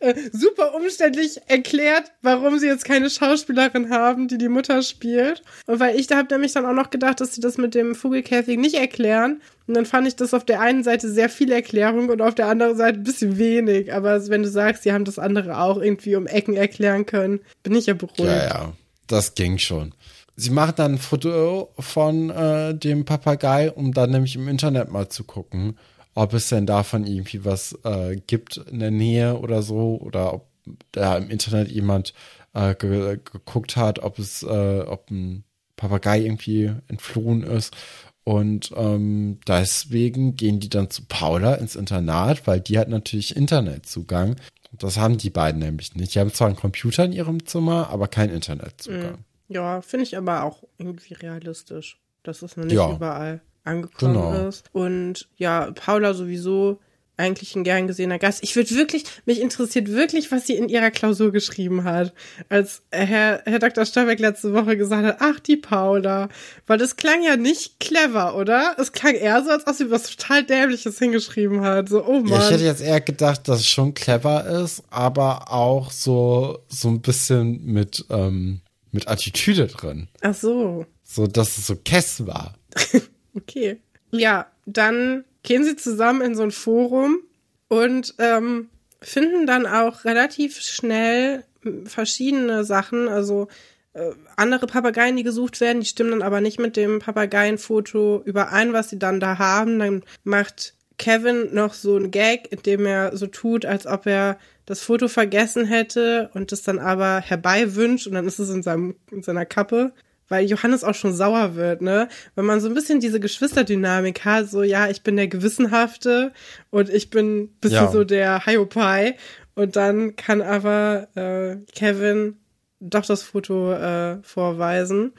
äh, 0.00 0.14
super 0.32 0.74
umständlich 0.74 1.40
erklärt, 1.46 2.12
warum 2.22 2.58
sie 2.58 2.66
jetzt 2.66 2.84
keine 2.84 3.10
Schauspielerin 3.10 3.90
haben, 3.90 4.28
die 4.28 4.38
die 4.38 4.48
Mutter 4.48 4.82
spielt. 4.82 5.42
Und 5.66 5.80
weil 5.80 5.98
ich 5.98 6.06
da 6.06 6.16
habe 6.16 6.32
nämlich 6.32 6.52
dann 6.52 6.66
auch 6.66 6.72
noch 6.72 6.90
gedacht, 6.90 7.20
dass 7.20 7.34
sie 7.34 7.40
das 7.40 7.58
mit 7.58 7.74
dem 7.74 7.94
Vogelkäfig 7.94 8.58
nicht 8.58 8.76
erklären. 8.76 9.40
Und 9.66 9.74
dann 9.74 9.86
fand 9.86 10.06
ich 10.06 10.16
das 10.16 10.34
auf 10.34 10.44
der 10.44 10.60
einen 10.60 10.84
Seite 10.84 11.08
sehr 11.08 11.30
viel 11.30 11.50
Erklärung 11.50 12.10
und 12.10 12.20
auf 12.20 12.34
der 12.34 12.48
anderen 12.48 12.76
Seite 12.76 12.98
ein 12.98 13.04
bisschen 13.04 13.38
wenig. 13.38 13.94
Aber 13.94 14.28
wenn 14.28 14.42
du 14.42 14.48
sagst, 14.48 14.82
sie 14.82 14.92
haben 14.92 15.04
das 15.06 15.18
andere 15.18 15.58
auch 15.58 15.80
irgendwie 15.80 16.16
um 16.16 16.26
Ecken 16.26 16.54
erklären 16.54 17.06
können, 17.06 17.40
bin 17.62 17.74
ich 17.74 17.86
ja 17.86 17.94
beruhigt. 17.94 18.20
Ja, 18.20 18.46
ja 18.46 18.72
das 19.06 19.34
ging 19.34 19.58
schon. 19.58 19.94
Sie 20.36 20.50
macht 20.50 20.78
dann 20.78 20.94
ein 20.94 20.98
Foto 20.98 21.72
von 21.78 22.30
äh, 22.30 22.74
dem 22.74 23.04
Papagei, 23.04 23.70
um 23.70 23.92
dann 23.92 24.10
nämlich 24.10 24.34
im 24.34 24.48
Internet 24.48 24.90
mal 24.90 25.08
zu 25.08 25.24
gucken, 25.24 25.78
ob 26.14 26.34
es 26.34 26.48
denn 26.48 26.66
davon 26.66 27.06
irgendwie 27.06 27.44
was 27.44 27.78
äh, 27.84 28.16
gibt 28.16 28.56
in 28.56 28.80
der 28.80 28.90
Nähe 28.90 29.38
oder 29.38 29.62
so, 29.62 29.96
oder 30.00 30.34
ob 30.34 30.48
da 30.92 31.16
im 31.18 31.30
Internet 31.30 31.70
jemand 31.70 32.14
äh, 32.52 32.74
ge 32.74 33.18
geguckt 33.24 33.76
hat, 33.76 34.00
ob 34.00 34.18
es, 34.18 34.42
äh, 34.42 34.80
ob 34.80 35.10
ein 35.10 35.44
Papagei 35.76 36.20
irgendwie 36.20 36.72
entflohen 36.88 37.42
ist. 37.42 37.76
Und 38.24 38.72
ähm, 38.74 39.38
deswegen 39.46 40.34
gehen 40.34 40.58
die 40.58 40.70
dann 40.70 40.88
zu 40.88 41.04
Paula 41.06 41.54
ins 41.54 41.76
Internat, 41.76 42.46
weil 42.46 42.60
die 42.60 42.78
hat 42.78 42.88
natürlich 42.88 43.36
Internetzugang. 43.36 44.36
Das 44.78 44.96
haben 44.96 45.18
die 45.18 45.30
beiden 45.30 45.60
nämlich 45.60 45.94
nicht. 45.94 46.14
Die 46.14 46.20
haben 46.20 46.32
zwar 46.32 46.48
einen 46.48 46.56
Computer 46.56 47.04
in 47.04 47.12
ihrem 47.12 47.46
Zimmer, 47.46 47.90
aber 47.90 48.08
keinen 48.08 48.34
Internetzugang. 48.34 49.12
Mhm. 49.12 49.24
Ja, 49.48 49.82
finde 49.82 50.04
ich 50.04 50.16
aber 50.16 50.42
auch 50.42 50.62
irgendwie 50.78 51.14
realistisch, 51.14 52.00
dass 52.22 52.42
es 52.42 52.56
noch 52.56 52.64
nicht 52.64 52.74
ja. 52.74 52.92
überall 52.92 53.40
angekommen 53.64 54.14
genau. 54.14 54.48
ist. 54.48 54.68
Und 54.72 55.28
ja, 55.36 55.70
Paula 55.72 56.14
sowieso 56.14 56.80
eigentlich 57.16 57.54
ein 57.54 57.64
gern 57.64 57.86
gesehener 57.86 58.18
Gast. 58.18 58.42
Ich 58.42 58.56
würde 58.56 58.74
wirklich, 58.74 59.04
mich 59.24 59.40
interessiert 59.40 59.88
wirklich, 59.88 60.32
was 60.32 60.46
sie 60.46 60.54
in 60.54 60.68
ihrer 60.68 60.90
Klausur 60.90 61.30
geschrieben 61.32 61.84
hat. 61.84 62.12
Als 62.48 62.82
Herr, 62.90 63.42
Herr 63.44 63.58
Dr. 63.58 63.86
Stolberg 63.86 64.18
letzte 64.18 64.52
Woche 64.52 64.76
gesagt 64.76 65.04
hat, 65.04 65.16
ach, 65.20 65.38
die 65.38 65.56
Paula. 65.56 66.28
Weil 66.66 66.78
das 66.78 66.96
klang 66.96 67.22
ja 67.22 67.36
nicht 67.36 67.78
clever, 67.78 68.36
oder? 68.36 68.74
Es 68.78 68.92
klang 68.92 69.14
eher 69.14 69.42
so, 69.44 69.50
als 69.50 69.66
ob 69.66 69.74
sie 69.74 69.90
was 69.90 70.10
total 70.10 70.44
Dämliches 70.44 70.98
hingeschrieben 70.98 71.60
hat. 71.60 71.88
So, 71.88 72.04
oh 72.04 72.20
Mann. 72.20 72.28
Ja, 72.28 72.44
ich 72.46 72.50
hätte 72.50 72.64
jetzt 72.64 72.82
eher 72.82 73.00
gedacht, 73.00 73.46
dass 73.48 73.60
es 73.60 73.68
schon 73.68 73.94
clever 73.94 74.46
ist, 74.46 74.82
aber 74.90 75.52
auch 75.52 75.92
so, 75.92 76.58
so 76.68 76.88
ein 76.88 77.00
bisschen 77.00 77.64
mit, 77.64 78.04
ähm, 78.10 78.60
mit 78.90 79.08
Attitüde 79.08 79.68
drin. 79.68 80.08
Ach 80.20 80.34
so. 80.34 80.86
So, 81.04 81.26
dass 81.26 81.58
es 81.58 81.66
so 81.68 81.76
Kess 81.76 82.26
war. 82.26 82.54
okay. 83.34 83.78
Ja, 84.10 84.46
dann 84.66 85.24
gehen 85.44 85.62
sie 85.62 85.76
zusammen 85.76 86.22
in 86.22 86.34
so 86.34 86.42
ein 86.42 86.50
Forum 86.50 87.20
und 87.68 88.14
ähm, 88.18 88.68
finden 89.00 89.46
dann 89.46 89.66
auch 89.66 90.04
relativ 90.04 90.60
schnell 90.60 91.44
verschiedene 91.84 92.64
Sachen, 92.64 93.08
also 93.08 93.48
äh, 93.92 94.10
andere 94.36 94.66
Papageien, 94.66 95.16
die 95.16 95.22
gesucht 95.22 95.60
werden, 95.60 95.80
die 95.80 95.86
stimmen 95.86 96.10
dann 96.10 96.22
aber 96.22 96.40
nicht 96.40 96.58
mit 96.58 96.76
dem 96.76 96.98
Papageienfoto 96.98 98.22
überein, 98.24 98.72
was 98.72 98.90
sie 98.90 98.98
dann 98.98 99.20
da 99.20 99.38
haben. 99.38 99.78
Dann 99.78 100.02
macht 100.24 100.74
Kevin 100.98 101.54
noch 101.54 101.74
so 101.74 101.96
ein 101.96 102.10
Gag, 102.10 102.50
in 102.50 102.62
dem 102.62 102.86
er 102.86 103.16
so 103.16 103.26
tut, 103.26 103.64
als 103.64 103.86
ob 103.86 104.06
er 104.06 104.38
das 104.66 104.80
Foto 104.80 105.08
vergessen 105.08 105.66
hätte 105.66 106.30
und 106.34 106.52
es 106.52 106.62
dann 106.62 106.78
aber 106.78 107.20
herbei 107.20 107.74
wünscht 107.74 108.06
und 108.06 108.14
dann 108.14 108.26
ist 108.26 108.38
es 108.38 108.50
in, 108.50 108.62
seinem, 108.62 108.96
in 109.10 109.22
seiner 109.22 109.46
Kappe. 109.46 109.92
Weil 110.28 110.46
Johannes 110.46 110.84
auch 110.84 110.94
schon 110.94 111.12
sauer 111.12 111.54
wird, 111.54 111.82
ne? 111.82 112.08
Wenn 112.34 112.46
man 112.46 112.60
so 112.60 112.68
ein 112.68 112.74
bisschen 112.74 113.00
diese 113.00 113.20
Geschwisterdynamik 113.20 114.24
hat, 114.24 114.48
so, 114.48 114.62
ja, 114.62 114.88
ich 114.88 115.02
bin 115.02 115.16
der 115.16 115.28
Gewissenhafte 115.28 116.32
und 116.70 116.88
ich 116.88 117.10
bin 117.10 117.42
ein 117.42 117.48
bisschen 117.60 117.84
ja. 117.84 117.90
so 117.90 118.04
der 118.04 118.44
Hiopai. 118.46 119.16
Und 119.54 119.76
dann 119.76 120.16
kann 120.16 120.42
aber 120.42 121.08
äh, 121.14 121.56
Kevin 121.72 122.38
doch 122.80 123.06
das 123.06 123.22
Foto 123.22 123.72
äh, 123.72 124.18
vorweisen. 124.22 125.12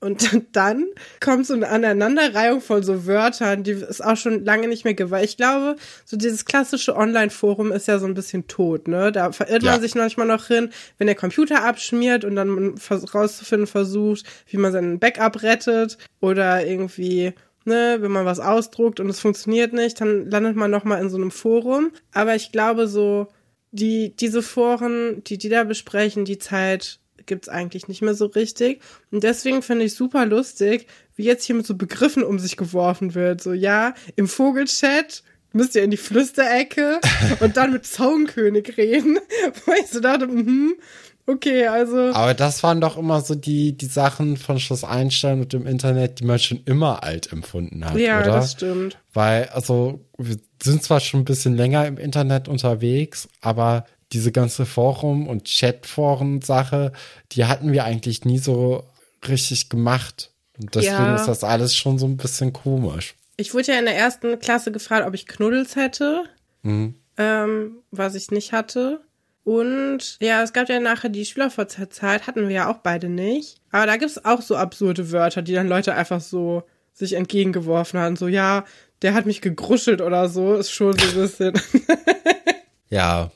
Und 0.00 0.30
dann 0.52 0.86
kommt 1.20 1.46
so 1.46 1.54
eine 1.54 1.68
Aneinanderreihung 1.68 2.60
von 2.60 2.82
so 2.82 3.06
Wörtern, 3.06 3.62
die 3.62 3.72
es 3.72 4.00
auch 4.00 4.16
schon 4.16 4.44
lange 4.44 4.68
nicht 4.68 4.84
mehr 4.84 4.94
gibt. 4.94 5.10
Weil 5.10 5.24
ich 5.24 5.36
glaube, 5.36 5.76
so 6.04 6.16
dieses 6.16 6.44
klassische 6.44 6.96
Online-Forum 6.96 7.70
ist 7.72 7.86
ja 7.86 7.98
so 7.98 8.06
ein 8.06 8.14
bisschen 8.14 8.48
tot, 8.48 8.88
ne? 8.88 9.12
Da 9.12 9.32
verirrt 9.32 9.62
ja. 9.62 9.72
man 9.72 9.80
sich 9.80 9.94
manchmal 9.94 10.26
noch 10.26 10.46
hin, 10.46 10.70
wenn 10.98 11.06
der 11.06 11.16
Computer 11.16 11.64
abschmiert 11.64 12.24
und 12.24 12.36
dann 12.36 12.74
rauszufinden 13.14 13.66
versucht, 13.66 14.24
wie 14.46 14.56
man 14.56 14.72
seinen 14.72 14.98
Backup 14.98 15.42
rettet 15.42 15.98
oder 16.20 16.66
irgendwie 16.66 17.34
Ne, 17.66 17.98
wenn 18.00 18.10
man 18.10 18.24
was 18.24 18.40
ausdruckt 18.40 19.00
und 19.00 19.10
es 19.10 19.20
funktioniert 19.20 19.74
nicht, 19.74 20.00
dann 20.00 20.30
landet 20.30 20.56
man 20.56 20.70
noch 20.70 20.84
mal 20.84 20.98
in 20.98 21.10
so 21.10 21.18
einem 21.18 21.30
Forum. 21.30 21.92
Aber 22.10 22.34
ich 22.34 22.52
glaube 22.52 22.88
so, 22.88 23.28
die, 23.70 24.16
diese 24.16 24.42
Foren, 24.42 25.22
die 25.24 25.36
die 25.36 25.50
da 25.50 25.64
besprechen, 25.64 26.24
die 26.24 26.38
Zeit 26.38 27.00
gibt's 27.26 27.48
eigentlich 27.48 27.88
nicht 27.88 28.02
mehr 28.02 28.14
so 28.14 28.26
richtig. 28.26 28.80
Und 29.10 29.24
deswegen 29.24 29.62
finde 29.62 29.84
ich 29.84 29.94
super 29.94 30.26
lustig, 30.26 30.86
wie 31.16 31.24
jetzt 31.24 31.44
hier 31.44 31.54
mit 31.56 31.66
so 31.66 31.74
Begriffen 31.74 32.22
um 32.22 32.38
sich 32.38 32.56
geworfen 32.56 33.14
wird. 33.14 33.42
So, 33.42 33.52
ja, 33.52 33.94
im 34.16 34.28
Vogelchat 34.28 35.22
müsst 35.52 35.74
ihr 35.74 35.82
in 35.82 35.90
die 35.90 35.96
Flüsterecke 35.96 37.00
und 37.40 37.56
dann 37.56 37.72
mit 37.72 37.86
Zaunkönig 37.86 38.76
reden. 38.76 39.18
Wo 39.66 39.72
ich 39.72 39.88
so 39.88 40.00
dachte, 40.00 40.26
mhm. 40.26 40.74
Okay, 41.26 41.66
also. 41.66 42.12
Aber 42.12 42.34
das 42.34 42.62
waren 42.62 42.80
doch 42.80 42.96
immer 42.96 43.20
so 43.20 43.34
die, 43.34 43.76
die 43.76 43.86
Sachen 43.86 44.36
von 44.36 44.58
Schloss 44.58 44.82
Einstein 44.82 45.40
und 45.40 45.52
dem 45.52 45.66
Internet, 45.66 46.18
die 46.18 46.24
man 46.24 46.38
schon 46.38 46.62
immer 46.64 47.04
alt 47.04 47.32
empfunden 47.32 47.84
hat, 47.84 47.96
ja, 47.96 48.18
oder? 48.18 48.26
Ja, 48.26 48.34
das 48.36 48.52
stimmt. 48.52 48.98
Weil, 49.12 49.48
also, 49.50 50.00
wir 50.18 50.36
sind 50.60 50.82
zwar 50.82 50.98
schon 50.98 51.20
ein 51.20 51.24
bisschen 51.24 51.56
länger 51.56 51.86
im 51.86 51.98
Internet 51.98 52.48
unterwegs, 52.48 53.28
aber 53.40 53.84
diese 54.12 54.32
ganze 54.32 54.66
Forum- 54.66 55.28
und 55.28 55.44
Chatforen-Sache, 55.44 56.92
die 57.32 57.44
hatten 57.44 57.72
wir 57.72 57.84
eigentlich 57.84 58.24
nie 58.24 58.38
so 58.38 58.84
richtig 59.28 59.68
gemacht. 59.68 60.32
Und 60.60 60.74
deswegen 60.74 60.94
ja. 60.94 61.16
ist 61.16 61.26
das 61.26 61.44
alles 61.44 61.74
schon 61.74 61.98
so 61.98 62.06
ein 62.06 62.16
bisschen 62.16 62.52
komisch. 62.52 63.14
Ich 63.36 63.54
wurde 63.54 63.72
ja 63.72 63.78
in 63.78 63.86
der 63.86 63.96
ersten 63.96 64.38
Klasse 64.38 64.72
gefragt, 64.72 65.06
ob 65.06 65.14
ich 65.14 65.26
Knuddels 65.26 65.76
hätte, 65.76 66.24
mhm. 66.62 66.94
ähm, 67.16 67.78
was 67.90 68.14
ich 68.14 68.30
nicht 68.30 68.52
hatte. 68.52 69.00
Und 69.44 70.18
ja, 70.20 70.42
es 70.42 70.52
gab 70.52 70.68
ja 70.68 70.78
nachher 70.80 71.08
die 71.08 71.24
Schülervorzeit, 71.24 72.26
hatten 72.26 72.48
wir 72.48 72.54
ja 72.54 72.70
auch 72.70 72.78
beide 72.78 73.08
nicht. 73.08 73.60
Aber 73.70 73.86
da 73.86 73.96
gibt 73.96 74.10
es 74.10 74.24
auch 74.24 74.42
so 74.42 74.56
absurde 74.56 75.10
Wörter, 75.12 75.40
die 75.40 75.54
dann 75.54 75.68
Leute 75.68 75.94
einfach 75.94 76.20
so 76.20 76.64
sich 76.92 77.14
entgegengeworfen 77.14 77.98
haben. 77.98 78.16
So, 78.16 78.28
ja, 78.28 78.64
der 79.00 79.14
hat 79.14 79.24
mich 79.24 79.40
gegruschelt 79.40 80.02
oder 80.02 80.28
so, 80.28 80.54
ist 80.56 80.70
schon 80.70 80.98
so 80.98 81.08
ein 81.08 81.14
bisschen. 81.14 81.54
ja, 82.90 83.30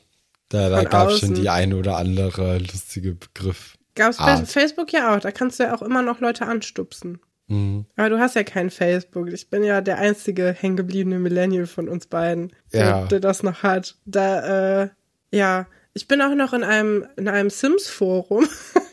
da, 0.55 0.69
da 0.69 0.83
gab 0.83 1.09
es 1.09 1.19
schon 1.19 1.33
die 1.35 1.49
eine 1.49 1.75
oder 1.75 1.97
andere 1.97 2.57
lustige 2.59 3.13
Begriff. 3.13 3.75
Gab's 3.95 4.17
bei 4.17 4.23
Art. 4.23 4.47
Facebook 4.47 4.91
ja 4.91 5.15
auch, 5.15 5.19
da 5.19 5.31
kannst 5.31 5.59
du 5.59 5.63
ja 5.63 5.75
auch 5.75 5.81
immer 5.81 6.01
noch 6.01 6.19
Leute 6.19 6.45
anstupsen. 6.45 7.19
Mhm. 7.47 7.85
Aber 7.95 8.09
du 8.09 8.19
hast 8.19 8.35
ja 8.35 8.43
kein 8.43 8.69
Facebook. 8.69 9.31
Ich 9.31 9.49
bin 9.49 9.63
ja 9.63 9.81
der 9.81 9.97
einzige 9.99 10.51
hängengebliebene 10.51 11.19
Millennial 11.19 11.67
von 11.67 11.87
uns 11.87 12.07
beiden, 12.07 12.51
der, 12.73 12.85
Ja. 12.85 13.05
der 13.05 13.19
das 13.19 13.43
noch 13.43 13.63
hat. 13.63 13.95
Da, 14.05 14.81
äh, 14.83 14.89
ja, 15.31 15.67
ich 15.93 16.07
bin 16.07 16.21
auch 16.21 16.33
noch 16.35 16.53
in 16.53 16.63
einem, 16.63 17.05
in 17.17 17.27
einem 17.27 17.49
Sims-Forum. 17.49 18.47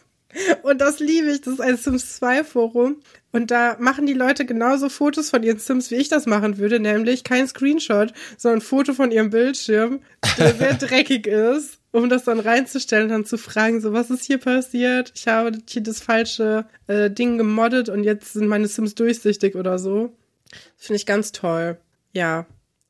Und 0.62 0.80
das 0.80 0.98
liebe 0.98 1.30
ich. 1.30 1.40
Das 1.42 1.54
ist 1.54 1.60
ein 1.60 1.76
Sims 1.76 2.16
2 2.16 2.44
Forum. 2.44 2.96
Und 3.32 3.50
da 3.50 3.76
machen 3.78 4.06
die 4.06 4.12
Leute 4.12 4.44
genauso 4.44 4.88
Fotos 4.88 5.30
von 5.30 5.42
ihren 5.42 5.58
Sims, 5.58 5.90
wie 5.90 5.96
ich 5.96 6.08
das 6.08 6.26
machen 6.26 6.58
würde, 6.58 6.80
nämlich 6.80 7.24
kein 7.24 7.48
Screenshot, 7.48 8.12
sondern 8.36 8.58
ein 8.58 8.62
Foto 8.62 8.92
von 8.92 9.10
ihrem 9.10 9.30
Bildschirm, 9.30 10.00
der 10.38 10.54
sehr 10.58 10.74
dreckig 10.74 11.26
ist, 11.26 11.78
um 11.92 12.10
das 12.10 12.24
dann 12.24 12.40
reinzustellen 12.40 13.04
und 13.04 13.10
dann 13.10 13.24
zu 13.24 13.38
fragen, 13.38 13.80
so, 13.80 13.92
was 13.92 14.10
ist 14.10 14.24
hier 14.24 14.38
passiert? 14.38 15.12
Ich 15.14 15.28
habe 15.28 15.52
hier 15.68 15.82
das 15.82 16.00
falsche 16.00 16.66
äh, 16.86 17.10
Ding 17.10 17.38
gemoddet 17.38 17.88
und 17.88 18.04
jetzt 18.04 18.34
sind 18.34 18.48
meine 18.48 18.68
Sims 18.68 18.94
durchsichtig 18.94 19.54
oder 19.54 19.78
so. 19.78 20.14
Finde 20.76 20.96
ich 20.96 21.06
ganz 21.06 21.32
toll. 21.32 21.78
Ja. 22.12 22.46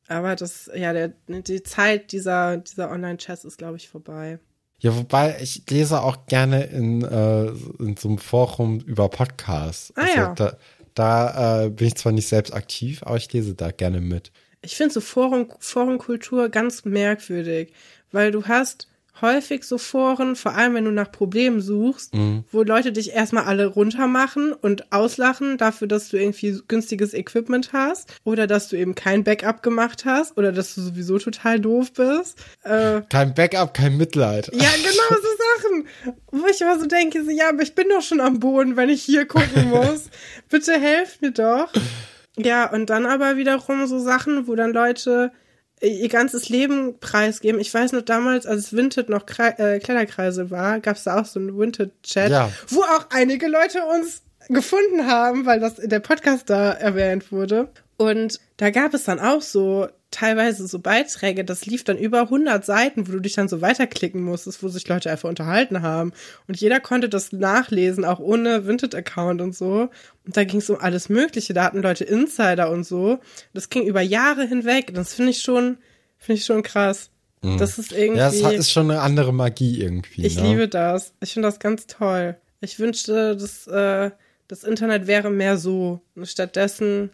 Aber 0.08 0.34
das, 0.34 0.70
ja, 0.74 0.92
der, 0.92 1.12
die 1.28 1.62
Zeit 1.62 2.12
dieser, 2.12 2.58
dieser 2.58 2.90
Online-Chats 2.90 3.44
ist, 3.44 3.58
glaube 3.58 3.76
ich, 3.76 3.88
vorbei. 3.88 4.40
Ja, 4.82 4.96
wobei 4.96 5.36
ich 5.40 5.62
lese 5.70 6.02
auch 6.02 6.26
gerne 6.26 6.64
in, 6.64 7.02
äh, 7.02 7.46
in 7.78 7.96
so 7.96 8.08
einem 8.08 8.18
Forum 8.18 8.80
über 8.80 9.08
Podcasts. 9.08 9.92
Ah, 9.94 10.00
also 10.00 10.16
ja. 10.16 10.34
Da, 10.34 10.56
da 10.94 11.64
äh, 11.64 11.70
bin 11.70 11.86
ich 11.86 11.94
zwar 11.94 12.10
nicht 12.10 12.26
selbst 12.26 12.52
aktiv, 12.52 13.00
aber 13.04 13.16
ich 13.16 13.32
lese 13.32 13.54
da 13.54 13.70
gerne 13.70 14.00
mit. 14.00 14.32
Ich 14.60 14.74
finde 14.74 14.92
so 14.92 15.00
Forum, 15.00 15.52
Forumkultur 15.60 16.48
ganz 16.48 16.84
merkwürdig, 16.84 17.72
weil 18.10 18.32
du 18.32 18.44
hast 18.46 18.88
häufig 19.20 19.64
so 19.64 19.78
Foren, 19.78 20.34
vor 20.36 20.54
allem 20.54 20.74
wenn 20.74 20.84
du 20.84 20.90
nach 20.90 21.12
Problemen 21.12 21.60
suchst, 21.60 22.12
wo 22.50 22.62
Leute 22.62 22.92
dich 22.92 23.12
erstmal 23.12 23.44
alle 23.44 23.66
runtermachen 23.66 24.52
und 24.52 24.92
auslachen 24.92 25.58
dafür, 25.58 25.86
dass 25.86 26.08
du 26.08 26.16
irgendwie 26.18 26.58
günstiges 26.66 27.14
Equipment 27.14 27.72
hast 27.72 28.14
oder 28.24 28.46
dass 28.46 28.68
du 28.68 28.76
eben 28.76 28.94
kein 28.94 29.22
Backup 29.22 29.62
gemacht 29.62 30.04
hast 30.04 30.36
oder 30.38 30.50
dass 30.50 30.74
du 30.74 30.80
sowieso 30.80 31.18
total 31.18 31.60
doof 31.60 31.92
bist. 31.92 32.38
Äh, 32.64 33.02
Kein 33.10 33.34
Backup, 33.34 33.74
kein 33.74 33.96
Mitleid. 33.96 34.48
ja, 34.52 34.70
genau 34.82 35.20
so 35.20 35.28
Sachen. 35.62 35.86
Wo 36.32 36.46
ich 36.46 36.60
immer 36.60 36.78
so 36.80 36.86
denke, 36.86 37.24
so, 37.24 37.30
ja, 37.30 37.50
aber 37.50 37.62
ich 37.62 37.74
bin 37.74 37.88
doch 37.90 38.02
schon 38.02 38.20
am 38.20 38.40
Boden, 38.40 38.76
wenn 38.76 38.88
ich 38.88 39.02
hier 39.02 39.26
gucken 39.26 39.68
muss. 39.70 40.04
Bitte 40.48 40.72
helft 40.80 41.22
mir 41.22 41.32
doch. 41.32 41.70
Ja, 42.38 42.70
und 42.72 42.88
dann 42.88 43.04
aber 43.06 43.36
wiederum 43.36 43.86
so 43.86 43.98
Sachen, 43.98 44.46
wo 44.48 44.54
dann 44.54 44.72
Leute 44.72 45.32
ihr 45.82 46.08
ganzes 46.08 46.48
Leben 46.48 46.98
preisgeben. 47.00 47.60
Ich 47.60 47.72
weiß 47.72 47.92
noch 47.92 48.02
damals, 48.02 48.46
als 48.46 48.72
Vinted 48.74 49.08
noch 49.08 49.26
Kre 49.26 49.58
äh, 49.58 49.78
Kleiderkreise 49.80 50.50
war, 50.50 50.80
gab 50.80 50.96
es 50.96 51.04
da 51.04 51.20
auch 51.20 51.24
so 51.26 51.40
einen 51.40 51.58
Vinted-Chat, 51.58 52.30
Ja. 52.30 52.50
wo 52.68 52.82
auch 52.82 53.06
einige 53.10 53.48
Leute 53.48 53.80
uns 53.86 54.22
gefunden 54.48 55.06
haben, 55.06 55.46
weil 55.46 55.60
das 55.60 55.78
in 55.78 55.90
der 55.90 56.00
Podcast 56.00 56.50
da 56.50 56.72
erwähnt 56.72 57.30
wurde. 57.32 57.68
Und 57.96 58.40
da 58.62 58.70
gab 58.70 58.94
es 58.94 59.02
dann 59.02 59.18
auch 59.18 59.42
so 59.42 59.88
teilweise 60.12 60.68
so 60.68 60.78
Beiträge, 60.78 61.44
das 61.44 61.66
lief 61.66 61.82
dann 61.82 61.98
über 61.98 62.20
100 62.20 62.64
Seiten, 62.64 63.08
wo 63.08 63.12
du 63.12 63.18
dich 63.18 63.32
dann 63.32 63.48
so 63.48 63.60
weiterklicken 63.60 64.22
musstest, 64.22 64.62
wo 64.62 64.68
sich 64.68 64.86
Leute 64.86 65.10
einfach 65.10 65.28
unterhalten 65.28 65.82
haben. 65.82 66.12
Und 66.46 66.60
jeder 66.60 66.78
konnte 66.78 67.08
das 67.08 67.32
nachlesen, 67.32 68.04
auch 68.04 68.20
ohne 68.20 68.64
Vinted-Account 68.64 69.40
und 69.40 69.52
so. 69.52 69.90
Und 70.24 70.36
da 70.36 70.44
ging 70.44 70.60
es 70.60 70.70
um 70.70 70.78
alles 70.78 71.08
Mögliche. 71.08 71.54
Da 71.54 71.64
hatten 71.64 71.82
Leute 71.82 72.04
Insider 72.04 72.70
und 72.70 72.84
so. 72.84 73.18
Das 73.52 73.68
ging 73.68 73.84
über 73.84 74.00
Jahre 74.00 74.46
hinweg. 74.46 74.94
Das 74.94 75.12
finde 75.12 75.32
ich 75.32 75.42
schon, 75.42 75.78
finde 76.16 76.38
ich 76.38 76.44
schon 76.44 76.62
krass. 76.62 77.10
Das 77.40 77.80
ist 77.80 77.90
irgendwie. 77.90 78.20
Ja, 78.20 78.30
hat- 78.30 78.54
ist 78.54 78.70
schon 78.70 78.92
eine 78.92 79.00
andere 79.00 79.34
Magie 79.34 79.82
irgendwie. 79.82 80.24
Ich 80.24 80.36
ne? 80.36 80.50
liebe 80.50 80.68
das. 80.68 81.14
Ich 81.20 81.32
finde 81.32 81.48
das 81.48 81.58
ganz 81.58 81.88
toll. 81.88 82.36
Ich 82.60 82.78
wünschte, 82.78 83.36
das, 83.36 83.66
äh, 83.66 84.12
das 84.46 84.62
Internet 84.62 85.08
wäre 85.08 85.30
mehr 85.30 85.56
so. 85.58 86.00
Und 86.14 86.28
stattdessen, 86.28 87.10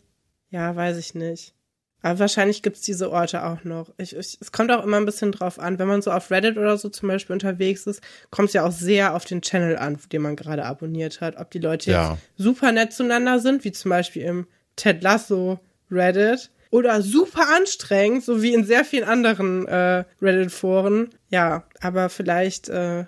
ja, 0.51 0.75
weiß 0.75 0.97
ich 0.99 1.15
nicht. 1.15 1.55
Aber 2.01 2.21
wahrscheinlich 2.21 2.63
gibt's 2.63 2.83
diese 2.83 3.11
Orte 3.11 3.45
auch 3.45 3.65
noch. 3.65 3.93
Ich, 3.99 4.15
ich, 4.15 4.39
es 4.41 4.53
kommt 4.53 4.71
auch 4.71 4.85
immer 4.85 4.99
ein 4.99 5.05
bisschen 5.05 5.33
drauf 5.33 5.59
an. 5.59 5.81
Wenn 5.81 5.89
man 5.89 6.01
so 6.01 6.13
auf 6.13 6.31
Reddit 6.31 6.57
oder 6.57 6.79
so 6.79 6.89
zum 6.89 7.09
Beispiel 7.09 7.33
unterwegs 7.35 7.87
ist, 7.89 8.01
kommt 8.31 8.49
es 8.49 8.55
ja 8.55 8.65
auch 8.65 8.71
sehr 8.71 9.17
auf 9.17 9.25
den 9.25 9.43
Channel 9.43 9.77
an, 9.77 9.99
den 10.13 10.23
man 10.23 10.37
gerade 10.37 10.65
abonniert 10.65 11.21
hat. 11.21 11.37
Ob 11.39 11.51
die 11.51 11.59
Leute 11.59 11.91
Ja. 11.91 12.13
jetzt 12.13 12.23
super 12.37 12.71
nett 12.71 12.93
zueinander 12.93 13.41
sind, 13.41 13.65
wie 13.65 13.73
zum 13.73 13.89
Beispiel 13.91 14.23
im 14.23 14.47
Ted 14.77 15.03
Lasso 15.03 15.59
Reddit, 15.91 16.51
oder 16.71 17.01
super 17.03 17.49
anstrengend, 17.57 18.23
so 18.25 18.43
wie 18.43 18.53
in 18.55 18.63
sehr 18.65 18.85
vielen 18.85 19.09
anderen 19.09 19.67
äh, 19.67 20.05
Reddit-Foren. 20.23 21.11
Ja, 21.31 21.65
aber 21.81 22.11
vielleicht, 22.11 22.69
äh, 22.69 23.07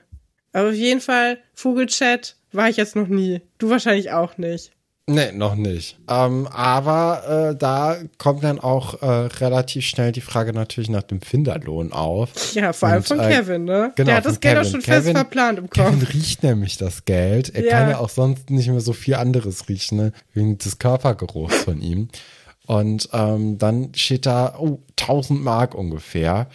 aber 0.52 0.70
auf 0.70 0.74
jeden 0.74 1.00
Fall, 1.02 1.38
Vogelchat 1.54 2.36
war 2.52 2.68
ich 2.68 2.76
jetzt 2.78 2.96
noch 2.96 3.06
nie. 3.06 3.42
Du 3.58 3.70
wahrscheinlich 3.70 4.10
auch 4.10 4.36
nicht. 4.38 4.72
Nee, 5.12 5.32
noch 5.32 5.56
nicht. 5.56 5.98
Ähm, 6.08 6.46
aber 6.52 7.50
äh, 7.50 7.56
da 7.56 7.96
kommt 8.18 8.44
dann 8.44 8.60
auch 8.60 9.02
äh, 9.02 9.06
relativ 9.06 9.84
schnell 9.84 10.12
die 10.12 10.20
Frage 10.20 10.52
natürlich 10.52 10.88
nach 10.88 11.02
dem 11.02 11.20
Finderlohn 11.20 11.92
auf. 11.92 12.54
Ja, 12.54 12.72
vor 12.72 12.90
allem 12.90 12.98
Und, 12.98 13.08
von 13.08 13.18
äh, 13.20 13.28
Kevin, 13.28 13.64
ne? 13.64 13.92
Genau, 13.96 14.06
Der 14.06 14.16
hat 14.18 14.24
das 14.26 14.38
Geld 14.38 14.58
auch 14.58 14.64
schon 14.64 14.82
Kevin, 14.82 15.02
fest 15.02 15.16
verplant 15.16 15.58
im 15.58 15.68
Kopf. 15.68 15.84
Kevin 15.84 16.02
riecht 16.02 16.42
nämlich 16.44 16.76
das 16.76 17.04
Geld. 17.04 17.52
Er 17.54 17.64
Ja. 17.64 17.70
kann 17.72 17.90
ja 17.90 17.98
auch 17.98 18.08
sonst 18.08 18.50
nicht 18.50 18.68
mehr 18.68 18.80
so 18.80 18.92
viel 18.92 19.16
anderes 19.16 19.68
riechen, 19.68 19.96
ne? 19.98 20.12
wegen 20.32 20.58
des 20.58 20.78
Körpergeruchs 20.78 21.56
von 21.64 21.80
ihm. 21.82 22.08
Und 22.70 23.08
ähm, 23.12 23.58
dann 23.58 23.92
steht 23.96 24.26
da, 24.26 24.54
oh, 24.56 24.78
1000 25.00 25.42
Mark 25.42 25.74
ungefähr. 25.74 26.46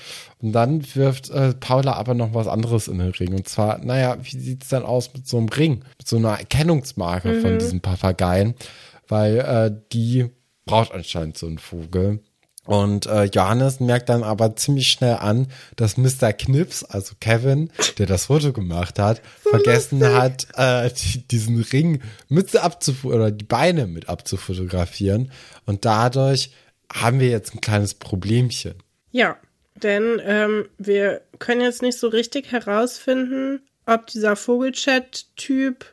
Und 0.41 0.53
dann 0.53 0.82
wirft 0.95 1.30
äh, 1.30 1.53
Paula 1.55 1.91
aber 1.91 2.13
noch 2.13 2.34
was 2.34 2.47
anderes 2.47 2.88
in 2.88 2.99
den 2.99 3.09
Ring. 3.09 3.34
Und 3.34 3.49
zwar, 3.49 3.80
naja, 3.80 4.16
wie 4.22 4.38
sieht's 4.39 4.70
denn 4.70 4.84
aus 4.84 5.13
mit 5.13 5.28
so 5.28 5.38
einem 5.38 5.49
Ring? 5.49 5.84
Mit 5.97 6.07
so 6.07 6.16
einer 6.16 6.39
Erkennungsmarke 6.39 7.28
Mhm. 7.34 7.41
von 7.41 7.59
diesen 7.59 7.82
Papageien? 7.82 8.53
Weil 9.09 9.39
äh, 9.39 9.78
die 9.91 10.28
braucht 10.66 10.93
anscheinend 10.93 11.38
so 11.38 11.47
ein 11.47 11.57
Vogel. 11.57 12.22
Und 12.66 13.05
äh, 13.05 13.26
Johannes 13.26 13.80
merkt 13.80 14.09
dann 14.09 14.24
aber 14.24 14.55
ziemlich 14.55 14.89
schnell 14.89 15.18
an, 15.18 15.47
dass 15.76 15.97
Mr. 15.97 16.34
Knips, 16.34 16.84
also 16.84 17.13
Kevin, 17.20 17.70
der 17.97 18.07
das 18.07 18.26
Foto 18.26 18.53
gemacht 18.53 18.97
hat, 18.97 19.22
vergessen 19.41 20.03
hat, 20.03 20.47
äh, 20.55 20.89
die, 20.89 21.28
diesen 21.28 21.61
Ring 21.61 22.01
mit 22.28 22.55
abzuf 22.55 23.05
oder 23.05 23.30
die 23.32 23.45
Beine 23.45 23.86
mit 23.86 24.09
abzufotografieren. 24.09 25.32
Und 25.66 25.86
dadurch 25.86 26.51
haben 26.91 27.20
wir 27.20 27.30
jetzt 27.30 27.53
ein 27.53 27.61
kleines 27.61 27.93
Problemchen. 27.93 28.76
Ja, 29.11 29.38
denn 29.76 30.22
ähm, 30.24 30.68
wir 30.78 31.22
können 31.39 31.61
jetzt 31.61 31.82
nicht 31.82 31.99
so 31.99 32.07
richtig 32.07 32.51
herausfinden, 32.51 33.61
ob 33.86 34.07
dieser 34.07 34.36
Vogelchat-Typ 34.36 35.86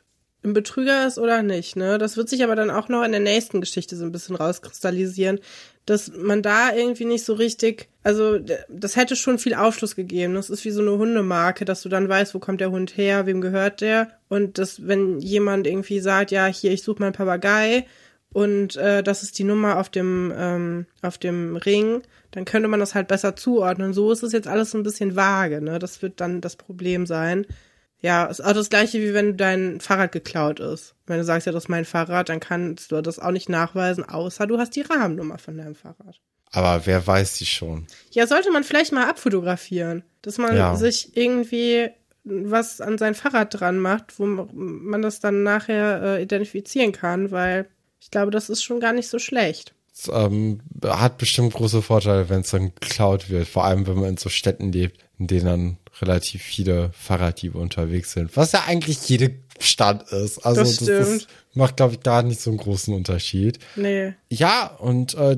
ein 0.44 0.54
Betrüger 0.54 1.06
ist 1.06 1.18
oder 1.18 1.42
nicht. 1.42 1.76
Ne? 1.76 1.98
Das 1.98 2.16
wird 2.16 2.28
sich 2.28 2.42
aber 2.42 2.56
dann 2.56 2.70
auch 2.70 2.88
noch 2.88 3.04
in 3.04 3.12
der 3.12 3.20
nächsten 3.20 3.60
Geschichte 3.60 3.96
so 3.96 4.04
ein 4.04 4.12
bisschen 4.12 4.34
rauskristallisieren, 4.34 5.40
dass 5.86 6.12
man 6.16 6.42
da 6.42 6.74
irgendwie 6.74 7.04
nicht 7.04 7.24
so 7.24 7.34
richtig, 7.34 7.88
also 8.02 8.38
das 8.68 8.96
hätte 8.96 9.16
schon 9.16 9.38
viel 9.38 9.54
Aufschluss 9.54 9.96
gegeben. 9.96 10.34
Das 10.34 10.50
ist 10.50 10.64
wie 10.64 10.70
so 10.70 10.80
eine 10.80 10.92
Hundemarke, 10.92 11.64
dass 11.64 11.82
du 11.82 11.88
dann 11.88 12.08
weißt, 12.08 12.34
wo 12.34 12.38
kommt 12.38 12.60
der 12.60 12.70
Hund 12.70 12.96
her, 12.96 13.26
wem 13.26 13.40
gehört 13.40 13.80
der. 13.80 14.08
Und 14.28 14.58
dass, 14.58 14.86
wenn 14.86 15.18
jemand 15.18 15.66
irgendwie 15.66 16.00
sagt, 16.00 16.30
ja, 16.30 16.46
hier, 16.46 16.72
ich 16.72 16.82
suche 16.82 17.00
meinen 17.00 17.12
Papagei, 17.12 17.86
und 18.32 18.76
äh, 18.76 19.02
das 19.02 19.22
ist 19.22 19.38
die 19.38 19.44
Nummer 19.44 19.78
auf 19.78 19.90
dem 19.90 20.32
ähm, 20.34 20.86
auf 21.02 21.18
dem 21.18 21.56
Ring, 21.56 22.02
dann 22.30 22.46
könnte 22.46 22.68
man 22.68 22.80
das 22.80 22.94
halt 22.94 23.08
besser 23.08 23.36
zuordnen. 23.36 23.92
So 23.92 24.10
ist 24.10 24.22
es 24.22 24.32
jetzt 24.32 24.48
alles 24.48 24.70
so 24.70 24.78
ein 24.78 24.82
bisschen 24.82 25.16
vage, 25.16 25.60
ne? 25.60 25.78
Das 25.78 26.00
wird 26.00 26.20
dann 26.20 26.40
das 26.40 26.56
Problem 26.56 27.04
sein. 27.04 27.46
Ja, 28.02 28.24
ist 28.26 28.44
auch 28.44 28.52
das 28.52 28.68
gleiche 28.68 29.00
wie 29.00 29.14
wenn 29.14 29.36
dein 29.36 29.80
Fahrrad 29.80 30.10
geklaut 30.12 30.58
ist. 30.60 30.94
Wenn 31.06 31.18
du 31.18 31.24
sagst, 31.24 31.46
ja, 31.46 31.52
das 31.52 31.64
ist 31.64 31.68
mein 31.68 31.84
Fahrrad, 31.84 32.28
dann 32.28 32.40
kannst 32.40 32.90
du 32.92 33.00
das 33.00 33.18
auch 33.20 33.30
nicht 33.30 33.48
nachweisen, 33.48 34.04
außer 34.04 34.46
du 34.46 34.58
hast 34.58 34.74
die 34.76 34.80
Rahmennummer 34.82 35.38
von 35.38 35.56
deinem 35.56 35.74
Fahrrad. 35.76 36.20
Aber 36.50 36.84
wer 36.84 37.06
weiß 37.06 37.38
die 37.38 37.46
schon? 37.46 37.86
Ja, 38.10 38.26
sollte 38.26 38.50
man 38.50 38.64
vielleicht 38.64 38.92
mal 38.92 39.08
abfotografieren, 39.08 40.02
dass 40.20 40.36
man 40.38 40.54
Ja. 40.56 40.76
sich 40.76 41.16
irgendwie 41.16 41.88
was 42.24 42.80
an 42.80 42.98
sein 42.98 43.14
Fahrrad 43.14 43.58
dran 43.58 43.78
macht, 43.78 44.18
wo 44.18 44.26
man 44.26 45.00
das 45.02 45.20
dann 45.20 45.42
nachher 45.42 46.02
äh, 46.02 46.22
identifizieren 46.22 46.92
kann, 46.92 47.30
weil 47.30 47.68
ich 48.00 48.10
glaube, 48.10 48.30
das 48.30 48.48
ist 48.50 48.62
schon 48.62 48.80
gar 48.80 48.92
nicht 48.92 49.08
so 49.08 49.18
schlecht. 49.18 49.74
Es 49.94 50.08
ähm, 50.12 50.60
hat 50.84 51.18
bestimmt 51.18 51.52
große 51.54 51.82
Vorteile, 51.82 52.28
wenn 52.28 52.40
es 52.40 52.50
dann 52.50 52.72
geklaut 52.80 53.28
wird. 53.30 53.46
Vor 53.48 53.64
allem, 53.64 53.86
wenn 53.86 53.96
man 53.96 54.10
in 54.10 54.16
so 54.16 54.28
Städten 54.28 54.72
lebt, 54.72 54.98
in 55.18 55.26
denen 55.26 55.46
dann 55.46 55.76
relativ 56.00 56.42
viele 56.42 56.90
Fahrraddiebe 56.92 57.58
unterwegs 57.58 58.12
sind. 58.12 58.36
Was 58.36 58.52
ja 58.52 58.64
eigentlich 58.66 59.08
jede 59.08 59.34
Stadt 59.58 60.10
ist. 60.10 60.44
Also 60.44 60.62
Das 60.62 60.76
das, 60.76 61.08
ist, 61.08 61.28
macht, 61.54 61.76
glaube 61.76 61.94
ich, 61.94 62.00
gar 62.00 62.22
nicht 62.22 62.40
so 62.40 62.50
einen 62.50 62.58
großen 62.58 62.94
Unterschied. 62.94 63.58
Nee. 63.76 64.14
Ja, 64.30 64.66
und 64.78 65.14
äh, 65.14 65.36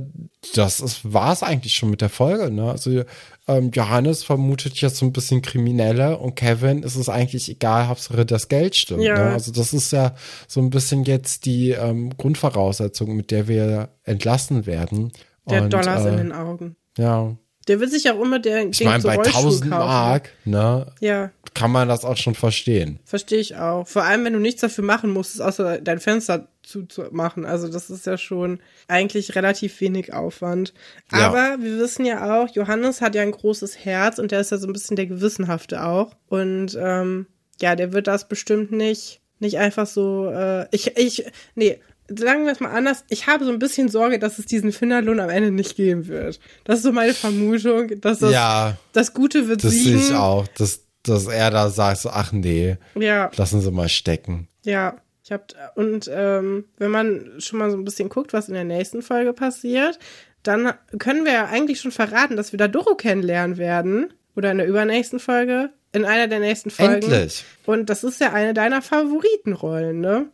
das 0.54 1.00
war 1.02 1.32
es 1.32 1.42
eigentlich 1.42 1.74
schon 1.74 1.90
mit 1.90 2.00
der 2.00 2.08
Folge. 2.08 2.50
Ne? 2.50 2.70
Also 2.70 3.02
ähm, 3.46 3.70
Johannes 3.72 4.24
vermutet 4.24 4.80
jetzt 4.80 4.96
so 4.96 5.06
ein 5.06 5.12
bisschen 5.12 5.42
Kriminelle 5.42 6.16
und 6.18 6.36
Kevin 6.36 6.82
ist 6.82 6.96
es 6.96 7.08
eigentlich 7.08 7.50
egal, 7.50 7.88
Hauptsache 7.88 8.24
das 8.24 8.48
Geld 8.48 8.76
stimmt. 8.76 9.02
Ja. 9.02 9.14
Ne? 9.14 9.32
Also 9.32 9.52
das 9.52 9.74
ist 9.74 9.92
ja 9.92 10.14
so 10.46 10.60
ein 10.60 10.70
bisschen 10.70 11.04
jetzt 11.04 11.44
die 11.44 11.70
ähm, 11.70 12.16
Grundvoraussetzung, 12.16 13.14
mit 13.14 13.30
der 13.30 13.48
wir 13.48 13.90
entlassen 14.04 14.66
werden. 14.66 15.12
Der 15.48 15.64
Und, 15.64 15.72
Dollars 15.72 16.04
äh, 16.04 16.08
in 16.08 16.16
den 16.16 16.32
Augen. 16.32 16.76
Ja. 16.96 17.36
Der 17.68 17.80
wird 17.80 17.90
sich 17.90 18.10
auch 18.10 18.20
immer 18.20 18.38
der 18.38 18.68
Ich 18.68 18.84
meine, 18.84 19.00
so 19.00 19.08
bei 19.08 19.16
Rollschuh 19.16 19.38
1000 19.38 19.70
kaufen. 19.70 19.86
Mark, 19.86 20.30
ne, 20.44 20.86
Ja, 21.00 21.30
kann 21.54 21.70
man 21.70 21.88
das 21.88 22.04
auch 22.04 22.16
schon 22.16 22.34
verstehen. 22.34 22.98
verstehe 23.04 23.38
ich 23.38 23.56
auch. 23.56 23.86
Vor 23.86 24.02
allem, 24.02 24.24
wenn 24.24 24.32
du 24.32 24.40
nichts 24.40 24.60
dafür 24.60 24.84
machen 24.84 25.10
musstest, 25.10 25.40
außer 25.40 25.80
dein 25.80 26.00
Fenster 26.00 26.48
zuzumachen. 26.62 27.44
Also 27.44 27.68
das 27.68 27.90
ist 27.90 28.06
ja 28.06 28.18
schon 28.18 28.58
eigentlich 28.88 29.34
relativ 29.36 29.80
wenig 29.80 30.12
Aufwand. 30.12 30.74
Ja. 31.12 31.28
Aber 31.28 31.62
wir 31.62 31.78
wissen 31.78 32.04
ja 32.04 32.42
auch, 32.42 32.48
Johannes 32.54 33.00
hat 33.00 33.14
ja 33.14 33.22
ein 33.22 33.30
großes 33.32 33.84
Herz 33.84 34.18
und 34.18 34.32
der 34.32 34.40
ist 34.40 34.50
ja 34.50 34.58
so 34.58 34.66
ein 34.66 34.72
bisschen 34.72 34.96
der 34.96 35.06
Gewissenhafte 35.06 35.84
auch. 35.84 36.16
Und 36.28 36.76
ähm, 36.80 37.26
ja, 37.60 37.76
der 37.76 37.92
wird 37.92 38.06
das 38.08 38.28
bestimmt 38.28 38.72
nicht, 38.72 39.20
nicht 39.38 39.58
einfach 39.58 39.86
so, 39.86 40.28
äh, 40.30 40.66
ich, 40.72 40.96
ich, 40.96 41.24
nee, 41.54 41.78
sagen 42.08 42.44
wir 42.44 42.52
es 42.52 42.60
mal 42.60 42.70
anders, 42.70 43.04
ich 43.08 43.26
habe 43.26 43.44
so 43.44 43.50
ein 43.50 43.58
bisschen 43.58 43.88
Sorge, 43.88 44.18
dass 44.18 44.38
es 44.38 44.46
diesen 44.46 44.72
Finderlohn 44.72 45.20
am 45.20 45.30
Ende 45.30 45.50
nicht 45.50 45.76
geben 45.76 46.06
wird. 46.08 46.38
Das 46.64 46.78
ist 46.78 46.82
so 46.84 46.92
meine 46.92 47.14
Vermutung, 47.14 48.00
dass 48.00 48.18
das, 48.18 48.32
ja, 48.32 48.76
das 48.92 49.14
Gute 49.14 49.48
wird 49.48 49.64
das 49.64 49.72
siegen. 49.72 49.98
sehe 49.98 50.08
ich 50.08 50.14
auch, 50.14 50.46
dass, 50.48 50.82
dass 51.02 51.26
er 51.26 51.50
da 51.50 51.70
sagt, 51.70 51.98
so, 52.00 52.10
ach 52.10 52.32
nee, 52.32 52.76
Ja, 52.94 53.30
lassen 53.36 53.60
Sie 53.60 53.70
mal 53.70 53.88
stecken. 53.88 54.48
ja. 54.62 54.96
Ich 55.26 55.32
hab, 55.32 55.54
und 55.74 56.10
ähm, 56.12 56.66
wenn 56.76 56.90
man 56.90 57.30
schon 57.38 57.58
mal 57.58 57.70
so 57.70 57.78
ein 57.78 57.84
bisschen 57.86 58.10
guckt, 58.10 58.34
was 58.34 58.48
in 58.48 58.52
der 58.52 58.64
nächsten 58.64 59.00
Folge 59.00 59.32
passiert, 59.32 59.98
dann 60.42 60.74
können 60.98 61.24
wir 61.24 61.32
ja 61.32 61.46
eigentlich 61.46 61.80
schon 61.80 61.92
verraten, 61.92 62.36
dass 62.36 62.52
wir 62.52 62.58
da 62.58 62.68
Doro 62.68 62.94
kennenlernen 62.94 63.56
werden. 63.56 64.12
Oder 64.36 64.50
in 64.50 64.58
der 64.58 64.66
übernächsten 64.66 65.18
Folge. 65.20 65.70
In 65.92 66.04
einer 66.04 66.28
der 66.28 66.40
nächsten 66.40 66.68
Folgen. 66.68 66.96
Endlich. 66.96 67.42
Und 67.64 67.88
das 67.88 68.04
ist 68.04 68.20
ja 68.20 68.34
eine 68.34 68.52
deiner 68.52 68.82
Favoritenrollen, 68.82 69.98
ne? 70.00 70.26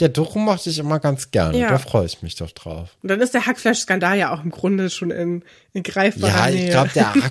Der 0.00 0.08
Doro 0.08 0.38
mochte 0.38 0.70
ich 0.70 0.78
immer 0.78 0.98
ganz 0.98 1.30
gerne. 1.30 1.58
Ja. 1.58 1.70
Da 1.70 1.78
freue 1.78 2.06
ich 2.06 2.20
mich 2.22 2.34
doch 2.36 2.50
drauf. 2.50 2.96
Und 3.02 3.10
dann 3.10 3.20
ist 3.20 3.32
der 3.34 3.46
Hackfleisch-Skandal 3.46 4.18
ja 4.18 4.34
auch 4.34 4.42
im 4.42 4.50
Grunde 4.50 4.90
schon 4.90 5.10
in, 5.10 5.44
in 5.72 5.82
greifbarer 5.82 6.28
Ja, 6.46 6.50
Nähe. 6.50 6.64
ich 6.64 6.70
glaube, 6.70 6.90
der 6.94 7.14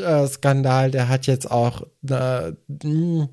Hackfleisch-Skandal, 0.00 0.90
der 0.90 1.08
hat 1.08 1.26
jetzt 1.26 1.50
auch, 1.50 1.82
äh, 2.08 2.52
mh, 2.68 3.28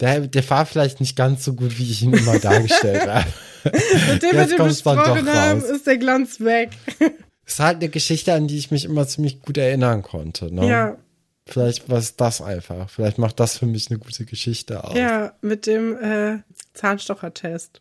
der, 0.00 0.20
der 0.26 0.50
war 0.50 0.66
vielleicht 0.66 1.00
nicht 1.00 1.14
ganz 1.16 1.44
so 1.44 1.54
gut, 1.54 1.78
wie 1.78 1.90
ich 1.90 2.02
ihn 2.02 2.12
immer 2.12 2.38
dargestellt 2.38 3.06
habe. 3.08 3.26
Mit 3.64 4.22
dem 4.22 4.32
wir 4.32 4.40
jetzt 4.42 4.58
den 4.58 4.64
besprochen 4.66 5.26
haben, 5.32 5.60
raus. 5.60 5.70
ist 5.70 5.86
der 5.86 5.96
Glanz 5.98 6.40
weg. 6.40 6.70
ist 7.46 7.60
halt 7.60 7.76
eine 7.76 7.88
Geschichte, 7.88 8.34
an 8.34 8.48
die 8.48 8.58
ich 8.58 8.70
mich 8.70 8.84
immer 8.84 9.06
ziemlich 9.06 9.40
gut 9.40 9.56
erinnern 9.56 10.02
konnte. 10.02 10.52
Ne? 10.52 10.68
ja, 10.68 10.96
Vielleicht 11.46 11.88
war 11.88 11.98
es 11.98 12.16
das 12.16 12.40
einfach. 12.40 12.88
Vielleicht 12.90 13.18
macht 13.18 13.38
das 13.38 13.58
für 13.58 13.66
mich 13.66 13.90
eine 13.90 13.98
gute 13.98 14.24
Geschichte 14.24 14.82
aus. 14.82 14.96
ja, 14.96 15.32
mit 15.42 15.66
dem 15.66 15.96
äh, 15.96 16.38
Zahnstochertest. 16.72 17.80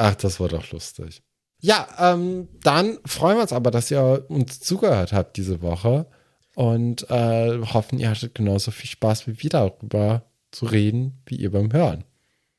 Ach, 0.00 0.14
das 0.14 0.40
war 0.40 0.48
doch 0.48 0.70
lustig. 0.72 1.22
Ja, 1.60 1.86
ähm, 1.98 2.48
dann 2.62 2.98
freuen 3.04 3.36
wir 3.36 3.42
uns 3.42 3.52
aber, 3.52 3.70
dass 3.70 3.90
ihr 3.90 4.24
uns 4.28 4.60
zugehört 4.60 5.12
habt 5.12 5.36
diese 5.36 5.60
Woche 5.60 6.06
und 6.54 7.08
äh, 7.10 7.58
hoffen, 7.74 7.98
ihr 7.98 8.08
hattet 8.08 8.34
genauso 8.34 8.70
viel 8.70 8.88
Spaß 8.88 9.26
wie 9.26 9.42
wir 9.42 9.50
darüber 9.50 10.22
zu 10.52 10.64
reden, 10.64 11.20
wie 11.26 11.36
ihr 11.36 11.50
beim 11.52 11.70
Hören. 11.72 12.04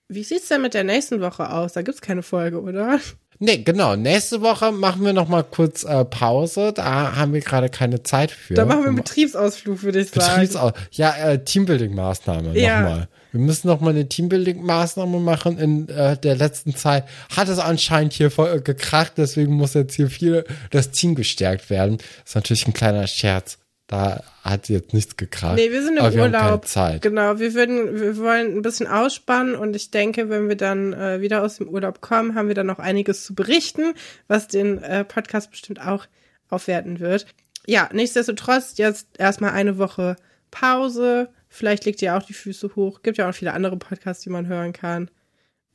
Wie 0.08 0.24
sieht's 0.24 0.50
denn 0.50 0.62
mit 0.62 0.76
der 0.76 0.84
nächsten 0.84 1.20
Woche 1.20 1.52
aus? 1.52 1.74
Da 1.74 1.82
gibt's 1.82 2.02
keine 2.02 2.22
Folge, 2.22 2.62
oder? 2.62 3.00
Nee, 3.40 3.64
genau. 3.64 3.96
Nächste 3.96 4.42
Woche 4.42 4.72
machen 4.72 5.04
wir 5.04 5.14
noch 5.14 5.28
mal 5.28 5.44
kurz 5.44 5.84
äh, 5.84 6.06
Pause. 6.06 6.72
Da 6.74 7.16
haben 7.16 7.34
wir 7.34 7.42
gerade 7.42 7.70
keine 7.70 8.04
Zeit 8.04 8.30
für. 8.30 8.54
Da 8.54 8.66
machen 8.66 8.82
wir 8.82 8.88
einen 8.90 8.98
Betriebsausflug, 8.98 9.82
würde 9.82 10.02
ich 10.02 10.12
sagen. 10.12 10.42
Betriebsau 10.42 10.72
ja, 10.92 11.16
äh, 11.18 11.38
Teambuilding-Maßnahme 11.44 12.54
Ja. 12.56 12.82
nochmal. 12.82 13.08
Wir 13.32 13.40
müssen 13.40 13.68
nochmal 13.68 13.94
eine 13.94 14.08
Teambuilding-Maßnahme 14.08 15.20
machen. 15.20 15.58
In 15.58 15.90
äh, 15.90 16.18
der 16.18 16.36
letzten 16.36 16.76
Zeit 16.76 17.06
hat 17.36 17.48
es 17.48 17.60
anscheinend 17.60 18.14
hier 18.14 18.30
voll, 18.30 18.58
äh, 18.58 18.62
gekracht, 18.62 19.14
deswegen 19.18 19.54
muss 19.54 19.74
jetzt 19.74 19.96
hier 19.96 20.10
viel 20.10 20.44
das 20.70 20.92
Team 20.92 21.16
gestärkt 21.16 21.70
werden. 21.70 21.98
ist 22.26 22.36
natürlich 22.36 22.68
ein 22.68 22.74
kleiner 22.74 23.08
Scherz. 23.08 23.58
Da 23.88 24.24
hat 24.42 24.70
jetzt 24.70 24.94
nichts 24.94 25.18
gekracht. 25.18 25.56
Nee, 25.56 25.70
wir 25.70 25.84
sind 25.84 25.98
im 25.98 26.14
wir 26.14 26.22
Urlaub. 26.22 26.66
Genau, 27.02 27.40
wir 27.40 27.54
würden, 27.54 28.00
wir 28.00 28.18
wollen 28.18 28.56
ein 28.56 28.62
bisschen 28.62 28.88
ausspannen 28.88 29.54
und 29.54 29.76
ich 29.76 29.92
denke, 29.92 30.30
wenn 30.30 30.48
wir 30.48 30.56
dann 30.56 30.94
äh, 30.94 31.20
wieder 31.20 31.44
aus 31.44 31.58
dem 31.58 31.68
Urlaub 31.68 32.00
kommen, 32.00 32.36
haben 32.36 32.48
wir 32.48 32.56
dann 32.56 32.68
noch 32.68 32.80
einiges 32.80 33.26
zu 33.26 33.36
berichten, 33.36 33.94
was 34.30 34.48
den 34.48 34.82
äh, 34.82 35.04
Podcast 35.04 35.52
bestimmt 35.52 35.86
auch 35.86 36.06
aufwerten 36.50 37.02
wird. 37.02 37.26
Ja, 37.68 37.90
nichtsdestotrotz 37.92 38.78
jetzt 38.78 39.08
erstmal 39.18 39.52
eine 39.52 39.78
Woche 39.78 40.16
Pause. 40.52 41.30
Vielleicht 41.54 41.84
legt 41.84 42.02
ihr 42.02 42.16
auch 42.16 42.24
die 42.24 42.34
Füße 42.34 42.76
hoch. 42.78 43.02
Gibt 43.04 43.18
ja 43.18 43.30
auch 43.30 43.34
viele 43.34 43.52
andere 43.52 43.76
Podcasts, 43.76 44.24
die 44.24 44.30
man 44.30 44.48
hören 44.48 44.72
kann. 44.72 45.12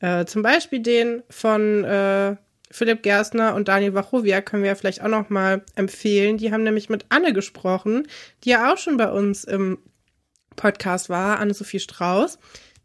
Äh, 0.00 0.24
zum 0.24 0.40
Beispiel 0.42 0.80
den 0.80 1.22
von 1.28 1.84
äh, 1.84 2.36
Philipp 2.70 3.02
Gerstner 3.02 3.54
und 3.54 3.68
Daniel 3.68 3.92
Wachowia 3.92 4.40
können 4.40 4.62
wir 4.62 4.70
ja 4.70 4.74
vielleicht 4.74 5.02
auch 5.02 5.08
noch 5.08 5.28
mal 5.28 5.62
empfehlen. 5.74 6.38
Die 6.38 6.50
haben 6.50 6.62
nämlich 6.62 6.88
mit 6.88 7.04
Anne 7.10 7.34
gesprochen, 7.34 8.08
die 8.42 8.50
ja 8.50 8.72
auch 8.72 8.78
schon 8.78 8.96
bei 8.96 9.10
uns 9.10 9.44
im 9.44 9.78
Podcast 10.56 11.10
war, 11.10 11.38
Anne-Sophie 11.38 11.80
Strauß, 11.80 12.38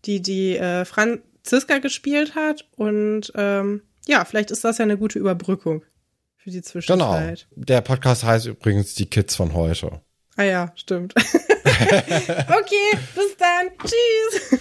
die 0.04 0.22
die 0.22 0.58
äh, 0.58 0.84
Franziska 0.84 1.78
gespielt 1.78 2.36
hat. 2.36 2.68
Und 2.76 3.32
ähm, 3.36 3.84
ja, 4.06 4.26
vielleicht 4.26 4.52
ist 4.52 4.66
das 4.66 4.80
ja 4.80 4.84
eine 4.84 4.98
gute 4.98 5.18
Überbrückung 5.18 5.84
für 6.36 6.50
die 6.50 6.60
Genau. 6.60 6.70
Zwischenzeit. 6.70 7.48
Der 7.56 7.80
Podcast 7.80 8.26
heißt 8.26 8.48
übrigens 8.48 8.96
Die 8.96 9.10
Kids 9.10 9.38
von 9.38 9.54
heute. 9.54 10.02
Ah 10.42 10.46
ja, 10.46 10.72
stimmt. 10.74 11.14
okay, 11.16 12.98
bis 13.14 13.38
dann. 13.38 13.70
Tschüss. 13.78 14.60